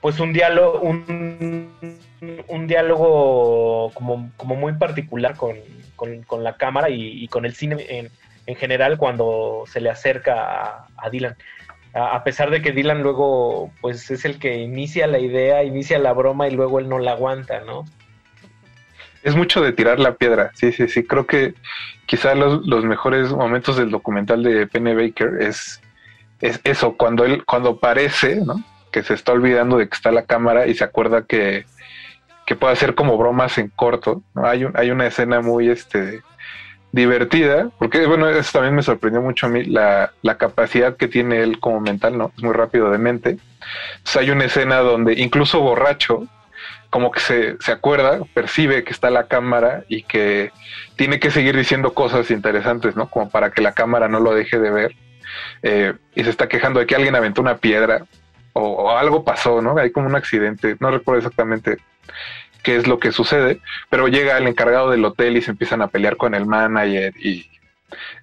pues 0.00 0.20
un 0.20 0.32
diálogo 0.32 0.80
un, 0.80 2.66
diálogo 2.66 3.90
como, 3.94 4.30
muy 4.42 4.74
particular 4.74 5.36
con, 5.36 5.56
la 6.42 6.56
cámara 6.56 6.90
y, 6.90 7.26
con 7.28 7.46
el 7.46 7.54
cine 7.54 7.76
en, 7.88 8.10
en 8.46 8.56
general 8.56 8.98
cuando 8.98 9.64
se 9.66 9.80
le 9.80 9.90
acerca 9.90 10.86
a 10.96 11.10
Dylan. 11.10 11.36
A, 11.96 12.22
pesar 12.24 12.50
de 12.50 12.60
que 12.60 12.72
Dylan 12.72 13.02
luego 13.02 13.70
pues 13.80 14.10
es 14.10 14.24
el 14.24 14.38
que 14.38 14.56
inicia 14.58 15.06
la 15.06 15.18
idea, 15.18 15.64
inicia 15.64 15.98
la 15.98 16.12
broma 16.12 16.46
y 16.46 16.50
luego 16.50 16.78
él 16.78 16.88
no 16.88 16.98
la 16.98 17.12
aguanta, 17.12 17.60
¿no? 17.60 17.84
Es 19.22 19.34
mucho 19.34 19.60
de 19.60 19.72
tirar 19.72 19.98
la 19.98 20.14
piedra, 20.14 20.50
sí, 20.54 20.72
sí, 20.72 20.88
sí. 20.88 21.02
Creo 21.04 21.26
que 21.26 21.54
quizá 22.06 22.34
los, 22.34 22.66
los 22.66 22.84
mejores 22.84 23.32
momentos 23.32 23.76
del 23.76 23.90
documental 23.90 24.42
de 24.42 24.66
Penny 24.66 24.94
Baker 24.94 25.38
es, 25.40 25.80
es 26.40 26.60
eso, 26.64 26.96
cuando 26.96 27.24
él, 27.24 27.44
cuando 27.44 27.78
parece, 27.80 28.36
¿no? 28.44 28.62
Que 28.92 29.02
se 29.02 29.14
está 29.14 29.32
olvidando 29.32 29.78
de 29.78 29.88
que 29.88 29.94
está 29.94 30.12
la 30.12 30.26
cámara 30.26 30.66
y 30.66 30.74
se 30.74 30.84
acuerda 30.84 31.22
que, 31.24 31.64
que 32.46 32.54
puede 32.56 32.74
hacer 32.74 32.94
como 32.94 33.16
bromas 33.18 33.58
en 33.58 33.68
corto. 33.74 34.22
¿no? 34.34 34.46
Hay, 34.46 34.64
un- 34.64 34.76
hay 34.76 34.90
una 34.90 35.06
escena 35.06 35.40
muy 35.40 35.70
este, 35.70 36.22
divertida, 36.92 37.70
porque 37.78 38.06
bueno, 38.06 38.28
eso 38.28 38.52
también 38.52 38.74
me 38.74 38.82
sorprendió 38.82 39.20
mucho 39.20 39.46
a 39.46 39.48
mí, 39.48 39.64
la, 39.64 40.12
la 40.22 40.38
capacidad 40.38 40.96
que 40.96 41.08
tiene 41.08 41.42
él 41.42 41.58
como 41.60 41.80
mental, 41.80 42.16
¿no? 42.16 42.32
Es 42.36 42.42
muy 42.42 42.54
rápido 42.54 42.90
de 42.90 42.98
mente. 42.98 43.38
Hay 44.18 44.30
una 44.30 44.44
escena 44.44 44.78
donde 44.78 45.14
incluso 45.14 45.60
borracho, 45.60 46.26
como 46.90 47.10
que 47.10 47.20
se, 47.20 47.56
se 47.60 47.72
acuerda, 47.72 48.20
percibe 48.32 48.84
que 48.84 48.92
está 48.92 49.10
la 49.10 49.26
cámara 49.26 49.84
y 49.88 50.04
que 50.04 50.52
tiene 50.96 51.20
que 51.20 51.30
seguir 51.30 51.56
diciendo 51.56 51.92
cosas 51.92 52.30
interesantes, 52.30 52.96
¿no? 52.96 53.10
Como 53.10 53.28
para 53.28 53.50
que 53.50 53.60
la 53.60 53.72
cámara 53.72 54.08
no 54.08 54.20
lo 54.20 54.34
deje 54.34 54.58
de 54.58 54.70
ver. 54.70 54.94
Eh, 55.62 55.92
y 56.14 56.24
se 56.24 56.30
está 56.30 56.48
quejando 56.48 56.80
de 56.80 56.86
que 56.86 56.94
alguien 56.94 57.16
aventó 57.16 57.42
una 57.42 57.58
piedra 57.58 58.06
o, 58.54 58.62
o 58.62 58.96
algo 58.96 59.24
pasó, 59.24 59.60
¿no? 59.60 59.76
Hay 59.76 59.90
como 59.90 60.06
un 60.06 60.16
accidente, 60.16 60.76
no 60.80 60.90
recuerdo 60.90 61.18
exactamente 61.18 61.76
qué 62.66 62.74
es 62.76 62.88
lo 62.88 62.98
que 62.98 63.12
sucede, 63.12 63.60
pero 63.88 64.08
llega 64.08 64.36
el 64.36 64.48
encargado 64.48 64.90
del 64.90 65.04
hotel 65.04 65.36
y 65.36 65.42
se 65.42 65.52
empiezan 65.52 65.82
a 65.82 65.86
pelear 65.86 66.16
con 66.16 66.34
el 66.34 66.46
manager 66.46 67.14
y 67.16 67.48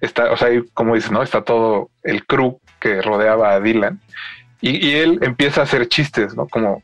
está, 0.02 0.30
o 0.30 0.36
sea, 0.36 0.48
como 0.74 0.94
dices, 0.94 1.10
¿no? 1.10 1.22
Está 1.22 1.42
todo 1.44 1.88
el 2.02 2.26
crew 2.26 2.60
que 2.78 3.00
rodeaba 3.00 3.52
a 3.54 3.60
Dylan 3.60 4.00
y, 4.60 4.86
y 4.86 4.96
él 4.96 5.18
empieza 5.22 5.62
a 5.62 5.64
hacer 5.64 5.88
chistes, 5.88 6.34
¿no? 6.36 6.46
Como 6.46 6.82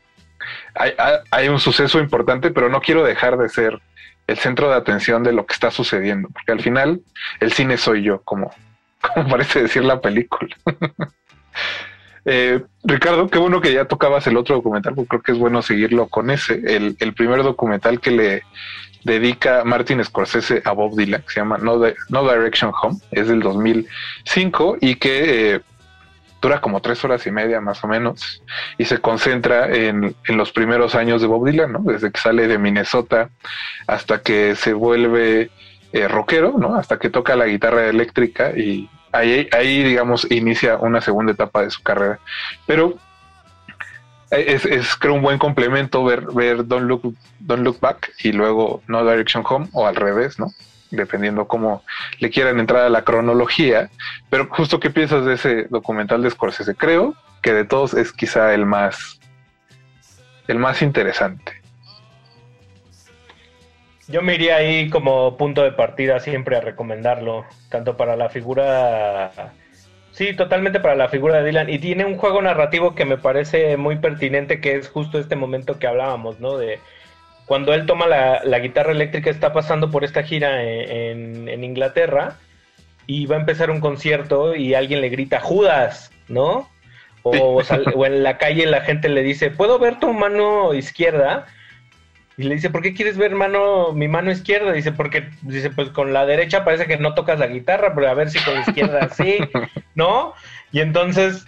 hay, 0.73 0.93
hay- 0.97 1.19
hay 1.29 1.47
un 1.49 1.59
suceso 1.59 1.99
importante, 1.99 2.49
pero 2.49 2.67
no 2.69 2.81
quiero 2.81 3.03
dejar 3.03 3.37
de 3.37 3.47
ser 3.49 3.79
el 4.25 4.37
centro 4.39 4.69
de 4.69 4.75
atención 4.75 5.21
de 5.21 5.33
lo 5.33 5.45
que 5.45 5.53
está 5.53 5.69
sucediendo, 5.69 6.29
porque 6.29 6.51
al 6.53 6.61
final 6.61 7.01
el 7.41 7.51
cine 7.53 7.77
soy 7.77 8.01
yo, 8.01 8.21
como, 8.23 8.51
como 9.13 9.29
parece 9.29 9.61
decir 9.61 9.83
la 9.85 10.01
película. 10.01 10.55
Eh, 12.25 12.61
Ricardo, 12.83 13.27
qué 13.29 13.39
bueno 13.39 13.61
que 13.61 13.73
ya 13.73 13.85
tocabas 13.85 14.27
el 14.27 14.37
otro 14.37 14.55
documental, 14.55 14.93
porque 14.93 15.09
creo 15.09 15.21
que 15.21 15.31
es 15.31 15.39
bueno 15.39 15.61
seguirlo 15.61 16.07
con 16.07 16.29
ese. 16.29 16.61
El, 16.65 16.95
el 16.99 17.13
primer 17.13 17.43
documental 17.43 17.99
que 17.99 18.11
le 18.11 18.43
dedica 19.03 19.63
Martin 19.63 20.03
Scorsese 20.03 20.61
a 20.65 20.71
Bob 20.71 20.95
Dylan, 20.95 21.21
que 21.23 21.29
se 21.29 21.39
llama 21.39 21.57
No, 21.57 21.81
No 22.09 22.23
Direction 22.23 22.71
Home, 22.81 22.99
es 23.11 23.27
del 23.27 23.41
2005 23.41 24.77
y 24.79 24.95
que 24.95 25.55
eh, 25.55 25.61
dura 26.41 26.61
como 26.61 26.81
tres 26.81 27.03
horas 27.03 27.25
y 27.27 27.31
media 27.31 27.61
más 27.61 27.83
o 27.83 27.87
menos 27.87 28.43
y 28.77 28.85
se 28.85 28.99
concentra 28.99 29.73
en, 29.73 30.15
en 30.27 30.37
los 30.37 30.51
primeros 30.51 30.95
años 30.95 31.21
de 31.21 31.27
Bob 31.27 31.47
Dylan, 31.47 31.71
¿no? 31.71 31.79
Desde 31.79 32.11
que 32.11 32.19
sale 32.19 32.47
de 32.47 32.57
Minnesota 32.57 33.29
hasta 33.87 34.21
que 34.21 34.55
se 34.55 34.73
vuelve 34.73 35.51
eh, 35.93 36.07
rockero, 36.07 36.55
¿no? 36.57 36.75
Hasta 36.75 36.97
que 36.97 37.09
toca 37.09 37.35
la 37.35 37.45
guitarra 37.45 37.87
eléctrica 37.87 38.51
y 38.51 38.89
ahí, 39.11 39.47
ahí, 39.51 39.83
digamos, 39.83 40.29
inicia 40.31 40.77
una 40.77 41.01
segunda 41.01 41.33
etapa 41.33 41.63
de 41.63 41.71
su 41.71 41.81
carrera. 41.81 42.19
Pero 42.65 42.95
eh, 44.31 44.45
es, 44.47 44.65
es 44.65 44.95
creo 44.95 45.13
un 45.13 45.21
buen 45.21 45.37
complemento 45.37 46.03
ver, 46.03 46.25
ver 46.33 46.67
Don't 46.67 46.87
Look, 46.87 47.15
Don't 47.39 47.63
Look 47.63 47.79
Back 47.79 48.13
y 48.23 48.31
luego 48.31 48.81
No 48.87 49.03
Direction 49.03 49.43
Home 49.47 49.69
o 49.73 49.87
al 49.87 49.95
revés, 49.95 50.39
¿no? 50.39 50.47
Dependiendo 50.89 51.47
cómo 51.47 51.83
le 52.19 52.29
quieran 52.29 52.59
entrar 52.59 52.83
a 52.83 52.89
la 52.89 53.03
cronología. 53.03 53.89
Pero 54.29 54.47
justo 54.49 54.79
qué 54.79 54.89
piensas 54.89 55.25
de 55.25 55.33
ese 55.35 55.63
documental 55.69 56.21
de 56.21 56.29
Scorsese? 56.29 56.75
Creo 56.75 57.15
que 57.41 57.53
de 57.53 57.65
todos 57.65 57.93
es 57.93 58.11
quizá 58.11 58.53
el 58.53 58.65
más 58.65 59.19
el 60.47 60.59
más 60.59 60.81
interesante. 60.81 61.60
Yo 64.11 64.21
me 64.21 64.35
iría 64.35 64.57
ahí 64.57 64.89
como 64.89 65.37
punto 65.37 65.63
de 65.63 65.71
partida 65.71 66.19
siempre 66.19 66.57
a 66.57 66.61
recomendarlo, 66.61 67.45
tanto 67.69 67.95
para 67.97 68.15
la 68.15 68.29
figura, 68.29 69.31
sí, 70.11 70.33
totalmente 70.35 70.79
para 70.79 70.95
la 70.95 71.09
figura 71.09 71.37
de 71.37 71.45
Dylan. 71.45 71.69
Y 71.69 71.79
tiene 71.79 72.05
un 72.05 72.17
juego 72.17 72.41
narrativo 72.41 72.95
que 72.95 73.05
me 73.05 73.17
parece 73.17 73.77
muy 73.77 73.97
pertinente, 73.97 74.59
que 74.59 74.75
es 74.75 74.89
justo 74.89 75.19
este 75.19 75.35
momento 75.35 75.79
que 75.79 75.87
hablábamos, 75.87 76.39
¿no? 76.39 76.57
De 76.57 76.79
cuando 77.45 77.73
él 77.73 77.85
toma 77.85 78.07
la, 78.07 78.41
la 78.43 78.59
guitarra 78.59 78.91
eléctrica, 78.91 79.29
está 79.29 79.53
pasando 79.53 79.89
por 79.91 80.03
esta 80.03 80.23
gira 80.23 80.63
en, 80.63 80.91
en- 80.91 81.49
en 81.49 81.63
Inglaterra 81.63 82.35
y 83.07 83.25
va 83.25 83.35
a 83.37 83.39
empezar 83.39 83.71
un 83.71 83.79
concierto 83.81 84.55
y 84.55 84.73
alguien 84.73 85.01
le 85.01 85.09
grita 85.09 85.39
Judas, 85.39 86.11
¿no? 86.27 86.69
O 87.23 87.61
en 88.05 88.23
la 88.23 88.37
calle 88.37 88.65
la 88.65 88.81
gente 88.81 89.07
le 89.09 89.21
dice, 89.21 89.51
¿puedo 89.51 89.79
ver 89.79 89.99
tu 89.99 90.11
mano 90.13 90.73
izquierda? 90.73 91.45
Y 92.37 92.43
le 92.43 92.55
dice, 92.55 92.69
¿por 92.69 92.81
qué 92.81 92.93
quieres 92.93 93.17
ver 93.17 93.35
mano, 93.35 93.93
mi 93.93 94.07
mano 94.07 94.31
izquierda? 94.31 94.71
Dice, 94.71 94.91
porque, 94.91 95.29
dice, 95.41 95.69
pues 95.69 95.89
con 95.89 96.13
la 96.13 96.25
derecha 96.25 96.63
parece 96.63 96.87
que 96.87 96.97
no 96.97 97.13
tocas 97.13 97.39
la 97.39 97.47
guitarra, 97.47 97.93
pero 97.93 98.09
a 98.09 98.13
ver 98.13 98.29
si 98.29 98.39
con 98.39 98.55
la 98.55 98.61
izquierda 98.61 99.09
sí, 99.15 99.39
¿no? 99.95 100.33
Y 100.71 100.79
entonces 100.79 101.45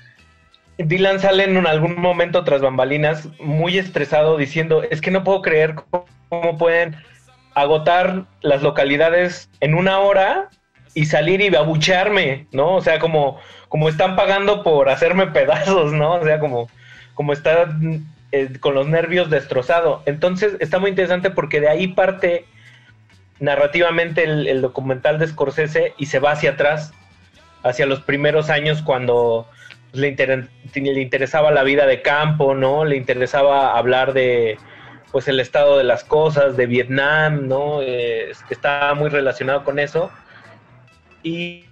Dylan 0.78 1.20
sale 1.20 1.46
en 1.46 1.58
un- 1.58 1.68
algún 1.68 2.00
momento 2.00 2.44
tras 2.44 2.62
bambalinas 2.62 3.30
muy 3.40 3.78
estresado 3.78 4.38
diciendo, 4.38 4.84
es 4.84 5.02
que 5.02 5.12
no 5.12 5.24
puedo 5.24 5.42
creer 5.42 5.76
cómo, 5.76 6.58
pueden 6.58 6.96
agotar 7.56 8.26
las 8.42 8.64
localidades 8.64 9.50
en 9.60 9.76
una 9.76 10.00
hora 10.00 10.50
y 10.96 11.06
salir 11.06 11.42
y 11.42 11.56
abuchearme, 11.56 12.48
¿no? 12.52 12.76
O 12.76 12.82
sea, 12.82 13.00
como, 13.00 13.40
como 13.70 13.88
están 13.90 14.16
pagando 14.16 14.64
por 14.64 14.90
hacerme 14.90 15.28
pedazos, 15.28 15.94
¿no? 15.94 16.16
O 16.16 16.24
sea, 16.24 16.40
como, 16.40 16.70
como 17.14 17.34
está 17.34 17.68
eh, 18.34 18.50
con 18.60 18.74
los 18.76 18.88
nervios 18.88 19.30
destrozado. 19.30 20.02
Entonces, 20.08 20.58
está 20.60 20.80
muy 20.80 20.90
interesante 20.90 21.30
porque 21.30 21.62
de 21.62 21.70
ahí 21.70 21.88
parte 21.90 22.46
narrativamente 23.40 24.24
el, 24.24 24.62
documental 24.62 25.20
de 25.20 25.28
Scorsese 25.28 25.94
y 25.98 26.08
se 26.08 26.20
va 26.20 26.32
hacia 26.32 26.52
atrás, 26.52 26.94
hacia 27.64 27.86
los 27.86 28.02
primeros 28.02 28.50
años 28.50 28.82
cuando 28.82 29.48
le, 29.94 30.08
inter- 30.10 30.50
le 30.74 31.02
interesaba 31.02 31.52
la 31.52 31.64
vida 31.64 31.86
de 31.86 32.02
campo, 32.02 32.56
¿no? 32.56 32.86
Le 32.86 32.96
interesaba 32.98 33.78
hablar 33.78 34.14
de 34.14 34.58
pues 35.12 35.28
el 35.28 35.40
estado 35.40 35.78
de 35.78 35.84
las 35.84 36.04
cosas, 36.04 36.58
de 36.58 36.66
Vietnam, 36.66 37.48
¿no? 37.48 37.82
Eh, 37.84 38.32
estaba 38.50 38.96
muy 38.96 39.10
relacionado 39.10 39.64
con 39.64 39.78
eso. 39.80 40.12
y, 41.24 41.66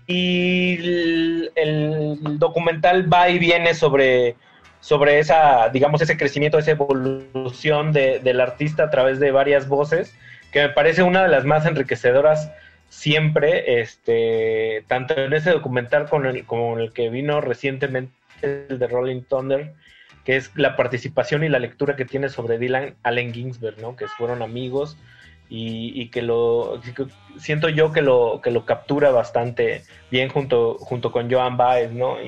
el 1.56 2.20
documental 2.40 3.12
va 3.12 3.30
y 3.30 3.40
viene 3.40 3.74
sobre, 3.74 4.36
sobre 4.82 5.20
esa, 5.20 5.70
digamos, 5.70 6.02
ese 6.02 6.18
crecimiento, 6.18 6.60
esa 6.60 6.72
evolución 6.72 7.94
de- 7.94 8.20
del 8.20 8.42
artista 8.42 8.84
a 8.84 8.90
través 8.90 9.20
de 9.20 9.32
varias 9.32 9.68
voces, 9.68 10.14
que 10.52 10.62
me 10.62 10.70
parece 10.70 11.04
una 11.04 11.24
de 11.24 11.30
las 11.30 11.46
más 11.46 11.66
enriquecedoras 11.66 12.52
siempre, 12.90 13.80
este, 13.82 14.84
tanto 14.88 15.14
en 15.18 15.32
ese 15.34 15.52
documental 15.52 16.10
con 16.10 16.26
el, 16.26 16.46
como 16.46 16.74
en 16.74 16.82
el 16.82 16.92
que 16.92 17.10
vino 17.10 17.40
recientemente, 17.40 18.12
el 18.42 18.80
de 18.80 18.88
Rolling 18.88 19.22
Thunder, 19.22 19.74
que 20.26 20.36
es 20.36 20.52
la 20.56 20.76
participación 20.76 21.44
y 21.44 21.50
la 21.50 21.60
lectura 21.60 21.96
que 21.96 22.06
tiene 22.06 22.30
sobre 22.30 22.58
Dylan 22.58 22.96
Allen 23.04 23.34
Ginsberg, 23.34 23.80
¿no? 23.80 23.96
Que 23.96 24.08
fueron 24.08 24.42
amigos 24.42 24.98
y, 25.50 25.94
y 26.00 26.10
que 26.10 26.22
lo 26.22 26.82
siento 27.38 27.70
yo 27.70 27.92
que 27.92 28.02
lo 28.02 28.40
que 28.44 28.52
lo 28.52 28.66
captura 28.66 29.12
bastante 29.12 29.84
bien 30.10 30.30
junto 30.30 30.76
junto 30.80 31.12
con 31.12 31.32
Joan 31.32 31.58
Baez, 31.58 31.92
¿no? 31.92 32.22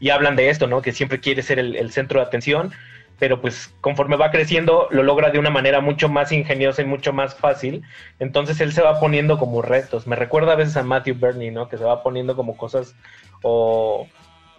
Y 0.00 0.10
hablan 0.10 0.34
de 0.34 0.48
esto, 0.48 0.66
¿no? 0.66 0.82
Que 0.82 0.92
siempre 0.92 1.20
quiere 1.20 1.42
ser 1.42 1.58
el, 1.58 1.92
centro 1.92 2.20
de 2.20 2.26
atención, 2.26 2.72
pero 3.18 3.40
pues 3.42 3.72
conforme 3.82 4.16
va 4.16 4.30
creciendo 4.30 4.88
lo 4.90 5.02
logra 5.02 5.30
de 5.30 5.38
una 5.38 5.50
manera 5.50 5.80
mucho 5.82 6.08
más 6.08 6.32
ingeniosa 6.32 6.80
y 6.80 6.86
mucho 6.86 7.12
más 7.12 7.34
fácil. 7.34 7.82
Entonces 8.18 8.60
él 8.62 8.72
se 8.72 8.82
va 8.82 8.98
poniendo 8.98 9.38
como 9.38 9.60
retos. 9.60 10.06
Me 10.06 10.16
recuerda 10.16 10.54
a 10.54 10.56
veces 10.56 10.76
a 10.78 10.82
Matthew 10.82 11.16
Burney, 11.16 11.50
¿no? 11.50 11.68
Que 11.68 11.76
se 11.76 11.84
va 11.84 12.02
poniendo 12.02 12.34
como 12.34 12.56
cosas 12.56 12.96
o, 13.42 14.08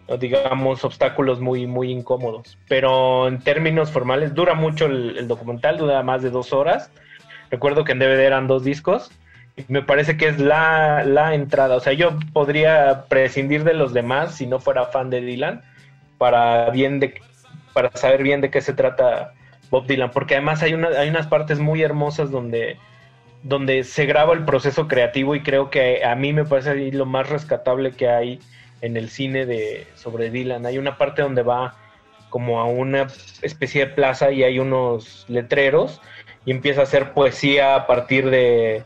o 0.07 0.17
digamos 0.17 0.85
obstáculos 0.85 1.39
muy 1.39 1.65
muy 1.65 1.91
incómodos. 1.91 2.59
Pero 2.67 3.27
en 3.27 3.39
términos 3.39 3.91
formales 3.91 4.35
dura 4.35 4.53
mucho 4.53 4.85
el, 4.85 5.17
el 5.17 5.27
documental, 5.27 5.77
dura 5.77 6.03
más 6.03 6.21
de 6.21 6.29
dos 6.29 6.53
horas. 6.53 6.91
Recuerdo 7.49 7.83
que 7.83 7.93
en 7.93 7.99
DVD 7.99 8.19
eran 8.19 8.47
dos 8.47 8.63
discos. 8.63 9.11
Me 9.67 9.81
parece 9.81 10.17
que 10.17 10.27
es 10.27 10.39
la, 10.39 11.03
la 11.03 11.33
entrada. 11.33 11.75
O 11.75 11.79
sea, 11.79 11.93
yo 11.93 12.17
podría 12.33 13.05
prescindir 13.07 13.63
de 13.63 13.73
los 13.73 13.93
demás 13.93 14.35
si 14.35 14.47
no 14.47 14.59
fuera 14.59 14.85
fan 14.85 15.09
de 15.09 15.21
Dylan 15.21 15.61
para 16.17 16.69
bien 16.69 16.99
de 16.99 17.19
para 17.73 17.89
saber 17.95 18.21
bien 18.23 18.41
de 18.41 18.49
qué 18.51 18.61
se 18.61 18.73
trata 18.73 19.33
Bob 19.69 19.87
Dylan, 19.87 20.11
porque 20.11 20.35
además 20.35 20.61
hay 20.61 20.73
una, 20.73 20.89
hay 20.89 21.09
unas 21.09 21.27
partes 21.27 21.59
muy 21.59 21.81
hermosas 21.81 22.29
donde 22.29 22.77
donde 23.43 23.83
se 23.83 24.05
graba 24.05 24.33
el 24.33 24.45
proceso 24.45 24.87
creativo 24.87 25.33
y 25.35 25.41
creo 25.41 25.69
que 25.69 26.03
a 26.05 26.15
mí 26.15 26.31
me 26.33 26.45
parece 26.45 26.91
lo 26.91 27.05
más 27.05 27.29
rescatable 27.29 27.91
que 27.93 28.07
hay 28.07 28.39
en 28.81 28.97
el 28.97 29.09
cine 29.09 29.45
de 29.45 29.87
sobre 29.95 30.29
Dylan. 30.29 30.65
Hay 30.65 30.77
una 30.77 30.97
parte 30.97 31.21
donde 31.21 31.41
va 31.41 31.75
como 32.29 32.59
a 32.59 32.65
una 32.65 33.07
especie 33.41 33.85
de 33.85 33.93
plaza 33.93 34.31
y 34.31 34.43
hay 34.43 34.59
unos 34.59 35.25
letreros 35.27 36.01
y 36.45 36.51
empieza 36.51 36.81
a 36.81 36.83
hacer 36.83 37.13
poesía 37.13 37.75
a 37.75 37.87
partir 37.87 38.29
de 38.29 38.83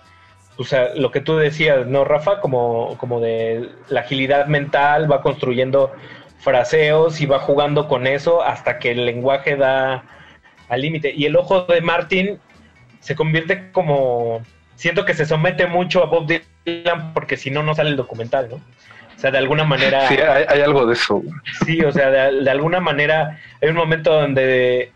o 0.57 0.63
sea, 0.63 0.93
lo 0.95 1.11
que 1.11 1.21
tú 1.21 1.37
decías, 1.37 1.85
¿no, 1.85 2.05
Rafa? 2.05 2.39
Como, 2.39 2.97
como 2.97 3.19
de 3.19 3.69
la 3.89 4.01
agilidad 4.01 4.47
mental, 4.47 5.11
va 5.11 5.21
construyendo 5.21 5.91
fraseos 6.39 7.19
y 7.21 7.25
va 7.25 7.39
jugando 7.39 7.87
con 7.87 8.07
eso 8.07 8.43
hasta 8.43 8.79
que 8.79 8.91
el 8.91 9.05
lenguaje 9.05 9.55
da 9.55 10.03
al 10.69 10.81
límite. 10.81 11.13
Y 11.15 11.25
el 11.25 11.35
ojo 11.35 11.61
de 11.63 11.81
Martin 11.81 12.39
se 12.99 13.15
convierte 13.15 13.71
como... 13.71 14.41
Siento 14.75 15.05
que 15.05 15.13
se 15.13 15.25
somete 15.25 15.67
mucho 15.67 16.03
a 16.03 16.07
Bob 16.07 16.27
Dylan 16.27 17.13
porque 17.13 17.37
si 17.37 17.49
no, 17.49 17.63
no 17.63 17.75
sale 17.75 17.89
el 17.89 17.95
documental, 17.95 18.49
¿no? 18.49 18.55
O 18.57 19.19
sea, 19.19 19.31
de 19.31 19.37
alguna 19.37 19.63
manera... 19.63 20.07
Sí, 20.07 20.15
hay, 20.15 20.45
hay 20.47 20.61
algo 20.61 20.85
de 20.85 20.93
eso. 20.93 21.21
Sí, 21.65 21.81
o 21.81 21.91
sea, 21.91 22.09
de, 22.11 22.43
de 22.43 22.49
alguna 22.49 22.79
manera 22.79 23.39
hay 23.61 23.69
un 23.69 23.75
momento 23.75 24.13
donde 24.13 24.91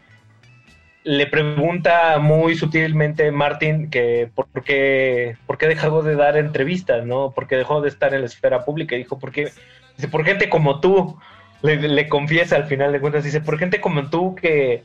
le 1.09 1.25
pregunta 1.25 2.19
muy 2.19 2.55
sutilmente 2.55 3.31
Martin 3.31 3.89
que 3.89 4.29
por 4.35 4.45
qué, 4.63 5.37
por 5.47 5.57
qué 5.57 5.67
dejó 5.67 6.03
de 6.03 6.15
dar 6.15 6.37
entrevistas, 6.37 7.03
¿no? 7.03 7.31
Por 7.31 7.47
qué 7.47 7.55
dejó 7.55 7.81
de 7.81 7.89
estar 7.89 8.13
en 8.13 8.19
la 8.19 8.27
esfera 8.27 8.63
pública. 8.63 8.93
Y 8.93 8.99
dijo, 8.99 9.17
¿por 9.17 9.31
qué? 9.31 9.49
Dice, 9.97 10.07
por 10.07 10.23
gente 10.23 10.49
como 10.49 10.79
tú. 10.79 11.17
Le, 11.63 11.77
le 11.77 12.07
confiesa 12.07 12.57
al 12.57 12.67
final 12.67 12.91
de 12.91 13.01
cuentas, 13.01 13.23
dice, 13.23 13.41
por 13.41 13.57
gente 13.57 13.81
como 13.81 14.11
tú 14.11 14.35
que 14.35 14.83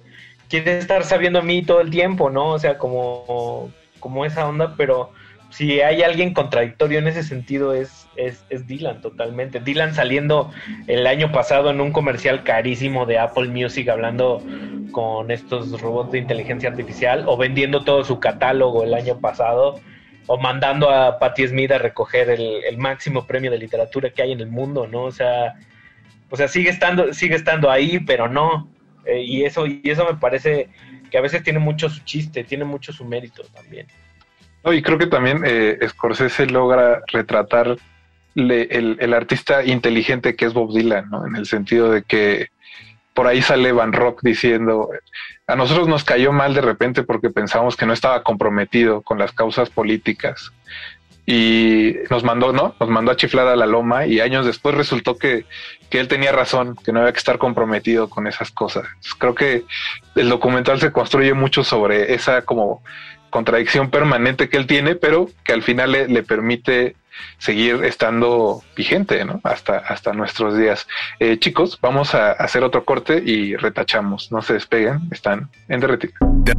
quiere 0.48 0.78
estar 0.78 1.05
sabiendo 1.05 1.40
a 1.40 1.42
mí 1.42 1.62
todo 1.62 1.82
el 1.82 1.90
tiempo, 1.90 2.30
¿no? 2.30 2.52
O 2.52 2.59
sea, 2.59 2.78
como, 2.78 3.70
como 4.01 4.24
esa 4.24 4.48
onda, 4.48 4.76
pero 4.78 5.12
si 5.51 5.82
hay 5.82 6.02
alguien 6.02 6.32
contradictorio 6.32 7.01
en 7.01 7.06
ese 7.06 7.22
sentido 7.22 7.74
es, 7.74 8.03
es, 8.16 8.44
es 8.50 8.66
Dylan 8.66 9.00
totalmente. 9.00 9.60
Dylan 9.60 9.94
saliendo 9.94 10.50
el 10.86 11.06
año 11.06 11.32
pasado 11.32 11.70
en 11.70 11.80
un 11.80 11.92
comercial 11.92 12.42
carísimo 12.42 13.06
de 13.06 13.18
Apple 13.18 13.48
Music 13.48 13.88
hablando 13.88 14.42
con 14.92 15.30
estos 15.30 15.80
robots 15.80 16.12
de 16.12 16.18
inteligencia 16.18 16.68
artificial 16.68 17.24
o 17.26 17.36
vendiendo 17.36 17.84
todo 17.84 18.04
su 18.04 18.20
catálogo 18.20 18.84
el 18.84 18.94
año 18.94 19.18
pasado 19.20 19.80
o 20.26 20.38
mandando 20.38 20.90
a 20.90 21.18
Patti 21.18 21.46
Smith 21.48 21.72
a 21.72 21.78
recoger 21.78 22.30
el, 22.30 22.78
máximo 22.78 23.26
premio 23.26 23.50
de 23.50 23.58
literatura 23.58 24.10
que 24.10 24.22
hay 24.22 24.32
en 24.32 24.40
el 24.40 24.48
mundo, 24.48 24.86
¿no? 24.86 25.02
O 25.02 25.12
sea, 25.12 25.54
o 26.30 26.36
sea, 26.36 26.48
sigue 26.48 26.70
estando, 26.70 27.12
sigue 27.12 27.34
estando 27.34 27.70
ahí, 27.70 28.00
pero 28.00 28.28
no. 28.28 28.68
Eh, 29.04 29.22
y 29.22 29.44
eso, 29.44 29.66
y 29.66 29.82
eso 29.84 30.06
me 30.06 30.18
parece 30.18 30.70
que 31.10 31.18
a 31.18 31.20
veces 31.20 31.42
tiene 31.42 31.58
mucho 31.58 31.90
su 31.90 32.02
chiste, 32.04 32.42
tiene 32.44 32.64
mucho 32.64 32.92
su 32.92 33.04
mérito 33.04 33.42
también. 33.54 33.86
No, 34.64 34.72
y 34.72 34.80
creo 34.80 34.96
que 34.96 35.06
también 35.06 35.42
eh, 35.44 35.78
Scorsese 35.86 36.46
logra 36.46 37.02
retratar 37.12 37.76
el, 38.35 38.97
el 39.01 39.15
artista 39.15 39.65
inteligente 39.65 40.36
que 40.36 40.47
es 40.47 40.52
Bob 40.52 40.74
Dylan, 40.74 41.11
¿no? 41.11 41.27
En 41.27 41.36
el 41.36 41.47
sentido 41.47 41.90
de 41.90 42.02
que 42.02 42.48
por 43.15 43.28
ahí 43.28 43.40
sale 43.43 43.73
Van 43.73 43.93
Rock 43.93 44.20
diciendo, 44.23 44.90
a 45.47 45.56
nosotros 45.56 45.89
nos 45.89 46.05
cayó 46.05 46.32
mal 46.32 46.52
de 46.52 46.61
repente 46.61 47.05
porque 47.05 47.31
pensábamos 47.31 47.77
que 47.77 47.86
no 47.86 47.93
estaba 47.93 48.23
comprometido 48.23 49.02
con 49.02 49.19
las 49.19 49.32
causas 49.32 49.70
políticas 49.70 50.52
y 51.27 51.94
nos 52.11 52.23
mandó, 52.23 52.52
¿no? 52.52 52.74
Nos 52.78 52.89
mandó 52.90 53.12
a 53.12 53.16
chiflar 53.16 53.47
a 53.47 53.56
la 53.56 53.66
loma 53.66 54.05
y 54.05 54.20
años 54.20 54.44
después 54.44 54.74
resultó 54.74 55.16
que, 55.16 55.47
que 55.89 56.01
él 56.01 56.09
tenía 56.09 56.32
razón, 56.32 56.77
que 56.85 56.93
no 56.93 57.01
había 57.01 57.12
que 57.12 57.19
estar 57.19 57.39
comprometido 57.39 58.11
con 58.11 58.27
esas 58.27 58.51
cosas. 58.51 58.85
Creo 59.19 59.35
que 59.35 59.65
el 60.16 60.28
documental 60.28 60.81
se 60.81 60.93
construye 60.93 61.32
mucho 61.32 61.65
sobre 61.65 62.15
esa 62.15 62.43
como 62.43 62.82
contradicción 63.31 63.90
permanente 63.90 64.48
que 64.48 64.59
él 64.59 64.66
tiene, 64.66 64.97
pero 64.97 65.28
que 65.44 65.52
al 65.52 65.62
final 65.62 65.93
le, 65.93 66.09
le 66.09 66.23
permite 66.23 66.94
seguir 67.38 67.84
estando 67.84 68.62
vigente, 68.76 69.24
¿no? 69.24 69.40
Hasta, 69.44 69.78
hasta 69.78 70.12
nuestros 70.12 70.56
días. 70.56 70.86
Eh, 71.18 71.38
chicos, 71.38 71.78
vamos 71.80 72.14
a 72.14 72.32
hacer 72.32 72.62
otro 72.62 72.84
corte 72.84 73.22
y 73.24 73.56
retachamos. 73.56 74.30
No 74.32 74.42
se 74.42 74.54
despeguen, 74.54 75.08
están 75.10 75.48
en 75.68 75.80
derretir. 75.80 76.12
De. 76.44 76.54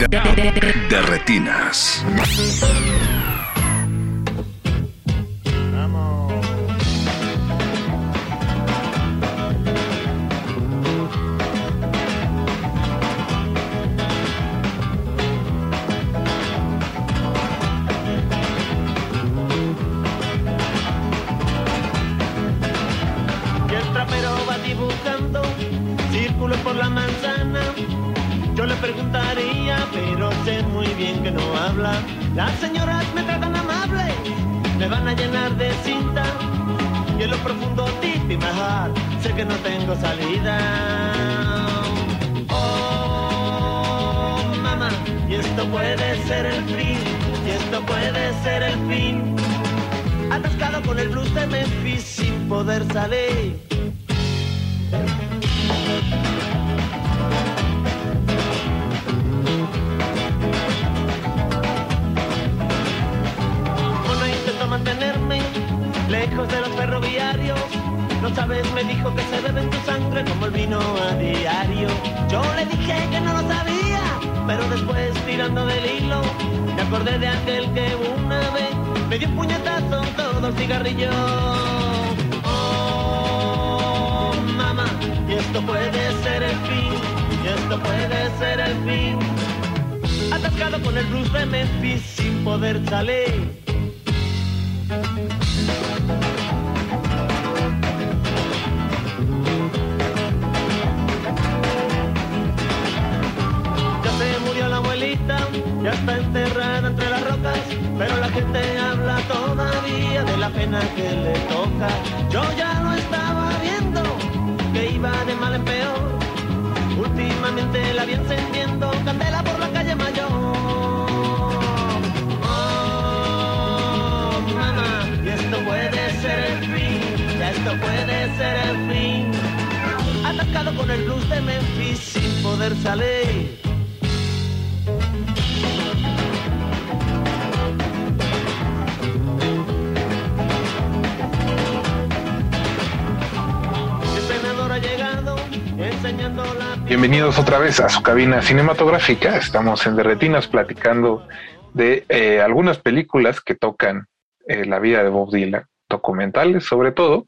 Otra 147.46 147.60
vez 147.60 147.80
a 147.80 147.90
su 147.90 148.02
cabina 148.02 148.42
cinematográfica. 148.42 149.38
Estamos 149.38 149.86
en 149.86 149.96
Derretinas 149.96 150.48
platicando 150.48 151.28
de 151.76 152.04
eh, 152.10 152.42
algunas 152.42 152.80
películas 152.80 153.40
que 153.40 153.54
tocan 153.54 154.08
eh, 154.48 154.66
la 154.66 154.80
vida 154.80 155.04
de 155.04 155.10
Bob 155.10 155.32
Dylan, 155.32 155.64
documentales 155.88 156.66
sobre 156.66 156.92
todo, 156.92 157.28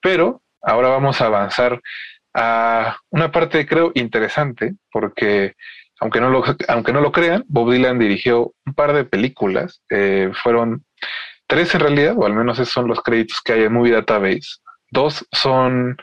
pero 0.00 0.40
ahora 0.62 0.90
vamos 0.90 1.20
a 1.20 1.26
avanzar 1.26 1.80
a 2.32 2.96
una 3.10 3.32
parte 3.32 3.66
creo 3.66 3.90
interesante 3.94 4.76
porque 4.92 5.54
aunque 5.98 6.20
no 6.20 6.30
lo, 6.30 6.44
aunque 6.68 6.92
no 6.92 7.00
lo 7.00 7.10
crean, 7.10 7.42
Bob 7.48 7.72
Dylan 7.72 7.98
dirigió 7.98 8.52
un 8.64 8.72
par 8.72 8.92
de 8.92 9.04
películas, 9.04 9.82
eh, 9.90 10.30
fueron 10.44 10.84
tres 11.48 11.74
en 11.74 11.80
realidad, 11.80 12.14
o 12.16 12.24
al 12.24 12.34
menos 12.34 12.60
esos 12.60 12.72
son 12.72 12.86
los 12.86 13.02
créditos 13.02 13.40
que 13.44 13.54
hay 13.54 13.64
en 13.64 13.72
Movie 13.72 13.94
Database. 13.94 14.60
Dos 14.92 15.26
son 15.32 15.96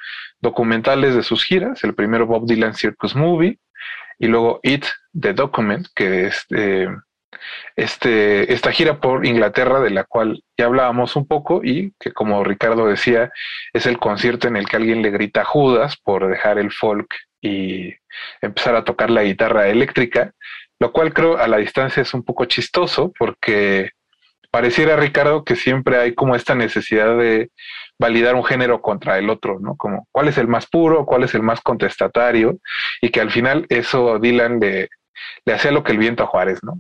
documentales 0.44 1.16
de 1.16 1.24
sus 1.24 1.46
giras, 1.46 1.84
el 1.86 1.96
primero 1.96 2.28
Bob 2.28 2.46
Dylan 2.46 2.76
Circus 2.76 3.16
Movie 3.16 3.60
y 4.20 4.28
luego 4.28 4.60
It, 4.62 4.86
The 5.18 5.34
Document, 5.34 5.88
que 5.96 6.26
es 6.28 6.46
eh, 6.56 6.90
este, 7.78 8.54
esta 8.54 8.74
gira 8.74 9.00
por 9.00 9.26
Inglaterra 9.26 9.80
de 9.80 9.90
la 9.90 10.04
cual 10.04 10.44
ya 10.58 10.66
hablábamos 10.66 11.16
un 11.16 11.26
poco 11.28 11.62
y 11.64 11.94
que 11.98 12.12
como 12.12 12.44
Ricardo 12.44 12.88
decía, 12.88 13.32
es 13.72 13.86
el 13.86 14.00
concierto 14.00 14.50
en 14.50 14.58
el 14.58 14.68
que 14.68 14.76
alguien 14.76 15.02
le 15.02 15.12
grita 15.12 15.46
Judas 15.46 15.96
por 15.96 16.28
dejar 16.28 16.60
el 16.60 16.72
folk 16.72 17.08
y 17.42 17.96
empezar 18.42 18.76
a 18.76 18.84
tocar 18.84 19.10
la 19.10 19.24
guitarra 19.24 19.70
eléctrica, 19.70 20.34
lo 20.78 20.92
cual 20.92 21.14
creo 21.14 21.38
a 21.38 21.48
la 21.48 21.58
distancia 21.58 22.02
es 22.02 22.14
un 22.14 22.24
poco 22.24 22.44
chistoso 22.46 23.14
porque 23.18 23.92
pareciera, 24.54 24.96
Ricardo, 24.96 25.44
que 25.44 25.56
siempre 25.56 25.98
hay 25.98 26.14
como 26.14 26.36
esta 26.36 26.54
necesidad 26.54 27.18
de 27.18 27.50
validar 27.98 28.36
un 28.36 28.46
género 28.46 28.84
contra 28.84 29.18
el 29.18 29.32
otro, 29.32 29.58
¿no? 29.60 29.76
Como 29.76 30.08
cuál 30.12 30.28
es 30.28 30.38
el 30.38 30.48
más 30.48 30.68
puro, 30.68 31.08
cuál 31.08 31.24
es 31.24 31.34
el 31.34 31.42
más 31.42 31.60
contestatario, 31.62 32.60
y 33.02 33.10
que 33.10 33.20
al 33.20 33.32
final 33.32 33.66
eso 33.70 34.20
Dylan 34.20 34.60
le, 34.60 34.90
le 35.46 35.54
hacía 35.54 35.72
lo 35.72 35.84
que 35.84 35.94
el 35.94 35.98
viento 35.98 36.22
a 36.22 36.28
Juárez, 36.28 36.60
¿no? 36.62 36.80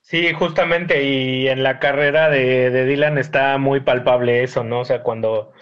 Sí, 0.00 0.32
justamente, 0.32 1.04
y 1.04 1.46
en 1.46 1.62
la 1.62 1.78
carrera 1.78 2.30
de, 2.30 2.70
de 2.70 2.84
Dylan 2.86 3.16
está 3.16 3.56
muy 3.56 3.78
palpable 3.78 4.42
eso, 4.42 4.64
¿no? 4.64 4.80
O 4.80 4.84
sea, 4.84 5.04
cuando, 5.04 5.52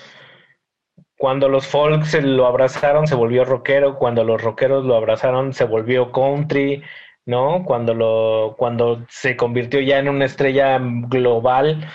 cuando 1.18 1.50
los 1.50 1.66
folks 1.66 2.14
lo 2.14 2.46
abrazaron 2.46 3.06
se 3.06 3.14
volvió 3.14 3.44
rockero, 3.44 3.96
cuando 3.96 4.24
los 4.24 4.40
rockeros 4.40 4.86
lo 4.86 4.96
abrazaron 4.96 5.52
se 5.52 5.64
volvió 5.64 6.12
country, 6.12 6.82
¿no? 7.28 7.62
Cuando 7.64 7.92
lo, 7.94 8.54
cuando 8.58 9.04
se 9.10 9.36
convirtió 9.36 9.80
ya 9.80 9.98
en 9.98 10.08
una 10.08 10.24
estrella 10.24 10.78
global, 10.80 11.86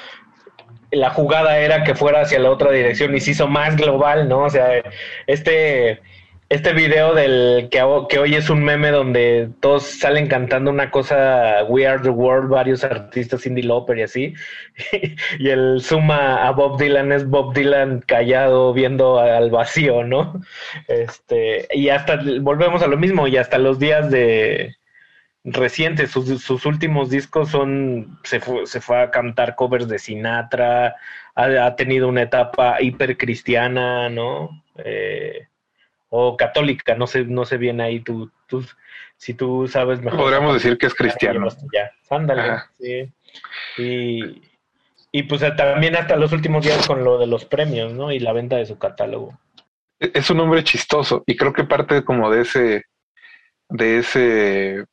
la 0.91 1.09
jugada 1.09 1.57
era 1.57 1.83
que 1.83 1.95
fuera 1.95 2.21
hacia 2.21 2.37
la 2.39 2.51
otra 2.51 2.71
dirección 2.71 3.15
y 3.15 3.19
se 3.19 3.31
hizo 3.31 3.47
más 3.47 3.75
global, 3.75 4.29
¿no? 4.29 4.41
O 4.43 4.49
sea, 4.51 4.83
este, 5.25 5.99
este 6.49 6.73
video 6.73 7.15
del 7.15 7.67
que, 7.71 7.81
ho- 7.81 8.07
que 8.07 8.19
hoy 8.19 8.35
es 8.35 8.51
un 8.51 8.63
meme 8.63 8.91
donde 8.91 9.49
todos 9.59 9.81
salen 9.85 10.27
cantando 10.27 10.69
una 10.69 10.91
cosa 10.91 11.63
We 11.67 11.87
Are 11.87 11.99
the 12.03 12.09
World, 12.09 12.49
varios 12.51 12.83
artistas 12.83 13.41
Cindy 13.41 13.63
Lauper 13.63 13.97
y 13.97 14.01
así, 14.03 14.33
y 15.39 15.49
el 15.49 15.81
suma 15.81 16.45
a 16.47 16.51
Bob 16.51 16.77
Dylan 16.79 17.11
es 17.11 17.27
Bob 17.27 17.55
Dylan 17.55 18.03
callado 18.05 18.71
viendo 18.71 19.19
al 19.19 19.49
vacío, 19.49 20.03
¿no? 20.03 20.39
Este, 20.87 21.67
y 21.71 21.89
hasta 21.89 22.19
volvemos 22.41 22.83
a 22.83 22.87
lo 22.87 22.97
mismo, 22.97 23.27
y 23.27 23.37
hasta 23.37 23.57
los 23.57 23.79
días 23.79 24.11
de 24.11 24.75
recientes, 25.43 26.11
sus, 26.11 26.41
sus 26.41 26.65
últimos 26.65 27.09
discos 27.09 27.49
son, 27.49 28.19
se 28.23 28.39
fue, 28.39 28.65
se 28.65 28.79
fue 28.79 29.01
a 29.01 29.11
cantar 29.11 29.55
covers 29.55 29.87
de 29.87 29.99
Sinatra, 29.99 30.95
ha, 31.35 31.65
ha 31.65 31.75
tenido 31.75 32.07
una 32.07 32.21
etapa 32.21 32.81
hipercristiana, 32.81 34.09
¿no? 34.09 34.63
Eh, 34.77 35.47
o 36.09 36.37
católica, 36.37 36.95
no 36.95 37.07
sé, 37.07 37.25
no 37.25 37.43
sé 37.43 37.57
bien 37.57 37.81
ahí 37.81 37.99
tú, 37.99 38.31
tú 38.47 38.63
si 39.17 39.33
tú 39.33 39.67
sabes 39.67 40.01
mejor. 40.01 40.19
Podríamos 40.19 40.53
decir 40.53 40.77
que 40.77 40.85
es 40.85 40.93
cristiano. 40.93 41.47
Ya, 41.73 41.91
ándale, 42.09 42.59
sí. 42.79 43.11
Y, 43.77 44.41
y 45.11 45.23
pues 45.23 45.41
también 45.55 45.95
hasta 45.95 46.15
los 46.15 46.31
últimos 46.31 46.63
días 46.63 46.85
con 46.87 47.03
lo 47.03 47.17
de 47.17 47.27
los 47.27 47.45
premios, 47.45 47.93
¿no? 47.93 48.11
Y 48.11 48.19
la 48.19 48.33
venta 48.33 48.57
de 48.57 48.65
su 48.65 48.77
catálogo. 48.77 49.37
es 49.99 50.29
un 50.29 50.39
hombre 50.39 50.63
chistoso 50.63 51.23
y 51.25 51.35
creo 51.35 51.53
que 51.53 51.63
parte 51.63 52.03
como 52.03 52.29
de 52.29 52.41
ese 52.41 52.83
de 53.69 53.97
ese 53.97 54.85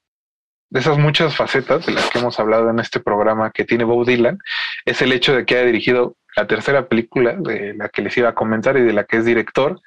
de 0.71 0.81
esas 0.81 0.99
muchas 0.99 1.37
facetas 1.37 1.87
de 1.87 1.93
las 1.93 2.09
que 2.11 2.19
hemos 2.19 2.39
hablado 2.41 2.71
en 2.71 2.79
este 2.79 3.01
programa 3.01 3.51
que 3.51 3.65
tiene 3.65 3.85
Bob 3.85 4.07
Dylan 4.07 4.39
es 4.85 5.03
el 5.03 5.13
hecho 5.13 5.35
de 5.35 5.45
que 5.45 5.59
ha 5.59 5.65
dirigido 5.65 6.17
la 6.37 6.47
tercera 6.47 6.89
película 6.89 7.35
de 7.37 7.75
la 7.75 7.89
que 7.89 8.03
les 8.03 8.17
iba 8.17 8.29
a 8.29 8.35
comentar 8.35 8.77
y 8.77 8.83
de 8.83 8.93
la 8.93 9.05
que 9.05 9.19
es 9.19 9.25
director 9.25 9.81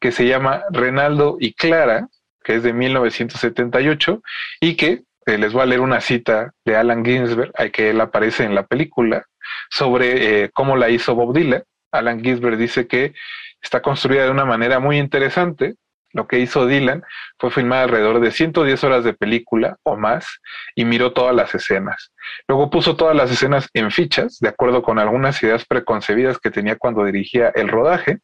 que 0.00 0.12
se 0.12 0.26
llama 0.26 0.62
Renaldo 0.70 1.36
y 1.40 1.54
Clara 1.54 2.08
que 2.42 2.54
es 2.56 2.62
de 2.62 2.72
1978 2.72 4.22
y 4.60 4.76
que 4.76 5.02
eh, 5.26 5.38
les 5.38 5.52
voy 5.52 5.62
a 5.62 5.66
leer 5.66 5.80
una 5.80 6.00
cita 6.00 6.52
de 6.64 6.76
Alan 6.76 7.04
Ginsberg 7.04 7.52
que 7.72 7.90
él 7.90 8.00
aparece 8.00 8.44
en 8.44 8.54
la 8.54 8.66
película 8.66 9.26
sobre 9.70 10.44
eh, 10.44 10.50
cómo 10.54 10.76
la 10.76 10.88
hizo 10.88 11.14
Bob 11.14 11.34
Dylan 11.34 11.64
Alan 11.92 12.22
Ginsberg 12.22 12.56
dice 12.56 12.86
que 12.86 13.14
está 13.62 13.82
construida 13.82 14.24
de 14.24 14.30
una 14.30 14.44
manera 14.44 14.78
muy 14.78 14.98
interesante. 14.98 15.76
Lo 16.12 16.26
que 16.26 16.38
hizo 16.38 16.66
Dylan 16.66 17.02
fue 17.38 17.50
filmar 17.50 17.84
alrededor 17.84 18.20
de 18.20 18.30
110 18.30 18.82
horas 18.84 19.04
de 19.04 19.12
película 19.12 19.76
o 19.82 19.96
más 19.96 20.40
y 20.74 20.84
miró 20.84 21.12
todas 21.12 21.34
las 21.34 21.54
escenas. 21.54 22.12
Luego 22.46 22.70
puso 22.70 22.96
todas 22.96 23.14
las 23.14 23.30
escenas 23.30 23.68
en 23.74 23.90
fichas, 23.90 24.38
de 24.40 24.48
acuerdo 24.48 24.82
con 24.82 24.98
algunas 24.98 25.42
ideas 25.42 25.64
preconcebidas 25.66 26.38
que 26.38 26.50
tenía 26.50 26.76
cuando 26.76 27.04
dirigía 27.04 27.52
el 27.54 27.68
rodaje, 27.68 28.18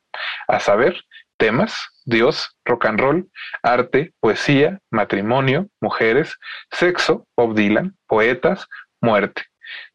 a 0.49 0.61
saber, 0.61 1.03
temas, 1.37 1.89
Dios, 2.05 2.57
rock 2.65 2.87
and 2.87 3.01
roll, 3.01 3.29
arte, 3.63 4.13
poesía, 4.21 4.79
matrimonio, 4.91 5.69
mujeres, 5.81 6.37
sexo, 6.71 7.27
Bob 7.37 7.55
Dylan, 7.55 7.97
poetas, 8.07 8.67
muerte 9.01 9.43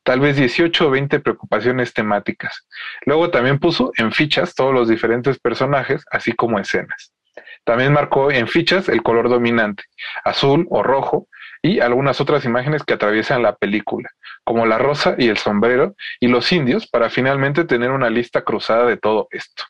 tal 0.03 0.19
vez 0.19 0.35
18 0.37 0.87
o 0.87 0.89
20 0.89 1.19
preocupaciones 1.19 1.93
temáticas. 1.93 2.67
Luego 3.05 3.29
también 3.29 3.59
puso 3.59 3.91
en 3.97 4.11
fichas 4.11 4.55
todos 4.55 4.73
los 4.73 4.87
diferentes 4.87 5.39
personajes, 5.39 6.03
así 6.11 6.33
como 6.33 6.59
escenas. 6.59 7.13
También 7.63 7.93
marcó 7.93 8.31
en 8.31 8.47
fichas 8.47 8.89
el 8.89 9.03
color 9.03 9.29
dominante, 9.29 9.83
azul 10.23 10.67
o 10.69 10.83
rojo, 10.83 11.27
y 11.61 11.79
algunas 11.81 12.21
otras 12.21 12.45
imágenes 12.45 12.83
que 12.83 12.93
atraviesan 12.93 13.43
la 13.43 13.55
película, 13.55 14.09
como 14.43 14.65
la 14.65 14.77
rosa 14.77 15.15
y 15.17 15.27
el 15.27 15.37
sombrero 15.37 15.95
y 16.19 16.27
los 16.27 16.51
indios, 16.51 16.87
para 16.87 17.09
finalmente 17.09 17.65
tener 17.65 17.91
una 17.91 18.09
lista 18.09 18.43
cruzada 18.43 18.85
de 18.85 18.97
todo 18.97 19.27
esto. 19.31 19.63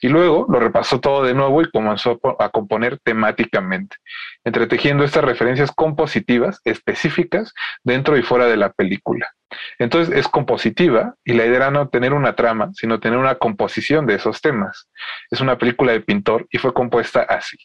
Y 0.00 0.08
luego 0.08 0.46
lo 0.48 0.60
repasó 0.60 1.00
todo 1.00 1.24
de 1.24 1.34
nuevo 1.34 1.60
y 1.62 1.70
comenzó 1.70 2.12
a 2.12 2.18
po- 2.18 2.36
a 2.40 2.48
componer 2.50 2.98
temáticamente, 3.02 3.96
entretejiendo 4.44 5.04
estas 5.04 5.24
referencias 5.24 5.72
compositivas 5.72 6.60
específicas 6.64 7.52
dentro 7.82 8.16
y 8.16 8.22
fuera 8.22 8.46
de 8.46 8.56
la 8.56 8.72
película. 8.72 9.28
Entonces 9.78 10.16
es 10.16 10.28
compositiva 10.28 11.14
y 11.24 11.32
la 11.34 11.44
idea 11.46 11.56
era 11.56 11.70
no 11.70 11.88
tener 11.88 12.12
una 12.12 12.34
trama, 12.34 12.70
sino 12.74 13.00
tener 13.00 13.18
una 13.18 13.36
composición 13.36 14.06
de 14.06 14.14
esos 14.14 14.40
temas. 14.40 14.88
Es 15.30 15.40
una 15.40 15.58
película 15.58 15.92
de 15.92 16.00
pintor 16.00 16.46
y 16.50 16.58
fue 16.58 16.72
compuesta 16.74 17.22
así. 17.22 17.56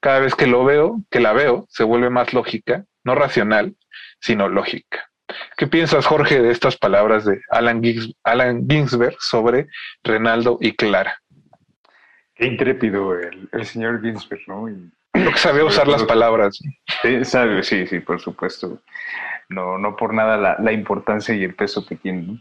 Cada 0.00 0.20
vez 0.20 0.34
que 0.34 0.46
lo 0.46 0.64
veo, 0.64 1.02
que 1.10 1.20
la 1.20 1.32
veo, 1.32 1.66
se 1.68 1.84
vuelve 1.84 2.10
más 2.10 2.32
lógica, 2.32 2.84
no 3.04 3.14
racional, 3.14 3.74
sino 4.20 4.48
lógica. 4.48 5.10
¿Qué 5.56 5.66
piensas, 5.66 6.06
Jorge, 6.06 6.40
de 6.40 6.50
estas 6.50 6.76
palabras 6.76 7.24
de 7.24 7.40
Alan, 7.50 7.80
Alan 8.24 8.66
Ginsberg 8.68 9.16
sobre 9.20 9.66
Renaldo 10.02 10.58
y 10.60 10.72
Clara? 10.76 11.18
Qué 12.34 12.46
intrépido 12.46 13.14
el, 13.18 13.48
el 13.52 13.66
señor 13.66 14.00
Ginsberg, 14.02 14.42
¿no? 14.46 14.68
Y- 14.68 14.90
Creo 15.12 15.30
que 15.32 15.38
sabía 15.38 15.64
usar 15.64 15.86
las 15.86 16.02
palabras. 16.02 16.58
Sí, 17.02 17.24
sabe, 17.24 17.62
sí, 17.62 17.86
sí, 17.86 18.00
por 18.00 18.20
supuesto. 18.20 18.80
No, 19.48 19.78
no 19.78 19.94
por 19.94 20.12
nada 20.12 20.36
la, 20.36 20.56
la 20.58 20.72
importancia 20.72 21.34
y 21.34 21.44
el 21.44 21.54
peso 21.54 21.86
que 21.86 21.94
tiene, 21.94 22.22
¿no? 22.22 22.40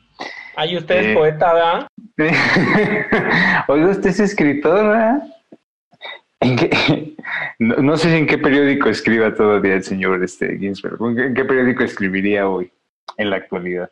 Ay, 0.56 0.78
usted 0.78 0.95
es 0.98 1.06
Eh, 1.07 1.14
poeta, 1.14 1.53
¿verdad? 1.53 1.88
Oiga, 3.68 3.90
usted 3.90 4.10
es 4.10 4.20
escritor, 4.20 4.88
¿verdad? 4.88 5.24
¿En 6.40 6.56
qué- 6.56 7.15
No, 7.60 7.76
no 7.78 7.98
sé 7.98 8.18
en 8.18 8.26
qué 8.26 8.38
periódico 8.38 8.90
escriba 8.90 9.34
todavía 9.34 9.76
el 9.76 9.84
señor 9.84 10.24
este, 10.24 10.57
Ginsberg. 10.57 10.98
¿En 11.02 11.15
qué, 11.15 11.22
en 11.26 11.34
qué 11.36 11.45
periódico 11.45 11.84
escribiría 11.84 12.48
hoy, 12.48 12.72
en 13.18 13.30
la 13.30 13.38
actualidad? 13.38 13.91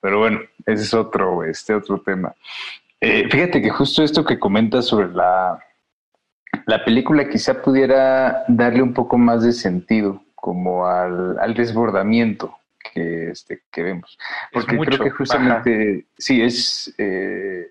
Pero 0.00 0.18
bueno, 0.18 0.40
ese 0.66 0.84
es 0.84 0.94
otro, 0.94 1.44
este 1.44 1.74
otro 1.74 1.98
tema. 2.00 2.32
Eh, 3.00 3.28
fíjate 3.30 3.62
que 3.62 3.70
justo 3.70 4.02
esto 4.02 4.24
que 4.24 4.38
comentas 4.38 4.86
sobre 4.86 5.08
la, 5.08 5.58
la 6.66 6.84
película 6.84 7.28
quizá 7.28 7.62
pudiera 7.62 8.44
darle 8.48 8.82
un 8.82 8.92
poco 8.92 9.16
más 9.16 9.42
de 9.42 9.52
sentido, 9.52 10.22
como 10.34 10.86
al, 10.86 11.38
al 11.38 11.54
desbordamiento 11.54 12.56
que, 12.92 13.30
este, 13.30 13.62
que 13.70 13.82
vemos. 13.82 14.18
Porque 14.52 14.76
mucho, 14.76 14.90
creo 14.90 15.04
que 15.04 15.10
justamente, 15.10 16.06
sí, 16.18 16.42
es, 16.42 16.94
eh, 16.98 17.70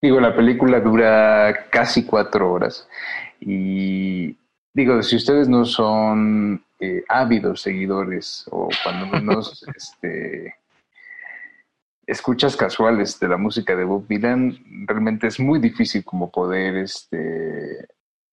digo, 0.00 0.20
la 0.20 0.34
película 0.34 0.80
dura 0.80 1.68
casi 1.70 2.04
cuatro 2.04 2.52
horas 2.52 2.88
y 3.40 4.36
digo, 4.72 5.02
si 5.02 5.16
ustedes 5.16 5.48
no 5.48 5.64
son 5.64 6.64
eh, 6.78 7.04
ávidos 7.08 7.62
seguidores 7.62 8.46
o 8.50 8.68
cuando 8.82 9.06
menos 9.06 9.64
este, 9.76 10.54
escuchas 12.10 12.56
casuales 12.56 13.18
de 13.20 13.28
la 13.28 13.36
música 13.36 13.76
de 13.76 13.84
Bob 13.84 14.06
Dylan, 14.08 14.58
realmente 14.86 15.28
es 15.28 15.38
muy 15.38 15.60
difícil 15.60 16.04
como 16.04 16.30
poder 16.30 16.76
este, 16.76 17.86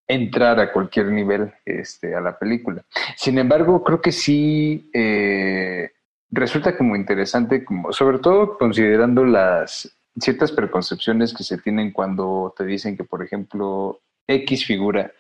entrar 0.08 0.60
a 0.60 0.72
cualquier 0.72 1.08
nivel 1.08 1.54
este, 1.66 2.16
a 2.16 2.22
la 2.22 2.38
película. 2.38 2.84
Sin 3.16 3.38
embargo, 3.38 3.84
creo 3.84 4.02
que 4.02 4.12
sí 4.12 4.90
eh, 4.94 5.92
resulta 6.32 6.76
como 6.76 6.96
interesante, 6.96 7.64
como, 7.64 7.94
sobre 7.94 8.20
todo 8.20 8.58
considerando 8.58 9.24
las 9.24 9.96
ciertas 10.20 10.52
preconcepciones 10.52 11.34
que 11.34 11.44
se 11.44 11.60
tienen 11.60 11.92
cuando 11.92 12.54
te 12.58 12.66
dicen 12.66 12.98
que, 12.98 13.04
por 13.04 13.24
ejemplo, 13.24 14.02
X 14.28 14.66
figura 14.66 15.12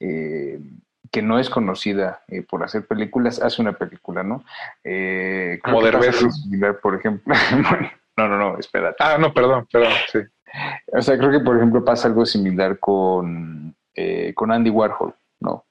eh, 0.00 0.58
que 1.10 1.22
no 1.22 1.38
es 1.38 1.50
conocida 1.50 2.22
eh, 2.28 2.42
por 2.42 2.64
hacer 2.64 2.86
películas, 2.86 3.40
hace 3.40 3.62
una 3.62 3.72
película, 3.72 4.22
¿no? 4.22 4.44
Eh, 4.82 5.58
Como 5.62 5.82
Derbez. 5.82 6.24
por 6.82 6.94
ejemplo. 6.94 7.34
Bueno, 7.70 7.90
no, 8.16 8.28
no, 8.28 8.38
no, 8.38 8.58
espérate. 8.58 8.96
Ah, 9.00 9.18
no, 9.18 9.32
perdón, 9.32 9.66
perdón, 9.70 9.92
sí. 10.10 10.18
O 10.92 11.02
sea, 11.02 11.18
creo 11.18 11.30
que, 11.30 11.40
por 11.40 11.56
ejemplo, 11.56 11.84
pasa 11.84 12.08
algo 12.08 12.24
similar 12.24 12.78
con, 12.78 13.74
eh, 13.94 14.32
con 14.34 14.52
Andy 14.52 14.70
Warhol, 14.70 15.14
¿no? 15.40 15.64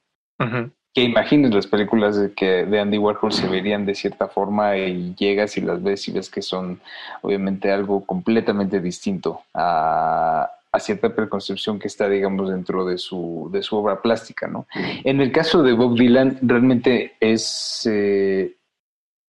Que 0.94 1.04
imagines 1.04 1.54
las 1.54 1.68
películas 1.68 2.18
de, 2.18 2.34
que, 2.34 2.66
de 2.66 2.80
Andy 2.80 2.98
Warhol 2.98 3.34
se 3.34 3.48
verían 3.48 3.86
de 3.86 3.96
cierta 3.96 4.28
forma 4.28 4.78
y 4.78 5.14
llegas 5.16 5.58
y 5.58 5.62
las 5.62 5.84
ves 5.84 6.08
y 6.08 6.12
ves 6.12 6.30
que 6.30 6.42
son 6.42 6.80
obviamente 7.22 7.72
algo 7.72 8.06
completamente 8.06 8.80
distinto 8.80 9.42
a, 9.54 10.50
a 10.76 10.80
cierta 10.80 11.16
preconcepción 11.16 11.80
que 11.80 11.88
está, 11.88 12.08
digamos, 12.10 12.50
dentro 12.50 12.86
de 12.86 12.98
su, 12.98 13.50
de 13.52 13.64
su 13.64 13.78
obra 13.78 14.02
plástica, 14.02 14.48
¿no? 14.48 14.68
En 15.04 15.22
el 15.22 15.32
caso 15.32 15.64
de 15.64 15.74
Bob 15.74 15.98
Dylan, 15.98 16.40
realmente 16.42 17.16
es, 17.20 17.90
eh, 17.92 18.56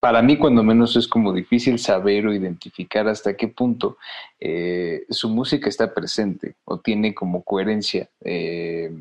para 0.01 0.23
mí 0.23 0.37
cuando 0.37 0.63
menos 0.63 0.97
es 0.97 1.09
como 1.09 1.33
difícil 1.33 1.79
saber 1.79 2.27
o 2.27 2.35
identificar 2.35 3.09
hasta 3.09 3.37
qué 3.37 3.49
punto 3.49 3.97
eh, 4.39 5.05
su 5.11 5.29
música 5.29 5.69
está 5.69 5.93
presente 5.95 6.57
o 6.65 6.81
tiene 6.81 7.15
como 7.15 7.43
coherencia 7.43 8.09
eh, 8.21 8.93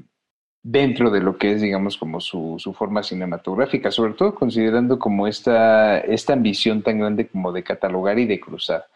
dentro 0.67 1.11
de 1.11 1.19
lo 1.21 1.37
que 1.37 1.51
es, 1.51 1.61
digamos, 1.61 1.95
como 1.95 2.19
su, 2.19 2.55
su 2.57 2.73
forma 2.73 3.03
cinematográfica, 3.03 3.91
sobre 3.91 4.13
todo 4.13 4.33
considerando 4.33 4.97
como 4.97 5.27
esta, 5.27 5.99
esta 5.99 6.33
ambición 6.33 6.81
tan 6.81 6.97
grande 6.97 7.27
como 7.27 7.51
de 7.51 7.61
catalogar 7.61 8.17
y 8.17 8.25
de 8.25 8.39
cruzar 8.39 8.87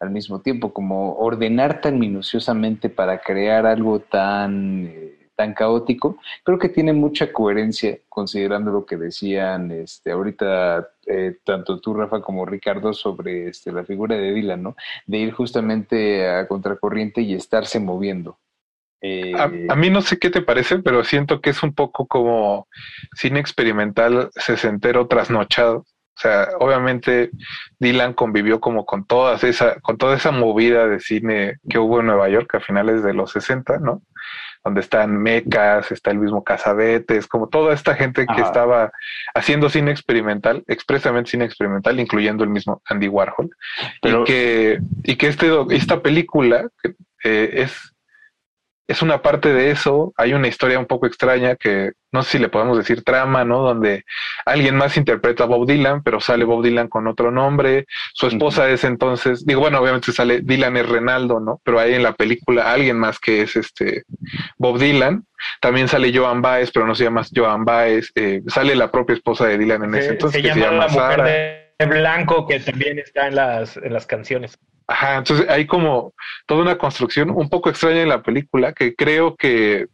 al 0.00 0.10
mismo 0.10 0.42
tiempo, 0.42 0.74
como 0.74 1.14
ordenar 1.14 1.80
tan 1.80 1.98
minuciosamente 1.98 2.90
para 2.90 3.20
crear 3.20 3.64
algo 3.64 4.00
tan, 4.00 4.86
eh, 4.86 5.23
tan 5.34 5.54
caótico, 5.54 6.18
creo 6.42 6.58
que 6.58 6.68
tiene 6.68 6.92
mucha 6.92 7.32
coherencia 7.32 7.98
considerando 8.08 8.70
lo 8.70 8.86
que 8.86 8.96
decían 8.96 9.70
este, 9.70 10.12
ahorita 10.12 10.88
eh, 11.06 11.36
tanto 11.44 11.80
tú, 11.80 11.94
Rafa, 11.94 12.20
como 12.20 12.46
Ricardo 12.46 12.92
sobre 12.92 13.48
este, 13.48 13.72
la 13.72 13.84
figura 13.84 14.16
de 14.16 14.32
Dylan, 14.32 14.62
¿no? 14.62 14.76
De 15.06 15.18
ir 15.18 15.32
justamente 15.32 16.28
a 16.28 16.46
contracorriente 16.46 17.20
y 17.20 17.34
estarse 17.34 17.80
moviendo. 17.80 18.38
Eh, 19.00 19.34
A, 19.36 19.76
mí 19.76 19.90
no 19.90 20.00
sé 20.00 20.18
qué 20.18 20.30
te 20.30 20.40
parece, 20.40 20.78
pero 20.78 21.04
siento 21.04 21.42
que 21.42 21.50
es 21.50 21.62
un 21.62 21.74
poco 21.74 22.06
como 22.06 22.68
cine 23.14 23.38
experimental 23.38 24.30
sesentero 24.34 25.06
trasnochado. 25.08 25.84
O 26.16 26.20
sea, 26.20 26.48
obviamente 26.60 27.30
Dylan 27.80 28.14
convivió 28.14 28.60
como 28.60 28.86
con 28.86 29.04
todas 29.04 29.44
esa, 29.44 29.80
con 29.80 29.98
toda 29.98 30.16
esa 30.16 30.30
movida 30.30 30.86
de 30.86 31.00
cine 31.00 31.56
que 31.68 31.78
hubo 31.78 32.00
en 32.00 32.06
Nueva 32.06 32.30
York 32.30 32.54
a 32.54 32.60
finales 32.60 33.02
de 33.02 33.12
los 33.12 33.32
60, 33.32 33.78
¿no? 33.78 34.00
Donde 34.64 34.80
están 34.80 35.18
Mecas, 35.18 35.92
está 35.92 36.10
el 36.10 36.18
mismo 36.18 36.42
Casabetes, 36.42 37.26
como 37.26 37.48
toda 37.48 37.74
esta 37.74 37.94
gente 37.94 38.26
que 38.26 38.40
estaba 38.40 38.90
haciendo 39.34 39.68
cine 39.68 39.90
experimental, 39.90 40.64
expresamente 40.66 41.30
cine 41.30 41.44
experimental, 41.44 42.00
incluyendo 42.00 42.44
el 42.44 42.50
mismo 42.50 42.80
Andy 42.86 43.08
Warhol, 43.08 43.50
Pero- 44.00 44.22
y 44.22 44.24
que, 44.24 44.78
y 45.02 45.16
que 45.16 45.26
este, 45.28 45.50
esta 45.70 46.00
película 46.00 46.68
eh, 47.24 47.50
es 47.62 47.93
es 48.86 49.02
una 49.02 49.22
parte 49.22 49.52
de 49.52 49.70
eso. 49.70 50.12
Hay 50.16 50.34
una 50.34 50.48
historia 50.48 50.78
un 50.78 50.86
poco 50.86 51.06
extraña 51.06 51.56
que 51.56 51.92
no 52.12 52.22
sé 52.22 52.32
si 52.32 52.38
le 52.38 52.48
podemos 52.48 52.76
decir 52.76 53.02
trama, 53.02 53.44
¿no? 53.44 53.60
Donde 53.60 54.04
alguien 54.44 54.76
más 54.76 54.96
interpreta 54.96 55.44
a 55.44 55.46
Bob 55.46 55.66
Dylan, 55.66 56.02
pero 56.02 56.20
sale 56.20 56.44
Bob 56.44 56.62
Dylan 56.62 56.88
con 56.88 57.06
otro 57.06 57.30
nombre. 57.30 57.86
Su 58.12 58.26
esposa 58.26 58.68
es 58.68 58.84
entonces, 58.84 59.44
digo, 59.44 59.60
bueno, 59.60 59.80
obviamente 59.80 60.12
sale 60.12 60.40
Dylan 60.42 60.76
es 60.76 60.88
Renaldo, 60.88 61.40
¿no? 61.40 61.60
Pero 61.64 61.80
hay 61.80 61.94
en 61.94 62.02
la 62.02 62.12
película 62.12 62.72
alguien 62.72 62.98
más 62.98 63.18
que 63.18 63.42
es 63.42 63.56
este 63.56 64.04
Bob 64.58 64.78
Dylan. 64.78 65.24
También 65.60 65.88
sale 65.88 66.16
Joan 66.16 66.40
Baez, 66.40 66.70
pero 66.70 66.86
no 66.86 66.94
se 66.94 67.04
llama 67.04 67.22
Joan 67.34 67.64
Baez. 67.64 68.12
Eh, 68.14 68.42
sale 68.46 68.76
la 68.76 68.90
propia 68.90 69.14
esposa 69.14 69.46
de 69.46 69.58
Dylan 69.58 69.84
en 69.84 69.94
ese 69.94 70.06
Se, 70.06 70.12
entonces, 70.12 70.42
se 70.42 70.48
que 70.48 70.54
se 70.54 70.60
llama 70.60 70.86
Mujer 70.88 71.16
Sara. 71.16 71.24
de 71.24 71.63
Blanco, 71.78 72.46
que 72.46 72.60
también 72.60 72.98
está 72.98 73.28
en 73.28 73.36
las, 73.36 73.76
en 73.76 73.92
las 73.92 74.06
canciones. 74.06 74.58
Ajá, 74.86 75.16
entonces 75.16 75.48
hay 75.48 75.66
como 75.66 76.12
toda 76.46 76.62
una 76.62 76.78
construcción 76.78 77.30
un 77.30 77.48
poco 77.48 77.70
extraña 77.70 78.02
en 78.02 78.08
la 78.08 78.22
película 78.22 78.72
que 78.72 78.94
creo 78.94 79.34
que 79.34 79.86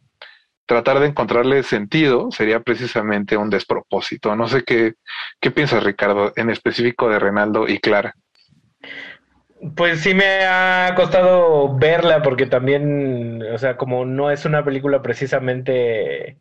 tratar 0.65 0.99
de 0.99 1.07
encontrarle 1.07 1.63
sentido 1.63 2.29
sería 2.31 2.61
precisamente 2.61 3.37
un 3.37 3.49
despropósito. 3.49 4.35
No 4.35 4.47
sé 4.47 4.63
qué, 4.63 4.93
qué 5.39 5.51
piensas, 5.51 5.83
Ricardo, 5.83 6.33
en 6.35 6.49
específico 6.49 7.09
de 7.09 7.19
Renaldo 7.19 7.67
y 7.67 7.79
Clara. 7.79 8.15
Pues 9.75 10.01
sí 10.01 10.13
me 10.13 10.45
ha 10.45 10.93
costado 10.95 11.77
verla 11.77 12.21
porque 12.21 12.47
también, 12.47 13.43
o 13.53 13.57
sea, 13.57 13.77
como 13.77 14.05
no 14.05 14.31
es 14.31 14.45
una 14.45 14.63
película 14.65 15.01
precisamente 15.01 16.39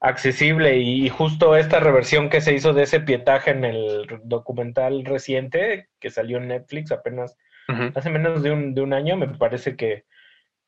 accesible 0.00 0.78
y, 0.78 1.08
justo 1.08 1.56
esta 1.56 1.80
reversión 1.80 2.28
que 2.30 2.40
se 2.40 2.54
hizo 2.54 2.72
de 2.72 2.84
ese 2.84 3.00
pietaje 3.00 3.50
en 3.50 3.64
el 3.64 4.06
documental 4.24 5.04
reciente 5.04 5.88
que 6.00 6.10
salió 6.10 6.38
en 6.38 6.48
Netflix 6.48 6.92
apenas 6.92 7.36
hace 7.94 8.10
menos 8.10 8.42
de 8.42 8.52
un, 8.52 8.74
de 8.74 8.82
un 8.82 8.92
año, 8.94 9.16
me 9.16 9.28
parece 9.28 9.76
que, 9.76 10.04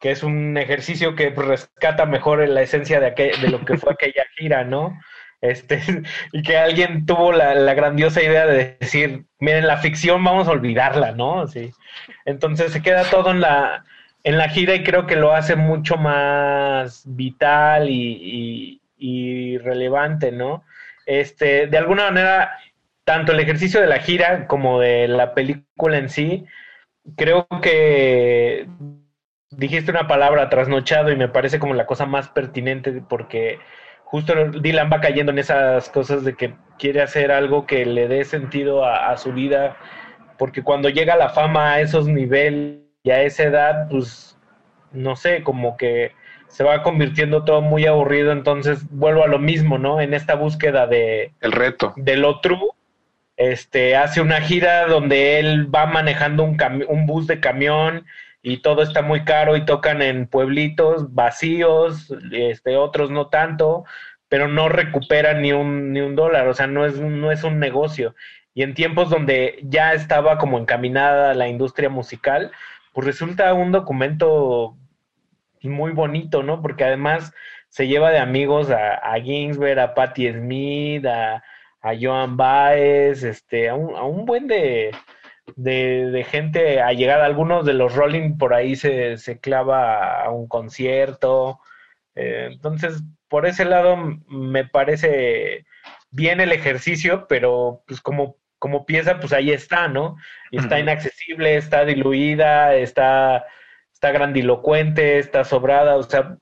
que 0.00 0.10
es 0.10 0.22
un 0.22 0.56
ejercicio 0.58 1.14
que 1.14 1.30
rescata 1.30 2.06
mejor 2.06 2.46
la 2.48 2.62
esencia 2.62 3.00
de, 3.00 3.06
aquel- 3.14 3.40
de 3.40 3.48
lo 3.48 3.64
que 3.64 3.76
fue 3.76 3.92
aquella 3.94 4.24
gira, 4.36 4.64
¿no? 4.64 4.98
Este, 5.40 5.80
y 6.32 6.42
que 6.42 6.56
alguien 6.58 7.06
tuvo 7.06 7.32
la, 7.32 7.54
la 7.54 7.74
grandiosa 7.74 8.22
idea 8.22 8.46
de 8.46 8.76
decir, 8.80 9.24
miren, 9.40 9.66
la 9.66 9.78
ficción 9.78 10.22
vamos 10.24 10.48
a 10.48 10.52
olvidarla, 10.52 11.12
¿no? 11.12 11.46
Sí. 11.46 11.70
Entonces 12.24 12.72
se 12.72 12.82
queda 12.82 13.04
todo 13.10 13.30
en 13.30 13.40
la, 13.40 13.84
en 14.24 14.38
la 14.38 14.48
gira 14.48 14.74
y 14.74 14.82
creo 14.84 15.06
que 15.06 15.16
lo 15.16 15.32
hace 15.34 15.56
mucho 15.56 15.96
más 15.96 17.04
vital 17.06 17.88
y, 17.90 17.94
y- 18.20 18.81
y 19.02 19.58
relevante, 19.58 20.30
¿no? 20.30 20.62
Este, 21.06 21.66
de 21.66 21.76
alguna 21.78 22.04
manera, 22.04 22.56
tanto 23.04 23.32
el 23.32 23.40
ejercicio 23.40 23.80
de 23.80 23.88
la 23.88 23.98
gira 23.98 24.46
como 24.46 24.78
de 24.78 25.08
la 25.08 25.34
película 25.34 25.98
en 25.98 26.08
sí, 26.08 26.46
creo 27.16 27.48
que 27.60 28.68
dijiste 29.50 29.90
una 29.90 30.06
palabra 30.06 30.48
trasnochado 30.48 31.10
y 31.10 31.16
me 31.16 31.28
parece 31.28 31.58
como 31.58 31.74
la 31.74 31.86
cosa 31.86 32.06
más 32.06 32.28
pertinente 32.28 33.02
porque 33.08 33.58
justo 34.04 34.34
Dylan 34.60 34.90
va 34.92 35.00
cayendo 35.00 35.32
en 35.32 35.40
esas 35.40 35.88
cosas 35.90 36.24
de 36.24 36.34
que 36.36 36.54
quiere 36.78 37.02
hacer 37.02 37.32
algo 37.32 37.66
que 37.66 37.84
le 37.84 38.06
dé 38.06 38.24
sentido 38.24 38.84
a, 38.84 39.10
a 39.10 39.16
su 39.16 39.32
vida 39.32 39.76
porque 40.38 40.62
cuando 40.62 40.88
llega 40.88 41.16
la 41.16 41.30
fama 41.30 41.72
a 41.72 41.80
esos 41.80 42.06
niveles 42.06 42.82
y 43.02 43.10
a 43.10 43.22
esa 43.22 43.44
edad, 43.44 43.88
pues 43.90 44.38
no 44.92 45.16
sé, 45.16 45.42
como 45.42 45.76
que 45.76 46.12
se 46.52 46.64
va 46.64 46.82
convirtiendo 46.82 47.44
todo 47.44 47.62
muy 47.62 47.86
aburrido, 47.86 48.30
entonces 48.30 48.84
vuelvo 48.90 49.24
a 49.24 49.26
lo 49.26 49.38
mismo, 49.38 49.78
¿no? 49.78 50.00
En 50.00 50.12
esta 50.14 50.34
búsqueda 50.34 50.86
de 50.86 51.32
El 51.40 51.52
reto. 51.52 51.94
de 51.96 52.16
lo 52.16 52.40
true, 52.40 52.68
este, 53.36 53.96
hace 53.96 54.20
una 54.20 54.40
gira 54.40 54.86
donde 54.86 55.40
él 55.40 55.74
va 55.74 55.86
manejando 55.86 56.44
un, 56.44 56.56
un 56.88 57.06
bus 57.06 57.26
de 57.26 57.40
camión 57.40 58.04
y 58.42 58.58
todo 58.58 58.82
está 58.82 59.02
muy 59.02 59.24
caro 59.24 59.56
y 59.56 59.64
tocan 59.64 60.02
en 60.02 60.26
pueblitos 60.26 61.14
vacíos, 61.14 62.12
este, 62.32 62.76
otros 62.76 63.10
no 63.10 63.28
tanto, 63.28 63.84
pero 64.28 64.48
no 64.48 64.68
recuperan 64.68 65.40
ni 65.42 65.52
un, 65.52 65.92
ni 65.92 66.00
un 66.00 66.14
dólar, 66.16 66.48
o 66.48 66.54
sea, 66.54 66.66
no 66.66 66.84
es, 66.84 66.96
un- 66.98 67.20
no 67.20 67.30
es 67.32 67.44
un 67.44 67.58
negocio. 67.58 68.14
Y 68.54 68.62
en 68.62 68.74
tiempos 68.74 69.08
donde 69.08 69.58
ya 69.62 69.94
estaba 69.94 70.36
como 70.38 70.58
encaminada 70.58 71.32
la 71.34 71.48
industria 71.48 71.88
musical, 71.88 72.50
pues 72.92 73.06
resulta 73.06 73.54
un 73.54 73.72
documento 73.72 74.76
muy 75.68 75.92
bonito, 75.92 76.42
¿no? 76.42 76.62
Porque 76.62 76.84
además 76.84 77.32
se 77.68 77.86
lleva 77.88 78.10
de 78.10 78.18
amigos 78.18 78.70
a, 78.70 78.94
a 78.94 79.20
Ginsberg, 79.20 79.78
a 79.78 79.94
Patti 79.94 80.30
Smith, 80.30 81.06
a, 81.06 81.42
a 81.80 81.92
Joan 82.00 82.36
Baez, 82.36 83.22
este, 83.22 83.68
a 83.68 83.74
un, 83.74 83.96
a 83.96 84.02
un 84.04 84.24
buen 84.26 84.46
de, 84.46 84.90
de, 85.56 86.10
de 86.10 86.24
gente 86.24 86.80
allegada. 86.80 87.24
Algunos 87.24 87.64
de 87.64 87.74
los 87.74 87.94
Rolling 87.94 88.38
por 88.38 88.54
ahí 88.54 88.76
se, 88.76 89.16
se 89.18 89.40
clava 89.40 90.22
a 90.22 90.30
un 90.30 90.48
concierto. 90.48 91.60
Eh, 92.14 92.50
entonces, 92.52 93.02
por 93.28 93.46
ese 93.46 93.64
lado 93.64 93.96
me 94.28 94.66
parece 94.66 95.64
bien 96.10 96.40
el 96.40 96.52
ejercicio, 96.52 97.26
pero 97.26 97.82
pues 97.86 98.02
como, 98.02 98.36
como 98.58 98.84
pieza, 98.84 99.18
pues 99.18 99.32
ahí 99.32 99.50
está, 99.50 99.88
¿no? 99.88 100.16
Y 100.50 100.58
está 100.58 100.78
inaccesible, 100.78 101.56
está 101.56 101.86
diluida, 101.86 102.74
está, 102.74 103.46
está 104.02 104.10
grandilocuente, 104.10 105.18
está 105.18 105.44
sobrada, 105.44 105.94
o 105.94 106.02
sea, 106.02 106.36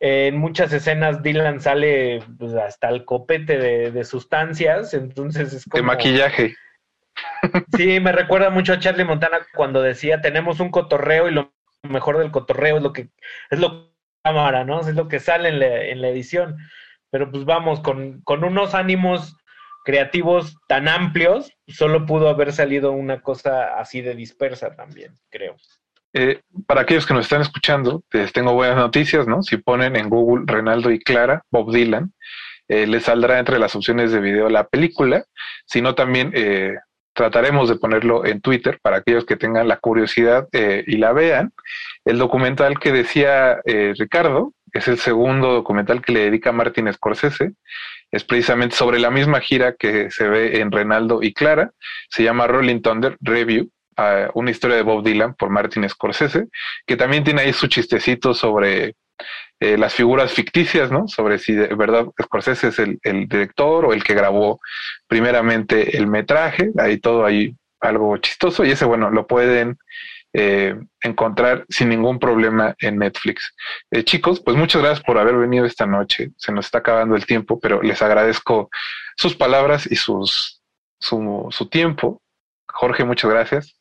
en 0.00 0.38
muchas 0.38 0.72
escenas 0.72 1.22
Dylan 1.22 1.60
sale 1.60 2.24
pues, 2.38 2.54
hasta 2.54 2.88
el 2.88 3.04
copete 3.04 3.58
de, 3.58 3.90
de 3.90 4.04
sustancias, 4.04 4.94
entonces 4.94 5.52
es 5.52 5.64
De 5.66 5.70
como... 5.70 5.84
maquillaje. 5.84 6.56
Sí, 7.76 8.00
me 8.00 8.12
recuerda 8.12 8.48
mucho 8.48 8.72
a 8.72 8.78
Charlie 8.78 9.04
Montana 9.04 9.40
cuando 9.54 9.82
decía, 9.82 10.22
tenemos 10.22 10.58
un 10.58 10.70
cotorreo 10.70 11.28
y 11.28 11.32
lo 11.32 11.52
mejor 11.82 12.16
del 12.16 12.30
cotorreo 12.30 12.78
es 12.78 12.82
lo 12.82 12.94
que 12.94 13.10
es 13.50 13.58
lo 13.58 13.70
que 13.70 13.90
cámara, 14.24 14.64
¿no? 14.64 14.80
Es 14.80 14.94
lo 14.94 15.06
que 15.08 15.20
sale 15.20 15.50
en 15.50 15.58
la, 15.58 15.84
en 15.84 16.00
la 16.00 16.08
edición. 16.08 16.56
Pero 17.10 17.30
pues 17.30 17.44
vamos, 17.44 17.80
con, 17.80 18.22
con 18.22 18.42
unos 18.42 18.74
ánimos 18.74 19.36
creativos 19.84 20.56
tan 20.66 20.88
amplios, 20.88 21.52
solo 21.68 22.06
pudo 22.06 22.30
haber 22.30 22.52
salido 22.54 22.92
una 22.92 23.20
cosa 23.20 23.78
así 23.78 24.00
de 24.00 24.14
dispersa 24.14 24.74
también, 24.76 25.14
creo. 25.30 25.56
Eh, 26.12 26.40
para 26.66 26.82
aquellos 26.82 27.06
que 27.06 27.14
nos 27.14 27.26
están 27.26 27.40
escuchando, 27.40 28.02
les 28.12 28.32
tengo 28.32 28.54
buenas 28.54 28.76
noticias, 28.76 29.26
¿no? 29.26 29.42
Si 29.42 29.56
ponen 29.56 29.96
en 29.96 30.08
Google 30.08 30.44
Renaldo 30.46 30.90
y 30.90 30.98
Clara, 30.98 31.42
Bob 31.50 31.72
Dylan, 31.72 32.12
eh, 32.70 32.86
les 32.86 33.02
saldrá 33.02 33.40
entre 33.40 33.58
las 33.58 33.74
opciones 33.74 34.12
de 34.12 34.20
video 34.20 34.48
la 34.48 34.68
película, 34.68 35.24
sino 35.66 35.96
también 35.96 36.30
eh, 36.34 36.76
trataremos 37.12 37.68
de 37.68 37.74
ponerlo 37.74 38.24
en 38.24 38.40
Twitter 38.40 38.78
para 38.80 38.98
aquellos 38.98 39.26
que 39.26 39.34
tengan 39.34 39.66
la 39.66 39.78
curiosidad 39.78 40.46
eh, 40.52 40.84
y 40.86 40.96
la 40.96 41.12
vean. 41.12 41.52
El 42.04 42.18
documental 42.18 42.78
que 42.78 42.92
decía 42.92 43.60
Ricardo 43.64 44.54
es 44.72 44.86
el 44.86 44.98
segundo 44.98 45.52
documental 45.52 46.00
que 46.00 46.12
le 46.12 46.20
dedica 46.20 46.52
Martin 46.52 46.92
Scorsese. 46.92 47.54
Es 48.12 48.22
precisamente 48.22 48.76
sobre 48.76 49.00
la 49.00 49.10
misma 49.10 49.40
gira 49.40 49.74
que 49.74 50.12
se 50.12 50.28
ve 50.28 50.60
en 50.60 50.70
Renaldo 50.70 51.24
y 51.24 51.34
Clara. 51.34 51.72
Se 52.08 52.22
llama 52.22 52.46
Rolling 52.46 52.82
Thunder 52.82 53.16
Review, 53.20 53.68
una 54.34 54.50
historia 54.50 54.76
de 54.76 54.82
Bob 54.82 55.04
Dylan 55.04 55.34
por 55.34 55.50
Martin 55.50 55.88
Scorsese, 55.88 56.48
que 56.86 56.96
también 56.96 57.24
tiene 57.24 57.42
ahí 57.42 57.52
su 57.52 57.66
chistecito 57.66 58.34
sobre 58.34 58.94
eh, 59.60 59.76
las 59.76 59.94
figuras 59.94 60.32
ficticias, 60.32 60.90
¿no? 60.90 61.06
Sobre 61.08 61.38
si 61.38 61.54
de 61.54 61.74
verdad 61.74 62.06
Scorsese 62.22 62.68
es 62.68 62.78
el, 62.78 62.98
el 63.02 63.28
director 63.28 63.84
o 63.84 63.92
el 63.92 64.02
que 64.02 64.14
grabó 64.14 64.60
primeramente 65.06 65.96
el 65.96 66.06
metraje, 66.06 66.70
ahí 66.78 66.98
todo 66.98 67.26
hay 67.26 67.54
algo 67.80 68.16
chistoso 68.18 68.64
y 68.64 68.70
ese, 68.70 68.84
bueno, 68.84 69.10
lo 69.10 69.26
pueden 69.26 69.78
eh, 70.32 70.78
encontrar 71.00 71.66
sin 71.68 71.88
ningún 71.88 72.18
problema 72.18 72.74
en 72.78 72.98
Netflix. 72.98 73.54
Eh, 73.90 74.04
chicos, 74.04 74.40
pues 74.40 74.56
muchas 74.56 74.80
gracias 74.80 75.04
por 75.04 75.18
haber 75.18 75.36
venido 75.36 75.66
esta 75.66 75.86
noche. 75.86 76.30
Se 76.36 76.52
nos 76.52 76.66
está 76.66 76.78
acabando 76.78 77.16
el 77.16 77.26
tiempo, 77.26 77.58
pero 77.58 77.82
les 77.82 78.00
agradezco 78.00 78.70
sus 79.16 79.34
palabras 79.34 79.90
y 79.90 79.96
sus, 79.96 80.62
su, 81.00 81.48
su 81.50 81.68
tiempo. 81.68 82.22
Jorge, 82.68 83.04
muchas 83.04 83.30
gracias. 83.30 83.79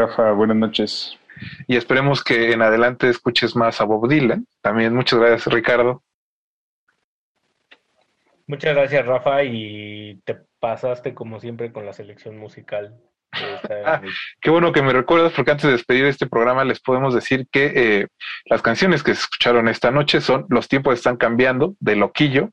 Rafa, 0.00 0.32
buenas 0.32 0.56
noches. 0.56 1.18
Y 1.66 1.76
esperemos 1.76 2.24
que 2.24 2.52
en 2.52 2.62
adelante 2.62 3.08
escuches 3.10 3.54
más 3.54 3.80
a 3.80 3.84
Bob 3.84 4.08
Dylan. 4.08 4.46
También 4.62 4.94
muchas 4.94 5.18
gracias, 5.18 5.52
Ricardo. 5.52 6.02
Muchas 8.46 8.74
gracias, 8.74 9.04
Rafa, 9.04 9.44
y 9.44 10.20
te 10.24 10.38
pasaste 10.58 11.12
como 11.14 11.38
siempre 11.38 11.70
con 11.70 11.84
la 11.84 11.92
selección 11.92 12.38
musical. 12.38 12.96
de 13.32 13.54
esta- 13.54 13.74
Ah, 13.94 14.02
Qué 14.40 14.48
bueno 14.50 14.72
que 14.72 14.82
me 14.82 14.92
recuerdas, 14.94 15.32
porque 15.34 15.50
antes 15.50 15.66
de 15.66 15.72
despedir 15.72 16.06
este 16.06 16.26
programa 16.26 16.64
les 16.64 16.80
podemos 16.80 17.14
decir 17.14 17.46
que 17.52 17.72
eh, 17.74 18.06
las 18.46 18.62
canciones 18.62 19.02
que 19.02 19.14
se 19.14 19.20
escucharon 19.20 19.68
esta 19.68 19.90
noche 19.90 20.20
son 20.22 20.46
Los 20.48 20.66
tiempos 20.66 20.94
están 20.94 21.16
cambiando, 21.16 21.74
de 21.78 21.94
Loquillo, 21.96 22.50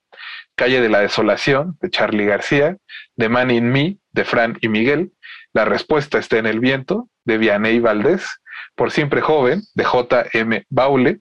Calle 0.56 0.82
de 0.82 0.90
la 0.90 1.00
Desolación, 1.00 1.78
de 1.82 1.90
Charlie 1.90 2.26
García, 2.26 2.78
de 3.16 3.30
Man 3.30 3.52
in 3.52 3.72
Me, 3.72 3.98
de 4.12 4.26
Fran 4.26 4.58
y 4.62 4.68
Miguel, 4.68 5.12
La 5.54 5.66
Respuesta 5.66 6.18
está 6.18 6.38
en 6.38 6.46
el 6.46 6.60
Viento, 6.60 7.10
de 7.26 7.38
Vianney 7.38 7.80
Valdés, 7.80 8.40
Por 8.76 8.92
Siempre 8.92 9.22
Joven, 9.22 9.62
de 9.74 9.84
J.M. 9.84 10.66
Baule, 10.70 11.20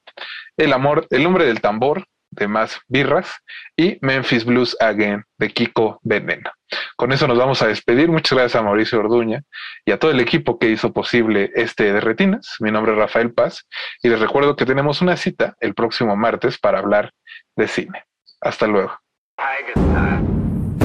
El 0.57 0.73
Amor, 0.73 1.07
El 1.11 1.27
Hombre 1.27 1.47
del 1.47 1.61
Tambor, 1.61 2.05
de 2.31 2.48
Más 2.48 2.81
Birras, 2.89 3.40
y 3.77 3.98
Memphis 4.03 4.44
Blues 4.44 4.77
Again, 4.81 5.24
de 5.39 5.51
Kiko 5.51 6.01
Veneno. 6.03 6.51
Con 6.97 7.12
eso 7.12 7.27
nos 7.27 7.39
vamos 7.39 7.62
a 7.62 7.69
despedir. 7.69 8.09
Muchas 8.09 8.36
gracias 8.36 8.61
a 8.61 8.65
Mauricio 8.65 8.98
Orduña 8.98 9.43
y 9.85 9.93
a 9.93 9.98
todo 9.98 10.11
el 10.11 10.20
equipo 10.20 10.59
que 10.59 10.70
hizo 10.70 10.93
posible 10.93 11.51
este 11.55 11.93
de 11.93 12.01
Retinas. 12.01 12.57
Mi 12.61 12.70
nombre 12.70 12.93
es 12.93 12.98
Rafael 12.98 13.32
Paz 13.32 13.66
y 14.03 14.09
les 14.09 14.20
recuerdo 14.20 14.57
que 14.57 14.66
tenemos 14.66 15.01
una 15.01 15.16
cita 15.16 15.57
el 15.61 15.74
próximo 15.74 16.16
martes 16.16 16.59
para 16.59 16.78
hablar 16.78 17.12
de 17.57 17.69
cine. 17.69 18.05
Hasta 18.40 18.66
luego. 18.66 18.98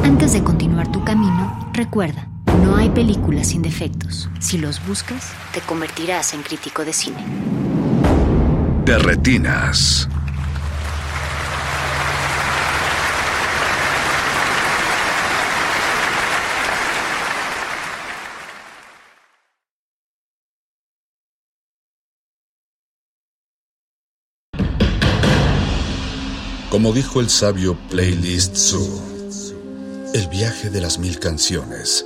Antes 0.04 0.34
de 0.34 0.44
continuar 0.44 0.92
tu 0.92 1.04
camino, 1.04 1.72
recuerda, 1.74 2.28
no 2.58 2.76
hay 2.76 2.90
películas 2.90 3.50
sin 3.50 3.62
defectos. 3.62 4.30
Si 4.40 4.58
los 4.58 4.86
buscas, 4.86 5.32
te 5.54 5.62
convertirás 5.62 6.34
en 6.34 6.42
crítico 6.42 6.84
de 6.84 6.94
cine. 6.94 7.24
De 8.86 8.98
Retinas. 8.98 10.10
Como 26.70 26.94
dijo 26.94 27.20
el 27.20 27.30
sabio 27.30 27.78
Playlist 27.90 28.56
Zoo, 28.56 29.02
el 30.14 30.28
viaje 30.30 30.70
de 30.70 30.80
las 30.80 31.00
mil 31.00 31.20
canciones 31.20 32.06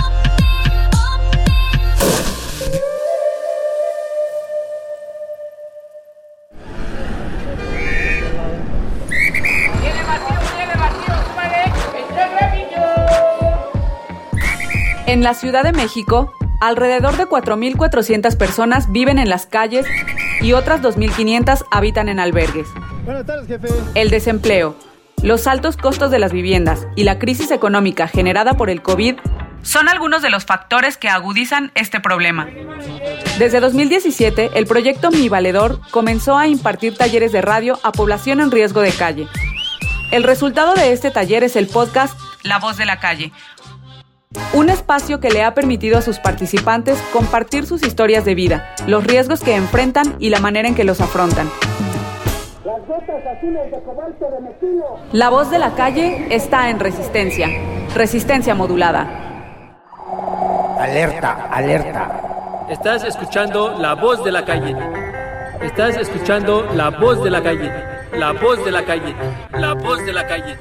En 15.11 15.23
la 15.23 15.33
Ciudad 15.33 15.63
de 15.63 15.73
México, 15.73 16.31
alrededor 16.61 17.17
de 17.17 17.25
4.400 17.25 18.37
personas 18.37 18.93
viven 18.93 19.19
en 19.19 19.27
las 19.27 19.45
calles 19.45 19.85
y 20.39 20.53
otras 20.53 20.81
2.500 20.81 21.65
habitan 21.69 22.07
en 22.07 22.17
albergues. 22.17 22.69
Buenas 23.03 23.25
tardes, 23.25 23.45
jefe. 23.45 23.67
El 23.93 24.09
desempleo, 24.09 24.77
los 25.21 25.47
altos 25.47 25.75
costos 25.75 26.11
de 26.11 26.19
las 26.19 26.31
viviendas 26.31 26.87
y 26.95 27.03
la 27.03 27.19
crisis 27.19 27.51
económica 27.51 28.07
generada 28.07 28.53
por 28.53 28.69
el 28.69 28.81
COVID 28.81 29.15
son 29.63 29.89
algunos 29.89 30.21
de 30.21 30.29
los 30.29 30.45
factores 30.45 30.95
que 30.95 31.09
agudizan 31.09 31.73
este 31.75 31.99
problema. 31.99 32.47
Desde 33.37 33.59
2017, 33.59 34.51
el 34.53 34.65
proyecto 34.65 35.11
Mi 35.11 35.27
Valedor 35.27 35.81
comenzó 35.91 36.37
a 36.37 36.47
impartir 36.47 36.95
talleres 36.95 37.33
de 37.33 37.41
radio 37.41 37.81
a 37.83 37.91
población 37.91 38.39
en 38.39 38.49
riesgo 38.49 38.79
de 38.79 38.93
calle. 38.93 39.27
El 40.11 40.23
resultado 40.23 40.73
de 40.73 40.93
este 40.93 41.11
taller 41.11 41.43
es 41.43 41.57
el 41.57 41.67
podcast 41.67 42.17
La 42.43 42.59
Voz 42.59 42.77
de 42.77 42.85
la 42.85 43.01
Calle, 43.01 43.33
un 44.53 44.69
espacio 44.69 45.19
que 45.19 45.29
le 45.29 45.43
ha 45.43 45.53
permitido 45.53 45.97
a 45.97 46.01
sus 46.01 46.19
participantes 46.19 47.01
compartir 47.13 47.65
sus 47.65 47.83
historias 47.83 48.25
de 48.25 48.35
vida, 48.35 48.73
los 48.87 49.05
riesgos 49.05 49.41
que 49.41 49.55
enfrentan 49.55 50.15
y 50.19 50.29
la 50.29 50.39
manera 50.39 50.67
en 50.67 50.75
que 50.75 50.83
los 50.83 51.01
afrontan. 51.01 51.49
Las 52.65 52.85
gotas 52.87 53.25
azules 53.37 53.71
de 53.71 53.81
cobalto 53.83 54.29
de 54.29 54.41
metilo. 54.41 54.99
La 55.13 55.29
voz 55.29 55.49
de 55.49 55.59
la 55.59 55.71
calle 55.71 56.27
está 56.29 56.69
en 56.69 56.79
resistencia, 56.79 57.47
resistencia 57.95 58.55
modulada. 58.55 59.07
Alerta, 60.79 61.47
alerta. 61.51 62.65
Estás 62.69 63.03
escuchando 63.03 63.77
la 63.79 63.95
voz 63.95 64.23
de 64.23 64.31
la 64.31 64.45
calle. 64.45 64.75
Estás 65.61 65.97
escuchando 65.97 66.67
la 66.73 66.89
voz 66.89 67.23
de 67.23 67.29
la 67.29 67.41
calle. 67.41 67.71
La 68.13 68.33
voz 68.33 68.63
de 68.65 68.71
la 68.71 68.83
calle. 68.83 69.15
La 69.53 69.73
voz 69.73 70.05
de 70.05 70.13
la 70.13 70.27
calle. 70.27 70.57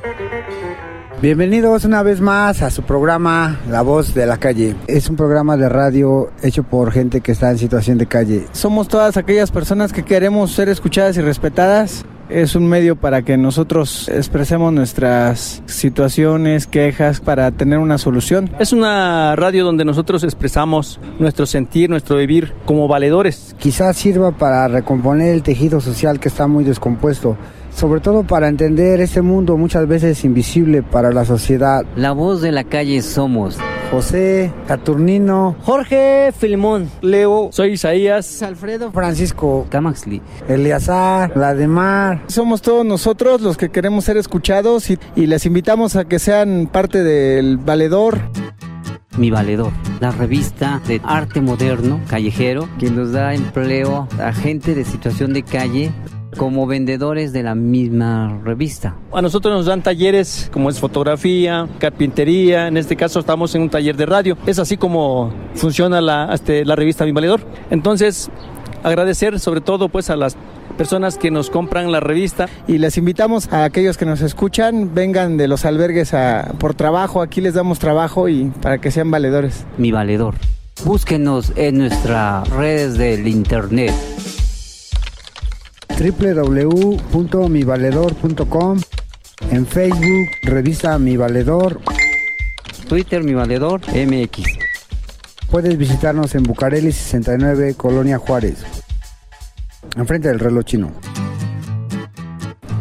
Bienvenidos 1.22 1.84
una 1.84 2.02
vez 2.02 2.22
más 2.22 2.62
a 2.62 2.70
su 2.70 2.82
programa 2.82 3.60
La 3.68 3.82
Voz 3.82 4.14
de 4.14 4.24
la 4.24 4.38
Calle. 4.38 4.74
Es 4.86 5.10
un 5.10 5.16
programa 5.16 5.59
de 5.59 5.68
radio 5.68 6.30
hecho 6.42 6.62
por 6.62 6.92
gente 6.92 7.20
que 7.20 7.32
está 7.32 7.51
en 7.51 7.59
situación 7.59 7.98
de 7.98 8.06
calle. 8.06 8.47
Somos 8.52 8.88
todas 8.88 9.18
aquellas 9.18 9.51
personas 9.51 9.92
que 9.92 10.02
queremos 10.02 10.51
ser 10.52 10.70
escuchadas 10.70 11.18
y 11.18 11.20
respetadas. 11.20 12.06
Es 12.30 12.55
un 12.55 12.66
medio 12.66 12.97
para 12.97 13.20
que 13.20 13.36
nosotros 13.36 14.09
expresemos 14.09 14.72
nuestras 14.72 15.62
situaciones, 15.66 16.66
quejas, 16.66 17.20
para 17.20 17.51
tener 17.51 17.80
una 17.80 17.98
solución. 17.98 18.51
Es 18.59 18.72
una 18.72 19.36
radio 19.36 19.62
donde 19.62 19.84
nosotros 19.84 20.24
expresamos 20.24 21.01
nuestro 21.18 21.44
sentir, 21.44 21.90
nuestro 21.90 22.16
vivir 22.16 22.55
como 22.64 22.88
valedores. 22.88 23.55
Quizás 23.59 23.98
sirva 23.98 24.30
para 24.32 24.68
recomponer 24.68 25.34
el 25.34 25.42
tejido 25.42 25.82
social 25.82 26.18
que 26.18 26.28
está 26.28 26.47
muy 26.47 26.64
descompuesto 26.64 27.36
sobre 27.74 28.01
todo 28.01 28.24
para 28.24 28.48
entender 28.48 29.01
este 29.01 29.22
mundo 29.22 29.56
muchas 29.56 29.86
veces 29.86 30.24
invisible 30.24 30.82
para 30.82 31.12
la 31.12 31.24
sociedad. 31.24 31.84
La 31.97 32.12
voz 32.12 32.42
de 32.42 32.52
la 32.52 32.64
calle 32.64 33.02
somos. 33.02 33.59
José, 33.90 34.52
Saturnino, 34.68 35.56
Jorge, 35.62 36.32
Filimón, 36.36 36.88
Leo, 37.01 37.48
soy 37.52 37.72
Isaías, 37.72 38.40
Alfredo, 38.42 38.92
Francisco, 38.92 39.66
Camaxli, 39.68 40.22
Eleazar, 40.48 41.36
Lademar. 41.36 42.22
Somos 42.28 42.62
todos 42.62 42.86
nosotros 42.86 43.40
los 43.40 43.56
que 43.56 43.70
queremos 43.70 44.05
ser 44.05 44.16
escuchados 44.16 44.90
y, 44.90 44.98
y 45.16 45.26
les 45.26 45.44
invitamos 45.44 45.97
a 45.97 46.05
que 46.05 46.20
sean 46.20 46.68
parte 46.70 47.02
del 47.02 47.56
valedor. 47.56 48.18
Mi 49.18 49.30
Valedor, 49.32 49.72
la 49.98 50.12
revista 50.12 50.80
de 50.86 51.01
arte 51.02 51.40
moderno, 51.40 52.01
callejero, 52.09 52.68
que 52.78 52.90
nos 52.90 53.10
da 53.10 53.34
empleo 53.34 54.06
a 54.22 54.32
gente 54.32 54.76
de 54.76 54.84
situación 54.84 55.32
de 55.32 55.42
calle 55.42 55.92
como 56.40 56.66
vendedores 56.66 57.34
de 57.34 57.42
la 57.42 57.54
misma 57.54 58.40
revista. 58.42 58.96
A 59.12 59.20
nosotros 59.20 59.54
nos 59.54 59.66
dan 59.66 59.82
talleres 59.82 60.48
como 60.50 60.70
es 60.70 60.80
fotografía, 60.80 61.68
carpintería, 61.78 62.66
en 62.66 62.78
este 62.78 62.96
caso 62.96 63.20
estamos 63.20 63.54
en 63.54 63.60
un 63.60 63.68
taller 63.68 63.94
de 63.94 64.06
radio. 64.06 64.38
Es 64.46 64.58
así 64.58 64.78
como 64.78 65.34
funciona 65.54 66.00
la, 66.00 66.30
este, 66.32 66.64
la 66.64 66.76
revista 66.76 67.04
Mi 67.04 67.12
Valedor. 67.12 67.42
Entonces, 67.68 68.30
agradecer 68.82 69.38
sobre 69.38 69.60
todo 69.60 69.90
pues 69.90 70.08
a 70.08 70.16
las 70.16 70.38
personas 70.78 71.18
que 71.18 71.30
nos 71.30 71.50
compran 71.50 71.92
la 71.92 72.00
revista. 72.00 72.48
Y 72.66 72.78
les 72.78 72.96
invitamos 72.96 73.52
a 73.52 73.64
aquellos 73.64 73.98
que 73.98 74.06
nos 74.06 74.22
escuchan, 74.22 74.94
vengan 74.94 75.36
de 75.36 75.46
los 75.46 75.66
albergues 75.66 76.14
a, 76.14 76.54
por 76.58 76.72
trabajo, 76.72 77.20
aquí 77.20 77.42
les 77.42 77.52
damos 77.52 77.78
trabajo 77.78 78.30
y 78.30 78.46
para 78.62 78.78
que 78.78 78.90
sean 78.90 79.10
valedores. 79.10 79.66
Mi 79.76 79.92
Valedor. 79.92 80.36
Búsquenos 80.86 81.52
en 81.56 81.76
nuestras 81.76 82.48
redes 82.48 82.96
del 82.96 83.28
internet 83.28 83.92
www.mivaledor.com, 86.01 88.81
en 89.51 89.66
Facebook, 89.66 90.28
revista 90.44 90.98
Mi 90.98 91.18
Valedor, 91.18 91.78
Twitter 92.89 93.22
Mi 93.22 93.35
Valedor 93.35 93.82
MX. 93.89 94.44
Puedes 95.51 95.77
visitarnos 95.77 96.35
en 96.35 96.44
Bucareli 96.44 96.90
69, 96.90 97.74
Colonia 97.74 98.16
Juárez, 98.16 98.64
enfrente 99.94 100.28
del 100.28 100.39
reloj 100.39 100.64
chino. 100.64 100.90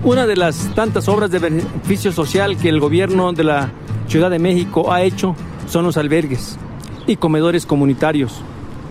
Una 0.05 0.25
de 0.25 0.37
las 0.37 0.73
tantas 0.73 1.09
obras 1.09 1.29
de 1.29 1.39
beneficio 1.39 2.13
social 2.13 2.55
que 2.55 2.69
el 2.69 2.79
gobierno 2.79 3.33
de 3.33 3.43
la 3.43 3.69
Ciudad 4.07 4.29
de 4.29 4.39
México 4.39 4.93
ha 4.93 5.01
hecho 5.01 5.35
son 5.67 5.83
los 5.83 5.97
albergues 5.97 6.57
y 7.05 7.17
comedores 7.17 7.65
comunitarios. 7.65 8.41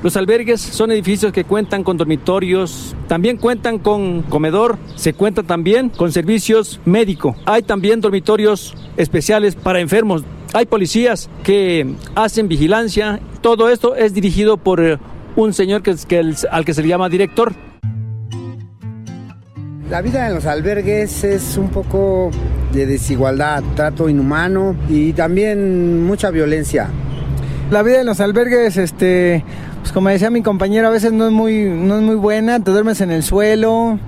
Los 0.01 0.17
albergues 0.17 0.61
son 0.61 0.93
edificios 0.93 1.33
que 1.33 1.43
cuentan 1.43 1.83
con 1.83 1.97
dormitorios, 1.97 2.95
también 3.09 3.37
cuentan 3.37 3.81
con 3.81 4.23
comedor, 4.23 4.79
se 4.95 5.13
cuenta 5.13 5.43
también 5.43 5.89
con 5.89 6.13
servicios 6.13 6.81
médicos. 6.85 7.37
Hay 7.47 7.63
también 7.63 8.01
dormitorios 8.01 8.77
especiales 8.97 9.57
para 9.57 9.81
enfermos. 9.81 10.23
Hay 10.55 10.67
policías 10.67 11.29
que 11.43 11.95
hacen 12.15 12.47
vigilancia. 12.47 13.19
Todo 13.41 13.71
esto 13.71 13.97
es 13.97 14.15
dirigido 14.15 14.57
por 14.57 14.81
eh, 14.81 14.99
un 15.35 15.53
señor 15.53 15.83
que, 15.83 15.97
que 16.07 16.33
al 16.49 16.65
que 16.65 16.75
se 16.75 16.83
le 16.83 16.89
llama 16.89 17.09
director. 17.09 17.53
La 19.91 20.01
vida 20.01 20.29
en 20.29 20.35
los 20.35 20.47
albergues 20.47 21.25
es 21.25 21.57
un 21.57 21.71
poco 21.71 22.31
de 22.73 22.87
desigualdad, 22.87 23.65
trato 23.75 24.09
inhumano 24.09 24.77
y 24.89 25.13
también 25.13 26.05
mucha 26.05 26.31
violencia. 26.31 26.89
La 27.71 27.83
vida 27.83 28.01
en 28.01 28.07
los 28.07 28.21
albergues, 28.21 28.79
este, 28.79 29.45
pues 29.81 29.93
como 29.93 30.09
decía 30.09 30.31
mi 30.31 30.41
compañero, 30.41 30.89
a 30.89 30.91
veces 30.91 31.13
no 31.13 31.27
es 31.27 31.33
muy, 31.33 31.65
no 31.65 31.97
es 31.97 32.03
muy 32.03 32.15
buena, 32.15 32.65
te 32.65 32.71
duermes 32.71 33.03
en 33.03 33.11
el 33.11 33.23
suelo, 33.23 33.99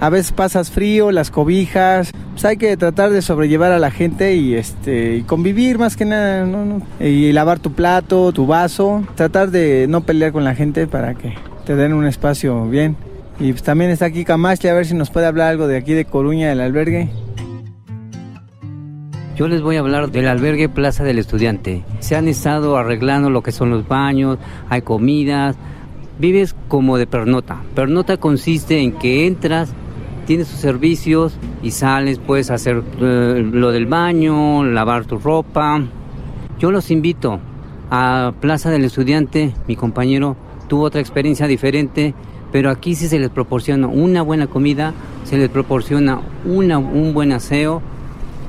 a 0.00 0.08
veces 0.08 0.32
pasas 0.32 0.70
frío, 0.70 1.12
las 1.12 1.30
cobijas, 1.30 2.10
pues 2.32 2.46
hay 2.46 2.56
que 2.56 2.74
tratar 2.78 3.10
de 3.10 3.20
sobrellevar 3.20 3.70
a 3.70 3.78
la 3.78 3.90
gente 3.90 4.34
y 4.36 4.54
este, 4.54 5.16
y 5.16 5.22
convivir 5.24 5.78
más 5.78 5.94
que 5.94 6.06
nada, 6.06 6.46
¿no? 6.46 6.64
¿no? 6.64 6.82
y 7.00 7.30
lavar 7.32 7.58
tu 7.58 7.72
plato, 7.72 8.32
tu 8.32 8.46
vaso, 8.46 9.06
tratar 9.14 9.50
de 9.50 9.86
no 9.90 10.00
pelear 10.00 10.32
con 10.32 10.44
la 10.44 10.54
gente 10.54 10.86
para 10.86 11.12
que 11.12 11.34
te 11.66 11.76
den 11.76 11.92
un 11.92 12.06
espacio 12.06 12.66
bien. 12.66 12.96
Y 13.38 13.52
pues 13.52 13.62
también 13.62 13.90
está 13.90 14.06
aquí 14.06 14.24
Camacho, 14.24 14.70
a 14.70 14.72
ver 14.72 14.86
si 14.86 14.94
nos 14.94 15.10
puede 15.10 15.26
hablar 15.26 15.48
algo 15.48 15.66
de 15.66 15.76
aquí 15.76 15.92
de 15.92 16.06
Coruña, 16.06 16.48
del 16.48 16.62
albergue. 16.62 17.10
Yo 19.36 19.48
les 19.48 19.62
voy 19.62 19.76
a 19.76 19.80
hablar 19.80 20.10
del 20.10 20.28
albergue 20.28 20.68
Plaza 20.68 21.04
del 21.04 21.18
Estudiante. 21.18 21.82
Se 22.00 22.16
han 22.16 22.28
estado 22.28 22.76
arreglando 22.76 23.30
lo 23.30 23.42
que 23.42 23.50
son 23.50 23.70
los 23.70 23.88
baños, 23.88 24.38
hay 24.68 24.82
comidas, 24.82 25.56
vives 26.18 26.54
como 26.68 26.98
de 26.98 27.06
pernota. 27.06 27.62
Pernota 27.74 28.18
consiste 28.18 28.80
en 28.80 28.92
que 28.92 29.26
entras, 29.26 29.72
tienes 30.26 30.48
tus 30.48 30.58
servicios 30.58 31.34
y 31.62 31.70
sales, 31.70 32.18
puedes 32.18 32.50
hacer 32.50 32.82
eh, 33.00 33.42
lo 33.50 33.70
del 33.70 33.86
baño, 33.86 34.64
lavar 34.64 35.06
tu 35.06 35.18
ropa. 35.18 35.82
Yo 36.58 36.70
los 36.70 36.90
invito 36.90 37.40
a 37.90 38.34
Plaza 38.38 38.70
del 38.70 38.84
Estudiante, 38.84 39.54
mi 39.66 39.76
compañero 39.76 40.36
tuvo 40.68 40.84
otra 40.84 41.00
experiencia 41.00 41.46
diferente, 41.46 42.14
pero 42.52 42.68
aquí 42.68 42.94
sí 42.94 43.08
se 43.08 43.18
les 43.18 43.30
proporciona 43.30 43.86
una 43.86 44.20
buena 44.20 44.46
comida, 44.46 44.92
se 45.24 45.38
les 45.38 45.48
proporciona 45.48 46.20
una, 46.44 46.76
un 46.76 47.14
buen 47.14 47.32
aseo, 47.32 47.80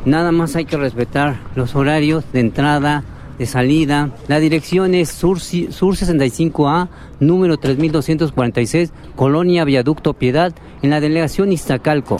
Nada 0.06 0.34
más 0.34 0.56
hay 0.58 0.66
que 0.66 0.76
respetar 0.76 1.38
los 1.56 1.76
horarios 1.76 2.26
de 2.34 2.42
entrada, 2.42 3.04
de 3.38 3.46
salida. 3.46 4.10
La 4.28 4.40
dirección 4.40 4.96
es 4.96 5.10
Sur, 5.10 5.40
Sur 5.40 5.96
65A, 5.96 6.90
número 7.22 7.58
3246, 7.58 8.92
Colonia 9.16 9.64
Viaducto 9.64 10.14
Piedad, 10.14 10.54
en 10.82 10.90
la 10.90 11.00
delegación 11.00 11.54
Iztacalco. 11.54 12.18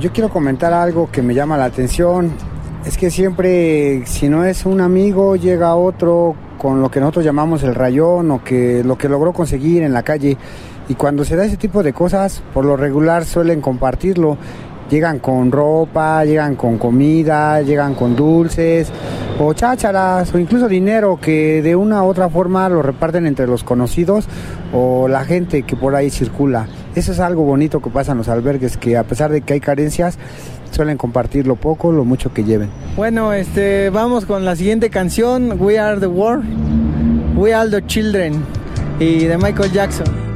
Yo 0.00 0.12
quiero 0.12 0.30
comentar 0.30 0.72
algo 0.72 1.10
que 1.12 1.20
me 1.20 1.34
llama 1.34 1.58
la 1.58 1.66
atención. 1.66 2.32
Es 2.86 2.96
que 2.96 3.10
siempre, 3.10 4.04
si 4.06 4.28
no 4.28 4.44
es 4.44 4.64
un 4.64 4.80
amigo, 4.80 5.36
llega 5.36 5.74
otro 5.74 6.34
con 6.58 6.80
lo 6.80 6.90
que 6.90 7.00
nosotros 7.00 7.24
llamamos 7.24 7.62
el 7.62 7.74
rayón 7.74 8.30
o 8.30 8.42
que 8.42 8.82
lo 8.82 8.96
que 8.96 9.08
logró 9.08 9.34
conseguir 9.34 9.82
en 9.82 9.92
la 9.92 10.02
calle. 10.02 10.36
Y 10.88 10.94
cuando 10.94 11.24
se 11.24 11.36
da 11.36 11.44
ese 11.44 11.56
tipo 11.56 11.82
de 11.82 11.92
cosas, 11.92 12.42
por 12.52 12.64
lo 12.64 12.76
regular 12.76 13.24
suelen 13.24 13.60
compartirlo. 13.60 14.36
Llegan 14.94 15.18
con 15.18 15.50
ropa, 15.50 16.24
llegan 16.24 16.54
con 16.54 16.78
comida, 16.78 17.60
llegan 17.62 17.96
con 17.96 18.14
dulces 18.14 18.92
o 19.40 19.52
chácharas 19.52 20.32
o 20.32 20.38
incluso 20.38 20.68
dinero 20.68 21.18
que 21.20 21.62
de 21.62 21.74
una 21.74 22.04
u 22.04 22.06
otra 22.06 22.28
forma 22.28 22.68
lo 22.68 22.80
reparten 22.80 23.26
entre 23.26 23.48
los 23.48 23.64
conocidos 23.64 24.28
o 24.72 25.08
la 25.08 25.24
gente 25.24 25.64
que 25.64 25.74
por 25.74 25.96
ahí 25.96 26.10
circula. 26.10 26.68
Eso 26.94 27.10
es 27.10 27.18
algo 27.18 27.42
bonito 27.42 27.82
que 27.82 27.90
pasa 27.90 28.12
en 28.12 28.18
los 28.18 28.28
albergues, 28.28 28.76
que 28.76 28.96
a 28.96 29.02
pesar 29.02 29.32
de 29.32 29.40
que 29.40 29.54
hay 29.54 29.60
carencias, 29.60 30.16
suelen 30.70 30.96
compartir 30.96 31.48
lo 31.48 31.56
poco, 31.56 31.90
lo 31.90 32.04
mucho 32.04 32.32
que 32.32 32.44
lleven. 32.44 32.70
Bueno, 32.94 33.32
este, 33.32 33.90
vamos 33.90 34.26
con 34.26 34.44
la 34.44 34.54
siguiente 34.54 34.90
canción, 34.90 35.60
We 35.60 35.76
Are 35.76 35.98
the 35.98 36.06
World, 36.06 36.44
We 37.36 37.52
Are 37.52 37.68
the 37.68 37.84
Children, 37.84 38.44
y 39.00 39.24
de 39.24 39.38
Michael 39.38 39.72
Jackson. 39.72 40.33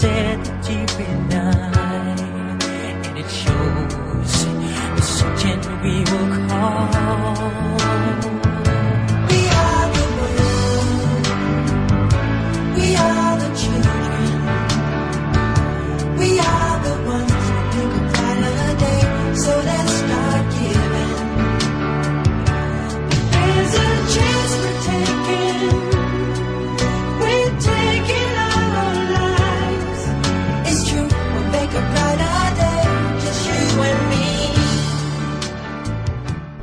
Said 0.00 0.42
that 0.46 0.96
been 0.96 1.28
died, 1.28 2.20
and 2.20 3.18
it 3.18 3.28
shows 3.28 4.46
the 4.96 5.02
surgeon 5.02 5.60
we 5.82 5.98
will 6.10 6.48
call. 6.48 7.79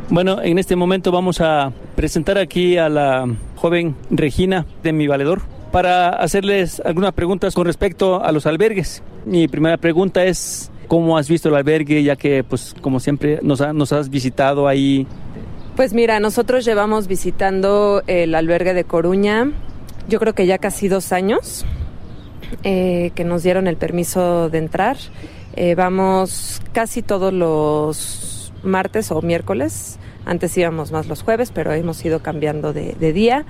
Bueno, 0.09 0.41
en 0.41 0.57
este 0.57 0.75
momento 0.75 1.11
vamos 1.11 1.41
a 1.41 1.71
presentar 1.95 2.37
aquí 2.37 2.77
a 2.77 2.87
la 2.87 3.27
joven 3.57 3.95
Regina 4.09 4.65
de 4.83 4.93
Mi 4.93 5.07
Valedor 5.07 5.41
para 5.71 6.09
hacerles 6.09 6.81
algunas 6.85 7.11
preguntas 7.13 7.53
con 7.53 7.65
respecto 7.65 8.23
a 8.23 8.31
los 8.31 8.45
albergues. 8.45 9.03
Mi 9.25 9.49
primera 9.49 9.75
pregunta 9.77 10.23
es, 10.23 10.71
¿cómo 10.87 11.17
has 11.17 11.27
visto 11.27 11.49
el 11.49 11.55
albergue? 11.55 12.03
Ya 12.03 12.15
que, 12.15 12.43
pues, 12.45 12.73
como 12.81 13.01
siempre, 13.01 13.39
nos, 13.41 13.59
ha- 13.59 13.73
nos 13.73 13.91
has 13.91 14.09
visitado 14.09 14.67
ahí. 14.69 15.05
Pues 15.75 15.93
mira, 15.93 16.21
nosotros 16.21 16.63
llevamos 16.63 17.07
visitando 17.07 18.01
el 18.07 18.33
albergue 18.33 18.73
de 18.73 18.85
Coruña, 18.85 19.51
yo 20.07 20.19
creo 20.19 20.33
que 20.33 20.45
ya 20.47 20.57
casi 20.57 20.87
dos 20.87 21.11
años 21.11 21.65
eh, 22.63 23.11
que 23.13 23.25
nos 23.25 23.43
dieron 23.43 23.67
el 23.67 23.75
permiso 23.75 24.49
de 24.49 24.57
entrar. 24.59 24.95
Eh, 25.57 25.75
vamos 25.75 26.61
casi 26.71 27.01
todos 27.01 27.33
los 27.33 28.36
martes 28.67 29.11
o 29.11 29.21
miércoles. 29.21 29.99
Antes 30.25 30.57
íbamos 30.57 30.91
más 30.91 31.07
los 31.07 31.23
jueves, 31.23 31.51
pero 31.53 31.71
hemos 31.73 32.03
ido 32.05 32.21
cambiando 32.21 32.73
de, 32.73 32.93
de 32.99 33.13
día. 33.13 33.45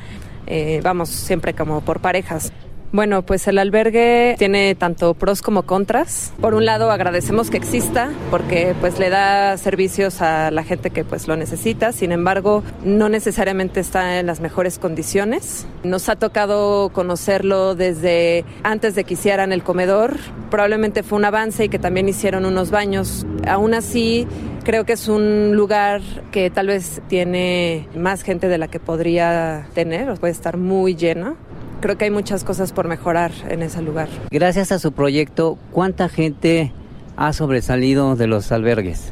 Eh, 0.45 0.79
vamos 0.83 1.09
siempre 1.09 1.53
como 1.53 1.81
por 1.81 1.99
parejas. 1.99 2.53
Bueno, 2.93 3.21
pues 3.21 3.47
el 3.47 3.57
albergue 3.57 4.35
tiene 4.37 4.73
tanto 4.73 5.13
pros 5.13 5.41
como 5.41 5.63
contras. 5.63 6.33
Por 6.39 6.53
un 6.53 6.65
lado, 6.65 6.89
agradecemos 6.89 7.49
que 7.49 7.57
exista 7.57 8.11
porque 8.31 8.75
pues 8.79 8.97
le 8.97 9.09
da 9.09 9.57
servicios 9.57 10.21
a 10.21 10.51
la 10.51 10.63
gente 10.63 10.89
que 10.89 11.03
pues 11.03 11.27
lo 11.27 11.35
necesita. 11.35 11.91
Sin 11.91 12.13
embargo, 12.13 12.63
no 12.85 13.09
necesariamente 13.09 13.81
está 13.81 14.19
en 14.19 14.25
las 14.25 14.39
mejores 14.39 14.79
condiciones. 14.79 15.67
Nos 15.83 16.07
ha 16.07 16.15
tocado 16.15 16.89
conocerlo 16.89 17.75
desde 17.75 18.45
antes 18.63 18.95
de 18.95 19.03
que 19.03 19.15
hicieran 19.15 19.51
el 19.51 19.63
comedor. 19.63 20.15
Probablemente 20.49 21.03
fue 21.03 21.17
un 21.17 21.25
avance 21.25 21.65
y 21.65 21.69
que 21.69 21.79
también 21.79 22.07
hicieron 22.07 22.45
unos 22.45 22.71
baños. 22.71 23.25
Aún 23.45 23.73
así, 23.73 24.25
creo 24.63 24.85
que 24.85 24.93
es 24.93 25.09
un 25.09 25.55
lugar 25.55 26.01
que 26.31 26.49
tal 26.49 26.67
vez 26.67 27.01
tiene 27.09 27.87
más 27.95 28.21
gente 28.21 28.47
de 28.47 28.57
la 28.57 28.67
que 28.67 28.79
podría 28.79 29.67
tener, 29.73 30.13
puede 30.15 30.31
estar 30.31 30.57
muy 30.57 30.95
lleno. 30.95 31.35
Creo 31.81 31.97
que 31.97 32.05
hay 32.05 32.11
muchas 32.11 32.43
cosas 32.43 32.73
por 32.73 32.87
mejorar 32.87 33.31
en 33.49 33.61
ese 33.61 33.81
lugar. 33.81 34.09
Gracias 34.31 34.71
a 34.71 34.79
su 34.79 34.91
proyecto, 34.91 35.57
¿cuánta 35.71 36.09
gente 36.09 36.71
ha 37.15 37.33
sobresalido 37.33 38.15
de 38.15 38.27
los 38.27 38.51
albergues? 38.51 39.11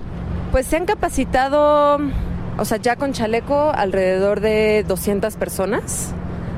Pues 0.51 0.65
se 0.65 0.77
han 0.77 0.85
capacitado, 0.85 1.99
o 2.57 2.65
sea, 2.65 2.77
ya 2.77 2.95
con 2.95 3.13
chaleco, 3.13 3.71
alrededor 3.71 4.39
de 4.39 4.83
200 4.87 5.35
personas. 5.35 6.13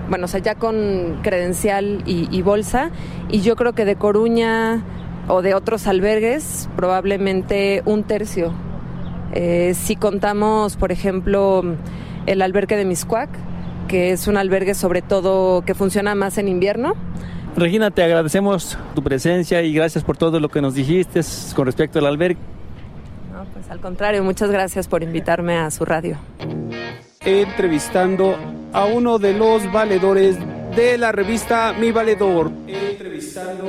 Bueno, 0.10 0.26
o 0.26 0.28
sea, 0.28 0.40
ya 0.40 0.56
con 0.56 1.20
credencial 1.24 2.04
y, 2.06 2.30
y 2.32 2.42
bolsa. 2.42 2.92
Y 3.30 3.42
yo 3.42 3.56
creo 3.56 3.74
que 3.74 3.84
de 3.84 3.96
Coruña 3.96 4.84
o 5.28 5.42
de 5.42 5.54
otros 5.54 5.88
albergues, 5.88 6.70
probablemente 6.76 7.82
un 7.86 8.04
tercio. 8.04 8.54
Eh, 9.34 9.74
si 9.76 9.96
contamos, 9.96 10.78
por 10.78 10.92
ejemplo, 10.92 11.64
el 12.26 12.42
albergue 12.42 12.78
de 12.78 12.86
Miscuac, 12.86 13.30
que 13.88 14.12
es 14.12 14.28
un 14.28 14.38
albergue 14.38 14.74
sobre 14.74 15.02
todo 15.02 15.64
que 15.66 15.74
funciona 15.74 16.16
más 16.16 16.38
en 16.38 16.48
invierno, 16.48 16.94
Regina, 17.58 17.90
te 17.90 18.04
agradecemos 18.04 18.78
tu 18.94 19.02
presencia 19.02 19.64
y 19.64 19.74
gracias 19.74 20.04
por 20.04 20.16
todo 20.16 20.40
lo 20.40 20.48
que 20.48 20.62
nos 20.62 20.76
dijiste 20.76 21.22
con 21.56 21.66
respecto 21.66 21.98
al 21.98 22.06
albergue. 22.06 22.38
No, 23.34 23.46
pues 23.46 23.68
al 23.72 23.80
contrario, 23.80 24.24
muchas 24.24 24.52
gracias 24.52 24.88
por 24.88 25.02
invitarme 25.02 25.58
a 25.58 25.72
su 25.72 25.84
radio. 25.84 26.18
entrevistando 27.26 28.36
a 28.74 28.86
uno 28.86 29.18
de 29.18 29.34
los 29.34 29.72
valedores 29.72 30.38
de 30.76 31.00
la 31.00 31.12
revista 31.12 31.74
Mi 31.80 31.92
Valedor. 31.92 32.52
Entrevistando 32.68 33.66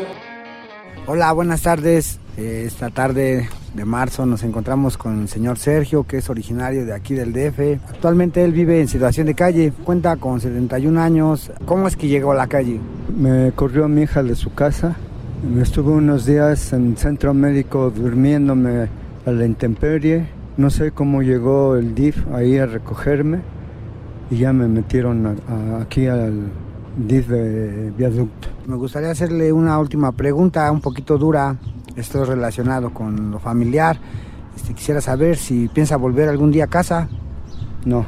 Hola, 1.06 1.32
buenas 1.32 1.62
tardes. 1.62 2.20
Esta 2.42 2.88
tarde 2.90 3.48
de 3.74 3.84
marzo 3.84 4.24
nos 4.24 4.44
encontramos 4.44 4.96
con 4.96 5.22
el 5.22 5.28
señor 5.28 5.58
Sergio, 5.58 6.04
que 6.04 6.18
es 6.18 6.30
originario 6.30 6.86
de 6.86 6.94
aquí 6.94 7.14
del 7.14 7.32
DF. 7.32 7.80
Actualmente 7.88 8.44
él 8.44 8.52
vive 8.52 8.80
en 8.80 8.86
situación 8.86 9.26
de 9.26 9.34
calle, 9.34 9.72
cuenta 9.84 10.14
con 10.18 10.40
71 10.40 11.00
años. 11.00 11.50
¿Cómo 11.64 11.88
es 11.88 11.96
que 11.96 12.06
llegó 12.06 12.30
a 12.30 12.36
la 12.36 12.46
calle? 12.46 12.78
Me 13.18 13.50
corrió 13.56 13.88
mi 13.88 14.02
hija 14.02 14.22
de 14.22 14.36
su 14.36 14.54
casa. 14.54 14.94
Me 15.52 15.62
estuve 15.62 15.90
unos 15.90 16.26
días 16.26 16.72
en 16.72 16.96
centro 16.96 17.34
médico 17.34 17.90
durmiéndome 17.90 18.86
a 19.26 19.30
la 19.32 19.44
intemperie. 19.44 20.28
No 20.56 20.70
sé 20.70 20.92
cómo 20.92 21.22
llegó 21.22 21.74
el 21.74 21.92
DIF 21.96 22.24
ahí 22.32 22.56
a 22.58 22.66
recogerme 22.66 23.40
y 24.30 24.36
ya 24.38 24.52
me 24.52 24.68
metieron 24.68 25.26
a- 25.26 25.34
a- 25.78 25.82
aquí 25.82 26.06
al 26.06 26.34
DIF 26.96 27.26
de 27.30 27.90
viaducto. 27.98 28.46
Me 28.68 28.76
gustaría 28.76 29.10
hacerle 29.10 29.52
una 29.52 29.76
última 29.80 30.12
pregunta, 30.12 30.70
un 30.70 30.80
poquito 30.80 31.18
dura. 31.18 31.56
Esto 31.98 32.22
es 32.22 32.28
relacionado 32.28 32.90
con 32.94 33.32
lo 33.32 33.40
familiar. 33.40 33.98
Este, 34.56 34.72
quisiera 34.72 35.00
saber 35.00 35.36
si 35.36 35.66
piensa 35.66 35.96
volver 35.96 36.28
algún 36.28 36.52
día 36.52 36.64
a 36.64 36.68
casa. 36.68 37.08
No, 37.84 38.06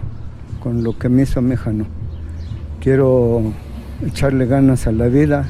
con 0.63 0.85
lo 0.85 0.97
que 0.97 1.09
me 1.09 1.23
hizo 1.23 1.43
mi 1.43 1.55
hija 1.55 1.73
no. 1.73 1.87
Quiero 2.81 3.43
echarle 4.07 4.47
ganas 4.47 4.87
a 4.87 4.93
la 4.93 5.07
vida. 5.09 5.45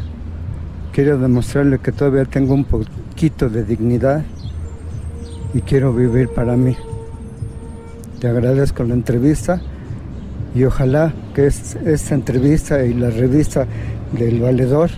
Quiero 0.93 1.19
demostrarle 1.19 1.81
que 1.81 1.93
todavía 1.93 2.25
tengo 2.25 2.55
un 2.55 2.65
poquito 2.65 3.51
de 3.51 3.62
dignidad 3.62 4.25
y 5.53 5.61
quiero 5.61 5.93
vivir 5.93 6.31
para 6.31 6.57
mí. 6.57 6.75
Te 8.21 8.29
agradezco 8.29 8.85
la 8.85 8.95
entrevista 8.95 9.61
y 10.55 10.65
ojalá 10.65 11.12
que 11.35 11.47
es- 11.47 11.77
esta 11.77 12.15
entrevista 12.15 12.85
y 12.87 12.95
la 12.95 13.11
revista 13.11 13.67
del 14.19 14.41
Valedor 14.41 14.91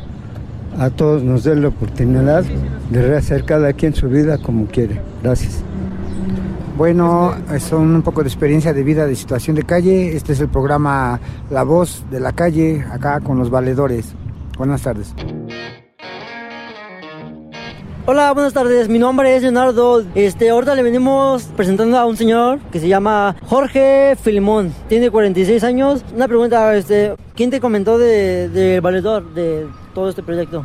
a 0.78 0.90
todos 0.90 1.22
nos 1.22 1.44
dé 1.44 1.56
la 1.56 1.68
oportunidad 1.68 2.44
de 2.90 3.02
rehacer 3.02 3.44
cada 3.44 3.72
quien 3.72 3.94
su 3.94 4.08
vida 4.08 4.38
como 4.38 4.66
quiere. 4.66 5.00
Gracias. 5.22 5.62
Bueno, 6.76 7.34
son 7.60 7.94
un 7.94 8.02
poco 8.02 8.22
de 8.22 8.28
experiencia 8.28 8.72
de 8.72 8.82
vida 8.82 9.06
de 9.06 9.14
situación 9.14 9.56
de 9.56 9.62
calle. 9.62 10.16
Este 10.16 10.32
es 10.32 10.40
el 10.40 10.48
programa 10.48 11.20
La 11.50 11.64
Voz 11.64 12.02
de 12.10 12.18
la 12.18 12.32
Calle, 12.32 12.84
acá 12.90 13.20
con 13.20 13.38
los 13.38 13.50
valedores. 13.50 14.14
Buenas 14.56 14.82
tardes. 14.82 15.14
Hola, 18.04 18.32
buenas 18.32 18.52
tardes. 18.52 18.88
Mi 18.88 18.98
nombre 18.98 19.36
es 19.36 19.42
Leonardo. 19.42 20.02
Este, 20.14 20.50
ahorita 20.50 20.74
le 20.74 20.82
venimos 20.82 21.44
presentando 21.56 21.98
a 21.98 22.06
un 22.06 22.16
señor 22.16 22.58
que 22.72 22.80
se 22.80 22.88
llama 22.88 23.36
Jorge 23.46 24.16
Filimón. 24.20 24.72
Tiene 24.88 25.10
46 25.10 25.62
años. 25.62 26.04
Una 26.12 26.26
pregunta, 26.26 26.74
este, 26.74 27.14
¿quién 27.36 27.50
te 27.50 27.60
comentó 27.60 27.98
de, 27.98 28.48
de 28.48 28.80
valedor 28.80 29.32
de 29.34 29.66
todo 29.94 30.08
este 30.08 30.22
proyecto? 30.22 30.64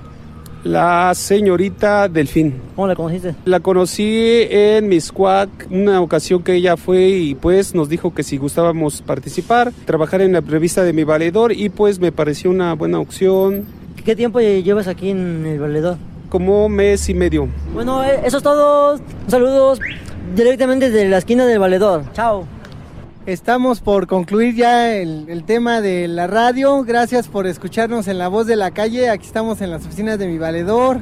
la 0.67 1.13
señorita 1.15 2.07
Delfín. 2.07 2.61
¿Cómo 2.75 2.87
la 2.87 2.95
conociste? 2.95 3.35
La 3.45 3.59
conocí 3.59 4.47
en 4.49 4.87
Miscuac, 4.87 5.49
una 5.71 6.01
ocasión 6.01 6.43
que 6.43 6.55
ella 6.55 6.77
fue 6.77 7.07
y 7.07 7.35
pues 7.35 7.73
nos 7.73 7.89
dijo 7.89 8.13
que 8.13 8.23
si 8.23 8.37
gustábamos 8.37 9.01
participar, 9.01 9.71
trabajar 9.85 10.21
en 10.21 10.33
la 10.33 10.41
revista 10.41 10.83
de 10.83 10.93
mi 10.93 11.03
valedor 11.03 11.51
y 11.53 11.69
pues 11.69 11.99
me 11.99 12.11
pareció 12.11 12.51
una 12.51 12.73
buena 12.73 12.99
opción. 12.99 13.65
¿Qué 14.03 14.15
tiempo 14.15 14.39
llevas 14.39 14.87
aquí 14.87 15.09
en 15.09 15.45
el 15.45 15.59
valedor? 15.59 15.97
Como 16.29 16.67
mes 16.69 17.07
y 17.09 17.13
medio. 17.13 17.47
Bueno, 17.73 18.03
eh, 18.03 18.21
eso 18.25 18.37
es 18.37 18.43
todo. 18.43 18.99
Saludos 19.27 19.79
directamente 20.35 20.89
desde 20.89 21.09
la 21.09 21.17
esquina 21.17 21.45
del 21.45 21.59
valedor. 21.59 22.03
Chao. 22.13 22.45
Estamos 23.27 23.81
por 23.81 24.07
concluir 24.07 24.55
ya 24.55 24.95
el, 24.95 25.43
tema 25.45 25.81
de 25.81 26.07
la 26.07 26.27
radio. 26.27 26.85
Gracias 26.85 27.27
por 27.27 27.45
escucharnos 27.45 28.07
en 28.07 28.19
La 28.19 28.29
Voz 28.29 28.47
de 28.47 28.55
la 28.55 28.71
Calle. 28.71 29.09
Aquí 29.09 29.25
estamos 29.25 29.59
en 29.59 29.69
las 29.69 29.85
oficinas 29.85 30.17
de 30.17 30.27
mi 30.27 30.37
valedor. 30.37 31.01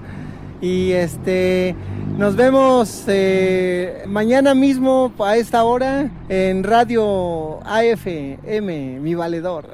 Y 0.60 0.93
este 0.93 1.76
nos 2.18 2.35
vemos 2.35 3.03
eh, 3.06 4.06
mañana 4.07 4.56
mismo 4.56 5.14
a 5.19 5.38
esta 5.38 5.64
hora 5.65 6.10
en 6.27 6.64
Radio 6.64 7.60
AFM, 7.64 8.99
mi 9.02 9.14
valedor. 9.14 9.69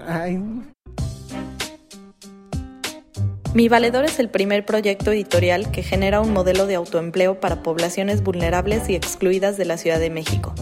Mi 3.53 3.69
Valedor 3.69 4.05
es 4.05 4.19
el 4.19 4.29
primer 4.29 4.65
proyecto 4.65 5.11
editorial 5.11 5.71
que 5.71 5.83
genera 5.83 6.19
un 6.19 6.33
modelo 6.33 6.67
de 6.67 6.75
autoempleo 6.75 7.39
para 7.39 7.63
poblaciones 7.63 8.23
vulnerables 8.23 8.89
y 8.89 8.95
excluidas 8.95 9.57
de 9.57 9.65
la 9.65 9.77
Ciudad 9.77 9.99
de 9.99 10.09
México. 10.09 10.53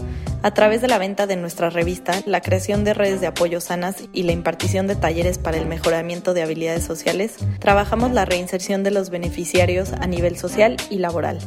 A 0.42 0.52
través 0.52 0.80
de 0.80 0.88
la 0.88 0.96
venta 0.96 1.26
de 1.26 1.36
nuestra 1.36 1.68
revista, 1.68 2.14
la 2.24 2.40
creación 2.40 2.82
de 2.82 2.94
redes 2.94 3.20
de 3.20 3.26
apoyo 3.26 3.60
sanas 3.60 3.96
y 4.14 4.22
la 4.22 4.32
impartición 4.32 4.86
de 4.86 4.96
talleres 4.96 5.36
para 5.36 5.58
el 5.58 5.66
mejoramiento 5.66 6.32
de 6.32 6.40
habilidades 6.40 6.82
sociales, 6.82 7.36
trabajamos 7.58 8.12
la 8.12 8.24
reinserción 8.24 8.82
de 8.82 8.90
los 8.90 9.10
beneficiarios 9.10 9.92
a 9.92 10.06
nivel 10.06 10.38
social 10.38 10.78
y 10.88 10.96
laboral. 10.96 11.40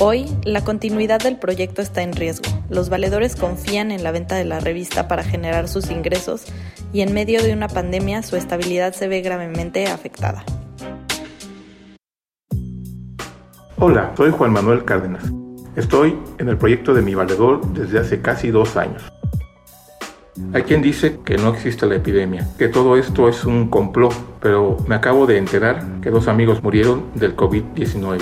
Hoy, 0.00 0.26
la 0.42 0.64
continuidad 0.64 1.20
del 1.20 1.38
proyecto 1.38 1.80
está 1.80 2.02
en 2.02 2.12
riesgo. 2.12 2.50
Los 2.68 2.88
valedores 2.88 3.36
confían 3.36 3.92
en 3.92 4.02
la 4.02 4.10
venta 4.10 4.34
de 4.34 4.44
la 4.44 4.58
revista 4.58 5.06
para 5.06 5.22
generar 5.22 5.68
sus 5.68 5.92
ingresos 5.92 6.46
y 6.92 7.02
en 7.02 7.14
medio 7.14 7.40
de 7.40 7.52
una 7.52 7.68
pandemia 7.68 8.24
su 8.24 8.34
estabilidad 8.34 8.94
se 8.94 9.06
ve 9.06 9.20
gravemente 9.20 9.86
afectada. 9.86 10.44
Hola, 13.78 14.12
soy 14.16 14.32
Juan 14.32 14.52
Manuel 14.52 14.84
Cárdenas. 14.84 15.22
Estoy 15.76 16.16
en 16.38 16.48
el 16.48 16.56
proyecto 16.56 16.94
de 16.94 17.02
Mi 17.02 17.16
Valedor 17.16 17.66
desde 17.72 17.98
hace 17.98 18.20
casi 18.20 18.52
dos 18.52 18.76
años. 18.76 19.02
Hay 20.52 20.62
quien 20.62 20.82
dice 20.82 21.18
que 21.24 21.36
no 21.36 21.52
existe 21.52 21.86
la 21.86 21.96
epidemia, 21.96 22.46
que 22.58 22.68
todo 22.68 22.96
esto 22.96 23.28
es 23.28 23.44
un 23.44 23.68
complot, 23.68 24.14
pero 24.40 24.76
me 24.86 24.94
acabo 24.94 25.26
de 25.26 25.36
enterar 25.36 26.00
que 26.00 26.10
dos 26.10 26.28
amigos 26.28 26.62
murieron 26.62 27.06
del 27.16 27.34
COVID-19. 27.34 28.20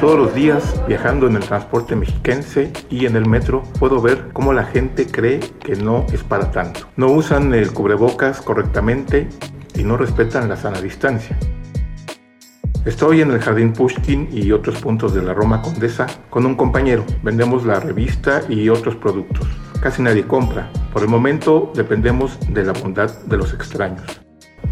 Todos 0.00 0.18
los 0.18 0.34
días, 0.34 0.74
viajando 0.88 1.26
en 1.26 1.36
el 1.36 1.42
transporte 1.42 1.96
mexiquense 1.96 2.72
y 2.88 3.04
en 3.04 3.16
el 3.16 3.26
metro, 3.26 3.62
puedo 3.78 4.00
ver 4.00 4.30
cómo 4.32 4.54
la 4.54 4.64
gente 4.64 5.06
cree 5.06 5.40
que 5.60 5.76
no 5.76 6.06
es 6.12 6.22
para 6.22 6.50
tanto. 6.50 6.80
No 6.96 7.08
usan 7.12 7.52
el 7.52 7.72
cubrebocas 7.72 8.40
correctamente 8.40 9.28
y 9.74 9.82
no 9.82 9.98
respetan 9.98 10.48
la 10.48 10.56
sana 10.56 10.80
distancia. 10.80 11.38
Estoy 12.84 13.22
en 13.22 13.30
el 13.30 13.40
Jardín 13.40 13.72
Pushkin 13.72 14.28
y 14.30 14.52
otros 14.52 14.78
puntos 14.82 15.14
de 15.14 15.22
la 15.22 15.32
Roma 15.32 15.62
Condesa 15.62 16.06
con 16.28 16.44
un 16.44 16.54
compañero. 16.54 17.02
Vendemos 17.22 17.64
la 17.64 17.80
revista 17.80 18.42
y 18.46 18.68
otros 18.68 18.94
productos. 18.96 19.48
Casi 19.80 20.02
nadie 20.02 20.26
compra. 20.26 20.70
Por 20.92 21.00
el 21.00 21.08
momento 21.08 21.72
dependemos 21.74 22.38
de 22.52 22.62
la 22.62 22.72
bondad 22.74 23.10
de 23.24 23.38
los 23.38 23.54
extraños. 23.54 24.02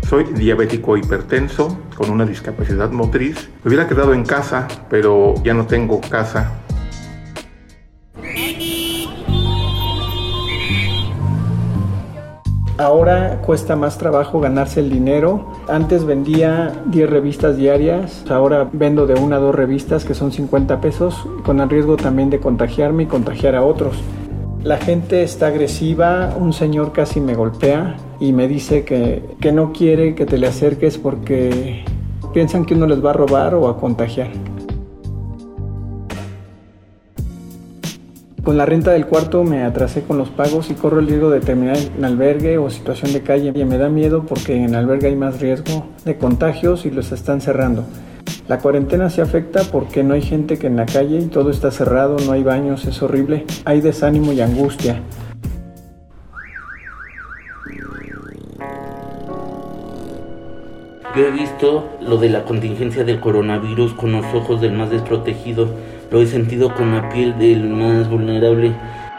Soy 0.06 0.24
diabético 0.24 0.98
hipertenso 0.98 1.78
con 1.96 2.10
una 2.10 2.26
discapacidad 2.26 2.90
motriz. 2.90 3.48
Me 3.64 3.70
hubiera 3.70 3.88
quedado 3.88 4.12
en 4.12 4.24
casa, 4.24 4.68
pero 4.90 5.34
ya 5.42 5.54
no 5.54 5.66
tengo 5.66 6.02
casa. 6.02 6.52
Ahora 12.78 13.40
cuesta 13.44 13.76
más 13.76 13.98
trabajo 13.98 14.40
ganarse 14.40 14.80
el 14.80 14.90
dinero. 14.90 15.52
Antes 15.68 16.04
vendía 16.04 16.72
10 16.86 17.10
revistas 17.10 17.56
diarias, 17.56 18.24
ahora 18.30 18.68
vendo 18.72 19.06
de 19.06 19.14
una 19.14 19.36
a 19.36 19.40
dos 19.40 19.54
revistas 19.54 20.04
que 20.04 20.14
son 20.14 20.32
50 20.32 20.80
pesos, 20.80 21.14
con 21.44 21.60
el 21.60 21.68
riesgo 21.68 21.96
también 21.96 22.30
de 22.30 22.40
contagiarme 22.40 23.04
y 23.04 23.06
contagiar 23.06 23.56
a 23.56 23.62
otros. 23.62 23.96
La 24.62 24.78
gente 24.78 25.22
está 25.22 25.48
agresiva, 25.48 26.34
un 26.38 26.52
señor 26.52 26.92
casi 26.92 27.20
me 27.20 27.34
golpea 27.34 27.96
y 28.20 28.32
me 28.32 28.48
dice 28.48 28.84
que, 28.84 29.36
que 29.40 29.52
no 29.52 29.72
quiere 29.72 30.14
que 30.14 30.24
te 30.24 30.38
le 30.38 30.46
acerques 30.46 30.98
porque 30.98 31.84
piensan 32.32 32.64
que 32.64 32.74
uno 32.74 32.86
les 32.86 33.04
va 33.04 33.10
a 33.10 33.14
robar 33.14 33.54
o 33.54 33.68
a 33.68 33.76
contagiar. 33.76 34.28
Con 38.44 38.58
la 38.58 38.66
renta 38.66 38.90
del 38.90 39.06
cuarto 39.06 39.44
me 39.44 39.62
atrasé 39.62 40.02
con 40.02 40.18
los 40.18 40.28
pagos 40.28 40.68
y 40.70 40.74
corro 40.74 40.98
el 40.98 41.06
riesgo 41.06 41.30
de 41.30 41.38
terminar 41.38 41.76
en 41.76 42.04
albergue 42.04 42.58
o 42.58 42.70
situación 42.70 43.12
de 43.12 43.22
calle. 43.22 43.52
Y 43.54 43.64
me 43.64 43.78
da 43.78 43.88
miedo 43.88 44.24
porque 44.26 44.56
en 44.56 44.74
albergue 44.74 45.06
hay 45.06 45.16
más 45.16 45.40
riesgo 45.40 45.86
de 46.04 46.18
contagios 46.18 46.84
y 46.84 46.90
los 46.90 47.12
están 47.12 47.40
cerrando. 47.40 47.84
La 48.48 48.58
cuarentena 48.58 49.10
se 49.10 49.22
afecta 49.22 49.62
porque 49.70 50.02
no 50.02 50.14
hay 50.14 50.22
gente 50.22 50.58
que 50.58 50.66
en 50.66 50.76
la 50.76 50.86
calle 50.86 51.20
y 51.20 51.26
todo 51.26 51.50
está 51.50 51.70
cerrado, 51.70 52.16
no 52.26 52.32
hay 52.32 52.42
baños, 52.42 52.84
es 52.84 53.00
horrible. 53.00 53.46
Hay 53.64 53.80
desánimo 53.80 54.32
y 54.32 54.40
angustia. 54.40 55.00
Yo 61.14 61.26
he 61.26 61.30
visto 61.30 61.90
lo 62.00 62.16
de 62.16 62.30
la 62.30 62.44
contingencia 62.44 63.04
del 63.04 63.20
coronavirus 63.20 63.92
con 63.92 64.12
los 64.12 64.24
ojos 64.34 64.60
del 64.60 64.72
más 64.72 64.90
desprotegido. 64.90 65.68
Lo 66.12 66.20
he 66.20 66.26
sentido 66.26 66.74
con 66.74 66.92
la 66.92 67.08
piel 67.08 67.38
del 67.38 67.70
más 67.70 68.06
vulnerable. 68.10 68.74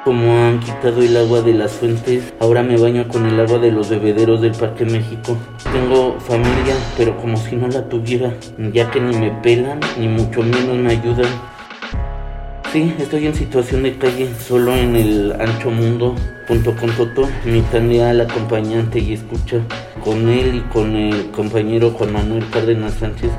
Como 0.05 0.37
han 0.37 0.59
quitado 0.59 1.01
el 1.01 1.17
agua 1.17 1.41
de 1.41 1.53
las 1.53 1.71
fuentes, 1.71 2.31
ahora 2.39 2.61
me 2.61 2.77
baño 2.77 3.07
con 3.07 3.25
el 3.25 3.39
agua 3.39 3.57
de 3.57 3.71
los 3.71 3.89
bebederos 3.89 4.41
del 4.41 4.51
Parque 4.51 4.85
México. 4.85 5.35
Tengo 5.71 6.19
familia, 6.19 6.75
pero 6.95 7.17
como 7.17 7.35
si 7.37 7.55
no 7.55 7.67
la 7.67 7.89
tuviera, 7.89 8.35
ya 8.71 8.91
que 8.91 8.99
ni 9.01 9.17
me 9.17 9.31
pelan, 9.31 9.79
ni 9.97 10.07
mucho 10.07 10.43
menos 10.43 10.77
me 10.77 10.91
ayudan. 10.91 11.25
Sí, 12.73 12.91
estoy 12.97 13.27
en 13.27 13.35
situación 13.35 13.83
de 13.83 13.95
calle, 13.99 14.33
solo 14.33 14.75
en 14.75 14.95
el 14.95 15.31
ancho 15.33 15.69
mundo, 15.69 16.15
junto 16.47 16.75
con 16.75 16.89
Toto, 16.89 17.29
mi 17.45 17.61
leal 17.87 18.19
acompañante 18.21 18.97
y 18.97 19.13
escucha. 19.13 19.59
Con 20.03 20.27
él 20.27 20.55
y 20.55 20.61
con 20.73 20.95
el 20.95 21.29
compañero 21.29 21.91
Juan 21.91 22.13
Manuel 22.13 22.43
Cárdenas 22.49 22.95
Sánchez, 22.95 23.29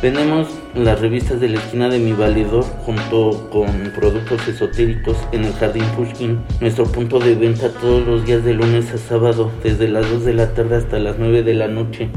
vendemos 0.00 0.46
las 0.76 1.00
revistas 1.00 1.40
de 1.40 1.48
la 1.48 1.58
esquina 1.58 1.88
de 1.88 1.98
mi 1.98 2.12
valedor 2.12 2.62
junto 2.86 3.50
con 3.50 3.66
productos 3.96 4.46
esotéricos 4.46 5.16
en 5.32 5.44
el 5.44 5.52
Jardín 5.54 5.86
Pushkin. 5.96 6.38
Nuestro 6.60 6.84
punto 6.84 7.18
de 7.18 7.34
venta 7.34 7.70
todos 7.70 8.06
los 8.06 8.24
días 8.24 8.44
de 8.44 8.54
lunes 8.54 8.92
a 8.92 8.98
sábado, 8.98 9.50
desde 9.64 9.88
las 9.88 10.08
2 10.08 10.24
de 10.24 10.34
la 10.34 10.54
tarde 10.54 10.76
hasta 10.76 11.00
las 11.00 11.18
9 11.18 11.42
de 11.42 11.54
la 11.54 11.66
noche. 11.66 12.10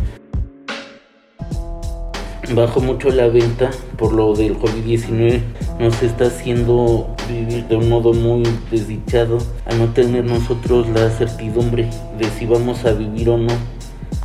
Bajo 2.56 2.80
mucho 2.80 3.10
la 3.10 3.28
venta 3.28 3.72
por 3.98 4.14
lo 4.14 4.34
del 4.34 4.58
COVID-19. 4.58 5.42
Nos 5.80 6.02
está 6.02 6.28
haciendo 6.28 7.14
vivir 7.28 7.68
de 7.68 7.76
un 7.76 7.90
modo 7.90 8.14
muy 8.14 8.44
desdichado 8.72 9.40
al 9.66 9.80
no 9.80 9.88
tener 9.90 10.24
nosotros 10.24 10.88
la 10.90 11.10
certidumbre 11.10 11.90
de 12.18 12.30
si 12.38 12.46
vamos 12.46 12.86
a 12.86 12.94
vivir 12.94 13.30
o 13.30 13.38
no. 13.38 13.54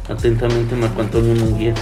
Atentamente, 0.08 0.76
Marco 0.76 1.00
Antonio 1.00 1.34
Munguía. 1.34 1.74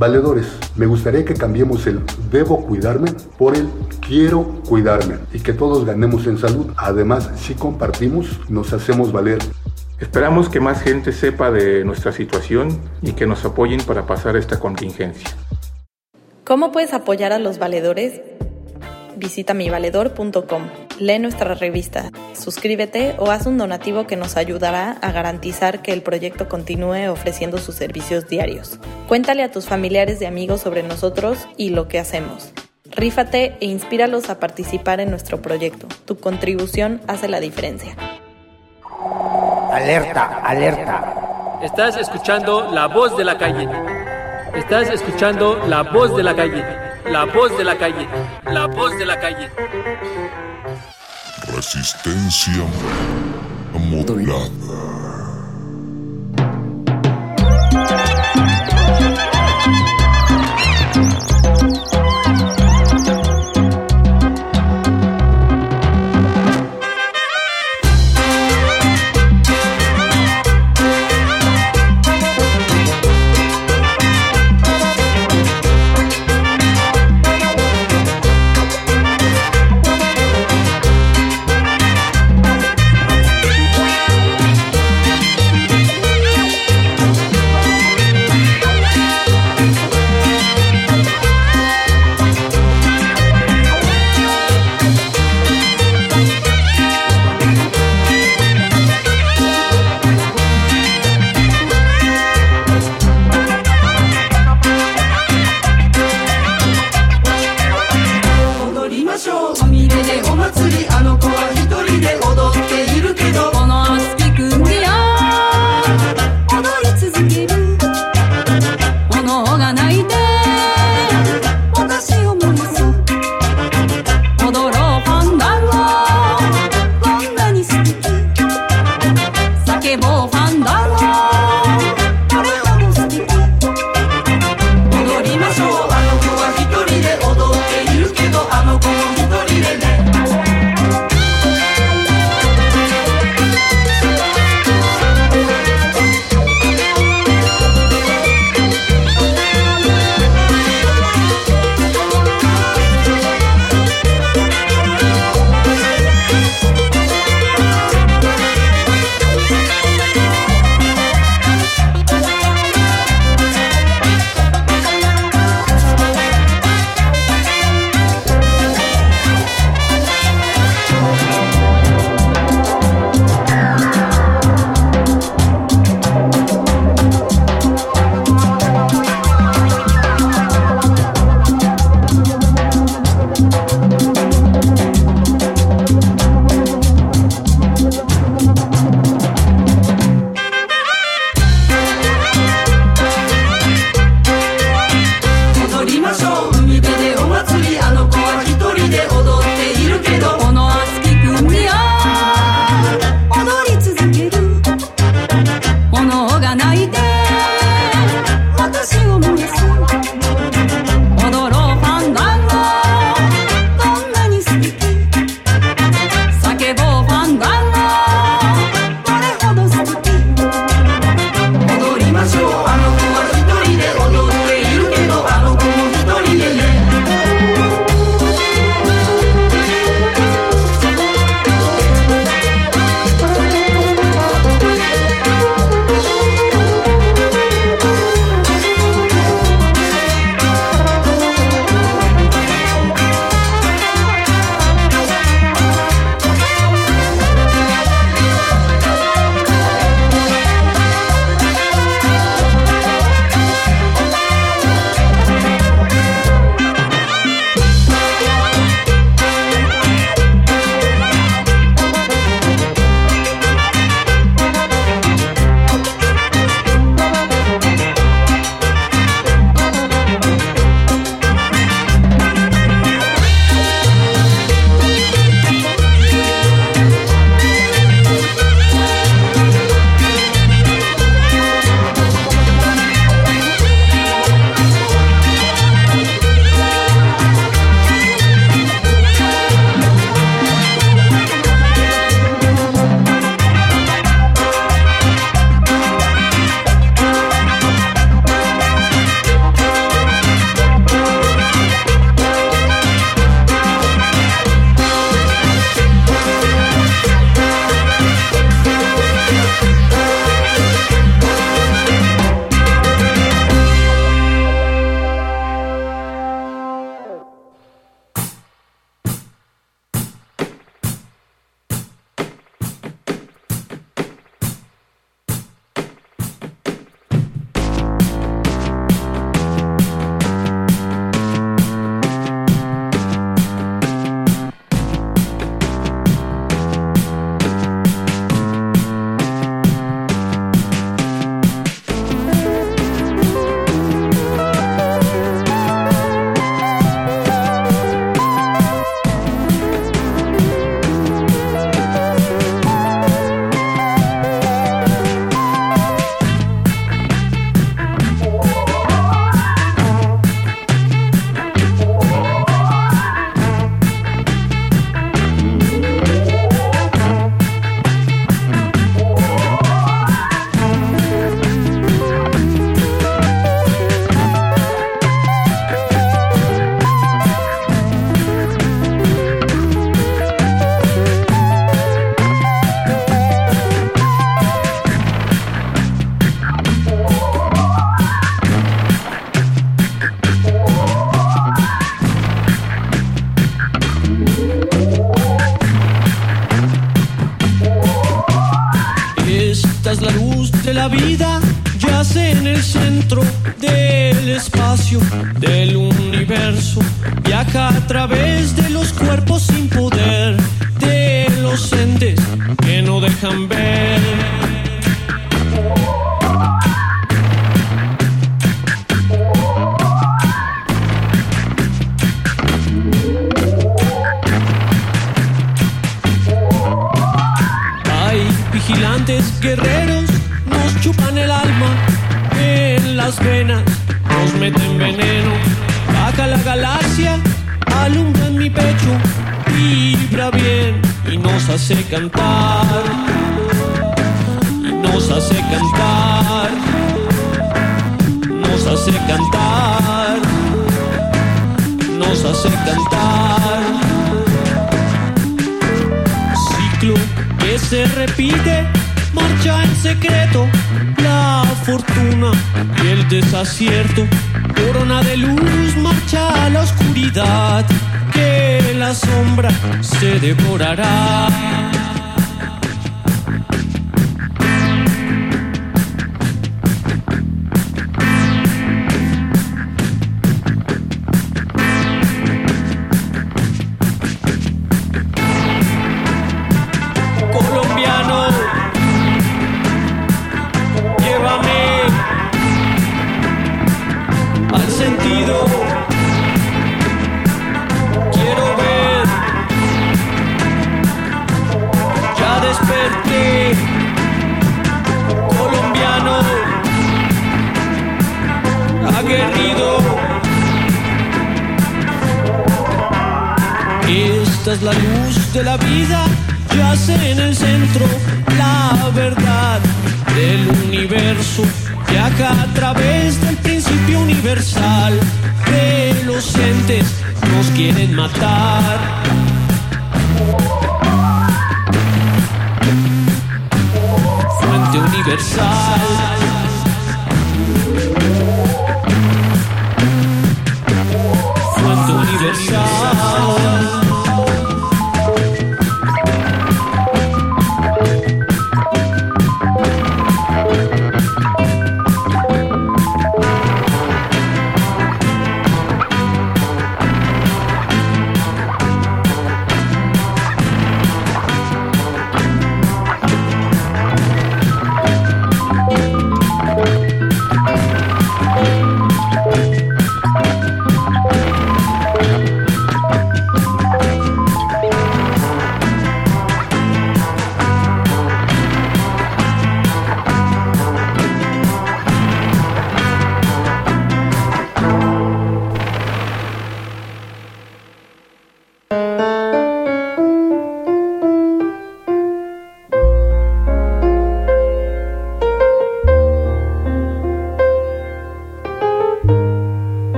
Valedores, 0.00 0.46
me 0.76 0.86
gustaría 0.86 1.26
que 1.26 1.34
cambiemos 1.34 1.86
el 1.86 2.00
debo 2.30 2.64
cuidarme 2.64 3.12
por 3.36 3.54
el 3.54 3.68
quiero 4.00 4.62
cuidarme 4.66 5.16
y 5.30 5.40
que 5.40 5.52
todos 5.52 5.84
ganemos 5.84 6.26
en 6.26 6.38
salud. 6.38 6.72
Además, 6.78 7.30
si 7.36 7.52
compartimos, 7.52 8.48
nos 8.48 8.72
hacemos 8.72 9.12
valer. 9.12 9.40
Esperamos 9.98 10.48
que 10.48 10.58
más 10.58 10.80
gente 10.80 11.12
sepa 11.12 11.50
de 11.50 11.84
nuestra 11.84 12.12
situación 12.12 12.80
y 13.02 13.12
que 13.12 13.26
nos 13.26 13.44
apoyen 13.44 13.82
para 13.82 14.06
pasar 14.06 14.36
esta 14.36 14.58
contingencia. 14.58 15.28
¿Cómo 16.46 16.72
puedes 16.72 16.94
apoyar 16.94 17.34
a 17.34 17.38
los 17.38 17.58
valedores? 17.58 18.22
Visita 19.18 19.52
mivaledor.com, 19.52 20.62
lee 21.00 21.18
nuestra 21.18 21.54
revista, 21.54 22.10
suscríbete 22.34 23.14
o 23.18 23.30
haz 23.30 23.46
un 23.46 23.58
donativo 23.58 24.06
que 24.06 24.16
nos 24.16 24.36
ayudará 24.36 24.98
a 25.00 25.12
garantizar 25.12 25.82
que 25.82 25.92
el 25.92 26.02
proyecto 26.02 26.48
continúe 26.48 27.10
ofreciendo 27.10 27.58
sus 27.58 27.74
servicios 27.74 28.28
diarios. 28.28 28.78
Cuéntale 29.08 29.42
a 29.42 29.50
tus 29.50 29.66
familiares 29.66 30.20
y 30.20 30.26
amigos 30.26 30.60
sobre 30.60 30.82
nosotros 30.82 31.48
y 31.56 31.70
lo 31.70 31.88
que 31.88 31.98
hacemos. 31.98 32.52
Rífate 32.84 33.56
e 33.60 33.66
inspíralos 33.66 34.30
a 34.30 34.38
participar 34.38 35.00
en 35.00 35.10
nuestro 35.10 35.40
proyecto. 35.40 35.86
Tu 36.04 36.18
contribución 36.18 37.00
hace 37.06 37.28
la 37.28 37.40
diferencia. 37.40 37.96
Alerta, 39.72 40.40
alerta. 40.44 41.60
Estás 41.62 41.96
escuchando 41.96 42.70
la 42.72 42.88
voz 42.88 43.16
de 43.16 43.24
la 43.24 43.38
calle. 43.38 43.68
Estás 44.54 44.90
escuchando 44.90 45.64
la 45.68 45.82
voz 45.82 46.16
de 46.16 46.22
la 46.22 46.34
calle. 46.34 46.89
La 47.10 47.24
voz 47.24 47.56
de 47.58 47.64
la 47.64 47.76
calle. 47.76 48.06
La 48.46 48.66
voz 48.66 48.96
de 48.96 49.04
la 49.04 49.18
calle. 49.18 49.50
Resistencia 51.52 52.64
modulada. 53.74 54.50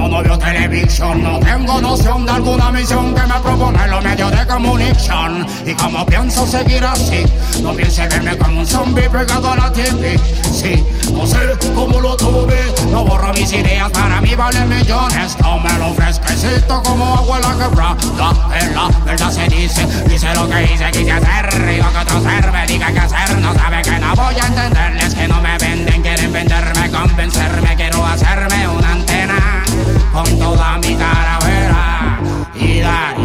Como 0.00 0.16
novio 0.16 0.38
televisión 0.38 1.22
no 1.22 1.38
tengo 1.40 1.78
noción 1.78 2.24
de 2.24 2.32
alguna 2.32 2.70
misión 2.70 3.14
que 3.14 3.20
me 3.20 3.34
propone 3.40 3.86
los 3.86 4.02
medios 4.02 4.30
de 4.30 4.46
comunicación. 4.46 5.46
Y 5.66 5.74
como 5.74 6.06
pienso 6.06 6.46
seguir 6.46 6.82
así, 6.84 7.22
no 7.62 7.74
piense 7.74 8.08
verme 8.08 8.36
como 8.38 8.60
un 8.60 8.66
zombie 8.66 9.10
pegado 9.10 9.52
a 9.52 9.56
la 9.56 9.72
TV. 9.72 10.18
Sí, 10.50 10.82
no 11.12 11.26
sé 11.26 11.38
cómo 11.74 12.00
lo 12.00 12.16
tuve, 12.16 12.58
no 12.90 13.04
borro 13.04 13.30
mis 13.34 13.52
ideas, 13.52 13.90
para 13.90 14.22
mí 14.22 14.34
valen 14.34 14.70
millones. 14.70 15.36
No 15.42 15.58
me 15.58 15.72
lo 15.78 15.92
fresquecito 15.92 16.82
como 16.82 17.16
agua 17.16 17.36
en 17.36 17.42
la 17.42 17.66
quebrada. 17.66 17.96
En 18.58 18.74
la 18.74 18.88
verdad 19.04 19.30
se 19.30 19.48
dice, 19.48 19.86
dice 20.08 20.34
lo 20.34 20.48
que 20.48 20.62
hice, 20.62 20.90
quise 20.92 21.12
hacer. 21.12 21.66
Digo 21.66 21.92
que 21.92 21.98
otro 21.98 22.22
ser 22.22 22.50
me 22.50 22.66
diga 22.66 22.90
qué 22.90 23.00
hacer, 23.00 23.38
no 23.38 23.52
sabe 23.54 23.82
que 23.82 23.98
no 23.98 24.14
voy 24.16 24.34
a 24.34 24.46
entenderles, 24.46 25.14
que 25.14 25.28
no 25.28 25.42
me 25.42 25.58
venden, 25.58 26.00
quieren 26.00 26.32
venderme, 26.32 26.90
convencerme, 26.90 27.76
quiero 27.76 28.06
hacerme 28.06 28.70
antena 28.70 28.79
con 30.12 30.38
toda 30.38 30.78
mi 30.78 30.94
caravera 30.96 32.18
y 32.54 32.80
dar 32.80 33.19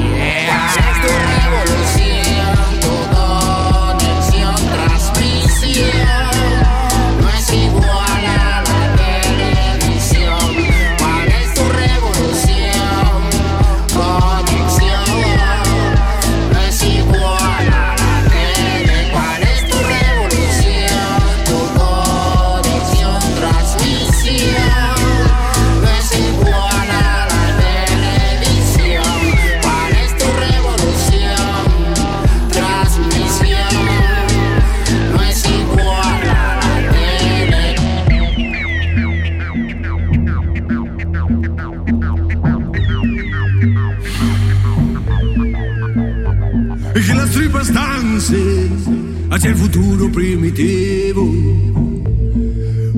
hacia 49.45 49.49
el 49.49 49.56
futuro 49.57 50.11
primitivo, 50.11 51.32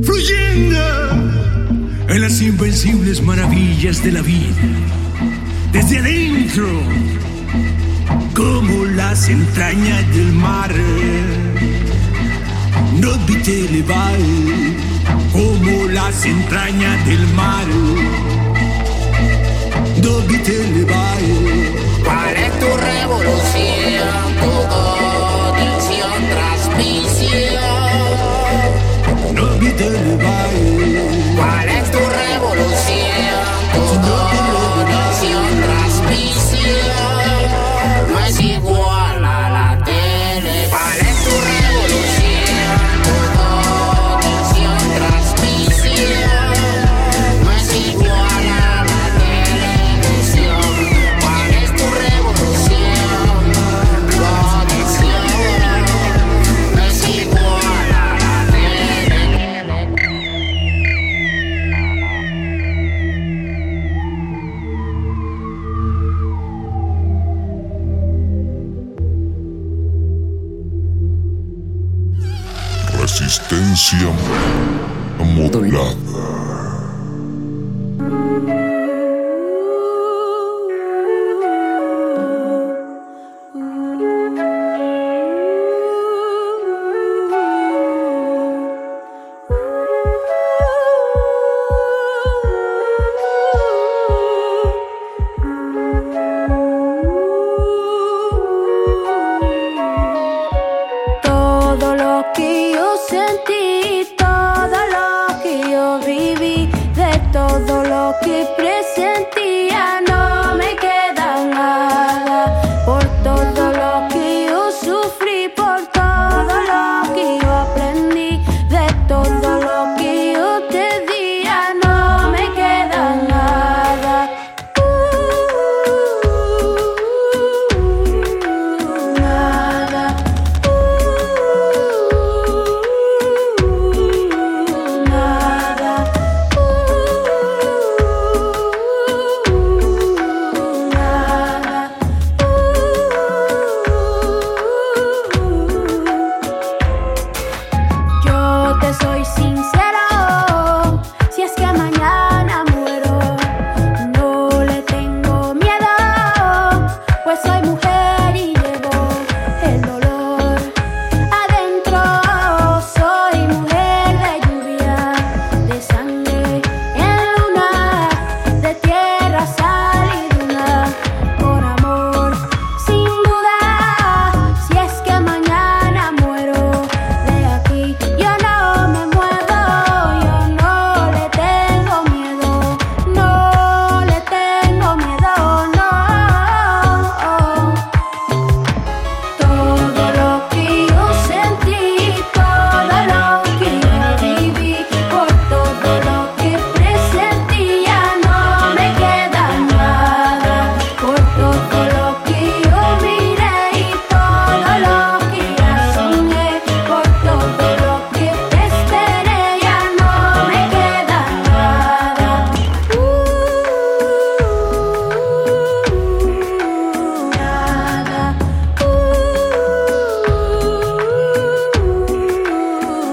fluyendo 0.01 0.79
en 2.07 2.21
las 2.21 2.41
invencibles 2.41 3.21
maravillas 3.21 4.01
de 4.01 4.13
la 4.13 4.21
vida, 4.21 4.55
desde 5.73 5.99
adentro, 5.99 6.65
como 8.33 8.85
las 8.85 9.27
entrañas 9.27 10.15
del 10.15 10.31
mar. 10.33 10.73
No 13.01 13.11
te 13.43 13.65
elevar 13.65 14.17
como 15.33 15.89
las 15.89 16.25
entrañas 16.25 17.05
del 17.05 17.27
mar. 17.33 17.67
No 20.01 20.19
te 20.43 20.63
elevar. 20.63 21.17
¿Cuál 22.05 22.37
es 22.37 22.59
tu 22.59 22.77
revolución? 22.77 24.96
Te 30.17 30.83
elevar. 30.83 31.35
¿Cuál 31.35 31.69
es 31.69 31.91
tu 31.91 31.99
revolución? 31.99 34.16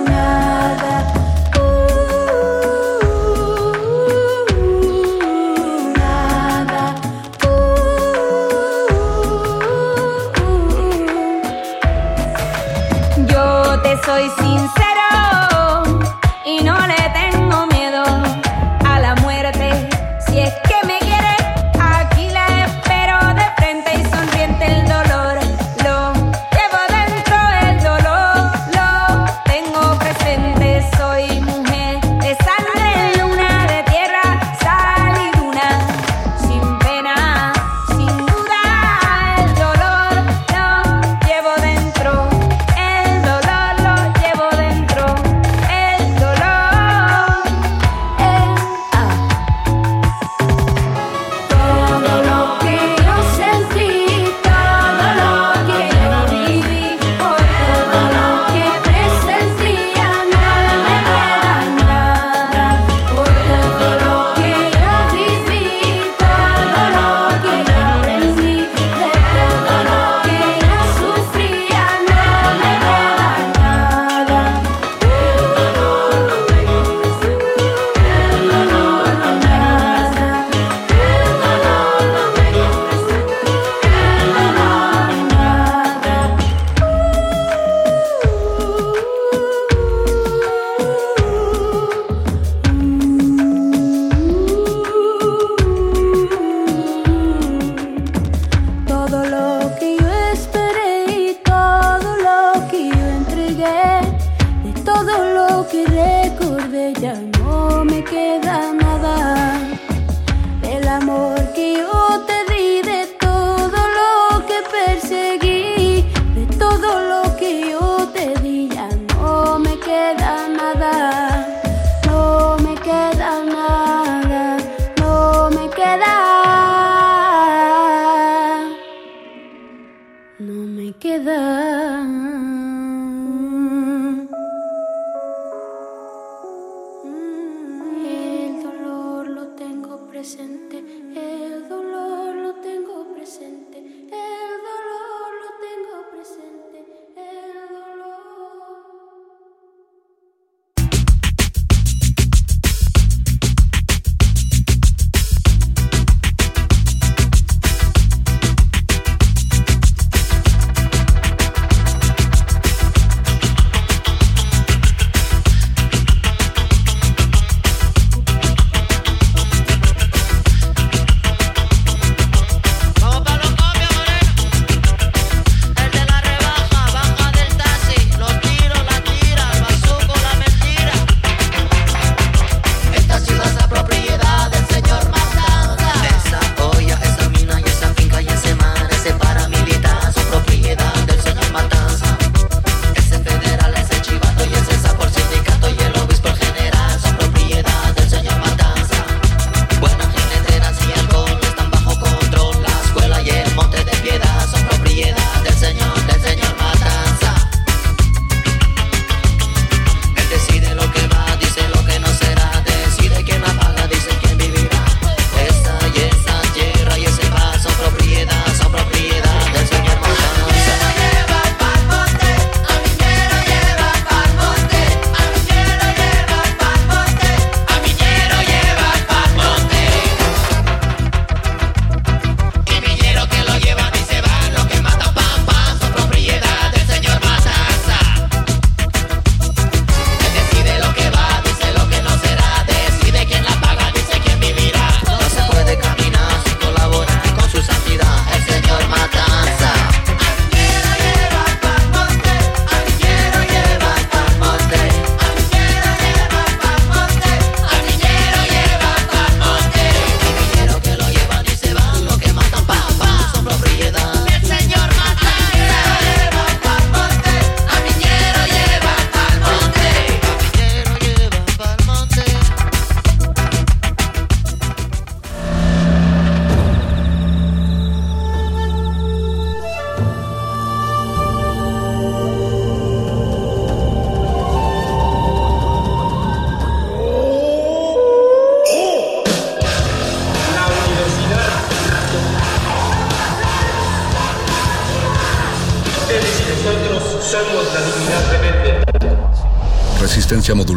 tonight 0.05 0.44